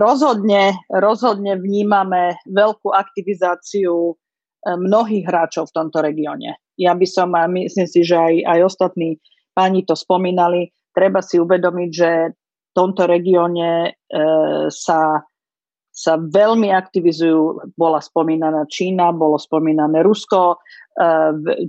rozhodne, 0.00 0.80
rozhodne 0.88 1.60
vnímame 1.60 2.40
veľkú 2.48 2.88
aktivizáciu 2.92 4.16
mnohých 4.62 5.26
hráčov 5.26 5.68
v 5.68 5.74
tomto 5.74 5.98
regióne. 6.00 6.54
Ja 6.78 6.94
by 6.94 7.06
som, 7.06 7.34
a 7.34 7.50
myslím 7.50 7.88
si, 7.90 8.06
že 8.06 8.14
aj, 8.14 8.34
aj 8.46 8.58
ostatní 8.62 9.18
páni 9.52 9.82
to 9.82 9.98
spomínali, 9.98 10.70
treba 10.94 11.18
si 11.18 11.42
uvedomiť, 11.42 11.90
že 11.90 12.10
tomto 12.72 13.04
regióne 13.04 13.98
sa 14.70 15.00
sa 15.92 16.16
veľmi 16.16 16.72
aktivizujú, 16.72 17.68
bola 17.76 18.00
spomínaná 18.00 18.64
Čína, 18.64 19.12
bolo 19.12 19.36
spomínané 19.36 20.00
Rusko, 20.00 20.56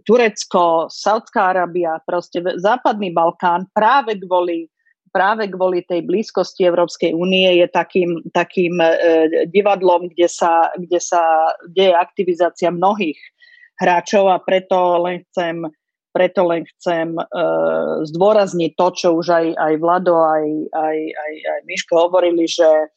Turecko, 0.03 0.91
Saudská 0.91 1.55
Arábia, 1.55 1.95
proste 2.03 2.43
západný 2.59 3.15
Balkán 3.15 3.71
práve 3.71 4.19
kvôli 4.19 4.67
práve 5.13 5.45
kvôli 5.45 5.85
tej 5.85 6.09
blízkosti 6.09 6.65
Európskej 6.65 7.13
únie 7.13 7.61
je 7.61 7.69
takým, 7.69 8.17
takým 8.33 8.81
e, 8.81 8.89
divadlom, 9.45 10.09
kde 10.09 10.25
sa, 10.25 10.73
kde 10.73 10.97
sa 10.97 11.53
deje 11.69 11.93
aktivizácia 11.93 12.73
mnohých 12.73 13.21
hráčov 13.77 14.33
a 14.33 14.41
preto 14.41 14.97
len 15.05 15.21
chcem, 15.29 15.69
preto 16.09 16.49
len 16.49 16.65
chcem 16.65 17.13
e, 17.13 17.23
zdôrazniť 18.09 18.71
to, 18.73 18.87
čo 18.97 19.07
už 19.21 19.27
aj, 19.29 19.47
aj 19.53 19.73
Vlado, 19.77 20.17
aj, 20.17 20.49
aj, 20.73 20.97
aj, 20.97 21.33
aj 21.45 21.59
Miško 21.69 21.93
hovorili, 22.09 22.49
že, 22.49 22.89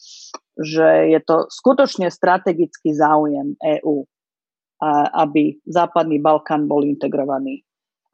že 0.57 1.13
je 1.13 1.21
to 1.21 1.53
skutočne 1.53 2.09
strategický 2.09 2.97
záujem 2.97 3.61
EÚ, 3.61 4.09
aby 5.17 5.57
Západný 5.65 6.21
Balkán 6.21 6.69
bol 6.69 6.85
integrovaný 6.85 7.67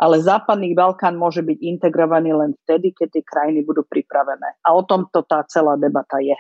ale 0.02 0.18
západný 0.18 0.74
Balkán 0.74 1.14
môže 1.14 1.46
byť 1.46 1.58
integrovaný 1.62 2.34
len 2.34 2.58
vtedy, 2.66 2.90
keď 2.90 3.08
tie 3.14 3.22
krajiny 3.22 3.62
budú 3.62 3.86
pripravené. 3.86 4.58
A 4.66 4.74
o 4.74 4.82
tomto 4.82 5.22
tá 5.22 5.46
celá 5.46 5.78
debata 5.78 6.18
je. 6.18 6.34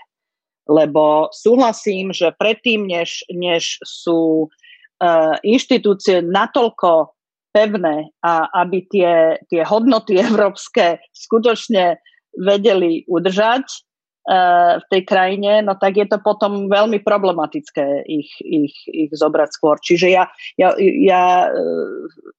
Lebo 0.66 1.30
súhlasím, 1.30 2.10
že 2.10 2.34
predtým, 2.34 2.90
než, 2.90 3.22
než 3.30 3.78
sú 3.86 4.50
uh, 4.50 5.34
inštitúcie 5.46 6.26
natoľko 6.26 7.14
pevné 7.54 8.10
a 8.26 8.50
aby 8.66 8.82
tie, 8.90 9.38
tie 9.46 9.62
hodnoty 9.62 10.18
európske 10.26 10.98
skutočne 11.14 12.02
vedeli 12.34 13.06
udržať, 13.06 13.70
v 14.78 14.84
tej 14.86 15.02
krajine, 15.02 15.66
no 15.66 15.74
tak 15.74 15.98
je 15.98 16.06
to 16.06 16.22
potom 16.22 16.70
veľmi 16.70 17.02
problematické 17.02 18.06
ich, 18.06 18.30
ich, 18.38 18.74
ich 18.86 19.10
zobrať 19.10 19.50
skôr. 19.50 19.82
Čiže 19.82 20.14
ja, 20.14 20.30
ja, 20.54 20.78
ja 20.78 21.50
e, 21.50 21.58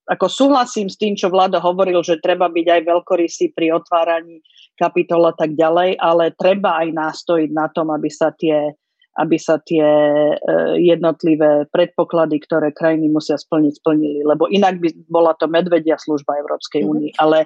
ako 0.07 0.31
súhlasím 0.31 0.87
s 0.87 0.95
tým, 0.95 1.19
čo 1.19 1.27
Vlado 1.27 1.59
hovoril, 1.59 1.99
že 1.99 2.23
treba 2.23 2.47
byť 2.47 2.67
aj 2.71 2.81
veľkorysý 2.87 3.51
pri 3.51 3.75
otváraní 3.75 4.39
kapitol 4.79 5.27
a 5.27 5.35
tak 5.35 5.59
ďalej, 5.59 5.99
ale 5.99 6.31
treba 6.39 6.79
aj 6.87 6.95
nástojiť 6.95 7.49
na 7.51 7.67
tom, 7.67 7.91
aby 7.91 8.07
sa 8.07 8.31
tie, 8.31 8.71
aby 9.19 9.35
sa 9.35 9.59
tie 9.59 9.83
e, 9.83 10.35
jednotlivé 10.79 11.67
predpoklady, 11.67 12.39
ktoré 12.47 12.71
krajiny 12.71 13.11
musia 13.11 13.35
splniť, 13.35 13.83
splnili. 13.83 14.23
Lebo 14.23 14.47
inak 14.47 14.79
by 14.79 14.87
bola 15.11 15.35
to 15.35 15.51
medvedia 15.51 15.99
služba 15.99 16.39
Európskej 16.39 16.87
únii. 16.87 17.11
Mm-hmm. 17.11 17.23
Ale, 17.27 17.39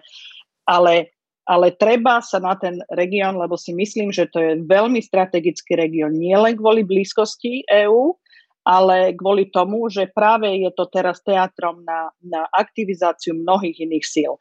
ale 0.69 1.16
ale 1.47 1.71
treba 1.79 2.19
sa 2.19 2.43
na 2.43 2.59
ten 2.59 2.83
región, 2.91 3.39
lebo 3.39 3.55
si 3.55 3.71
myslím, 3.71 4.11
že 4.11 4.27
to 4.27 4.43
je 4.43 4.51
veľmi 4.67 4.99
strategický 4.99 5.79
región, 5.79 6.19
nielen 6.19 6.59
kvôli 6.59 6.83
blízkosti 6.83 7.63
EÚ, 7.71 8.19
ale 8.67 9.15
kvôli 9.15 9.47
tomu, 9.47 9.87
že 9.87 10.11
práve 10.11 10.51
je 10.59 10.67
to 10.75 10.91
teraz 10.91 11.23
teatrom 11.23 11.87
na, 11.87 12.11
na 12.19 12.43
aktivizáciu 12.51 13.31
mnohých 13.39 13.79
iných 13.79 14.03
síl. 14.03 14.35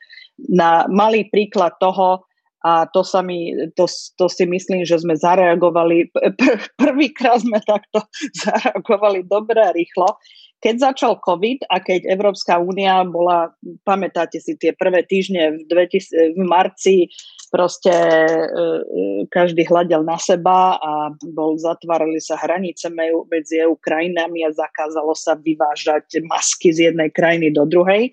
Na 0.51 0.91
malý 0.91 1.31
príklad 1.31 1.79
toho, 1.79 2.27
a 2.67 2.91
to, 2.91 3.07
sa 3.07 3.23
mi, 3.23 3.55
to, 3.79 3.87
to 4.19 4.27
si 4.27 4.43
myslím, 4.43 4.83
že 4.83 4.99
sme 4.99 5.15
zareagovali, 5.15 6.11
pr- 6.11 6.67
prvýkrát 6.75 7.39
sme 7.39 7.63
takto 7.63 8.03
zareagovali 8.43 9.23
dobre 9.31 9.63
a 9.63 9.71
rýchlo, 9.71 10.19
keď 10.67 10.83
začal 10.83 11.23
COVID 11.23 11.71
a 11.71 11.79
keď 11.79 12.11
Európska 12.11 12.59
únia 12.59 13.07
bola, 13.07 13.55
pamätáte 13.87 14.43
si 14.43 14.59
tie 14.59 14.75
prvé 14.75 15.07
týždne 15.07 15.63
v, 15.63 15.71
2000, 15.71 16.35
v 16.35 16.43
marci, 16.43 17.07
proste 17.55 17.95
e, 17.95 18.35
e, 18.35 18.71
každý 19.31 19.63
hľadel 19.63 20.03
na 20.03 20.19
seba 20.19 20.75
a 20.83 21.15
bol, 21.23 21.55
zatvárali 21.55 22.19
sa 22.19 22.35
hranice 22.35 22.91
medzi 23.31 23.63
EU 23.63 23.79
krajinami 23.79 24.43
a 24.43 24.51
zakázalo 24.51 25.15
sa 25.15 25.39
vyvážať 25.39 26.27
masky 26.27 26.75
z 26.75 26.91
jednej 26.91 27.15
krajiny 27.15 27.55
do 27.55 27.63
druhej. 27.63 28.11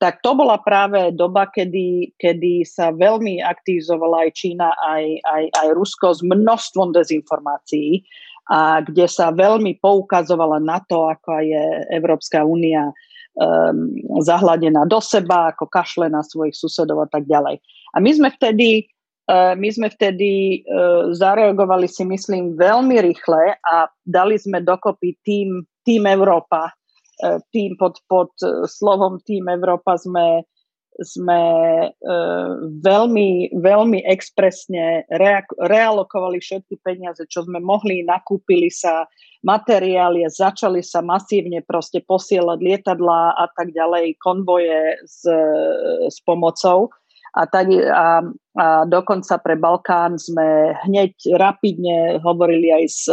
Tak 0.00 0.24
to 0.24 0.32
bola 0.32 0.56
práve 0.64 1.12
doba, 1.12 1.44
kedy, 1.52 2.16
kedy 2.16 2.64
sa 2.64 2.88
veľmi 2.88 3.44
aktivizovala 3.44 4.24
aj 4.24 4.30
Čína, 4.32 4.72
aj, 4.80 5.04
aj, 5.28 5.44
aj 5.60 5.68
Rusko 5.76 6.16
s 6.16 6.24
množstvom 6.24 6.96
dezinformácií 6.96 8.00
a 8.50 8.82
kde 8.82 9.06
sa 9.06 9.30
veľmi 9.30 9.78
poukazovala 9.78 10.58
na 10.58 10.82
to, 10.82 11.06
ako 11.06 11.38
je 11.42 11.64
Európska 11.94 12.42
únia 12.42 12.90
um, 13.38 13.94
zahladená 14.22 14.82
do 14.88 14.98
seba, 14.98 15.54
ako 15.54 15.70
kašle 15.70 16.10
na 16.10 16.26
svojich 16.26 16.56
susedov 16.58 17.06
a 17.06 17.08
tak 17.08 17.30
ďalej. 17.30 17.62
A 17.94 17.96
my 18.02 18.10
sme 18.10 18.28
vtedy, 18.34 18.90
uh, 19.30 19.54
my 19.54 19.68
sme 19.70 19.88
vtedy 19.94 20.62
uh, 20.66 21.14
zareagovali 21.14 21.86
si 21.86 22.02
myslím 22.02 22.58
veľmi 22.58 22.98
rýchle 22.98 23.54
a 23.62 23.86
dali 24.02 24.34
sme 24.34 24.58
dokopy 24.58 25.14
tým, 25.22 25.62
tým 25.86 26.02
Európa. 26.10 26.74
Uh, 27.22 27.38
tým 27.54 27.78
pod, 27.78 28.02
pod 28.10 28.34
slovom 28.66 29.22
tým 29.22 29.46
Európa 29.46 29.94
sme 29.94 30.42
sme 31.00 31.42
e, 31.86 31.88
veľmi, 32.84 33.56
veľmi 33.56 34.04
expresne 34.04 35.08
rea- 35.08 35.56
realokovali 35.56 36.36
všetky 36.36 36.76
peniaze, 36.84 37.24
čo 37.28 37.48
sme 37.48 37.62
mohli, 37.64 38.04
nakúpili 38.04 38.68
sa 38.68 39.08
materiály 39.42 40.22
začali 40.30 40.80
sa 40.80 41.02
masívne 41.02 41.60
proste 41.66 41.98
posielať 42.02 42.58
lietadlá 42.62 43.34
a 43.34 43.46
tak 43.50 43.74
ďalej, 43.74 44.16
konvoje 44.22 45.02
s, 45.02 45.26
s 46.06 46.16
pomocou. 46.22 46.94
A, 47.32 47.48
tak, 47.48 47.72
a, 47.72 48.20
a 48.60 48.66
dokonca 48.84 49.40
pre 49.40 49.56
Balkán 49.56 50.20
sme 50.20 50.76
hneď 50.84 51.16
rapidne 51.40 52.20
hovorili 52.20 52.70
aj 52.70 52.84
s, 52.86 53.04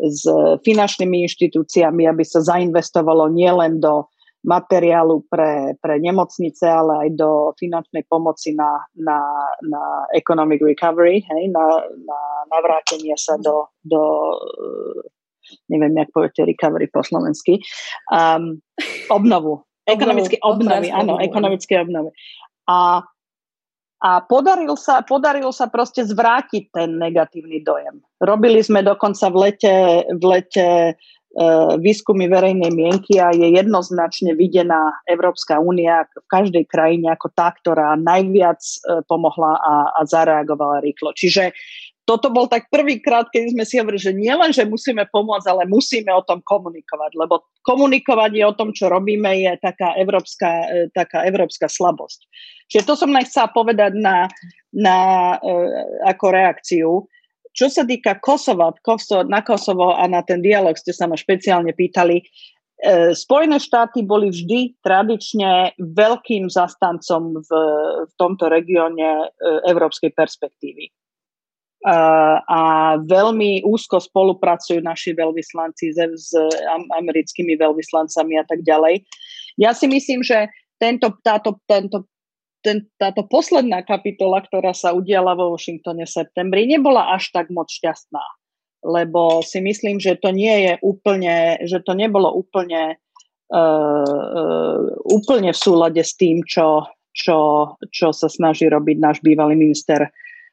s 0.00 0.22
finančnými 0.64 1.28
inštitúciami, 1.28 2.08
aby 2.08 2.24
sa 2.24 2.40
zainvestovalo 2.40 3.28
nielen 3.28 3.78
do 3.78 4.08
materiálu 4.42 5.22
pre, 5.30 5.78
pre 5.78 6.02
nemocnice, 6.02 6.66
ale 6.66 7.06
aj 7.06 7.08
do 7.14 7.30
finančnej 7.54 8.02
pomoci 8.10 8.58
na, 8.58 8.82
na, 8.98 9.22
na 9.62 9.82
economic 10.18 10.58
recovery, 10.58 11.22
hej, 11.22 11.42
na, 11.54 11.64
na 12.02 12.18
navrátenie 12.50 13.14
sa 13.14 13.38
do, 13.38 13.70
do 13.86 14.02
neviem, 15.70 15.94
jak 15.94 16.10
poviete 16.10 16.42
recovery 16.42 16.90
po 16.90 17.06
slovensky, 17.06 17.62
um, 18.10 18.58
obnovu. 19.10 19.62
Ekonomické 19.82 20.38
obnovy, 20.42 20.94
áno, 20.94 21.18
ekonomické 21.18 21.82
obnovy. 21.82 22.14
A, 22.70 23.02
a 24.02 24.18
podaril 24.18 24.74
sa, 24.74 25.06
podaril 25.06 25.54
sa 25.54 25.70
proste 25.70 26.02
zvrátiť 26.02 26.74
ten 26.74 26.98
negatívny 26.98 27.62
dojem. 27.62 28.02
Robili 28.18 28.58
sme 28.58 28.82
dokonca 28.82 29.30
v 29.30 29.36
lete, 29.38 29.74
v 30.10 30.22
lete 30.26 30.66
E, 31.32 31.46
výskumy 31.80 32.28
verejnej 32.28 32.68
mienky 32.76 33.16
a 33.16 33.32
je 33.32 33.56
jednoznačne 33.56 34.36
videná 34.36 34.92
Európska 35.08 35.56
únia 35.56 36.04
v 36.12 36.28
každej 36.28 36.68
krajine 36.68 37.08
ako 37.08 37.32
tá, 37.32 37.56
ktorá 37.56 37.96
najviac 37.96 38.60
e, 38.60 39.00
pomohla 39.08 39.56
a, 39.56 39.96
a 39.96 40.00
zareagovala 40.04 40.84
rýchlo. 40.84 41.16
Čiže 41.16 41.56
toto 42.02 42.34
bol 42.34 42.50
tak 42.50 42.66
prvýkrát, 42.66 43.30
keď 43.30 43.54
sme 43.54 43.62
si 43.62 43.78
hovorili, 43.78 44.02
že 44.02 44.12
nielen, 44.12 44.50
že 44.50 44.66
musíme 44.66 45.06
pomôcť, 45.06 45.46
ale 45.46 45.70
musíme 45.70 46.10
o 46.10 46.26
tom 46.26 46.42
komunikovať, 46.42 47.14
lebo 47.14 47.46
komunikovanie 47.62 48.42
o 48.42 48.56
tom, 48.58 48.74
čo 48.74 48.90
robíme, 48.90 49.30
je 49.38 49.54
taká 49.62 49.94
európska, 49.94 50.50
e, 50.66 50.90
taká 50.90 51.22
európska 51.22 51.70
slabosť. 51.70 52.26
Čiže 52.66 52.86
to 52.88 52.94
som 52.98 53.14
len 53.14 53.22
chcela 53.22 53.54
povedať 53.54 53.94
na, 53.94 54.26
na, 54.74 54.96
ako 56.08 56.26
reakciu. 56.32 56.90
Čo 57.52 57.68
sa 57.68 57.84
týka 57.84 58.16
Kosova, 58.18 58.72
na 59.28 59.40
Kosovo 59.44 59.92
a 59.92 60.08
na 60.08 60.24
ten 60.24 60.40
dialog 60.40 60.74
ste 60.74 60.96
sa 60.96 61.04
ma 61.04 61.14
špeciálne 61.14 61.70
pýtali, 61.70 62.18
e, 62.18 62.24
Spojené 63.14 63.62
štáty 63.62 64.02
boli 64.02 64.32
vždy 64.32 64.82
tradične 64.82 65.78
veľkým 65.78 66.50
zastancom 66.50 67.38
v, 67.46 67.50
v 68.08 68.12
tomto 68.18 68.50
regióne 68.50 69.06
e, 69.06 69.26
európskej 69.70 70.10
perspektívy. 70.16 70.90
E, 71.82 71.96
a 72.46 72.60
veľmi 73.02 73.66
úzko 73.66 73.98
spolupracujú 73.98 74.78
naši 74.86 75.18
veľvyslanci 75.18 75.98
s, 76.14 76.30
americkými 76.94 77.58
veľvyslancami 77.58 78.38
a 78.38 78.44
tak 78.46 78.62
ďalej. 78.62 79.02
Ja 79.58 79.74
si 79.74 79.90
myslím, 79.90 80.22
že 80.22 80.46
tento, 80.78 81.14
táto, 81.22 81.58
tento 81.66 82.06
ten, 82.62 82.86
táto 82.96 83.26
posledná 83.26 83.82
kapitola, 83.82 84.38
ktorá 84.40 84.70
sa 84.72 84.94
udiala 84.94 85.34
vo 85.34 85.52
Washingtone 85.52 86.06
v 86.06 86.14
septembri, 86.14 86.70
nebola 86.70 87.10
až 87.12 87.34
tak 87.34 87.50
moc 87.50 87.66
šťastná. 87.68 88.22
Lebo 88.86 89.42
si 89.42 89.58
myslím, 89.58 89.98
že 89.98 90.18
to 90.18 90.30
nie 90.30 90.70
je 90.70 90.72
úplne, 90.82 91.58
že 91.66 91.82
to 91.82 91.94
nebolo 91.94 92.30
úplne, 92.30 92.98
uh, 93.50 94.82
úplne 95.06 95.50
v 95.50 95.58
súlade 95.58 96.02
s 96.02 96.14
tým, 96.14 96.42
čo, 96.46 96.86
čo, 97.14 97.38
čo 97.90 98.14
sa 98.14 98.30
snaží 98.30 98.66
robiť 98.70 98.96
náš 98.98 99.18
bývalý 99.22 99.58
minister 99.58 100.10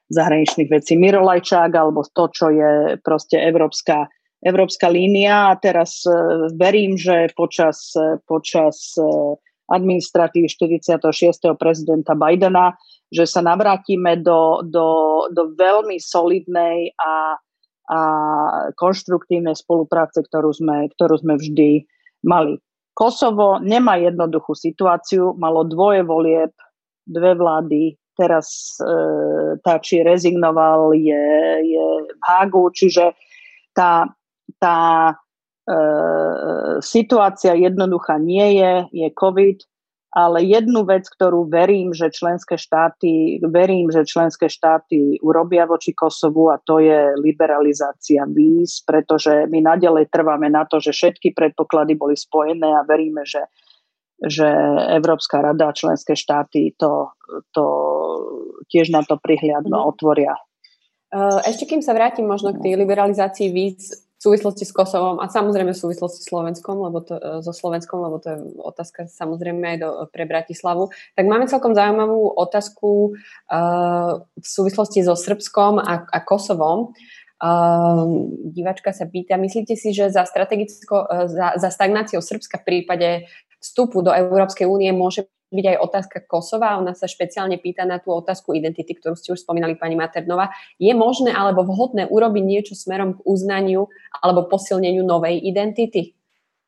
zahraničných 0.09 0.69
vecí 0.69 0.97
Miro 0.97 1.21
Lajčák, 1.21 1.71
alebo 1.73 2.05
to, 2.05 2.29
čo 2.33 2.49
je 2.49 2.97
proste 3.01 3.37
európska, 3.37 4.09
európska 4.41 4.89
línia. 4.89 5.53
A 5.53 5.57
teraz 5.57 6.01
uh, 6.05 6.49
verím, 6.57 6.97
že 6.97 7.29
počas, 7.37 7.93
počas 8.25 8.97
uh, 8.97 9.37
administratívy 9.69 10.49
46. 10.49 11.05
prezidenta 11.55 12.17
Bidena 12.17 12.73
že 13.09 13.25
sa 13.25 13.41
navrátime 13.41 14.21
do, 14.21 14.61
do, 14.61 14.87
do 15.33 15.43
veľmi 15.57 15.97
solidnej 15.97 16.93
a, 17.01 17.35
a 17.89 17.99
konštruktívnej 18.77 19.57
spolupráce, 19.57 20.21
ktorú 20.21 20.53
sme, 20.53 20.93
ktorú 20.93 21.17
sme 21.17 21.35
vždy 21.41 21.89
mali. 22.21 22.61
Kosovo 22.93 23.57
nemá 23.57 23.97
jednoduchú 23.97 24.53
situáciu, 24.53 25.33
malo 25.41 25.65
dvoje 25.65 26.05
volieb, 26.05 26.53
dve 27.09 27.33
vlády, 27.33 27.97
teraz 28.19 28.75
e, 28.83 28.91
tá, 29.63 29.79
či 29.79 30.03
rezignoval, 30.03 30.91
je, 30.91 31.25
je 31.63 31.85
v 32.11 32.21
Hágu, 32.27 32.67
čiže 32.75 33.15
tá, 33.71 34.11
tá 34.59 34.79
e, 35.63 35.73
situácia 36.83 37.55
jednoduchá 37.55 38.19
nie 38.19 38.59
je, 38.59 38.73
je 38.91 39.07
COVID, 39.15 39.63
ale 40.09 40.41
jednu 40.41 40.89
vec, 40.89 41.05
ktorú 41.05 41.45
verím, 41.45 41.93
že 41.93 42.09
členské 42.09 42.57
štáty, 42.57 43.37
verím, 43.45 43.93
že 43.93 44.09
členské 44.09 44.49
štáty 44.49 45.21
urobia 45.21 45.69
voči 45.69 45.93
Kosovu 45.93 46.49
a 46.49 46.57
to 46.57 46.81
je 46.81 47.13
liberalizácia 47.21 48.25
víz, 48.25 48.81
pretože 48.81 49.45
my 49.53 49.61
nadalej 49.61 50.09
trváme 50.09 50.49
na 50.49 50.65
to, 50.65 50.81
že 50.81 50.97
všetky 50.97 51.37
predpoklady 51.37 51.93
boli 51.93 52.17
spojené 52.17 52.73
a 52.73 52.81
veríme, 52.89 53.21
že, 53.21 53.45
že 54.17 54.49
Európska 54.97 55.45
rada 55.45 55.69
a 55.69 55.77
členské 55.77 56.17
štáty 56.17 56.73
to, 56.73 57.13
to 57.53 57.65
tiež 58.69 58.93
na 58.93 59.01
to 59.03 59.17
prihliadno 59.19 59.77
mhm. 59.81 59.87
otvoria. 59.89 60.33
Ešte 61.49 61.65
kým 61.65 61.81
sa 61.81 61.97
vrátim 61.97 62.29
možno 62.29 62.53
k 62.53 62.61
tej 62.61 62.73
liberalizácii 62.77 63.49
víz, 63.49 64.09
v 64.19 64.21
súvislosti 64.27 64.67
s 64.67 64.75
Kosovom 64.75 65.23
a 65.23 65.31
samozrejme 65.31 65.71
v 65.71 65.79
súvislosti 65.79 66.19
s 66.19 66.27
Slovenskom, 66.27 66.75
lebo 66.83 66.99
to, 66.99 67.15
e, 67.15 67.39
so 67.39 67.55
Slovenskom, 67.55 68.03
lebo 68.03 68.19
to 68.19 68.35
je 68.35 68.37
otázka 68.59 69.07
samozrejme 69.07 69.63
aj 69.63 69.77
do, 69.79 69.89
pre 70.11 70.27
Bratislavu, 70.27 70.91
tak 71.15 71.23
máme 71.23 71.47
celkom 71.47 71.71
zaujímavú 71.71 72.35
otázku 72.35 73.15
uh, 73.15 74.19
v 74.35 74.47
súvislosti 74.47 75.07
so 75.07 75.15
Srbskom 75.15 75.79
a, 75.79 76.03
a 76.03 76.19
Kosovom. 76.19 76.91
Uh, 77.39 78.35
divačka 78.51 78.91
sa 78.91 79.07
pýta, 79.07 79.39
myslíte 79.39 79.79
si, 79.79 79.95
že 79.95 80.11
za, 80.11 80.27
strategicko, 80.27 81.07
uh, 81.07 81.31
za, 81.31 81.55
za 81.55 81.71
stagnáciou 81.71 82.19
Srbska 82.19 82.59
v 82.59 82.67
prípade 82.67 83.31
vstupu 83.63 84.03
do 84.03 84.11
Európskej 84.11 84.67
únie 84.67 84.91
môže 84.91 85.31
byť 85.49 85.65
aj 85.65 85.77
otázka 85.81 86.17
Kosova. 86.29 86.77
Ona 86.77 86.93
sa 86.93 87.09
špeciálne 87.09 87.57
pýta 87.57 87.83
na 87.85 87.97
tú 87.97 88.13
otázku 88.13 88.53
identity, 88.53 88.93
ktorú 88.93 89.17
ste 89.17 89.33
už 89.33 89.41
spomínali 89.41 89.73
pani 89.73 89.97
Maternova. 89.97 90.53
Je 90.77 90.93
možné 90.93 91.33
alebo 91.33 91.65
vhodné 91.65 92.05
urobiť 92.05 92.43
niečo 92.45 92.73
smerom 92.77 93.17
k 93.17 93.23
uznaniu 93.25 93.89
alebo 94.21 94.45
posilneniu 94.45 95.01
novej 95.01 95.41
identity? 95.41 96.13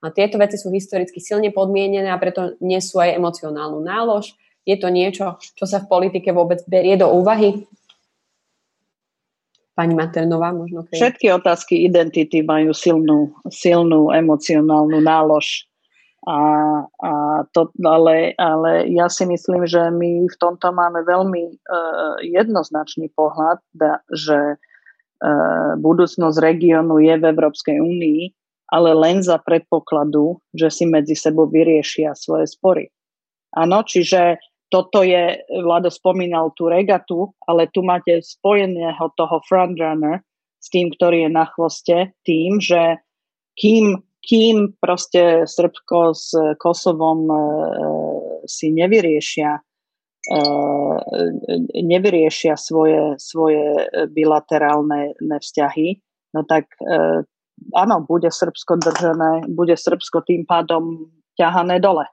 A 0.02 0.10
tieto 0.10 0.42
veci 0.42 0.58
sú 0.58 0.74
historicky 0.74 1.22
silne 1.22 1.54
podmienené 1.54 2.10
a 2.10 2.18
preto 2.18 2.58
nesú 2.58 2.98
aj 2.98 3.22
emocionálnu 3.22 3.86
nálož. 3.86 4.34
Je 4.66 4.74
to 4.78 4.90
niečo, 4.90 5.38
čo 5.38 5.66
sa 5.70 5.82
v 5.82 5.90
politike 5.90 6.34
vôbec 6.34 6.66
berie 6.66 6.98
do 6.98 7.06
úvahy? 7.06 7.70
Pani 9.78 9.94
Maternová, 9.94 10.52
možno. 10.52 10.84
Keď... 10.90 10.98
Všetky 10.98 11.26
otázky 11.32 11.76
identity 11.86 12.42
majú 12.42 12.74
silnú, 12.74 13.34
silnú 13.48 14.10
emocionálnu 14.10 15.00
nálož 15.00 15.70
a, 16.22 16.40
a 16.86 17.12
to, 17.50 17.74
ale, 17.82 18.38
ale 18.38 18.86
ja 18.94 19.10
si 19.10 19.26
myslím, 19.26 19.66
že 19.66 19.90
my 19.90 20.30
v 20.30 20.38
tomto 20.38 20.70
máme 20.70 21.02
veľmi 21.02 21.44
uh, 21.50 22.22
jednoznačný 22.22 23.10
pohľad, 23.18 23.58
da, 23.74 24.06
že 24.14 24.62
uh, 24.62 25.72
budúcnosť 25.82 26.38
regiónu 26.38 27.02
je 27.02 27.18
v 27.18 27.26
Európskej 27.26 27.82
únii, 27.82 28.22
ale 28.70 28.94
len 28.94 29.26
za 29.26 29.42
predpokladu, 29.42 30.38
že 30.54 30.70
si 30.70 30.86
medzi 30.86 31.18
sebou 31.18 31.50
vyriešia 31.50 32.14
svoje 32.14 32.46
spory. 32.54 32.94
Áno, 33.58 33.82
čiže 33.82 34.38
toto 34.72 35.04
je, 35.04 35.44
Vlado 35.52 35.92
spomínal 35.92 36.56
tú 36.56 36.72
regatu, 36.72 37.36
ale 37.44 37.68
tu 37.74 37.84
máte 37.84 38.24
spojeného 38.24 39.12
toho 39.20 39.44
frontrunner 39.44 40.24
s 40.62 40.70
tým, 40.72 40.94
ktorý 40.94 41.28
je 41.28 41.32
na 41.34 41.46
chvoste, 41.50 42.16
tým, 42.24 42.62
že 42.64 43.02
kým 43.60 44.00
kým 44.22 44.78
proste 44.78 45.50
Srbsko 45.50 46.14
s 46.14 46.34
Kosovom 46.62 47.26
e, 47.26 47.38
si 48.46 48.70
nevyriešia 48.70 49.52
e, 49.58 49.62
nevyriešia 51.82 52.54
svoje, 52.54 53.18
svoje 53.18 53.90
bilaterálne 54.14 55.18
vzťahy, 55.18 55.98
no 56.38 56.46
tak 56.46 56.70
e, 56.86 57.26
áno, 57.74 57.96
bude 58.06 58.30
Srbsko 58.30 58.78
držané, 58.78 59.50
bude 59.50 59.74
Srbsko 59.78 60.22
tým 60.26 60.46
pádom 60.46 61.10
ťahané 61.38 61.82
dole. 61.82 62.06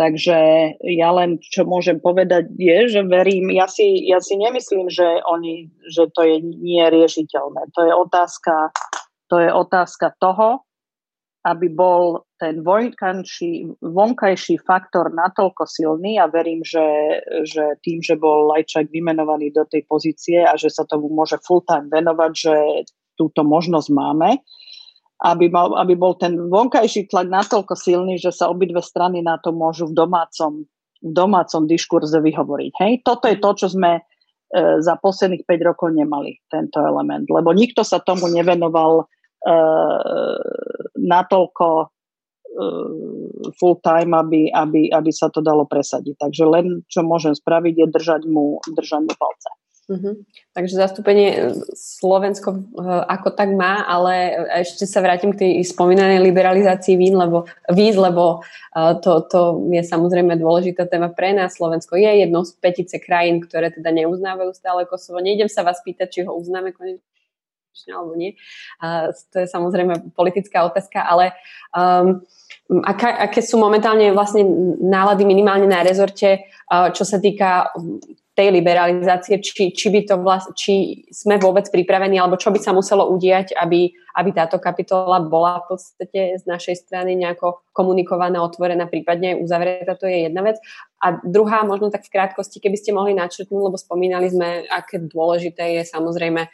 Takže 0.00 0.38
ja 0.80 1.10
len, 1.12 1.36
čo 1.44 1.68
môžem 1.68 2.00
povedať, 2.00 2.48
je, 2.56 2.88
že 2.88 3.04
verím, 3.04 3.52
ja 3.52 3.68
si, 3.68 4.08
ja 4.08 4.16
si 4.24 4.40
nemyslím, 4.40 4.88
že, 4.88 5.20
oni, 5.28 5.68
že 5.92 6.08
to 6.16 6.24
je 6.24 6.40
nie 6.40 6.80
riešiteľné. 6.80 7.68
To 7.76 7.80
je 7.84 7.92
otázka, 7.92 8.72
to 9.28 9.36
je 9.44 9.52
otázka 9.52 10.16
toho, 10.16 10.64
aby 11.40 11.72
bol 11.72 12.28
ten 12.36 12.60
vonkajší, 12.60 13.80
vonkajší 13.80 14.60
faktor 14.60 15.08
natoľko 15.08 15.64
silný 15.64 16.20
a 16.20 16.28
verím, 16.28 16.60
že, 16.60 16.84
že 17.48 17.80
tým, 17.80 18.04
že 18.04 18.20
bol 18.20 18.52
Lajčák 18.52 18.92
vymenovaný 18.92 19.48
do 19.56 19.64
tej 19.64 19.88
pozície 19.88 20.44
a 20.44 20.52
že 20.60 20.68
sa 20.68 20.84
tomu 20.84 21.08
môže 21.08 21.40
full 21.40 21.64
time 21.64 21.88
venovať, 21.88 22.32
že 22.36 22.54
túto 23.16 23.40
možnosť 23.40 23.88
máme, 23.88 24.44
aby, 25.20 25.48
mal, 25.48 25.72
aby 25.80 25.96
bol 25.96 26.16
ten 26.16 26.36
vonkajší 26.36 27.08
tlak 27.08 27.28
natoľko 27.28 27.72
silný, 27.76 28.20
že 28.20 28.32
sa 28.32 28.52
obidve 28.52 28.84
strany 28.84 29.24
na 29.24 29.40
to 29.40 29.52
môžu 29.52 29.88
v 29.88 29.96
domácom, 29.96 30.64
v 31.00 31.12
domácom 31.12 31.64
diskurze 31.64 32.20
vyhovoriť. 32.20 32.72
Hej? 32.84 32.92
Toto 33.00 33.28
je 33.28 33.36
to, 33.40 33.50
čo 33.64 33.66
sme 33.72 34.00
e, 34.00 34.02
za 34.80 34.96
posledných 35.00 35.44
5 35.44 35.68
rokov 35.72 35.92
nemali, 35.92 36.40
tento 36.52 36.80
element, 36.80 37.28
lebo 37.32 37.52
nikto 37.56 37.80
sa 37.80 38.00
tomu 38.00 38.28
nevenoval 38.28 39.08
natoľko 41.00 41.66
uh, 41.80 41.88
full 43.56 43.76
time, 43.80 44.12
aby, 44.12 44.52
aby, 44.52 44.92
aby 44.92 45.10
sa 45.10 45.32
to 45.32 45.40
dalo 45.40 45.64
presadiť. 45.64 46.20
Takže 46.20 46.44
len 46.44 46.66
čo 46.92 47.00
môžem 47.00 47.32
spraviť 47.32 47.74
je 47.80 47.86
držať 47.88 48.22
mu, 48.28 48.60
držať 48.68 49.00
mu 49.08 49.12
palce. 49.16 49.50
Uh-huh. 49.90 50.14
Takže 50.54 50.78
zastúpenie 50.78 51.50
Slovensko 51.74 52.62
uh, 52.78 53.02
ako 53.10 53.34
tak 53.34 53.50
má, 53.50 53.82
ale 53.88 54.38
ešte 54.62 54.86
sa 54.86 55.02
vrátim 55.02 55.34
k 55.34 55.40
tej 55.42 55.52
spomínanej 55.66 56.22
liberalizácii 56.30 56.94
vín, 56.94 57.18
lebo, 57.18 57.50
víz, 57.74 57.98
lebo 57.98 58.46
to, 58.76 59.26
to 59.26 59.66
je 59.74 59.82
samozrejme 59.82 60.38
dôležitá 60.38 60.86
téma 60.86 61.10
pre 61.10 61.34
nás. 61.34 61.58
Slovensko 61.58 61.98
je 61.98 62.22
jednou 62.22 62.46
z 62.46 62.54
petice 62.62 63.02
krajín, 63.02 63.42
ktoré 63.42 63.74
teda 63.74 63.90
neuznávajú 63.90 64.54
stále 64.54 64.86
Kosovo. 64.86 65.18
Nejdem 65.18 65.50
sa 65.50 65.66
vás 65.66 65.82
pýtať, 65.82 66.06
či 66.06 66.20
ho 66.22 66.38
uznáme 66.38 66.70
konečne 66.70 67.09
alebo 67.88 68.14
nie. 68.18 68.36
A 68.82 69.14
to 69.32 69.42
je 69.42 69.46
samozrejme 69.48 70.12
politická 70.12 70.66
otázka, 70.66 71.00
ale 71.02 71.32
um, 71.74 72.20
aká, 72.84 73.30
aké 73.30 73.40
sú 73.40 73.56
momentálne 73.56 74.12
vlastne 74.12 74.44
nálady 74.78 75.24
minimálne 75.24 75.66
na 75.70 75.80
rezorte, 75.80 76.46
uh, 76.70 76.92
čo 76.92 77.06
sa 77.06 77.16
týka 77.18 77.72
um, 77.74 78.02
tej 78.40 78.56
liberalizácie, 78.56 79.36
či, 79.42 79.68
či, 79.74 79.86
by 79.92 80.00
to 80.06 80.16
vlast, 80.16 80.48
či 80.56 81.04
sme 81.12 81.36
vôbec 81.36 81.68
pripravení, 81.68 82.16
alebo 82.16 82.40
čo 82.40 82.48
by 82.48 82.56
sa 82.56 82.72
muselo 82.72 83.10
udiať, 83.12 83.52
aby, 83.52 83.92
aby 84.16 84.30
táto 84.32 84.56
kapitola 84.56 85.20
bola 85.20 85.60
v 85.60 85.76
podstate 85.76 86.40
z 86.40 86.44
našej 86.48 86.88
strany 86.88 87.20
nejako 87.20 87.60
komunikovaná, 87.76 88.40
otvorená, 88.40 88.88
prípadne 88.88 89.36
uzavretá, 89.36 89.92
to 89.92 90.08
je 90.08 90.30
jedna 90.30 90.40
vec. 90.40 90.56
A 91.04 91.20
druhá, 91.20 91.68
možno 91.68 91.92
tak 91.92 92.06
v 92.08 92.16
krátkosti, 92.16 92.64
keby 92.64 92.80
ste 92.80 92.96
mohli 92.96 93.12
načrtnúť, 93.12 93.60
lebo 93.60 93.76
spomínali 93.76 94.32
sme, 94.32 94.64
aké 94.72 95.02
dôležité 95.02 95.76
je 95.76 95.82
samozrejme 95.84 96.48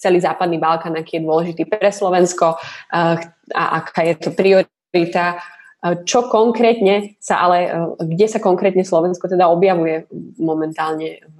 celý 0.00 0.18
západný 0.20 0.56
Balkán, 0.56 0.96
aký 0.96 1.20
je 1.20 1.26
dôležitý 1.26 1.62
pre 1.68 1.92
Slovensko 1.92 2.56
a 2.90 3.64
aká 3.80 4.00
je 4.08 4.14
to 4.16 4.30
priorita. 4.32 5.36
Čo 5.80 6.28
konkrétne 6.28 7.16
sa 7.20 7.40
ale, 7.44 7.72
kde 8.00 8.26
sa 8.28 8.40
konkrétne 8.40 8.84
Slovensko 8.84 9.32
teda 9.32 9.48
objavuje 9.48 10.04
momentálne 10.36 11.24
v, 11.24 11.38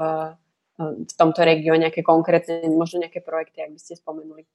v 0.80 1.12
tomto 1.12 1.44
regióne, 1.44 1.92
aké 1.92 2.00
konkrétne, 2.00 2.64
možno 2.72 3.04
nejaké 3.04 3.20
projekty, 3.20 3.64
ak 3.64 3.72
by 3.76 3.80
ste 3.80 4.00
spomenuli? 4.00 4.48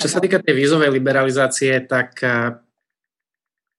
Čo 0.00 0.06
sa 0.06 0.22
týka 0.22 0.38
tej 0.40 0.54
vízovej 0.54 0.94
liberalizácie, 0.94 1.84
tak 1.84 2.22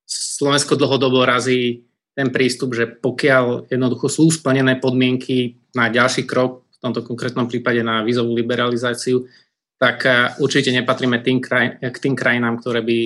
Slovensko 0.07 0.75
dlhodobo 0.75 1.23
razí 1.23 1.86
ten 2.17 2.33
prístup, 2.33 2.73
že 2.73 2.89
pokiaľ 2.89 3.69
jednoducho 3.69 4.09
sú 4.09 4.33
splnené 4.33 4.81
podmienky 4.81 5.61
na 5.77 5.93
ďalší 5.93 6.25
krok, 6.25 6.65
v 6.73 6.81
tomto 6.81 7.05
konkrétnom 7.05 7.45
prípade 7.45 7.85
na 7.85 8.01
vízovú 8.01 8.33
liberalizáciu, 8.33 9.29
tak 9.77 10.09
eh, 10.09 10.33
určite 10.41 10.73
nepatríme 10.73 11.21
tým 11.21 11.37
kraj, 11.37 11.77
k 11.77 11.97
tým 12.01 12.17
krajinám, 12.17 12.57
ktoré 12.57 12.81
by, 12.81 12.99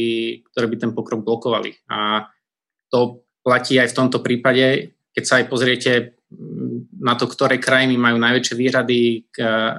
ktoré 0.52 0.66
by 0.72 0.76
ten 0.80 0.92
pokrok 0.96 1.28
blokovali. 1.28 1.76
A 1.92 2.24
to 2.88 3.28
platí 3.44 3.76
aj 3.76 3.92
v 3.92 3.98
tomto 4.00 4.24
prípade, 4.24 4.96
keď 5.12 5.24
sa 5.28 5.44
aj 5.44 5.46
pozriete 5.52 5.92
mm, 6.32 7.04
na 7.04 7.20
to, 7.20 7.28
ktoré 7.28 7.60
krajiny 7.60 8.00
majú 8.00 8.16
najväčšie 8.16 8.56
výhrady 8.56 9.28
k 9.28 9.38
eh, 9.44 9.76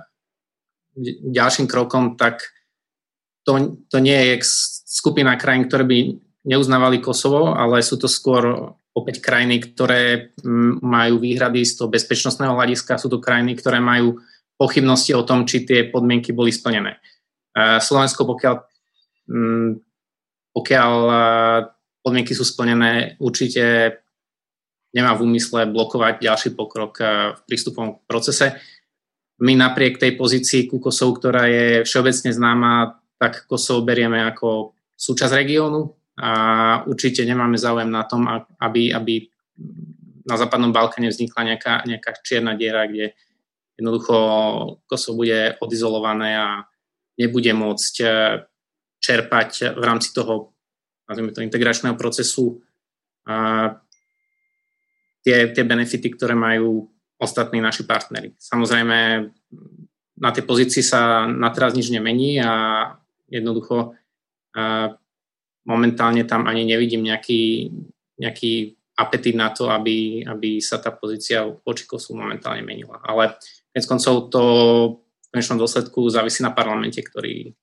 ďalším 1.33 1.65
krokom, 1.65 2.21
tak 2.21 2.45
to, 3.49 3.81
to 3.89 3.97
nie 3.97 4.37
je 4.37 4.45
skupina 4.85 5.41
krajín, 5.41 5.65
ktoré 5.65 5.89
by 5.89 5.99
neuznávali 6.45 7.01
Kosovo, 7.01 7.57
ale 7.57 7.81
sú 7.81 7.97
to 7.97 8.13
skôr 8.13 8.77
opäť 8.93 9.24
krajiny, 9.24 9.73
ktoré 9.73 10.36
majú 10.85 11.16
výhrady 11.16 11.64
z 11.64 11.81
toho 11.81 11.89
bezpečnostného 11.89 12.52
hľadiska, 12.52 13.01
sú 13.01 13.09
to 13.09 13.24
krajiny, 13.24 13.56
ktoré 13.56 13.81
majú 13.81 14.20
pochybnosti 14.60 15.16
o 15.16 15.24
tom, 15.24 15.48
či 15.48 15.64
tie 15.64 15.89
podmienky 15.89 16.36
boli 16.36 16.52
splnené. 16.52 17.01
Slovensko, 17.56 18.28
pokiaľ, 18.28 18.56
pokiaľ 20.52 20.93
podmienky 22.05 22.36
sú 22.36 22.44
splnené, 22.44 23.16
určite 23.16 23.97
nemá 24.93 25.16
v 25.16 25.24
úmysle 25.24 25.73
blokovať 25.73 26.20
ďalší 26.20 26.51
pokrok 26.52 27.01
v 27.32 27.40
prístupovom 27.48 28.05
procese. 28.05 28.60
My 29.40 29.56
napriek 29.56 29.97
tej 29.97 30.20
pozícii 30.20 30.69
ku 30.69 30.78
Kosovu, 30.85 31.16
ktorá 31.16 31.48
je 31.48 31.89
všeobecne 31.89 32.31
známa, 32.31 33.01
tak 33.16 33.48
Kosovo 33.48 33.81
berieme 33.82 34.20
ako 34.20 34.77
súčasť 34.93 35.32
regiónu 35.32 36.02
a 36.21 36.31
určite 36.85 37.25
nemáme 37.25 37.57
záujem 37.57 37.89
na 37.89 38.05
tom, 38.05 38.29
aby, 38.61 38.93
aby 38.93 39.33
na 40.29 40.37
západnom 40.37 40.71
Balkáne 40.71 41.09
vznikla 41.09 41.55
nejaká, 41.55 41.75
nejaká 41.89 42.11
čierna 42.21 42.53
diera, 42.53 42.85
kde 42.85 43.17
jednoducho 43.81 44.17
Kosovo 44.85 45.25
bude 45.25 45.57
odizolované 45.59 46.37
a 46.37 46.49
nebude 47.17 47.51
môcť 47.57 47.95
e, 48.05 48.07
čerpať 49.03 49.75
v 49.75 49.83
rámci 49.83 50.13
toho 50.15 50.53
to, 51.09 51.41
integračného 51.45 51.97
procesu 51.99 52.63
a 53.29 53.69
tie, 55.21 55.53
tie 55.53 55.65
benefity, 55.65 56.09
ktoré 56.15 56.33
majú 56.33 56.89
ostatní 57.21 57.61
naši 57.61 57.87
partnery. 57.87 58.35
Samozrejme, 58.39 58.99
na 60.19 60.31
tej 60.31 60.45
pozícii 60.47 60.83
sa 60.83 61.27
na 61.27 61.51
teraz 61.51 61.75
nič 61.75 61.91
nemení 61.91 62.39
a 62.43 62.53
jednoducho 63.31 63.95
a 64.53 64.93
momentálne 65.67 66.27
tam 66.27 66.47
ani 66.51 66.67
nevidím 66.67 67.07
nejaký, 67.07 67.71
nejaký 68.19 68.77
apetit 68.99 69.35
na 69.35 69.51
to, 69.51 69.71
aby, 69.71 70.23
aby 70.27 70.61
sa 70.61 70.79
tá 70.83 70.91
pozícia 70.93 71.47
voči 71.47 71.87
Kosovu 71.89 72.21
momentálne 72.21 72.63
menila. 72.63 73.01
Ale 73.03 73.39
Konec 73.73 73.89
koncov 73.89 74.29
to 74.29 74.43
v 75.01 75.27
konečnom 75.33 75.57
dôsledku 75.57 76.05
závisí 76.13 76.45
na 76.45 76.53
parlamente, 76.53 77.01
ktorý 77.01 77.57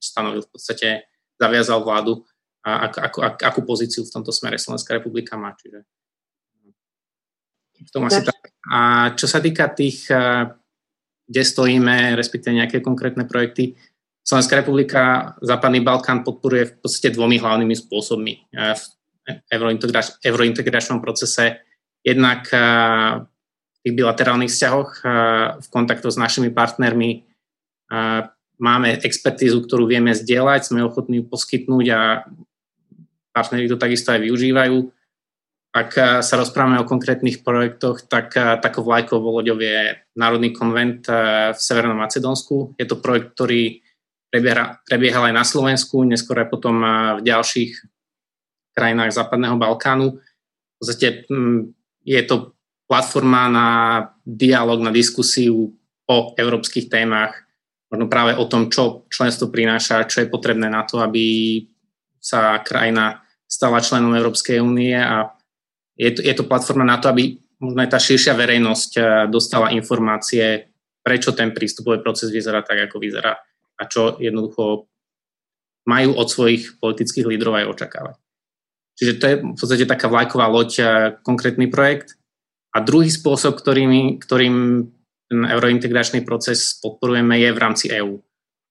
stanovil 0.00 0.40
v 0.40 0.50
podstate, 0.56 0.88
zaviazal 1.36 1.84
vládu 1.84 2.24
a 2.64 2.88
ak, 2.88 2.94
ako, 2.96 3.18
ak, 3.20 3.36
akú 3.44 3.60
pozíciu 3.68 4.08
v 4.08 4.12
tomto 4.12 4.32
smere 4.32 4.56
Slovenská 4.56 4.96
republika 4.96 5.36
má. 5.36 5.52
Čiže 5.52 5.84
v 7.84 7.90
tom 7.92 8.08
asi 8.08 8.24
tak. 8.24 8.56
A 8.72 9.12
čo 9.12 9.28
sa 9.28 9.44
týka 9.44 9.68
tých, 9.68 10.08
eh, 10.08 10.48
kde 11.28 11.42
stojíme, 11.44 12.16
respektíve 12.16 12.56
nejaké 12.56 12.80
konkrétne 12.80 13.28
projekty, 13.28 13.76
Slovenská 14.24 14.64
republika 14.64 15.36
Západný 15.44 15.84
Balkán 15.84 16.24
podporuje 16.24 16.72
v 16.72 16.74
podstate 16.80 17.12
dvomi 17.12 17.36
hlavnými 17.36 17.76
spôsobmi 17.76 18.32
eh, 18.56 18.72
v 18.72 18.82
eurointegračnom 20.24 21.04
procese. 21.04 21.60
Jednak 22.00 22.48
eh, 22.48 23.20
tých 23.84 24.00
bilaterálnych 24.00 24.48
vzťahoch, 24.48 24.90
v 25.60 25.68
kontaktoch 25.68 26.08
s 26.08 26.16
našimi 26.16 26.48
partnermi 26.48 27.20
máme 28.56 28.96
expertízu, 29.04 29.60
ktorú 29.60 29.84
vieme 29.84 30.16
zdieľať, 30.16 30.72
sme 30.72 30.88
ochotní 30.88 31.20
ju 31.20 31.28
poskytnúť 31.28 31.86
a 31.92 32.24
partneri 33.36 33.68
to 33.68 33.76
takisto 33.76 34.16
aj 34.16 34.24
využívajú. 34.24 34.88
Ak 35.76 36.00
sa 36.24 36.34
rozprávame 36.40 36.80
o 36.80 36.88
konkrétnych 36.88 37.44
projektoch, 37.44 38.08
tak 38.08 38.32
takou 38.64 38.88
vlajkovou 38.88 39.36
loďou 39.36 39.60
je 39.60 40.00
Národný 40.16 40.56
konvent 40.56 41.04
v 41.52 41.58
Severnom 41.60 42.00
Macedónsku. 42.00 42.80
Je 42.80 42.88
to 42.88 43.04
projekt, 43.04 43.36
ktorý 43.36 43.83
prebieha, 44.34 44.82
prebiehal 44.82 45.30
aj 45.30 45.34
na 45.38 45.46
Slovensku, 45.46 46.02
neskôr 46.02 46.42
aj 46.42 46.50
potom 46.50 46.82
v 46.82 47.22
ďalších 47.22 47.86
krajinách 48.74 49.14
Západného 49.14 49.54
Balkánu. 49.54 50.18
V 50.18 50.74
podstate 50.82 51.22
je 52.02 52.22
to 52.26 52.58
platforma 52.90 53.46
na 53.46 53.68
dialog, 54.26 54.82
na 54.82 54.90
diskusiu 54.90 55.70
o 56.10 56.16
európskych 56.34 56.90
témach, 56.90 57.46
možno 57.86 58.10
práve 58.10 58.34
o 58.34 58.42
tom, 58.50 58.66
čo 58.74 59.06
členstvo 59.06 59.54
prináša, 59.54 60.10
čo 60.10 60.26
je 60.26 60.32
potrebné 60.34 60.66
na 60.66 60.82
to, 60.82 60.98
aby 60.98 61.62
sa 62.18 62.58
krajina 62.58 63.22
stala 63.46 63.78
členom 63.78 64.18
Európskej 64.18 64.58
únie. 64.58 64.98
A 64.98 65.30
je 65.94 66.10
to, 66.10 66.20
je 66.26 66.34
to 66.34 66.50
platforma 66.50 66.82
na 66.82 66.98
to, 66.98 67.06
aby 67.06 67.38
možno 67.62 67.78
aj 67.86 67.90
tá 67.94 68.02
širšia 68.02 68.34
verejnosť 68.34 68.90
eh, 68.98 69.04
dostala 69.30 69.70
informácie, 69.70 70.74
prečo 71.06 71.30
ten 71.38 71.54
prístupový 71.54 72.02
proces 72.02 72.34
vyzerá 72.34 72.66
tak, 72.66 72.90
ako 72.90 72.98
vyzerá 72.98 73.38
a 73.78 73.82
čo 73.90 74.16
jednoducho 74.22 74.86
majú 75.84 76.10
od 76.16 76.28
svojich 76.28 76.80
politických 76.80 77.28
lídrov 77.28 77.60
aj 77.60 77.70
očakávať. 77.76 78.16
Čiže 78.94 79.12
to 79.18 79.24
je 79.26 79.34
v 79.42 79.58
podstate 79.58 79.84
taká 79.90 80.06
vlajková 80.06 80.46
loď, 80.48 80.70
eh, 80.78 80.86
konkrétny 81.20 81.66
projekt. 81.66 82.16
A 82.74 82.82
druhý 82.82 83.10
spôsob, 83.10 83.54
ktorým, 83.58 84.18
ktorým 84.18 84.86
ten 85.30 85.40
eurointegračný 85.46 86.26
proces 86.26 86.78
podporujeme, 86.78 87.38
je 87.38 87.50
v 87.54 87.58
rámci 87.58 87.86
EÚ. 87.90 88.18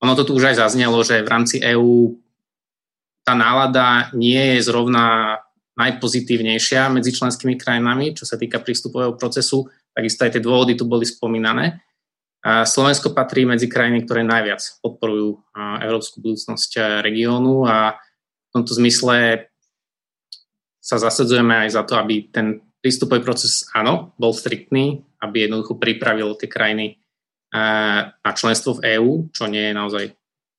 Ono 0.04 0.14
to 0.20 0.28
tu 0.28 0.36
už 0.36 0.52
aj 0.52 0.60
zaznelo, 0.60 1.00
že 1.04 1.24
v 1.24 1.32
rámci 1.32 1.64
EÚ 1.64 2.20
tá 3.24 3.32
nálada 3.32 4.12
nie 4.12 4.60
je 4.60 4.68
zrovna 4.68 5.40
najpozitívnejšia 5.80 6.92
medzi 6.92 7.16
členskými 7.16 7.56
krajinami, 7.56 8.14
čo 8.14 8.28
sa 8.28 8.36
týka 8.36 8.60
prístupového 8.60 9.16
procesu. 9.16 9.66
Takisto 9.96 10.28
aj 10.28 10.38
tie 10.38 10.44
dôvody 10.44 10.76
tu 10.76 10.86
boli 10.86 11.08
spomínané. 11.08 11.82
Slovensko 12.44 13.16
patrí 13.16 13.48
medzi 13.48 13.72
krajiny, 13.72 14.04
ktoré 14.04 14.28
najviac 14.28 14.60
podporujú 14.84 15.40
európsku 15.80 16.20
budúcnosť 16.20 17.00
regiónu 17.00 17.64
a 17.64 17.96
v 17.96 18.50
tomto 18.52 18.76
zmysle 18.76 19.48
sa 20.84 21.00
zasadzujeme 21.00 21.64
aj 21.64 21.70
za 21.80 21.88
to, 21.88 21.96
aby 21.96 22.28
ten 22.28 22.60
prístupový 22.84 23.24
proces, 23.24 23.64
áno, 23.72 24.12
bol 24.20 24.36
striktný, 24.36 25.00
aby 25.24 25.48
jednoducho 25.48 25.80
pripravil 25.80 26.36
tie 26.36 26.52
krajiny 26.52 27.00
eh, 27.56 28.00
na 28.12 28.32
členstvo 28.36 28.76
v 28.78 29.00
EÚ, 29.00 29.12
čo 29.32 29.48
nie 29.48 29.72
je 29.72 29.74
naozaj 29.74 30.06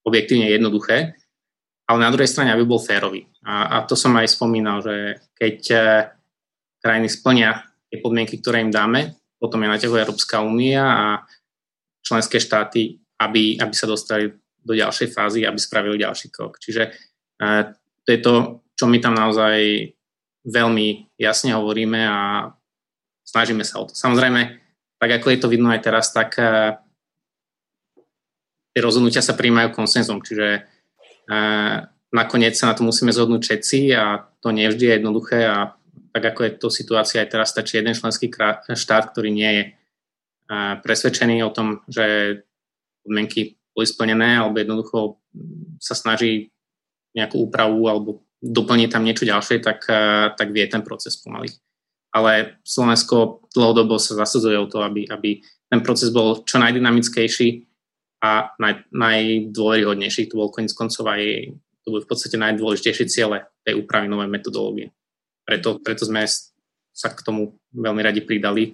objektívne 0.08 0.48
jednoduché, 0.48 1.20
ale 1.84 1.98
na 2.00 2.08
druhej 2.08 2.32
strane, 2.32 2.48
aby 2.56 2.64
bol 2.64 2.80
férový. 2.80 3.28
A, 3.44 3.76
a 3.76 3.84
to 3.84 3.92
som 3.92 4.16
aj 4.16 4.32
spomínal, 4.32 4.80
že 4.80 5.20
keď 5.36 5.58
eh, 5.68 5.84
krajiny 6.80 7.12
splnia 7.12 7.60
tie 7.92 8.00
podmienky, 8.00 8.40
ktoré 8.40 8.64
im 8.64 8.72
dáme, 8.72 9.20
potom 9.36 9.60
je 9.60 9.68
na 9.68 9.76
teho 9.76 9.92
Európska 9.92 10.40
únia 10.40 10.80
a 10.88 11.06
členské 12.04 12.36
štáty, 12.36 13.00
aby, 13.18 13.56
aby 13.56 13.74
sa 13.74 13.88
dostali 13.88 14.28
do 14.60 14.72
ďalšej 14.76 15.08
fázy, 15.10 15.48
aby 15.48 15.56
spravili 15.56 16.04
ďalší 16.04 16.28
krok. 16.28 16.60
Čiže 16.60 16.92
uh, 17.40 17.72
to 18.04 18.08
je 18.12 18.20
to, 18.20 18.34
čo 18.76 18.84
my 18.84 19.00
tam 19.00 19.16
naozaj 19.16 19.88
veľmi 20.44 21.16
jasne 21.16 21.56
hovoríme 21.56 22.00
a 22.04 22.52
snažíme 23.24 23.64
sa 23.64 23.80
o 23.80 23.88
to. 23.88 23.96
Samozrejme, 23.96 24.60
tak 25.00 25.10
ako 25.20 25.26
je 25.32 25.38
to 25.40 25.48
vidno 25.48 25.72
aj 25.72 25.80
teraz, 25.80 26.12
tak 26.12 26.36
uh, 26.36 26.76
tie 28.76 28.80
rozhodnutia 28.84 29.24
sa 29.24 29.32
príjmajú 29.32 29.72
konsenzom, 29.72 30.20
čiže 30.20 30.68
uh, 31.32 31.76
nakoniec 32.12 32.54
sa 32.54 32.70
na 32.70 32.74
to 32.76 32.84
musíme 32.84 33.10
zhodnúť 33.10 33.42
všetci 33.42 33.78
a 33.96 34.28
to 34.44 34.52
nie 34.52 34.68
vždy 34.68 34.84
je 34.86 34.94
jednoduché 35.00 35.38
a 35.48 35.74
tak 36.14 36.30
ako 36.30 36.40
je 36.46 36.50
to 36.62 36.68
situácia 36.70 37.18
aj 37.18 37.28
teraz, 37.34 37.50
stačí 37.50 37.74
jeden 37.74 37.90
členský 37.90 38.30
štát, 38.70 39.10
ktorý 39.10 39.34
nie 39.34 39.50
je 39.50 39.64
presvedčený 40.50 41.40
o 41.44 41.54
tom, 41.54 41.80
že 41.88 42.38
podmienky 43.04 43.56
boli 43.74 43.86
splnené 43.88 44.38
alebo 44.38 44.60
jednoducho 44.60 45.18
sa 45.80 45.96
snaží 45.96 46.52
nejakú 47.16 47.48
úpravu 47.48 47.88
alebo 47.88 48.10
doplní 48.38 48.92
tam 48.92 49.02
niečo 49.04 49.24
ďalšie, 49.24 49.64
tak, 49.64 49.88
tak 50.36 50.48
vie 50.52 50.64
ten 50.68 50.84
proces 50.84 51.16
pomaliť. 51.20 51.52
Ale 52.14 52.60
Slovensko 52.62 53.48
dlhodobo 53.50 53.98
sa 53.98 54.14
zasadzuje 54.14 54.54
o 54.60 54.70
to, 54.70 54.84
aby, 54.84 55.08
aby 55.10 55.42
ten 55.66 55.80
proces 55.82 56.14
bol 56.14 56.46
čo 56.46 56.62
najdynamickejší 56.62 57.66
a 58.22 58.54
naj, 58.62 58.86
najdôveryhodnejší. 58.94 60.30
To 60.30 60.44
bol 60.44 60.54
koniec 60.54 60.70
koncov 60.76 61.10
aj 61.10 61.50
to 61.84 61.92
bol 61.92 62.00
v 62.00 62.08
podstate 62.08 62.40
najdôležitejšie 62.40 63.06
ciele 63.12 63.44
tej 63.60 63.76
úpravy 63.76 64.08
novej 64.08 64.32
metodológie. 64.32 64.88
Preto, 65.44 65.76
preto 65.84 66.08
sme 66.08 66.24
sa 66.94 67.08
k 67.12 67.20
tomu 67.20 67.60
veľmi 67.76 68.00
radi 68.00 68.24
pridali. 68.24 68.72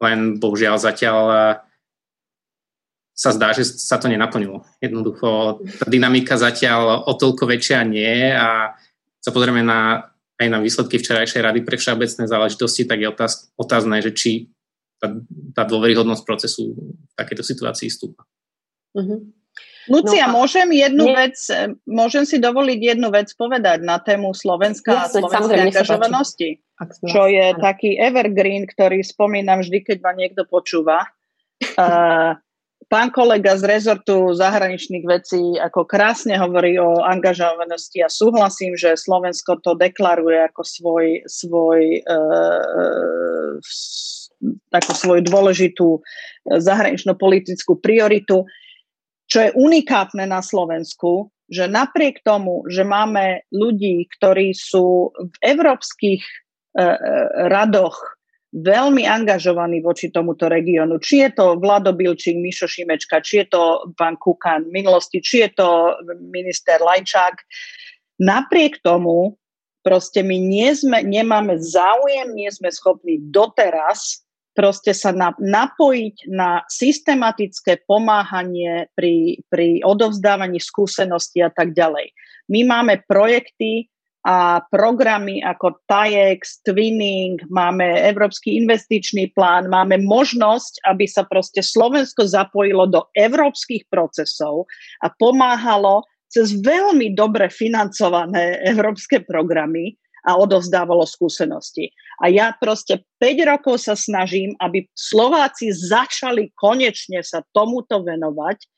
Len 0.00 0.40
bohužiaľ 0.40 0.76
zatiaľ 0.80 1.18
eh, 1.30 1.42
sa 3.12 3.30
zdá, 3.36 3.52
že 3.52 3.68
sa 3.68 4.00
to 4.00 4.08
nenaplnilo. 4.08 4.64
Jednoducho 4.80 5.60
tá 5.60 5.86
dynamika 5.86 6.40
zatiaľ 6.40 7.04
o 7.04 7.12
toľko 7.12 7.44
väčšia 7.44 7.84
nie 7.84 8.32
a 8.32 8.72
sa 9.20 9.30
pozrieme 9.30 9.60
na, 9.60 10.08
aj 10.40 10.48
na 10.48 10.58
výsledky 10.64 10.96
včerajšej 10.96 11.44
rady 11.44 11.60
pre 11.60 11.76
všeobecné 11.76 12.24
záležitosti, 12.24 12.88
tak 12.88 13.04
je 13.04 13.12
otáz, 13.12 13.52
otázne, 13.60 14.00
že 14.00 14.16
či 14.16 14.30
tá, 14.96 15.12
tá 15.52 15.68
dôveryhodnosť 15.68 16.22
procesu 16.24 16.72
v 16.72 17.12
takejto 17.16 17.44
situácii 17.44 17.88
stúpa. 17.92 18.24
Uh-huh. 18.96 19.20
Lucia, 19.88 20.28
no, 20.28 20.40
môžem 20.40 20.68
jednu 20.72 21.08
nie. 21.08 21.16
vec, 21.16 21.36
môžem 21.88 22.24
si 22.28 22.36
dovoliť 22.40 22.78
jednu 22.96 23.08
vec 23.12 23.32
povedať 23.36 23.84
na 23.84 24.00
tému 24.00 24.36
Slovenska 24.36 25.08
Jasne, 25.08 25.24
a 25.24 25.28
slovenskej 25.28 25.60
angažovanosti, 25.72 26.48
čo 26.88 27.28
je 27.28 27.52
áno. 27.52 27.60
taký 27.60 28.00
evergreen, 28.00 28.64
ktorý 28.64 29.04
spomínam 29.04 29.60
vždy, 29.60 29.84
keď 29.84 29.98
ma 30.00 30.12
niekto 30.16 30.48
počúva. 30.48 31.04
Uh, 31.76 32.40
pán 32.90 33.14
kolega 33.14 33.54
z 33.54 33.62
rezortu 33.70 34.34
zahraničných 34.34 35.06
vecí 35.06 35.54
ako 35.60 35.86
krásne 35.86 36.34
hovorí 36.34 36.74
o 36.80 36.98
angažovanosti 36.98 38.02
a 38.02 38.10
súhlasím, 38.10 38.74
že 38.74 38.98
Slovensko 38.98 39.62
to 39.62 39.78
deklaruje 39.78 40.50
ako 40.50 40.62
svoj, 40.66 41.06
svoj 41.30 41.80
e, 42.00 42.00
takú 44.74 44.92
svoju 44.96 45.22
dôležitú 45.22 46.02
zahranično-politickú 46.50 47.78
prioritu. 47.78 48.42
Čo 49.30 49.38
je 49.46 49.50
unikátne 49.54 50.26
na 50.26 50.42
Slovensku, 50.42 51.30
že 51.46 51.70
napriek 51.70 52.26
tomu, 52.26 52.66
že 52.66 52.82
máme 52.82 53.46
ľudí, 53.54 54.10
ktorí 54.18 54.50
sú 54.50 55.14
v 55.14 55.34
európskych 55.46 56.22
radoch 57.50 57.98
veľmi 58.50 59.06
angažovaní 59.06 59.78
voči 59.78 60.10
tomuto 60.10 60.50
regiónu, 60.50 60.98
či 60.98 61.22
je 61.22 61.30
to 61.38 61.54
Vlado 61.62 61.94
Bilčík, 61.94 62.34
Mišo 62.34 62.66
Šimečka, 62.66 63.22
či 63.22 63.46
je 63.46 63.46
to 63.54 63.62
pán 63.94 64.18
Kukan 64.18 64.66
v 64.66 64.82
minulosti, 64.82 65.22
či 65.22 65.46
je 65.46 65.50
to 65.54 65.68
minister 66.18 66.82
Lajčák, 66.82 67.38
napriek 68.18 68.82
tomu 68.82 69.38
proste 69.86 70.26
my 70.26 70.34
nie 70.34 70.74
sme, 70.74 71.06
nemáme 71.06 71.62
záujem, 71.62 72.34
nie 72.34 72.50
sme 72.50 72.74
schopní 72.74 73.22
doteraz 73.30 74.26
proste 74.54 74.92
sa 74.92 75.14
na, 75.14 75.32
napojiť 75.38 76.28
na 76.30 76.66
systematické 76.66 77.86
pomáhanie 77.86 78.90
pri, 78.92 79.40
pri 79.48 79.80
odovzdávaní 79.86 80.58
skúseností 80.58 81.40
a 81.40 81.48
tak 81.48 81.72
ďalej. 81.72 82.12
My 82.50 82.66
máme 82.66 83.00
projekty 83.06 83.88
a 84.20 84.60
programy 84.68 85.40
ako 85.40 85.80
TAIEX, 85.88 86.60
Twinning, 86.60 87.40
máme 87.48 87.88
Európsky 88.04 88.60
investičný 88.60 89.32
plán, 89.32 89.72
máme 89.72 89.96
možnosť, 90.04 90.84
aby 90.84 91.08
sa 91.08 91.24
proste 91.24 91.64
Slovensko 91.64 92.28
zapojilo 92.28 92.84
do 92.84 93.08
európskych 93.16 93.88
procesov 93.88 94.68
a 95.00 95.08
pomáhalo 95.08 96.04
cez 96.28 96.52
veľmi 96.52 97.16
dobre 97.16 97.48
financované 97.48 98.60
európske 98.62 99.24
programy 99.24 99.96
a 100.28 100.36
odovzdávalo 100.36 101.08
skúsenosti. 101.08 101.88
A 102.20 102.28
ja 102.28 102.52
proste 102.52 103.00
5 103.24 103.50
rokov 103.56 103.88
sa 103.88 103.96
snažím, 103.96 104.52
aby 104.60 104.84
Slováci 104.92 105.72
začali 105.72 106.52
konečne 106.52 107.24
sa 107.24 107.40
tomuto 107.56 108.04
venovať, 108.04 108.68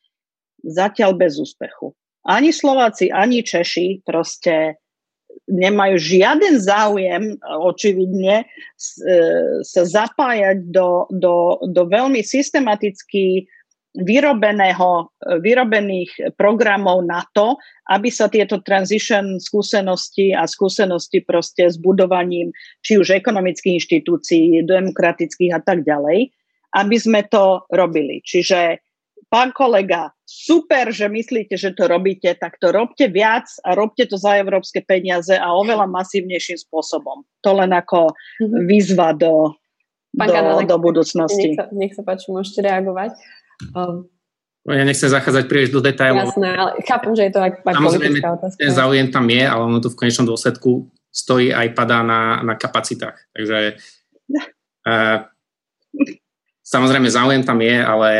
zatiaľ 0.63 1.19
bez 1.19 1.43
úspechu. 1.43 1.91
Ani 2.23 2.55
Slováci, 2.55 3.11
ani 3.11 3.43
Češi 3.43 4.07
proste 4.07 4.79
nemajú 5.51 5.97
žiaden 5.99 6.57
záujem, 6.63 7.37
očividne, 7.43 8.45
e, 8.45 8.47
sa 9.67 9.83
zapájať 9.85 10.71
do, 10.71 11.11
do, 11.11 11.59
do 11.67 11.83
veľmi 11.87 12.23
systematicky 12.23 13.47
vyrobeného, 13.93 15.13
vyrobených 15.45 16.33
programov 16.41 17.05
na 17.05 17.21
to, 17.37 17.61
aby 17.93 18.09
sa 18.09 18.33
tieto 18.33 18.65
transition 18.65 19.37
skúsenosti 19.37 20.33
a 20.33 20.49
skúsenosti 20.49 21.21
proste 21.21 21.69
s 21.69 21.77
budovaním 21.77 22.57
či 22.81 22.97
už 22.97 23.13
ekonomických 23.13 23.77
inštitúcií, 23.85 24.65
demokratických 24.65 25.53
a 25.53 25.61
tak 25.61 25.85
ďalej, 25.85 26.33
aby 26.73 26.97
sme 26.97 27.21
to 27.29 27.69
robili. 27.69 28.25
Čiže 28.25 28.81
pán 29.29 29.53
kolega, 29.53 30.09
super, 30.33 30.89
že 30.89 31.13
myslíte, 31.13 31.61
že 31.61 31.77
to 31.77 31.85
robíte, 31.85 32.33
tak 32.41 32.57
to 32.57 32.73
robte 32.73 33.05
viac 33.13 33.45
a 33.69 33.77
robte 33.77 34.09
to 34.09 34.17
za 34.17 34.41
európske 34.41 34.81
peniaze 34.81 35.37
a 35.37 35.53
oveľa 35.53 35.85
masívnejším 35.93 36.57
spôsobom. 36.57 37.29
To 37.45 37.51
len 37.53 37.77
ako 37.77 38.17
mhm. 38.41 38.65
výzva 38.65 39.13
do, 39.13 39.53
do, 40.17 40.33
Kanale, 40.33 40.65
do 40.65 40.79
budúcnosti. 40.81 41.53
Nech 41.53 41.61
sa, 41.61 41.65
nech 41.71 41.93
sa 41.93 42.03
páči, 42.03 42.33
môžete 42.33 42.65
reagovať. 42.65 43.13
Um, 43.77 44.09
ja 44.73 44.87
nechcem 44.87 45.11
zachádzať 45.11 45.45
príliš 45.51 45.75
do 45.75 45.83
detailov. 45.83 46.33
Jasné, 46.33 46.49
ale 46.55 46.71
chápem, 46.87 47.13
že 47.19 47.23
je 47.29 47.33
to 47.35 47.41
aj, 47.43 47.51
aj 47.67 47.75
politická 47.77 48.29
otázka. 48.39 48.59
Ten 48.63 48.73
záujem 48.73 49.09
tam 49.11 49.27
je, 49.27 49.43
ale 49.43 49.63
ono 49.67 49.79
to 49.83 49.91
v 49.91 49.99
konečnom 49.99 50.27
dôsledku 50.27 50.87
stojí 51.13 51.53
aj 51.53 51.77
padá 51.77 52.01
na, 52.01 52.41
na 52.41 52.55
kapacitách. 52.55 53.19
Takže 53.37 53.77
uh, 54.87 55.19
samozrejme 56.73 57.11
záujem 57.11 57.43
tam 57.43 57.59
je, 57.59 57.75
ale 57.75 58.11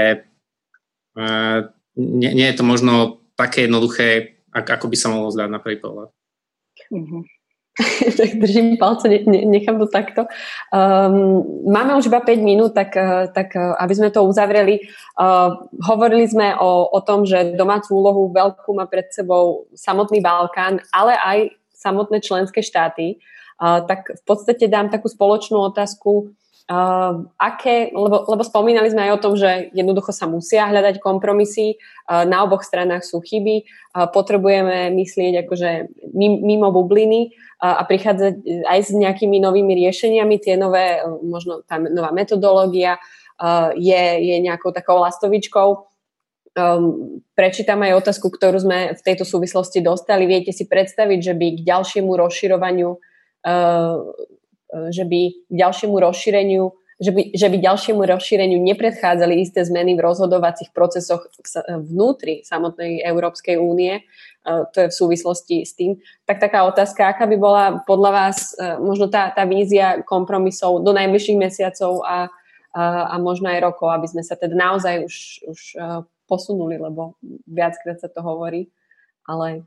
uh, 1.17 1.73
nie, 1.97 2.31
nie 2.33 2.47
je 2.49 2.57
to 2.57 2.65
možno 2.65 3.21
také 3.37 3.69
jednoduché, 3.69 4.39
ako 4.53 4.89
by 4.89 4.97
sa 4.97 5.09
mohlo 5.13 5.33
zdať 5.33 5.49
na 5.49 5.61
prvý 5.61 5.81
pohľad. 5.81 6.09
Uh-huh. 6.93 7.25
tak 8.19 8.37
držím 8.37 8.77
palce, 8.77 9.09
ne, 9.09 9.25
ne, 9.25 9.45
nechám 9.49 9.81
to 9.81 9.89
takto. 9.89 10.29
Um, 10.69 11.41
máme 11.73 11.97
už 11.97 12.13
iba 12.13 12.21
5 12.21 12.45
minút, 12.45 12.77
tak, 12.77 12.93
eh, 12.97 13.33
tak 13.33 13.57
eh, 13.57 13.73
aby 13.81 13.95
sme 13.97 14.09
to 14.13 14.29
uzavreli. 14.29 14.85
Uh, 15.17 15.57
hovorili 15.81 16.29
sme 16.29 16.53
o, 16.61 16.93
o 16.93 17.01
tom, 17.01 17.25
že 17.25 17.57
domácu 17.57 17.97
úlohu 17.97 18.29
veľkú 18.29 18.77
má 18.77 18.85
pred 18.85 19.09
sebou 19.09 19.65
samotný 19.73 20.21
Balkán, 20.21 20.85
ale 20.93 21.17
aj 21.17 21.39
samotné 21.73 22.21
členské 22.21 22.61
štáty. 22.61 23.17
Uh, 23.57 23.81
tak 23.89 24.05
v 24.21 24.23
podstate 24.29 24.69
dám 24.69 24.93
takú 24.93 25.09
spoločnú 25.09 25.57
otázku, 25.73 26.37
Uh, 26.73 27.29
aké, 27.37 27.93
lebo, 27.93 28.25
lebo 28.33 28.41
spomínali 28.41 28.89
sme 28.89 29.05
aj 29.05 29.13
o 29.19 29.23
tom, 29.29 29.35
že 29.37 29.69
jednoducho 29.77 30.09
sa 30.09 30.25
musia 30.25 30.65
hľadať 30.73 31.05
kompromisy, 31.05 31.77
uh, 31.77 32.25
na 32.25 32.41
oboch 32.49 32.65
stranách 32.65 33.05
sú 33.05 33.21
chyby, 33.21 33.69
uh, 33.69 34.09
potrebujeme 34.09 34.89
myslieť 34.97 35.45
akože 35.45 35.71
mimo 36.17 36.73
bubliny 36.73 37.37
uh, 37.61 37.77
a 37.77 37.83
prichádzať 37.85 38.65
aj 38.65 38.79
s 38.89 38.91
nejakými 38.97 39.37
novými 39.43 39.75
riešeniami. 39.85 40.41
Tie 40.41 40.57
nové, 40.57 41.05
možno 41.21 41.61
tá 41.67 41.77
nová 41.77 42.09
metodológia 42.09 42.97
uh, 42.97 43.77
je, 43.77 44.03
je 44.23 44.37
nejakou 44.41 44.73
takou 44.73 44.97
lastovičkou. 44.97 45.69
Um, 46.57 47.21
prečítam 47.37 47.85
aj 47.85 48.01
otázku, 48.01 48.33
ktorú 48.33 48.65
sme 48.65 48.97
v 48.97 49.03
tejto 49.05 49.29
súvislosti 49.29 49.85
dostali. 49.85 50.25
Viete 50.25 50.57
si 50.57 50.65
predstaviť, 50.65 51.21
že 51.21 51.35
by 51.37 51.47
k 51.59 51.67
ďalšiemu 51.69 52.13
rozširovaniu 52.17 52.97
že 54.91 55.05
by 55.05 55.21
ďalšiemu 55.53 55.97
rozšíreniu 56.01 56.73
že 57.03 57.11
by, 57.11 57.23
že 57.35 57.51
by 57.51 57.57
ďalšiemu 57.59 57.99
rozšíreniu 58.07 58.63
nepredchádzali 58.63 59.43
isté 59.43 59.67
zmeny 59.67 59.99
v 59.99 60.05
rozhodovacích 60.07 60.71
procesoch 60.71 61.27
vnútri 61.67 62.47
samotnej 62.47 63.03
Európskej 63.03 63.59
únie, 63.59 63.99
e, 63.99 64.03
to 64.71 64.87
je 64.87 64.89
v 64.89 64.95
súvislosti 64.95 65.67
s 65.67 65.75
tým. 65.75 65.99
Tak 66.31 66.39
taká 66.39 66.63
otázka, 66.63 67.11
aká 67.11 67.27
by 67.27 67.37
bola 67.43 67.65
podľa 67.83 68.11
vás 68.15 68.55
e, 68.55 68.79
možno 68.79 69.11
tá, 69.11 69.35
tá 69.35 69.43
vízia 69.43 69.99
kompromisov 70.07 70.87
do 70.87 70.95
najbližších 70.95 71.39
mesiacov 71.43 72.07
a, 72.07 72.31
a, 72.71 72.83
a 73.11 73.15
možno 73.19 73.51
aj 73.51 73.67
rokov, 73.67 73.91
aby 73.91 74.07
sme 74.07 74.23
sa 74.23 74.39
teda 74.39 74.55
naozaj 74.55 75.03
už, 75.03 75.15
už 75.51 75.61
posunuli, 76.31 76.79
lebo 76.79 77.19
viackrát 77.51 77.99
sa 77.99 78.07
to 78.07 78.23
hovorí, 78.23 78.71
ale 79.27 79.67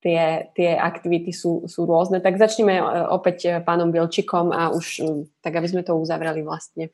tie, 0.00 0.50
tie 0.56 0.70
aktivity 0.74 1.30
sú, 1.30 1.68
sú 1.68 1.84
rôzne. 1.84 2.18
Tak 2.24 2.40
začneme 2.40 2.80
e, 2.80 2.84
opäť 3.12 3.38
e, 3.46 3.50
pánom 3.60 3.92
Bielčikom 3.92 4.50
a 4.50 4.72
už 4.72 4.86
e, 5.00 5.04
tak, 5.44 5.56
aby 5.56 5.68
sme 5.68 5.82
to 5.84 5.96
uzavreli 5.96 6.40
vlastne. 6.40 6.90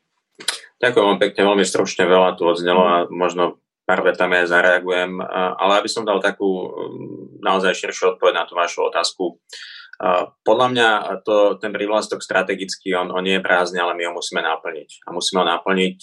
Ďakujem 0.82 1.06
vám 1.06 1.20
pekne, 1.22 1.40
veľmi 1.48 1.64
stručne 1.64 2.04
veľa 2.04 2.36
tu 2.36 2.44
odznelo 2.44 2.82
a 2.84 2.96
možno 3.08 3.62
pár 3.88 4.02
vetami 4.02 4.44
aj 4.44 4.50
zareagujem, 4.50 5.22
ale 5.32 5.72
aby 5.78 5.88
som 5.88 6.02
dal 6.02 6.18
takú 6.18 6.68
naozaj 7.38 7.72
širšiu 7.72 8.18
odpoveď 8.18 8.34
na 8.34 8.44
tú 8.44 8.58
vašu 8.58 8.84
otázku. 8.90 9.38
Podľa 10.44 10.66
mňa 10.76 10.88
to, 11.24 11.56
ten 11.56 11.72
prívlastok 11.72 12.20
strategický, 12.20 12.92
on, 12.92 13.08
on 13.08 13.24
nie 13.24 13.40
je 13.40 13.46
prázdny, 13.46 13.80
ale 13.80 13.96
my 13.96 14.08
ho 14.08 14.12
musíme 14.12 14.44
naplniť. 14.44 15.08
A 15.08 15.16
musíme 15.16 15.40
ho 15.40 15.46
naplniť 15.48 15.96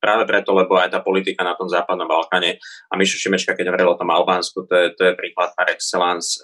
práve 0.00 0.24
preto, 0.24 0.56
lebo 0.56 0.80
aj 0.80 0.96
tá 0.96 1.04
politika 1.04 1.44
na 1.44 1.52
tom 1.52 1.68
západnom 1.68 2.08
Balkáne, 2.08 2.56
a 2.88 2.92
Mišo 2.96 3.20
Šimečka, 3.20 3.52
keď 3.52 3.68
hovoril 3.68 3.92
o 3.92 4.00
tom 4.00 4.08
Albánsku, 4.08 4.64
to 4.64 4.74
je, 4.74 4.86
to 4.96 5.02
je 5.08 5.18
príklad 5.18 5.52
par 5.52 5.68
excellence, 5.68 6.40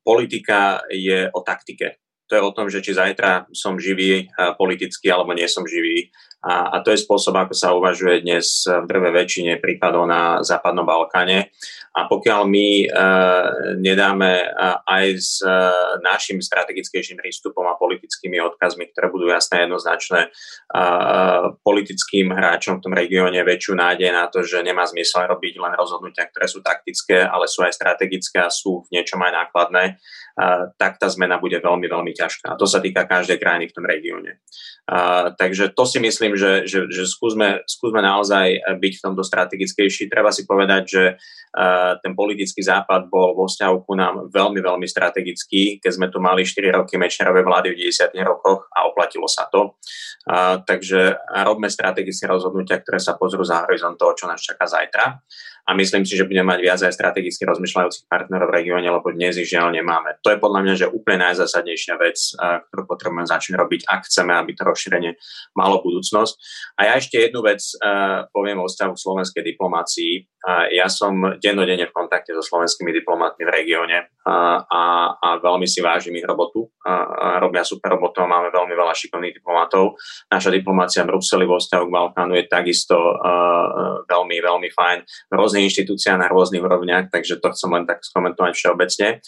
politika 0.00 0.80
je 0.88 1.28
o 1.28 1.40
taktike. 1.44 2.00
To 2.32 2.40
je 2.40 2.42
o 2.44 2.54
tom, 2.56 2.72
že 2.72 2.80
či 2.80 2.96
zajtra 2.96 3.52
som 3.52 3.76
živý 3.76 4.32
politicky 4.56 5.12
alebo 5.12 5.36
nie 5.36 5.44
som 5.44 5.68
živý. 5.68 6.08
A, 6.44 6.76
a 6.76 6.84
to 6.84 6.92
je 6.92 7.00
spôsob, 7.00 7.32
ako 7.40 7.56
sa 7.56 7.72
uvažuje 7.72 8.20
dnes 8.20 8.68
v 8.68 8.84
drve 8.84 9.16
väčšine 9.16 9.56
prípadov 9.64 10.04
na 10.04 10.44
Západnom 10.44 10.84
Balkáne. 10.84 11.48
A 11.94 12.10
pokiaľ 12.10 12.42
my 12.50 12.68
uh, 12.90 13.78
nedáme 13.78 14.50
uh, 14.50 14.82
aj 14.82 15.06
s 15.14 15.38
uh, 15.46 15.94
našim 16.02 16.42
strategickejším 16.42 17.22
prístupom 17.22 17.62
a 17.70 17.78
politickými 17.78 18.42
odkazmi, 18.42 18.90
ktoré 18.90 19.14
budú 19.14 19.30
jasné 19.30 19.62
jednoznačné 19.62 20.26
uh, 20.74 21.54
politickým 21.62 22.34
hráčom 22.34 22.82
v 22.82 22.82
tom 22.82 22.98
regióne 22.98 23.38
väčšiu 23.46 23.78
nádej 23.78 24.10
na 24.10 24.26
to, 24.26 24.42
že 24.42 24.66
nemá 24.66 24.82
zmysel 24.90 25.30
robiť 25.30 25.54
len 25.54 25.70
rozhodnutia, 25.78 26.26
ktoré 26.26 26.50
sú 26.50 26.66
taktické, 26.66 27.22
ale 27.22 27.46
sú 27.46 27.62
aj 27.62 27.78
strategické 27.78 28.42
a 28.42 28.50
sú 28.50 28.82
v 28.90 28.98
niečom 28.98 29.22
aj 29.22 29.32
nákladné, 29.46 29.84
uh, 29.94 30.74
tak 30.74 30.98
tá 30.98 31.06
zmena 31.06 31.38
bude 31.38 31.62
veľmi, 31.62 31.86
veľmi 31.86 32.10
ťažká. 32.10 32.52
A 32.52 32.58
to 32.58 32.66
sa 32.66 32.82
týka 32.82 33.06
každej 33.06 33.38
krajiny 33.38 33.70
v 33.70 33.74
tom 33.78 33.86
regióne. 33.86 34.42
Uh, 34.90 35.30
takže 35.38 35.70
to 35.70 35.86
si 35.86 36.02
myslím, 36.02 36.33
myslím, 36.34 36.66
že, 36.66 36.66
že, 36.66 36.78
že 36.90 37.04
skúsme, 37.06 37.62
skúsme 37.64 38.02
naozaj 38.02 38.78
byť 38.78 38.92
v 38.98 39.04
tomto 39.04 39.22
strategickejší. 39.22 40.10
Treba 40.10 40.34
si 40.34 40.42
povedať, 40.44 40.82
že 40.84 41.02
uh, 41.14 41.96
ten 42.02 42.12
politický 42.18 42.60
západ 42.60 43.06
bol 43.06 43.38
vo 43.38 43.46
vzťahu 43.46 43.76
ku 43.86 43.94
nám 43.94 44.28
veľmi, 44.34 44.60
veľmi 44.60 44.86
strategický, 44.86 45.78
keď 45.78 45.90
sme 45.94 46.06
tu 46.10 46.18
mali 46.18 46.42
4 46.42 46.74
roky 46.74 46.98
Mečnerovej 46.98 47.44
vlády 47.46 47.68
v 47.72 47.78
90 47.88 48.18
rokoch 48.26 48.66
a 48.74 48.90
oplatilo 48.90 49.30
sa 49.30 49.46
to. 49.48 49.78
Uh, 50.24 50.60
takže 50.66 51.14
robme 51.46 51.70
strategické 51.70 52.26
rozhodnutia, 52.26 52.82
ktoré 52.82 52.98
sa 52.98 53.14
pozrú 53.14 53.46
za 53.46 53.62
horizont 53.64 53.94
toho, 53.94 54.12
čo 54.18 54.26
nás 54.26 54.42
čaká 54.42 54.66
zajtra 54.66 55.22
a 55.64 55.72
myslím 55.72 56.04
si, 56.04 56.12
že 56.12 56.28
budeme 56.28 56.52
mať 56.52 56.60
viac 56.60 56.80
aj 56.84 56.92
strategicky 56.92 57.48
rozmýšľajúcich 57.48 58.04
partnerov 58.04 58.52
v 58.52 58.56
regióne, 58.60 58.84
lebo 58.84 59.08
dnes 59.16 59.40
ich 59.40 59.48
žiaľ 59.48 59.72
nemáme. 59.72 60.20
To 60.20 60.28
je 60.28 60.36
podľa 60.36 60.60
mňa 60.60 60.74
že 60.76 60.86
úplne 60.92 61.24
najzásadnejšia 61.32 61.94
vec, 61.96 62.18
ktorú 62.68 62.84
potrebujeme 62.84 63.24
začať 63.24 63.56
robiť, 63.56 63.88
ak 63.88 64.04
chceme, 64.04 64.36
aby 64.36 64.52
to 64.52 64.62
rozšírenie 64.68 65.16
malo 65.56 65.80
budúcnosť. 65.80 66.34
A 66.76 66.92
ja 66.92 67.00
ešte 67.00 67.16
jednu 67.16 67.40
vec 67.40 67.64
poviem 68.36 68.60
o 68.60 68.68
stavu 68.68 68.92
slovenskej 68.92 69.40
diplomácii. 69.40 70.28
Ja 70.76 70.92
som 70.92 71.40
dennodenne 71.40 71.88
v 71.88 71.96
kontakte 71.96 72.36
so 72.36 72.44
slovenskými 72.44 72.92
diplomatmi 73.00 73.48
v 73.48 73.54
regióne 73.64 74.12
a, 74.28 74.60
a, 74.60 74.80
veľmi 75.40 75.64
si 75.64 75.80
vážim 75.80 76.12
ich 76.20 76.28
robotu. 76.28 76.68
Robia 77.40 77.64
super 77.64 77.96
robotu 77.96 78.20
a 78.20 78.28
máme 78.28 78.52
veľmi 78.52 78.76
veľa 78.76 78.92
šikovných 78.92 79.40
diplomatov. 79.40 79.96
Naša 80.28 80.52
diplomácia 80.52 81.00
v 81.00 81.16
Bruseli 81.16 81.48
vo 81.48 81.56
vzťahu 81.56 81.84
k 81.88 81.94
Balkánu 81.96 82.36
je 82.36 82.44
takisto 82.44 82.92
veľmi, 84.04 84.36
veľmi 84.44 84.68
fajn. 84.68 84.98
Roz 85.32 85.53
rôzne 85.54 85.70
inštitúcie 85.70 86.10
na 86.18 86.26
rôznych 86.26 86.66
úrovniach, 86.66 87.14
takže 87.14 87.38
to 87.38 87.54
chcem 87.54 87.70
len 87.70 87.86
tak 87.86 88.02
skomentovať 88.02 88.52
všeobecne. 88.58 89.22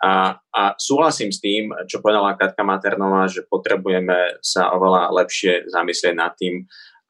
A, 0.00 0.40
a 0.40 0.62
súhlasím 0.80 1.28
s 1.28 1.44
tým, 1.44 1.68
čo 1.84 2.00
povedala 2.00 2.32
Katka 2.40 2.64
Maternová, 2.64 3.28
že 3.28 3.44
potrebujeme 3.44 4.40
sa 4.40 4.72
oveľa 4.72 5.12
lepšie 5.12 5.68
zamyslieť 5.68 6.16
nad 6.16 6.32
tým, 6.32 6.64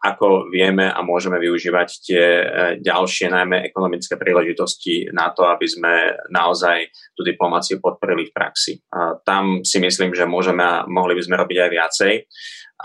ako 0.06 0.46
vieme 0.52 0.86
a 0.86 1.02
môžeme 1.02 1.42
využívať 1.42 1.88
tie 2.02 2.24
e, 2.24 2.44
ďalšie, 2.78 3.26
najmä 3.32 3.66
ekonomické 3.66 4.14
príležitosti 4.14 5.10
na 5.10 5.34
to, 5.34 5.42
aby 5.50 5.66
sme 5.66 6.14
naozaj 6.30 6.86
tú 7.18 7.26
diplomáciu 7.26 7.82
podporili 7.82 8.30
v 8.30 8.34
praxi. 8.34 8.78
A 8.94 9.18
tam 9.18 9.66
si 9.66 9.82
myslím, 9.82 10.14
že 10.14 10.28
môžeme 10.28 10.62
a 10.62 10.86
mohli 10.86 11.18
by 11.18 11.22
sme 11.26 11.40
robiť 11.42 11.58
aj 11.58 11.70
viacej 11.70 12.12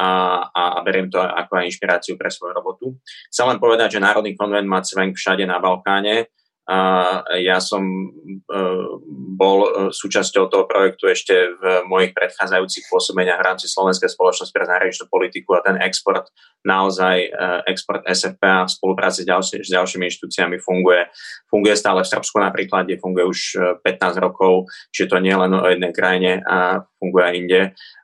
a, 0.02 0.10
a, 0.50 0.64
a 0.80 0.80
beriem 0.82 1.12
to 1.12 1.20
ako 1.20 1.62
aj 1.62 1.68
inšpiráciu 1.68 2.16
pre 2.16 2.32
svoju 2.32 2.56
robotu. 2.56 2.98
Chcem 3.30 3.46
len 3.46 3.60
povedať, 3.60 4.00
že 4.00 4.04
Národný 4.04 4.34
konvent 4.34 4.66
má 4.66 4.82
cvenk 4.82 5.20
všade 5.20 5.44
na 5.44 5.60
Balkáne. 5.60 6.32
A 6.70 6.78
ja 7.42 7.58
som 7.58 7.82
uh, 7.82 8.86
bol 9.34 9.60
e, 9.66 9.70
súčasťou 9.90 10.46
toho 10.46 10.70
projektu 10.70 11.10
ešte 11.10 11.58
v 11.58 11.82
mojich 11.90 12.14
predchádzajúcich 12.14 12.86
pôsobeniach 12.86 13.42
v 13.42 13.48
rámci 13.50 13.66
Slovenskej 13.66 14.14
spoločnosti 14.14 14.54
pre 14.54 14.70
zahraničnú 14.70 15.10
politiku 15.10 15.58
a 15.58 15.66
ten 15.66 15.82
export, 15.82 16.30
naozaj 16.62 17.34
uh, 17.34 17.66
export 17.66 18.06
SFPA 18.06 18.70
v 18.70 18.74
spolupráci 18.78 19.26
s, 19.26 19.28
ďalší, 19.28 19.56
s 19.66 19.70
ďalšími 19.74 20.06
inštitúciami 20.06 20.62
funguje. 20.62 21.10
Funguje 21.50 21.74
stále 21.74 22.06
v 22.06 22.12
Srbsku 22.14 22.38
napríklad, 22.38 22.86
kde 22.86 23.02
funguje 23.02 23.26
už 23.26 23.40
15 23.82 24.22
rokov, 24.22 24.70
čiže 24.94 25.12
to 25.12 25.18
nie 25.18 25.34
len 25.34 25.52
o 25.58 25.66
jednej 25.66 25.92
krajine 25.92 26.46
a 26.46 26.86
funguje 27.02 27.24
aj 27.26 27.36
inde 27.36 27.62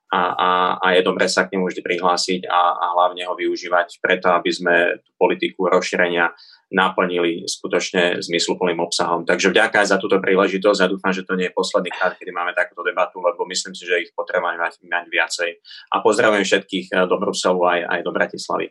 a, 0.08 0.22
a, 0.32 0.50
a 0.80 0.88
je 0.96 1.02
dobré 1.04 1.28
sa 1.28 1.44
k 1.44 1.56
nemu 1.56 1.68
vždy 1.68 1.82
prihlásiť 1.84 2.42
a, 2.48 2.62
a 2.80 2.86
hlavne 2.96 3.28
ho 3.28 3.36
využívať 3.36 4.00
preto, 4.00 4.32
aby 4.32 4.52
sme 4.56 4.76
tú 5.04 5.12
politiku 5.20 5.68
rozšírenia 5.68 6.32
naplnili 6.68 7.48
skutočne 7.48 8.20
zmysluplným 8.20 8.84
obsahom. 8.84 9.24
Takže 9.24 9.56
vďaka 9.56 9.84
aj 9.84 9.88
za 9.96 9.98
túto 9.98 10.20
príležitosť 10.20 10.80
a 10.84 10.92
dúfam, 10.92 11.16
že 11.16 11.24
to 11.24 11.40
nie 11.40 11.48
je 11.48 11.56
posledný 11.56 11.92
krát, 11.96 12.20
kedy 12.20 12.32
máme 12.36 12.52
takúto 12.52 12.84
debatu, 12.84 13.24
lebo 13.24 13.48
myslím 13.48 13.72
si, 13.72 13.88
že 13.88 14.04
ich 14.04 14.12
potrebujeme 14.12 14.60
mať, 14.60 14.84
mať 14.84 15.06
viacej. 15.08 15.50
A 15.96 16.04
pozdravujem 16.04 16.44
všetkých 16.44 16.86
eh, 16.92 17.08
do 17.08 17.16
Bruselu 17.16 17.62
aj, 17.64 17.80
aj 17.88 18.00
do 18.04 18.12
Bratislavy. 18.12 18.68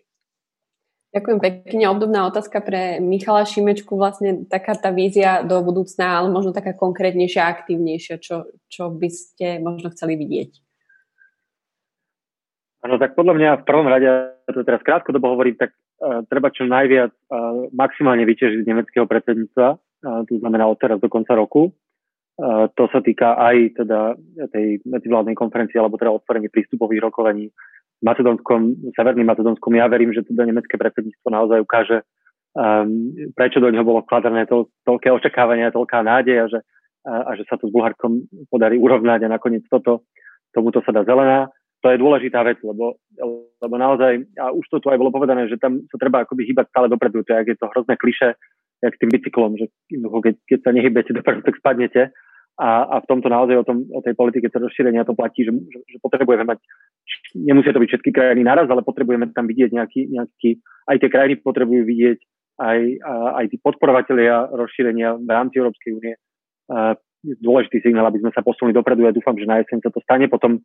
Ďakujem 1.16 1.40
pekne. 1.40 1.84
Obdobná 1.88 2.28
otázka 2.28 2.60
pre 2.60 3.00
Michala 3.00 3.48
Šimečku, 3.48 3.96
vlastne 3.96 4.44
taká 4.44 4.76
tá 4.76 4.92
vízia 4.92 5.40
do 5.40 5.64
budúcna, 5.64 6.20
ale 6.20 6.28
možno 6.28 6.52
taká 6.52 6.76
konkrétnejšia, 6.76 7.40
aktívnejšia, 7.56 8.20
čo, 8.20 8.52
čo 8.68 8.92
by 8.92 9.08
ste 9.08 9.56
možno 9.64 9.88
chceli 9.96 10.20
vidieť. 10.20 10.50
Áno, 12.84 13.00
tak 13.00 13.16
podľa 13.16 13.32
mňa 13.32 13.50
v 13.58 13.66
prvom 13.66 13.88
rade, 13.88 14.06
to 14.44 14.60
teraz 14.60 14.84
krátkodobo 14.84 15.32
hovorím, 15.32 15.56
tak 15.56 15.72
treba 16.28 16.52
čo 16.52 16.68
najviac 16.68 17.12
uh, 17.12 17.72
maximálne 17.72 18.28
vyťažiť 18.28 18.60
z 18.62 18.68
nemeckého 18.68 19.08
predsedníctva, 19.08 19.68
uh, 19.72 20.22
to 20.28 20.36
znamená 20.40 20.68
od 20.68 20.76
teraz 20.76 21.00
do 21.00 21.08
konca 21.08 21.32
roku. 21.32 21.72
To 22.76 22.84
sa 22.92 23.00
týka 23.00 23.32
aj 23.40 23.80
teda 23.80 24.12
tej 24.52 24.84
medzivládnej 24.84 25.32
konferencie, 25.32 25.80
alebo 25.80 25.96
teda 25.96 26.12
otvorení 26.20 26.52
prístupových 26.52 27.08
rokovaní 27.08 27.48
s 27.48 28.02
Macedónskom, 28.04 28.92
Severným 28.92 29.24
Macedónskom. 29.24 29.72
Ja 29.72 29.88
verím, 29.88 30.12
že 30.12 30.20
teda 30.20 30.44
nemecké 30.44 30.76
predsedníctvo 30.76 31.32
naozaj 31.32 31.64
ukáže, 31.64 32.04
um, 32.52 33.16
prečo 33.32 33.56
do 33.56 33.72
neho 33.72 33.80
bolo 33.88 34.04
vkladané 34.04 34.44
to, 34.44 34.68
toľké 34.84 35.16
očakávania, 35.16 35.72
toľká 35.72 36.04
nádej 36.04 36.36
a 36.44 36.46
že, 36.52 36.60
a 37.08 37.30
že 37.40 37.48
sa 37.48 37.56
to 37.56 37.66
s 37.68 37.72
Bulharskom 37.72 38.28
podarí 38.52 38.76
urovnať 38.76 39.24
a 39.24 39.32
nakoniec 39.32 39.64
toto, 39.72 40.04
tomuto 40.52 40.84
sa 40.84 40.92
dá 40.92 41.08
zelená 41.08 41.48
to 41.86 41.94
je 41.94 42.02
dôležitá 42.02 42.42
vec, 42.42 42.58
lebo, 42.66 42.98
lebo 43.62 43.74
naozaj, 43.78 44.26
a 44.42 44.50
už 44.50 44.66
to 44.66 44.82
tu 44.82 44.90
aj 44.90 44.98
bolo 44.98 45.14
povedané, 45.14 45.46
že 45.46 45.54
tam 45.54 45.86
sa 45.86 46.02
treba 46.02 46.26
akoby 46.26 46.42
hýbať 46.50 46.66
stále 46.74 46.90
dopredu, 46.90 47.22
to 47.22 47.30
je, 47.30 47.54
je 47.54 47.56
to 47.62 47.70
hrozné 47.70 47.94
kliše, 47.94 48.34
jak 48.82 48.92
s 48.92 48.98
tým 48.98 49.14
bicyklom, 49.14 49.54
že 49.54 49.70
keď, 49.94 50.34
keď 50.50 50.58
sa 50.66 50.70
nehybete 50.74 51.14
dopredu, 51.14 51.46
tak 51.46 51.62
spadnete. 51.62 52.10
A, 52.58 52.88
a 52.88 52.96
v 53.04 53.08
tomto 53.12 53.28
naozaj 53.28 53.54
o, 53.60 53.64
tom, 53.68 53.84
o 53.92 54.00
tej 54.02 54.16
politike 54.16 54.48
to 54.48 54.58
rozšírenia 54.58 55.06
to 55.06 55.14
platí, 55.14 55.44
že, 55.44 55.52
že, 55.52 55.78
že 55.86 55.96
potrebujeme 56.02 56.42
mať, 56.48 56.58
nemusia 57.36 57.70
to 57.70 57.78
byť 57.78 57.90
všetky 57.94 58.10
krajiny 58.10 58.42
naraz, 58.42 58.66
ale 58.66 58.82
potrebujeme 58.82 59.30
tam 59.30 59.46
vidieť 59.46 59.70
nejaký, 59.76 60.00
nejaký 60.10 60.50
aj 60.90 60.96
tie 60.98 61.10
krajiny 61.12 61.34
potrebujú 61.44 61.84
vidieť, 61.84 62.18
aj, 62.56 62.78
aj 63.36 63.44
tí 63.52 63.56
podporovatelia 63.60 64.48
rozšírenia 64.56 65.20
v 65.20 65.28
rámci 65.28 65.60
Európskej 65.60 65.92
únie. 65.92 66.14
Dôležitý 67.44 67.84
signál, 67.84 68.08
aby 68.08 68.24
sme 68.24 68.32
sa 68.32 68.40
posunuli 68.40 68.72
dopredu. 68.72 69.04
Ja 69.04 69.12
dúfam, 69.12 69.36
že 69.36 69.44
na 69.44 69.60
jeseň 69.60 69.84
sa 69.84 69.92
to 69.92 70.00
stane. 70.00 70.24
Potom 70.30 70.64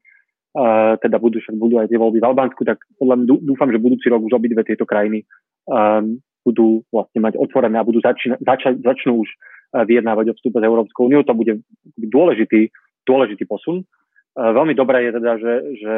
teda 0.99 1.15
budú, 1.15 1.39
však 1.39 1.55
budú 1.55 1.79
aj 1.79 1.87
tie 1.87 1.95
voľby 1.95 2.19
v 2.19 2.27
Albánsku, 2.27 2.61
tak 2.67 2.83
mňa 2.99 3.23
dúfam, 3.23 3.71
že 3.71 3.79
budúci 3.79 4.11
rok 4.11 4.19
už 4.27 4.35
obidve 4.35 4.67
tieto 4.67 4.83
krajiny 4.83 5.23
um, 5.71 6.19
budú 6.43 6.83
vlastne 6.91 7.23
mať 7.23 7.39
otvorené 7.39 7.79
a 7.79 7.87
budú 7.87 8.03
začína, 8.03 8.35
zača, 8.43 8.75
začnú 8.83 9.23
už 9.23 9.29
uh, 9.31 9.87
vyjednávať 9.87 10.33
o 10.33 10.35
vstupe 10.35 10.59
z 10.59 10.67
Európskou 10.67 11.07
úniu. 11.07 11.23
To 11.23 11.37
bude 11.37 11.63
dôležitý, 11.95 12.67
dôležitý 13.07 13.47
posun. 13.47 13.87
Uh, 14.35 14.51
veľmi 14.51 14.75
dobré 14.75 15.07
je 15.07 15.11
teda, 15.15 15.31
že, 15.39 15.53
že 15.79 15.93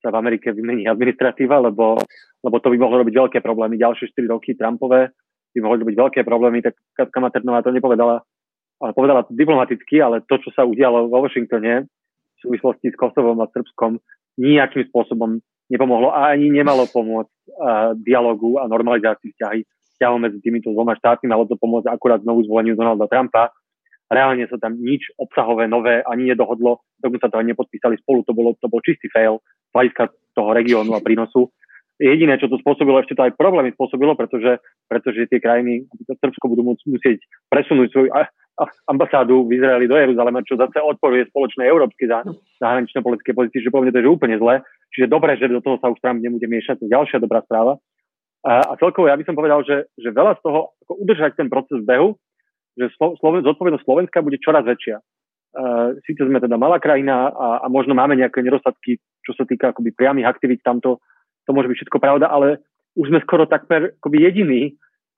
sa 0.00 0.08
v 0.14 0.18
Amerike 0.22 0.54
vymení 0.54 0.86
administratíva, 0.86 1.60
lebo, 1.60 1.98
lebo 2.40 2.56
to 2.62 2.70
by 2.72 2.76
mohlo 2.78 3.02
robiť 3.04 3.14
veľké 3.14 3.38
problémy. 3.42 3.76
Ďalšie 3.76 4.14
4 4.14 4.32
roky 4.32 4.56
Trumpové 4.56 5.12
by 5.50 5.58
mohli 5.60 5.82
robiť 5.82 5.96
veľké 5.98 6.20
problémy, 6.22 6.62
tak 6.62 6.78
Katka 6.94 7.18
Maternová 7.18 7.60
to 7.60 7.74
nepovedala, 7.74 8.22
ale 8.80 8.90
povedala 8.94 9.26
to 9.26 9.34
diplomaticky, 9.34 9.98
ale 9.98 10.22
to, 10.24 10.38
čo 10.38 10.54
sa 10.54 10.62
udialo 10.62 11.10
vo 11.10 11.26
Washingtone, 11.26 11.90
v 12.40 12.44
súvislosti 12.48 12.88
s 12.88 12.96
Kosovom 12.96 13.36
a 13.44 13.52
Srbskom 13.52 14.00
nejakým 14.40 14.88
spôsobom 14.88 15.44
nepomohlo 15.68 16.10
a 16.10 16.32
ani 16.32 16.48
nemalo 16.48 16.88
pomôcť 16.88 17.28
uh, 17.28 17.92
dialogu 18.00 18.56
a 18.56 18.64
normalizácii 18.64 19.36
vzťahy 19.36 19.60
vzťahov 20.00 20.16
medzi 20.16 20.40
týmito 20.40 20.72
dvoma 20.72 20.96
štátmi, 20.96 21.28
malo 21.28 21.44
to 21.44 21.60
pomôcť 21.60 21.92
akurát 21.92 22.24
znovu 22.24 22.48
zvoleniu 22.48 22.72
Donalda 22.72 23.04
Trumpa. 23.04 23.52
Reálne 24.08 24.48
sa 24.48 24.56
tam 24.56 24.80
nič 24.80 25.12
obsahové 25.20 25.68
nové 25.68 26.00
ani 26.02 26.32
nedohodlo, 26.32 26.80
dokonca 26.96 27.28
to 27.28 27.36
ani 27.36 27.52
nepodpísali 27.52 28.00
spolu, 28.00 28.24
to, 28.24 28.32
bolo, 28.32 28.56
to 28.56 28.66
bol 28.66 28.80
čistý 28.80 29.12
fail 29.12 29.44
z 29.44 29.72
hľadiska 29.76 30.08
toho 30.32 30.50
regiónu 30.56 30.96
a 30.96 31.04
prínosu. 31.04 31.52
Jediné, 32.00 32.40
čo 32.40 32.48
to 32.48 32.56
spôsobilo, 32.56 32.96
ešte 33.04 33.12
to 33.12 33.28
aj 33.28 33.36
problémy 33.36 33.76
spôsobilo, 33.76 34.16
pretože, 34.16 34.56
pretože 34.88 35.28
tie 35.28 35.36
krajiny, 35.36 35.84
Srbsko 36.08 36.48
budú 36.48 36.64
musieť 36.64 37.20
presunúť 37.52 37.92
svoju 37.92 38.08
ambasádu 38.88 39.44
v 39.44 39.60
Izraeli 39.60 39.84
do 39.84 40.00
Jeruzalema, 40.00 40.40
čo 40.44 40.56
zase 40.56 40.80
odporuje 40.80 41.28
spoločnej 41.28 41.68
európskej 41.68 42.08
zahraničnej 42.60 43.04
politickej 43.04 43.34
pozícii, 43.36 43.60
že 43.64 43.72
poviem, 43.72 43.92
to 43.92 44.00
je 44.00 44.08
úplne 44.08 44.36
zle. 44.40 44.64
Čiže 44.96 45.12
dobre, 45.12 45.36
že 45.36 45.52
do 45.52 45.60
toho 45.60 45.76
sa 45.76 45.92
už 45.92 46.00
Trump 46.00 46.24
nebude 46.24 46.44
miešať, 46.48 46.80
to 46.80 46.84
je 46.88 46.94
ďalšia 46.96 47.20
dobrá 47.20 47.44
správa. 47.44 47.76
A, 48.48 48.64
a 48.64 48.72
celkovo 48.80 49.04
ja 49.04 49.20
by 49.20 49.24
som 49.28 49.36
povedal, 49.36 49.60
že, 49.68 49.92
že 50.00 50.08
veľa 50.08 50.40
z 50.40 50.42
toho, 50.44 50.72
ako 50.88 50.92
udržať 51.04 51.36
ten 51.36 51.52
proces 51.52 51.84
v 51.84 51.88
behu, 51.88 52.08
že 52.80 52.88
Sloven, 52.96 53.44
zodpovednosť 53.44 53.84
Slovenska 53.84 54.24
bude 54.24 54.40
čoraz 54.40 54.64
väčšia. 54.64 54.96
Uh, 55.50 55.98
Sice 56.08 56.24
sme 56.24 56.40
teda 56.40 56.56
malá 56.56 56.80
krajina 56.80 57.28
a, 57.28 57.48
a 57.60 57.66
možno 57.68 57.92
máme 57.92 58.16
nejaké 58.16 58.40
nedostatky, 58.40 58.96
čo 59.20 59.36
sa 59.36 59.44
týka 59.44 59.74
akoby 59.74 59.92
priamých 59.92 60.30
aktivít 60.30 60.64
tamto, 60.64 61.02
to 61.46 61.50
môže 61.52 61.68
byť 61.68 61.76
všetko 61.84 61.98
pravda, 61.98 62.26
ale 62.28 62.60
už 62.98 63.08
sme 63.08 63.22
skoro 63.22 63.46
takmer 63.46 63.94
akoby 64.02 64.18
jediní, 64.26 64.60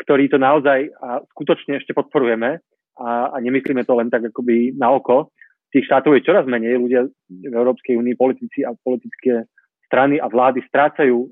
ktorí 0.02 0.28
to 0.28 0.38
naozaj 0.38 0.90
a 0.98 1.22
skutočne 1.36 1.78
ešte 1.78 1.94
podporujeme 1.94 2.58
a, 2.98 3.08
a 3.32 3.36
nemyslíme 3.40 3.86
to 3.86 3.94
len 3.96 4.10
tak 4.10 4.28
akoby 4.28 4.74
na 4.76 4.92
oko. 4.92 5.30
Tých 5.72 5.88
štátov 5.88 6.18
je 6.18 6.26
čoraz 6.26 6.44
menej, 6.44 6.76
ľudia 6.76 7.08
v 7.32 7.54
Európskej 7.54 7.96
únii, 7.96 8.18
politici 8.18 8.60
a 8.66 8.76
politické 8.76 9.48
strany 9.88 10.20
a 10.20 10.28
vlády 10.28 10.60
strácajú 10.68 11.16
e, 11.16 11.28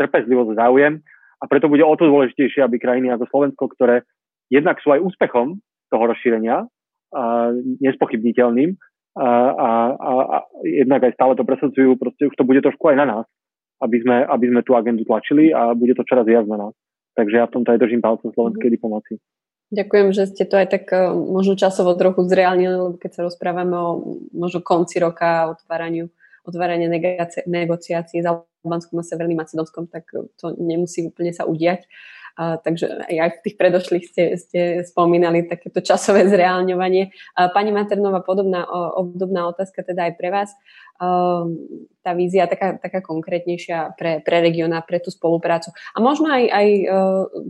trpezlivosť 0.00 0.56
záujem 0.56 1.00
a 1.40 1.44
preto 1.44 1.68
bude 1.68 1.84
o 1.84 1.92
to 1.96 2.08
dôležitejšie, 2.08 2.64
aby 2.64 2.80
krajiny 2.80 3.12
ako 3.12 3.28
Slovensko, 3.28 3.64
ktoré 3.76 4.04
jednak 4.48 4.80
sú 4.80 4.96
aj 4.96 5.04
úspechom 5.04 5.60
toho 5.92 6.04
rozšírenia, 6.08 6.64
a 7.14 7.54
nespochybniteľným, 7.78 8.74
a, 9.14 9.28
a, 9.54 9.70
a, 9.94 10.38
jednak 10.66 11.06
aj 11.06 11.14
stále 11.14 11.38
to 11.38 11.46
presadzujú, 11.46 11.94
proste 11.94 12.26
už 12.26 12.34
to 12.34 12.42
bude 12.42 12.58
trošku 12.58 12.90
aj 12.90 12.96
na 12.98 13.06
nás, 13.06 13.24
aby 13.82 13.96
sme, 14.02 14.16
aby 14.26 14.46
sme 14.50 14.60
tú 14.62 14.78
agendu 14.78 15.02
tlačili 15.02 15.50
a 15.50 15.74
bude 15.74 15.94
to 15.96 16.06
čoraz 16.06 16.26
viac 16.26 16.46
na 16.46 16.68
nás. 16.68 16.74
Takže 17.14 17.34
ja 17.38 17.46
v 17.46 17.54
tomto 17.58 17.70
aj 17.74 17.80
držím 17.82 18.02
palcom 18.02 18.30
slovenskej 18.34 18.68
mm. 18.70 18.74
diplomácii. 18.74 19.16
Ďakujem, 19.74 20.08
že 20.14 20.30
ste 20.30 20.44
to 20.46 20.54
aj 20.60 20.68
tak 20.70 20.84
eh, 20.94 21.10
možno 21.10 21.58
časovo 21.58 21.98
trochu 21.98 22.26
zreálnili, 22.26 22.74
lebo 22.74 22.96
keď 23.00 23.10
sa 23.10 23.20
rozprávame 23.26 23.74
o 23.74 23.90
možno 24.34 24.60
konci 24.62 25.02
roka, 25.02 25.50
otváraniu, 25.54 26.10
otvárania 26.44 26.86
negociácií 27.48 28.20
s 28.20 28.26
Albánskom 28.28 29.00
a 29.00 29.04
Severným 29.04 29.40
Macedónskom, 29.40 29.88
tak 29.88 30.04
to 30.12 30.46
nemusí 30.60 31.08
úplne 31.08 31.32
sa 31.32 31.48
udiať. 31.48 31.88
A, 32.34 32.58
takže 32.58 33.06
aj 33.06 33.38
v 33.38 33.42
tých 33.46 33.56
predošlých 33.56 34.04
ste, 34.10 34.24
ste 34.34 34.60
spomínali 34.82 35.46
takéto 35.46 35.78
časové 35.78 36.26
zreálňovanie. 36.32 37.14
A, 37.38 37.48
pani 37.50 37.70
Maternová, 37.70 38.20
podobná, 38.26 38.66
obdobná 38.98 39.46
otázka 39.50 39.86
teda 39.86 40.10
aj 40.10 40.12
pre 40.18 40.28
vás. 40.34 40.50
A, 40.98 41.46
tá 42.02 42.10
vízia 42.12 42.50
taká, 42.50 42.76
taká 42.76 43.00
konkrétnejšia 43.00 43.94
pre, 43.94 44.20
pre 44.20 44.42
region 44.42 44.74
pre 44.84 44.98
tú 44.98 45.14
spoluprácu. 45.14 45.70
A 45.94 46.02
možno 46.02 46.28
aj, 46.28 46.44
aj 46.50 46.68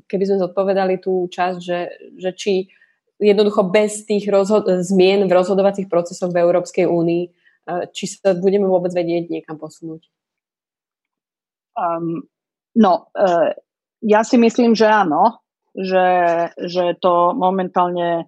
keby 0.06 0.24
sme 0.28 0.42
zodpovedali 0.44 1.00
tú 1.02 1.26
časť, 1.32 1.58
že, 1.58 1.80
že 2.20 2.30
či 2.36 2.52
jednoducho 3.18 3.66
bez 3.70 4.04
tých 4.04 4.26
rozhod- 4.28 4.68
zmien 4.82 5.26
v 5.26 5.32
rozhodovacích 5.32 5.88
procesoch 5.88 6.30
v 6.30 6.40
Európskej 6.44 6.86
únii, 6.86 7.24
či 7.96 8.04
sa 8.10 8.36
budeme 8.36 8.68
vôbec 8.68 8.92
vedieť 8.92 9.32
niekam 9.32 9.56
posunúť? 9.56 10.04
Um, 11.74 12.28
no, 12.78 13.10
uh, 13.18 13.50
ja 14.04 14.20
si 14.20 14.36
myslím, 14.36 14.76
že 14.76 14.84
áno, 14.84 15.40
že, 15.74 16.06
že 16.60 16.94
to 17.00 17.34
momentálne 17.34 18.22
e, 18.22 18.24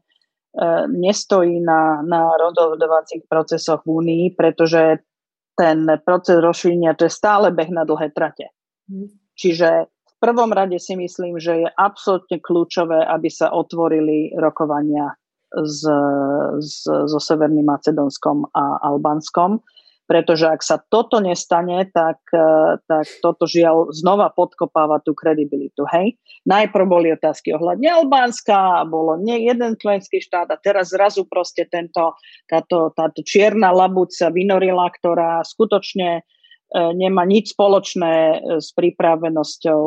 nestojí 0.89 1.63
na, 1.63 2.03
na 2.03 2.35
rozhodovacích 2.41 3.29
procesoch 3.29 3.85
v 3.87 4.03
Únii, 4.03 4.25
pretože 4.35 5.05
ten 5.57 5.87
proces 6.03 6.43
rozšírenia 6.43 6.97
to 6.99 7.07
je 7.07 7.13
stále 7.13 7.53
beh 7.53 7.71
na 7.71 7.85
dlhé 7.85 8.11
trate. 8.13 8.51
Mm. 8.89 9.09
Čiže 9.37 9.69
v 9.87 10.15
prvom 10.19 10.51
rade 10.51 10.81
si 10.81 10.97
myslím, 10.97 11.37
že 11.37 11.65
je 11.65 11.69
absolútne 11.77 12.41
kľúčové, 12.41 13.05
aby 13.05 13.29
sa 13.29 13.53
otvorili 13.53 14.33
rokovania 14.37 15.13
s, 15.53 15.85
s, 16.61 16.89
so 16.89 17.21
Severným 17.21 17.69
Macedónskom 17.69 18.49
a 18.57 18.81
Albánskom 18.81 19.61
pretože 20.07 20.47
ak 20.47 20.63
sa 20.63 20.79
toto 20.79 21.19
nestane, 21.19 21.91
tak, 21.91 22.23
e, 22.31 22.79
tak 22.87 23.07
toto 23.19 23.45
žiaľ 23.45 23.91
znova 23.91 24.31
podkopáva 24.31 25.03
tú 25.03 25.13
kredibilitu. 25.19 25.83
Hej? 25.91 26.15
Najprv 26.47 26.87
boli 26.87 27.09
otázky 27.11 27.51
ohľadne 27.51 27.91
Albánska, 27.91 28.87
bolo 28.87 29.19
nie 29.19 29.51
jeden 29.51 29.75
členský 29.75 30.23
štát 30.23 30.47
a 30.55 30.57
teraz 30.63 30.95
zrazu 30.95 31.27
proste 31.27 31.67
tento, 31.67 32.15
táto, 32.47 32.95
táto 32.95 33.27
čierna 33.27 33.75
labuť 33.75 34.11
sa 34.15 34.29
vynorila, 34.31 34.87
ktorá 34.95 35.43
skutočne 35.43 36.23
e, 36.23 36.23
nemá 36.95 37.27
nič 37.27 37.59
spoločné 37.59 38.15
e, 38.15 38.37
s 38.63 38.71
pripravenosťou 38.79 39.83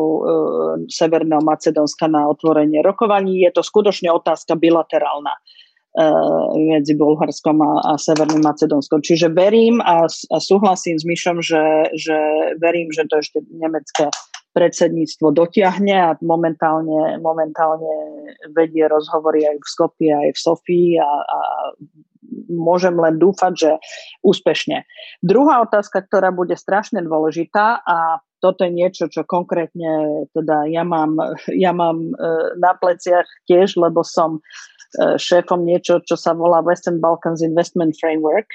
Severného 0.92 1.42
Macedónska 1.42 2.12
na 2.12 2.28
otvorenie 2.28 2.84
rokovaní. 2.84 3.48
Je 3.48 3.56
to 3.56 3.64
skutočne 3.64 4.12
otázka 4.12 4.60
bilaterálna. 4.60 5.32
Eh, 5.90 6.50
medzi 6.70 6.94
Bulharskom 6.94 7.66
a, 7.66 7.82
a 7.82 7.98
Severným 7.98 8.46
Macedónskom. 8.46 9.02
Čiže 9.02 9.34
verím 9.34 9.82
a, 9.82 10.06
a 10.06 10.38
súhlasím 10.38 11.02
s 11.02 11.04
Myšom, 11.04 11.42
že, 11.42 11.90
že 11.98 12.14
verím, 12.62 12.94
že 12.94 13.10
to 13.10 13.18
ešte 13.18 13.42
nemecké 13.50 14.14
predsedníctvo 14.54 15.34
dotiahne 15.34 15.98
a 15.98 16.14
momentálne, 16.22 17.18
momentálne 17.26 17.90
vedie 18.54 18.86
rozhovory 18.86 19.50
aj 19.50 19.58
v 19.58 19.66
Skopie, 19.66 20.14
aj 20.14 20.30
v 20.38 20.40
Sofii 20.40 20.90
a, 21.02 21.10
a 21.10 21.40
môžem 22.54 22.94
len 22.94 23.18
dúfať, 23.18 23.54
že 23.58 23.72
úspešne. 24.22 24.86
Druhá 25.26 25.66
otázka, 25.66 26.06
ktorá 26.06 26.30
bude 26.30 26.54
strašne 26.54 27.02
dôležitá 27.02 27.82
a 27.82 28.22
toto 28.46 28.62
je 28.62 28.78
niečo, 28.78 29.10
čo 29.10 29.26
konkrétne 29.26 30.22
teda 30.38 30.70
ja 30.70 30.86
mám, 30.86 31.18
ja 31.50 31.74
mám 31.74 32.14
eh, 32.14 32.62
na 32.62 32.78
pleciach 32.78 33.26
tiež, 33.50 33.74
lebo 33.74 34.06
som 34.06 34.38
E, 34.40 34.79
šéfom 34.98 35.66
niečo, 35.66 36.02
čo 36.06 36.18
sa 36.18 36.34
volá 36.34 36.66
Western 36.66 36.98
Balkans 36.98 37.46
Investment 37.46 37.94
Framework. 37.98 38.50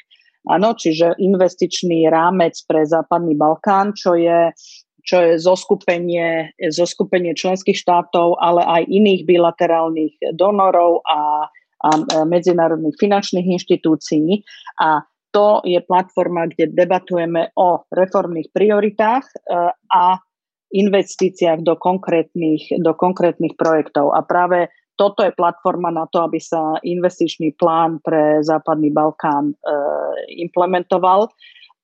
Áno, 0.50 0.76
čiže 0.76 1.16
investičný 1.16 2.10
rámec 2.12 2.58
pre 2.68 2.84
Západný 2.84 3.32
Balkán, 3.32 3.96
čo 3.96 4.12
je 4.18 4.52
čo 5.04 5.20
je 5.20 5.32
zoskupenie, 5.36 6.56
zoskupenie 6.72 7.36
členských 7.36 7.76
štátov, 7.76 8.40
ale 8.40 8.64
aj 8.64 8.82
iných 8.88 9.28
bilaterálnych 9.28 10.16
donorov 10.32 11.04
a, 11.04 11.44
a 11.84 11.88
medzinárodných 12.24 12.96
finančných 12.96 13.44
inštitúcií. 13.44 14.40
A 14.80 15.04
to 15.28 15.60
je 15.68 15.76
platforma, 15.84 16.48
kde 16.48 16.72
debatujeme 16.72 17.52
o 17.52 17.84
reformných 17.92 18.48
prioritách 18.54 19.28
e, 19.28 19.36
a 19.92 20.16
investíciách 20.72 21.60
do 21.62 21.76
konkrétnych, 21.76 22.80
do 22.80 22.96
konkrétnych 22.96 23.58
projektov. 23.60 24.14
A 24.14 24.24
práve 24.24 24.72
toto 24.94 25.26
je 25.26 25.34
platforma 25.34 25.90
na 25.90 26.06
to, 26.06 26.22
aby 26.22 26.38
sa 26.38 26.78
investičný 26.82 27.54
plán 27.58 27.98
pre 28.02 28.42
Západný 28.46 28.94
Balkán 28.94 29.52
e, 29.52 29.54
implementoval. 30.38 31.30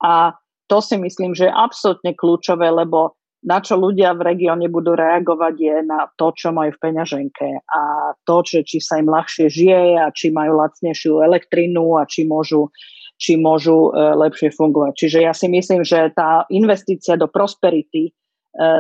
A 0.03 0.35
to 0.71 0.79
si 0.79 0.95
myslím, 0.95 1.35
že 1.35 1.51
je 1.51 1.53
absolútne 1.53 2.15
kľúčové, 2.15 2.71
lebo 2.71 3.19
na 3.41 3.59
čo 3.59 3.81
ľudia 3.81 4.13
v 4.13 4.37
regióne 4.37 4.69
budú 4.69 4.93
reagovať 4.93 5.55
je 5.57 5.77
na 5.89 6.07
to, 6.21 6.31
čo 6.37 6.53
majú 6.53 6.77
v 6.77 6.83
peňaženke 6.85 7.65
a 7.65 8.13
to, 8.29 8.45
že 8.45 8.69
či 8.69 8.79
sa 8.85 9.01
im 9.01 9.09
ľahšie 9.09 9.49
žije 9.49 9.97
a 9.97 10.13
či 10.13 10.29
majú 10.29 10.61
lacnejšiu 10.61 11.25
elektrínu 11.25 11.97
a 11.97 12.05
či 12.05 12.29
môžu, 12.29 12.69
či 13.17 13.41
môžu 13.41 13.91
e, 13.91 14.13
lepšie 14.13 14.53
fungovať. 14.53 14.93
Čiže 14.93 15.19
ja 15.25 15.33
si 15.33 15.49
myslím, 15.49 15.81
že 15.83 16.13
tá 16.13 16.45
investícia 16.53 17.17
do 17.17 17.33
prosperity 17.33 18.09
e, 18.09 18.13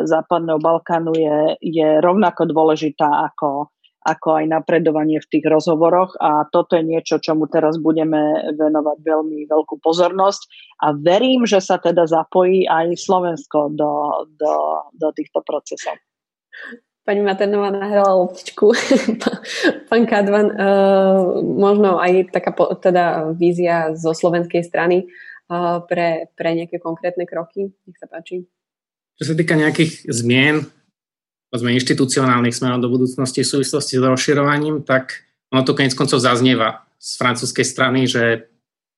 Západného 0.04 0.60
Balkánu 0.60 1.16
je, 1.16 1.56
je 1.64 1.88
rovnako 2.04 2.44
dôležitá 2.52 3.32
ako, 3.32 3.72
ako 4.00 4.40
aj 4.40 4.44
napredovanie 4.48 5.20
v 5.20 5.28
tých 5.28 5.44
rozhovoroch 5.44 6.16
a 6.16 6.48
toto 6.48 6.72
je 6.76 6.84
niečo, 6.88 7.20
čomu 7.20 7.44
teraz 7.52 7.76
budeme 7.76 8.48
venovať 8.56 8.98
veľmi 9.04 9.44
veľkú 9.44 9.76
pozornosť 9.84 10.40
a 10.80 10.96
verím, 10.96 11.44
že 11.44 11.60
sa 11.60 11.76
teda 11.76 12.08
zapojí 12.08 12.64
aj 12.64 12.96
Slovensko 12.96 13.76
do, 13.76 14.24
do, 14.40 14.54
do 14.96 15.08
týchto 15.12 15.44
procesov. 15.44 16.00
Pani 17.04 17.20
Maternová 17.24 17.72
nahrala 17.72 18.12
loptičku. 18.24 18.72
Pán 19.90 20.04
Kadvan, 20.04 20.48
uh, 20.52 21.42
možno 21.42 21.96
aj 22.00 22.32
taká 22.32 22.52
po, 22.52 22.72
teda 22.76 23.32
vízia 23.36 23.96
zo 23.96 24.12
slovenskej 24.12 24.64
strany 24.64 25.08
uh, 25.48 25.80
pre, 25.84 26.28
pre 26.36 26.56
nejaké 26.56 26.76
konkrétne 26.76 27.24
kroky. 27.24 27.72
Nech 27.88 27.98
sa 27.98 28.06
páči. 28.08 28.44
Čo 29.20 29.32
sa 29.32 29.34
týka 29.36 29.56
nejakých 29.56 30.08
zmien 30.08 30.79
povedzme, 31.50 31.74
inštitucionálnych 31.74 32.54
smerov 32.54 32.78
do 32.78 32.88
budúcnosti 32.88 33.42
v 33.42 33.50
súvislosti 33.58 33.98
s 33.98 34.06
rozširovaním, 34.06 34.86
tak 34.86 35.26
ono 35.50 35.66
to 35.66 35.74
konec 35.74 35.98
koncov 35.98 36.22
zaznieva 36.22 36.86
z 37.02 37.10
francúzskej 37.18 37.66
strany, 37.66 38.06
že 38.06 38.46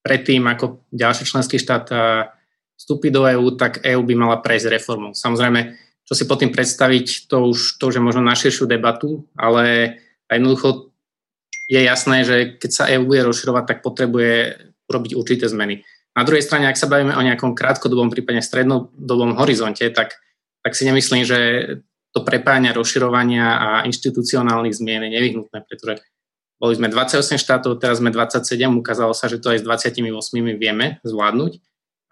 predtým, 0.05 0.45
ako 0.45 0.85
ďalší 0.93 1.25
členský 1.25 1.57
štát 1.57 1.89
vstúpi 2.77 3.09
do 3.09 3.25
EÚ, 3.25 3.57
tak 3.57 3.81
EÚ 3.81 4.05
by 4.05 4.15
mala 4.19 4.37
prejsť 4.45 4.69
reformou. 4.69 5.17
Samozrejme, 5.17 5.79
čo 6.05 6.13
si 6.13 6.29
pod 6.29 6.45
tým 6.45 6.53
predstaviť, 6.53 7.31
to 7.31 7.49
už, 7.55 7.81
to 7.81 7.89
už 7.89 7.97
je 7.97 8.03
možno 8.05 8.21
na 8.21 8.37
širšiu 8.37 8.69
debatu, 8.69 9.25
ale 9.33 9.97
jednoducho 10.29 10.93
je 11.73 11.81
jasné, 11.81 12.27
že 12.27 12.37
keď 12.61 12.71
sa 12.75 12.85
EÚ 12.91 13.09
bude 13.09 13.25
rozširovať, 13.25 13.65
tak 13.65 13.79
potrebuje 13.81 14.61
urobiť 14.93 15.13
určité 15.17 15.49
zmeny. 15.49 15.87
Na 16.13 16.29
druhej 16.29 16.45
strane, 16.45 16.69
ak 16.69 16.77
sa 16.77 16.91
bavíme 16.91 17.17
o 17.17 17.23
nejakom 17.25 17.57
krátkodobom, 17.57 18.13
prípadne 18.13 18.45
strednodobom 18.45 19.41
horizonte, 19.41 19.89
tak, 19.89 20.21
tak 20.61 20.77
si 20.77 20.85
nemyslím, 20.85 21.25
že 21.25 21.39
to 22.13 22.21
prepájania, 22.21 22.77
rozširovania 22.77 23.47
a 23.57 23.69
inštitucionálnych 23.89 24.77
zmien 24.77 25.09
je 25.09 25.17
nevyhnutné, 25.17 25.59
pretože 25.65 26.05
boli 26.63 26.79
sme 26.79 26.87
28 26.87 27.43
štátov, 27.43 27.83
teraz 27.83 27.99
sme 27.99 28.15
27, 28.15 28.47
ukázalo 28.79 29.17
sa, 29.17 29.27
že 29.27 29.43
to 29.43 29.51
aj 29.51 29.65
s 29.65 29.67
28 29.67 29.99
vieme 30.55 31.03
zvládnuť. 31.03 31.59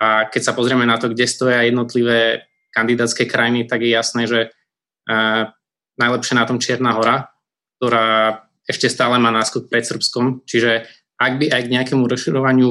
A 0.00 0.26
keď 0.26 0.42
sa 0.42 0.52
pozrieme 0.56 0.82
na 0.88 0.98
to, 0.98 1.12
kde 1.12 1.28
stoja 1.30 1.62
jednotlivé 1.62 2.50
kandidátske 2.74 3.30
krajiny, 3.30 3.68
tak 3.68 3.86
je 3.86 3.94
jasné, 3.94 4.26
že 4.26 4.40
uh, 4.50 5.54
najlepšie 6.00 6.34
na 6.34 6.48
tom 6.48 6.58
Čierna 6.58 6.96
hora, 6.98 7.30
ktorá 7.78 8.42
ešte 8.66 8.90
stále 8.90 9.22
má 9.22 9.30
náskok 9.30 9.70
pred 9.70 9.86
Srbskom, 9.86 10.42
čiže 10.48 10.88
ak 11.20 11.36
by 11.36 11.46
aj 11.52 11.62
k 11.68 11.72
nejakému 11.76 12.08
rozširovaniu 12.08 12.68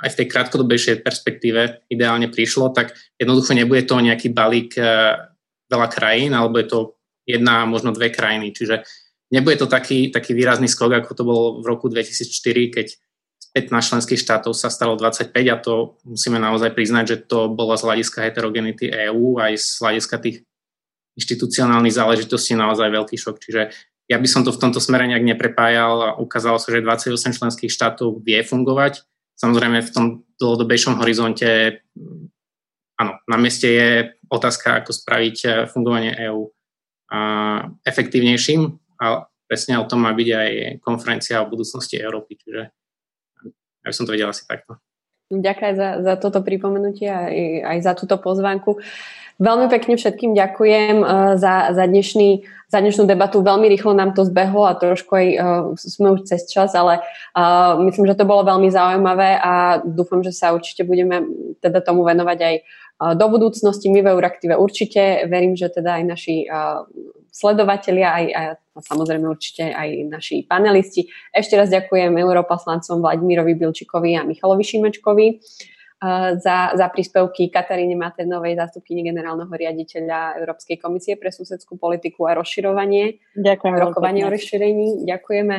aj 0.00 0.08
v 0.16 0.18
tej 0.18 0.26
krátkodobejšej 0.32 1.04
perspektíve 1.04 1.86
ideálne 1.92 2.32
prišlo, 2.32 2.72
tak 2.72 2.96
jednoducho 3.20 3.52
nebude 3.52 3.84
to 3.84 4.00
nejaký 4.00 4.32
balík 4.32 4.74
uh, 4.80 5.31
veľa 5.72 5.88
krajín, 5.88 6.36
alebo 6.36 6.60
je 6.60 6.68
to 6.68 6.78
jedna, 7.24 7.64
možno 7.64 7.96
dve 7.96 8.12
krajiny. 8.12 8.52
Čiže 8.52 8.84
nebude 9.32 9.56
to 9.56 9.66
taký, 9.66 10.12
taký 10.12 10.36
výrazný 10.36 10.68
skok, 10.68 11.00
ako 11.00 11.10
to 11.16 11.22
bolo 11.24 11.42
v 11.64 11.64
roku 11.64 11.88
2004, 11.88 12.76
keď 12.76 12.86
z 13.42 13.46
15 13.56 13.90
členských 13.96 14.20
štátov 14.20 14.52
sa 14.52 14.68
stalo 14.68 14.94
25 15.00 15.32
a 15.32 15.56
to 15.56 15.96
musíme 16.04 16.36
naozaj 16.36 16.76
priznať, 16.76 17.04
že 17.08 17.16
to 17.24 17.48
bolo 17.48 17.74
z 17.74 17.82
hľadiska 17.88 18.22
heterogenity 18.22 18.92
EÚ 18.92 19.40
aj 19.40 19.52
z 19.56 19.68
hľadiska 19.80 20.16
tých 20.20 20.36
inštitucionálnych 21.16 21.96
záležitostí 21.96 22.56
naozaj 22.56 22.88
veľký 22.88 23.16
šok. 23.18 23.36
Čiže 23.40 23.62
ja 24.08 24.16
by 24.20 24.28
som 24.28 24.44
to 24.44 24.52
v 24.52 24.60
tomto 24.60 24.80
smere 24.80 25.08
nejak 25.08 25.24
neprepájal 25.24 25.94
a 26.04 26.10
ukázalo 26.20 26.60
sa, 26.60 26.72
že 26.72 26.84
28 26.84 27.38
členských 27.38 27.72
štátov 27.72 28.20
vie 28.24 28.40
fungovať. 28.44 29.04
Samozrejme 29.36 29.80
v 29.80 29.92
tom 29.92 30.04
dlhodobejšom 30.36 31.00
horizonte 31.00 31.80
áno, 33.00 33.18
na 33.26 33.36
mieste 33.40 33.68
je 33.68 33.88
otázka, 34.32 34.80
ako 34.80 34.96
spraviť 34.96 35.68
fungovanie 35.68 36.16
EÚ 36.16 36.48
efektívnejším 37.84 38.72
a 39.04 39.28
presne 39.44 39.76
o 39.76 39.84
tom 39.84 40.08
má 40.08 40.16
byť 40.16 40.28
aj 40.32 40.50
konferencia 40.80 41.44
o 41.44 41.50
budúcnosti 41.52 42.00
Európy, 42.00 42.40
čiže 42.40 42.72
ja 43.84 43.86
by 43.90 43.92
som 43.92 44.08
to 44.08 44.16
vedela 44.16 44.32
asi 44.32 44.48
takto. 44.48 44.80
Ďakujem 45.28 45.74
za, 45.76 45.88
za 46.00 46.14
toto 46.16 46.40
pripomenutie 46.40 47.08
a 47.08 47.28
aj, 47.28 47.40
aj 47.64 47.78
za 47.84 47.92
túto 47.96 48.16
pozvánku. 48.16 48.80
Veľmi 49.40 49.66
pekne 49.72 49.96
všetkým 49.96 50.36
ďakujem 50.36 50.96
uh, 51.00 51.34
za, 51.40 51.72
za, 51.72 51.84
dnešný, 51.88 52.44
za 52.68 52.78
dnešnú 52.84 53.08
debatu. 53.08 53.40
Veľmi 53.40 53.64
rýchlo 53.72 53.96
nám 53.96 54.12
to 54.12 54.28
zbehlo 54.28 54.68
a 54.68 54.76
trošku 54.76 55.12
aj 55.12 55.26
uh, 55.34 55.42
sme 55.76 56.14
už 56.14 56.28
cez 56.28 56.44
čas, 56.46 56.76
ale 56.76 57.00
uh, 57.32 57.80
myslím, 57.80 58.06
že 58.06 58.16
to 58.20 58.28
bolo 58.28 58.44
veľmi 58.44 58.68
zaujímavé 58.68 59.40
a 59.40 59.80
dúfam, 59.80 60.20
že 60.20 60.36
sa 60.36 60.52
určite 60.52 60.84
budeme 60.84 61.24
teda 61.64 61.80
tomu 61.80 62.04
venovať 62.04 62.38
aj 62.38 62.54
do 63.02 63.26
budúcnosti. 63.26 63.90
My 63.90 64.06
v 64.06 64.14
Euraktive 64.14 64.54
určite 64.54 65.26
verím, 65.26 65.58
že 65.58 65.72
teda 65.74 65.98
aj 65.98 66.04
naši 66.06 66.36
sledovatelia 67.32 68.08
aj, 68.12 68.26
aj 68.30 68.46
a 68.72 68.80
samozrejme 68.80 69.28
určite 69.28 69.68
aj 69.68 69.88
naši 70.08 70.48
panelisti. 70.48 71.04
Ešte 71.28 71.60
raz 71.60 71.68
ďakujem 71.68 72.16
europoslancom 72.16 73.04
Vladimirovi 73.04 73.52
Bilčikovi 73.52 74.16
a 74.16 74.24
Michalovi 74.24 74.64
Šimečkovi 74.64 75.26
za, 76.42 76.56
za 76.74 76.86
príspevky 76.90 77.46
Kataríne 77.46 77.94
Maternovej, 77.94 78.58
zástupkyni 78.58 79.06
generálneho 79.06 79.54
riaditeľa 79.54 80.42
Európskej 80.42 80.82
komisie 80.82 81.14
pre 81.14 81.30
susedskú 81.30 81.78
politiku 81.78 82.26
a 82.26 82.34
rozširovanie. 82.34 83.22
Ďakujem. 83.38 83.72
Rokovanie 83.78 84.26
o 84.26 84.30
rozšírení. 84.34 85.06
Ďakujeme. 85.06 85.56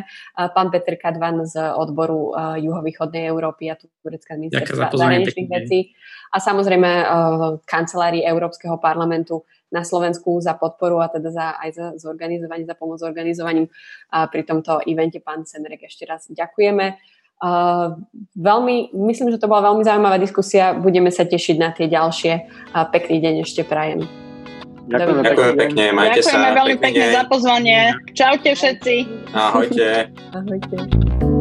Pán 0.51 0.67
Petr 0.67 0.99
Kadvan 0.99 1.47
z 1.47 1.55
odboru 1.79 2.35
juhovýchodnej 2.59 3.23
Európy 3.31 3.71
a 3.71 3.79
turecká 3.79 4.35
ministerstva 4.35 4.91
zahraničných 4.91 5.47
vecí. 5.47 5.95
A 6.35 6.43
samozrejme 6.43 6.89
kancelárii 7.63 8.27
Európskeho 8.27 8.75
parlamentu 8.83 9.47
na 9.73 9.81
Slovensku 9.81 10.37
za 10.37 10.53
podporu 10.53 11.01
a 11.01 11.09
teda 11.09 11.33
za, 11.33 11.47
aj 11.57 11.69
za 11.73 11.85
zorganizovanie, 11.97 12.67
za 12.67 12.77
pomoc 12.77 13.01
organizovaním 13.01 13.71
a 14.13 14.29
pri 14.29 14.45
tomto 14.45 14.85
evente. 14.85 15.17
Pán 15.17 15.49
Senrek, 15.49 15.89
ešte 15.89 16.05
raz 16.05 16.29
ďakujeme. 16.29 16.93
Uh, 17.43 17.99
veľmi, 18.39 18.95
myslím, 18.95 19.35
že 19.35 19.41
to 19.43 19.51
bola 19.51 19.67
veľmi 19.67 19.83
zaujímavá 19.83 20.15
diskusia. 20.15 20.71
Budeme 20.71 21.11
sa 21.11 21.27
tešiť 21.27 21.55
na 21.59 21.75
tie 21.75 21.91
ďalšie. 21.91 22.33
Uh, 22.71 22.87
pekný 22.87 23.19
deň 23.19 23.33
ešte 23.43 23.67
prajem. 23.67 24.07
Ďakujem, 24.87 25.23
Ďakujem 25.23 25.55
pekne, 25.59 25.83
majte 25.95 26.19
Ďakujeme 26.23 26.47
sa. 26.47 26.57
veľmi 26.59 26.75
pekne 26.79 27.05
za 27.11 27.23
pozvanie. 27.27 27.79
Čaute 28.15 28.49
všetci. 28.55 28.95
Ahojte. 29.35 29.87
Ahojte. 30.39 31.32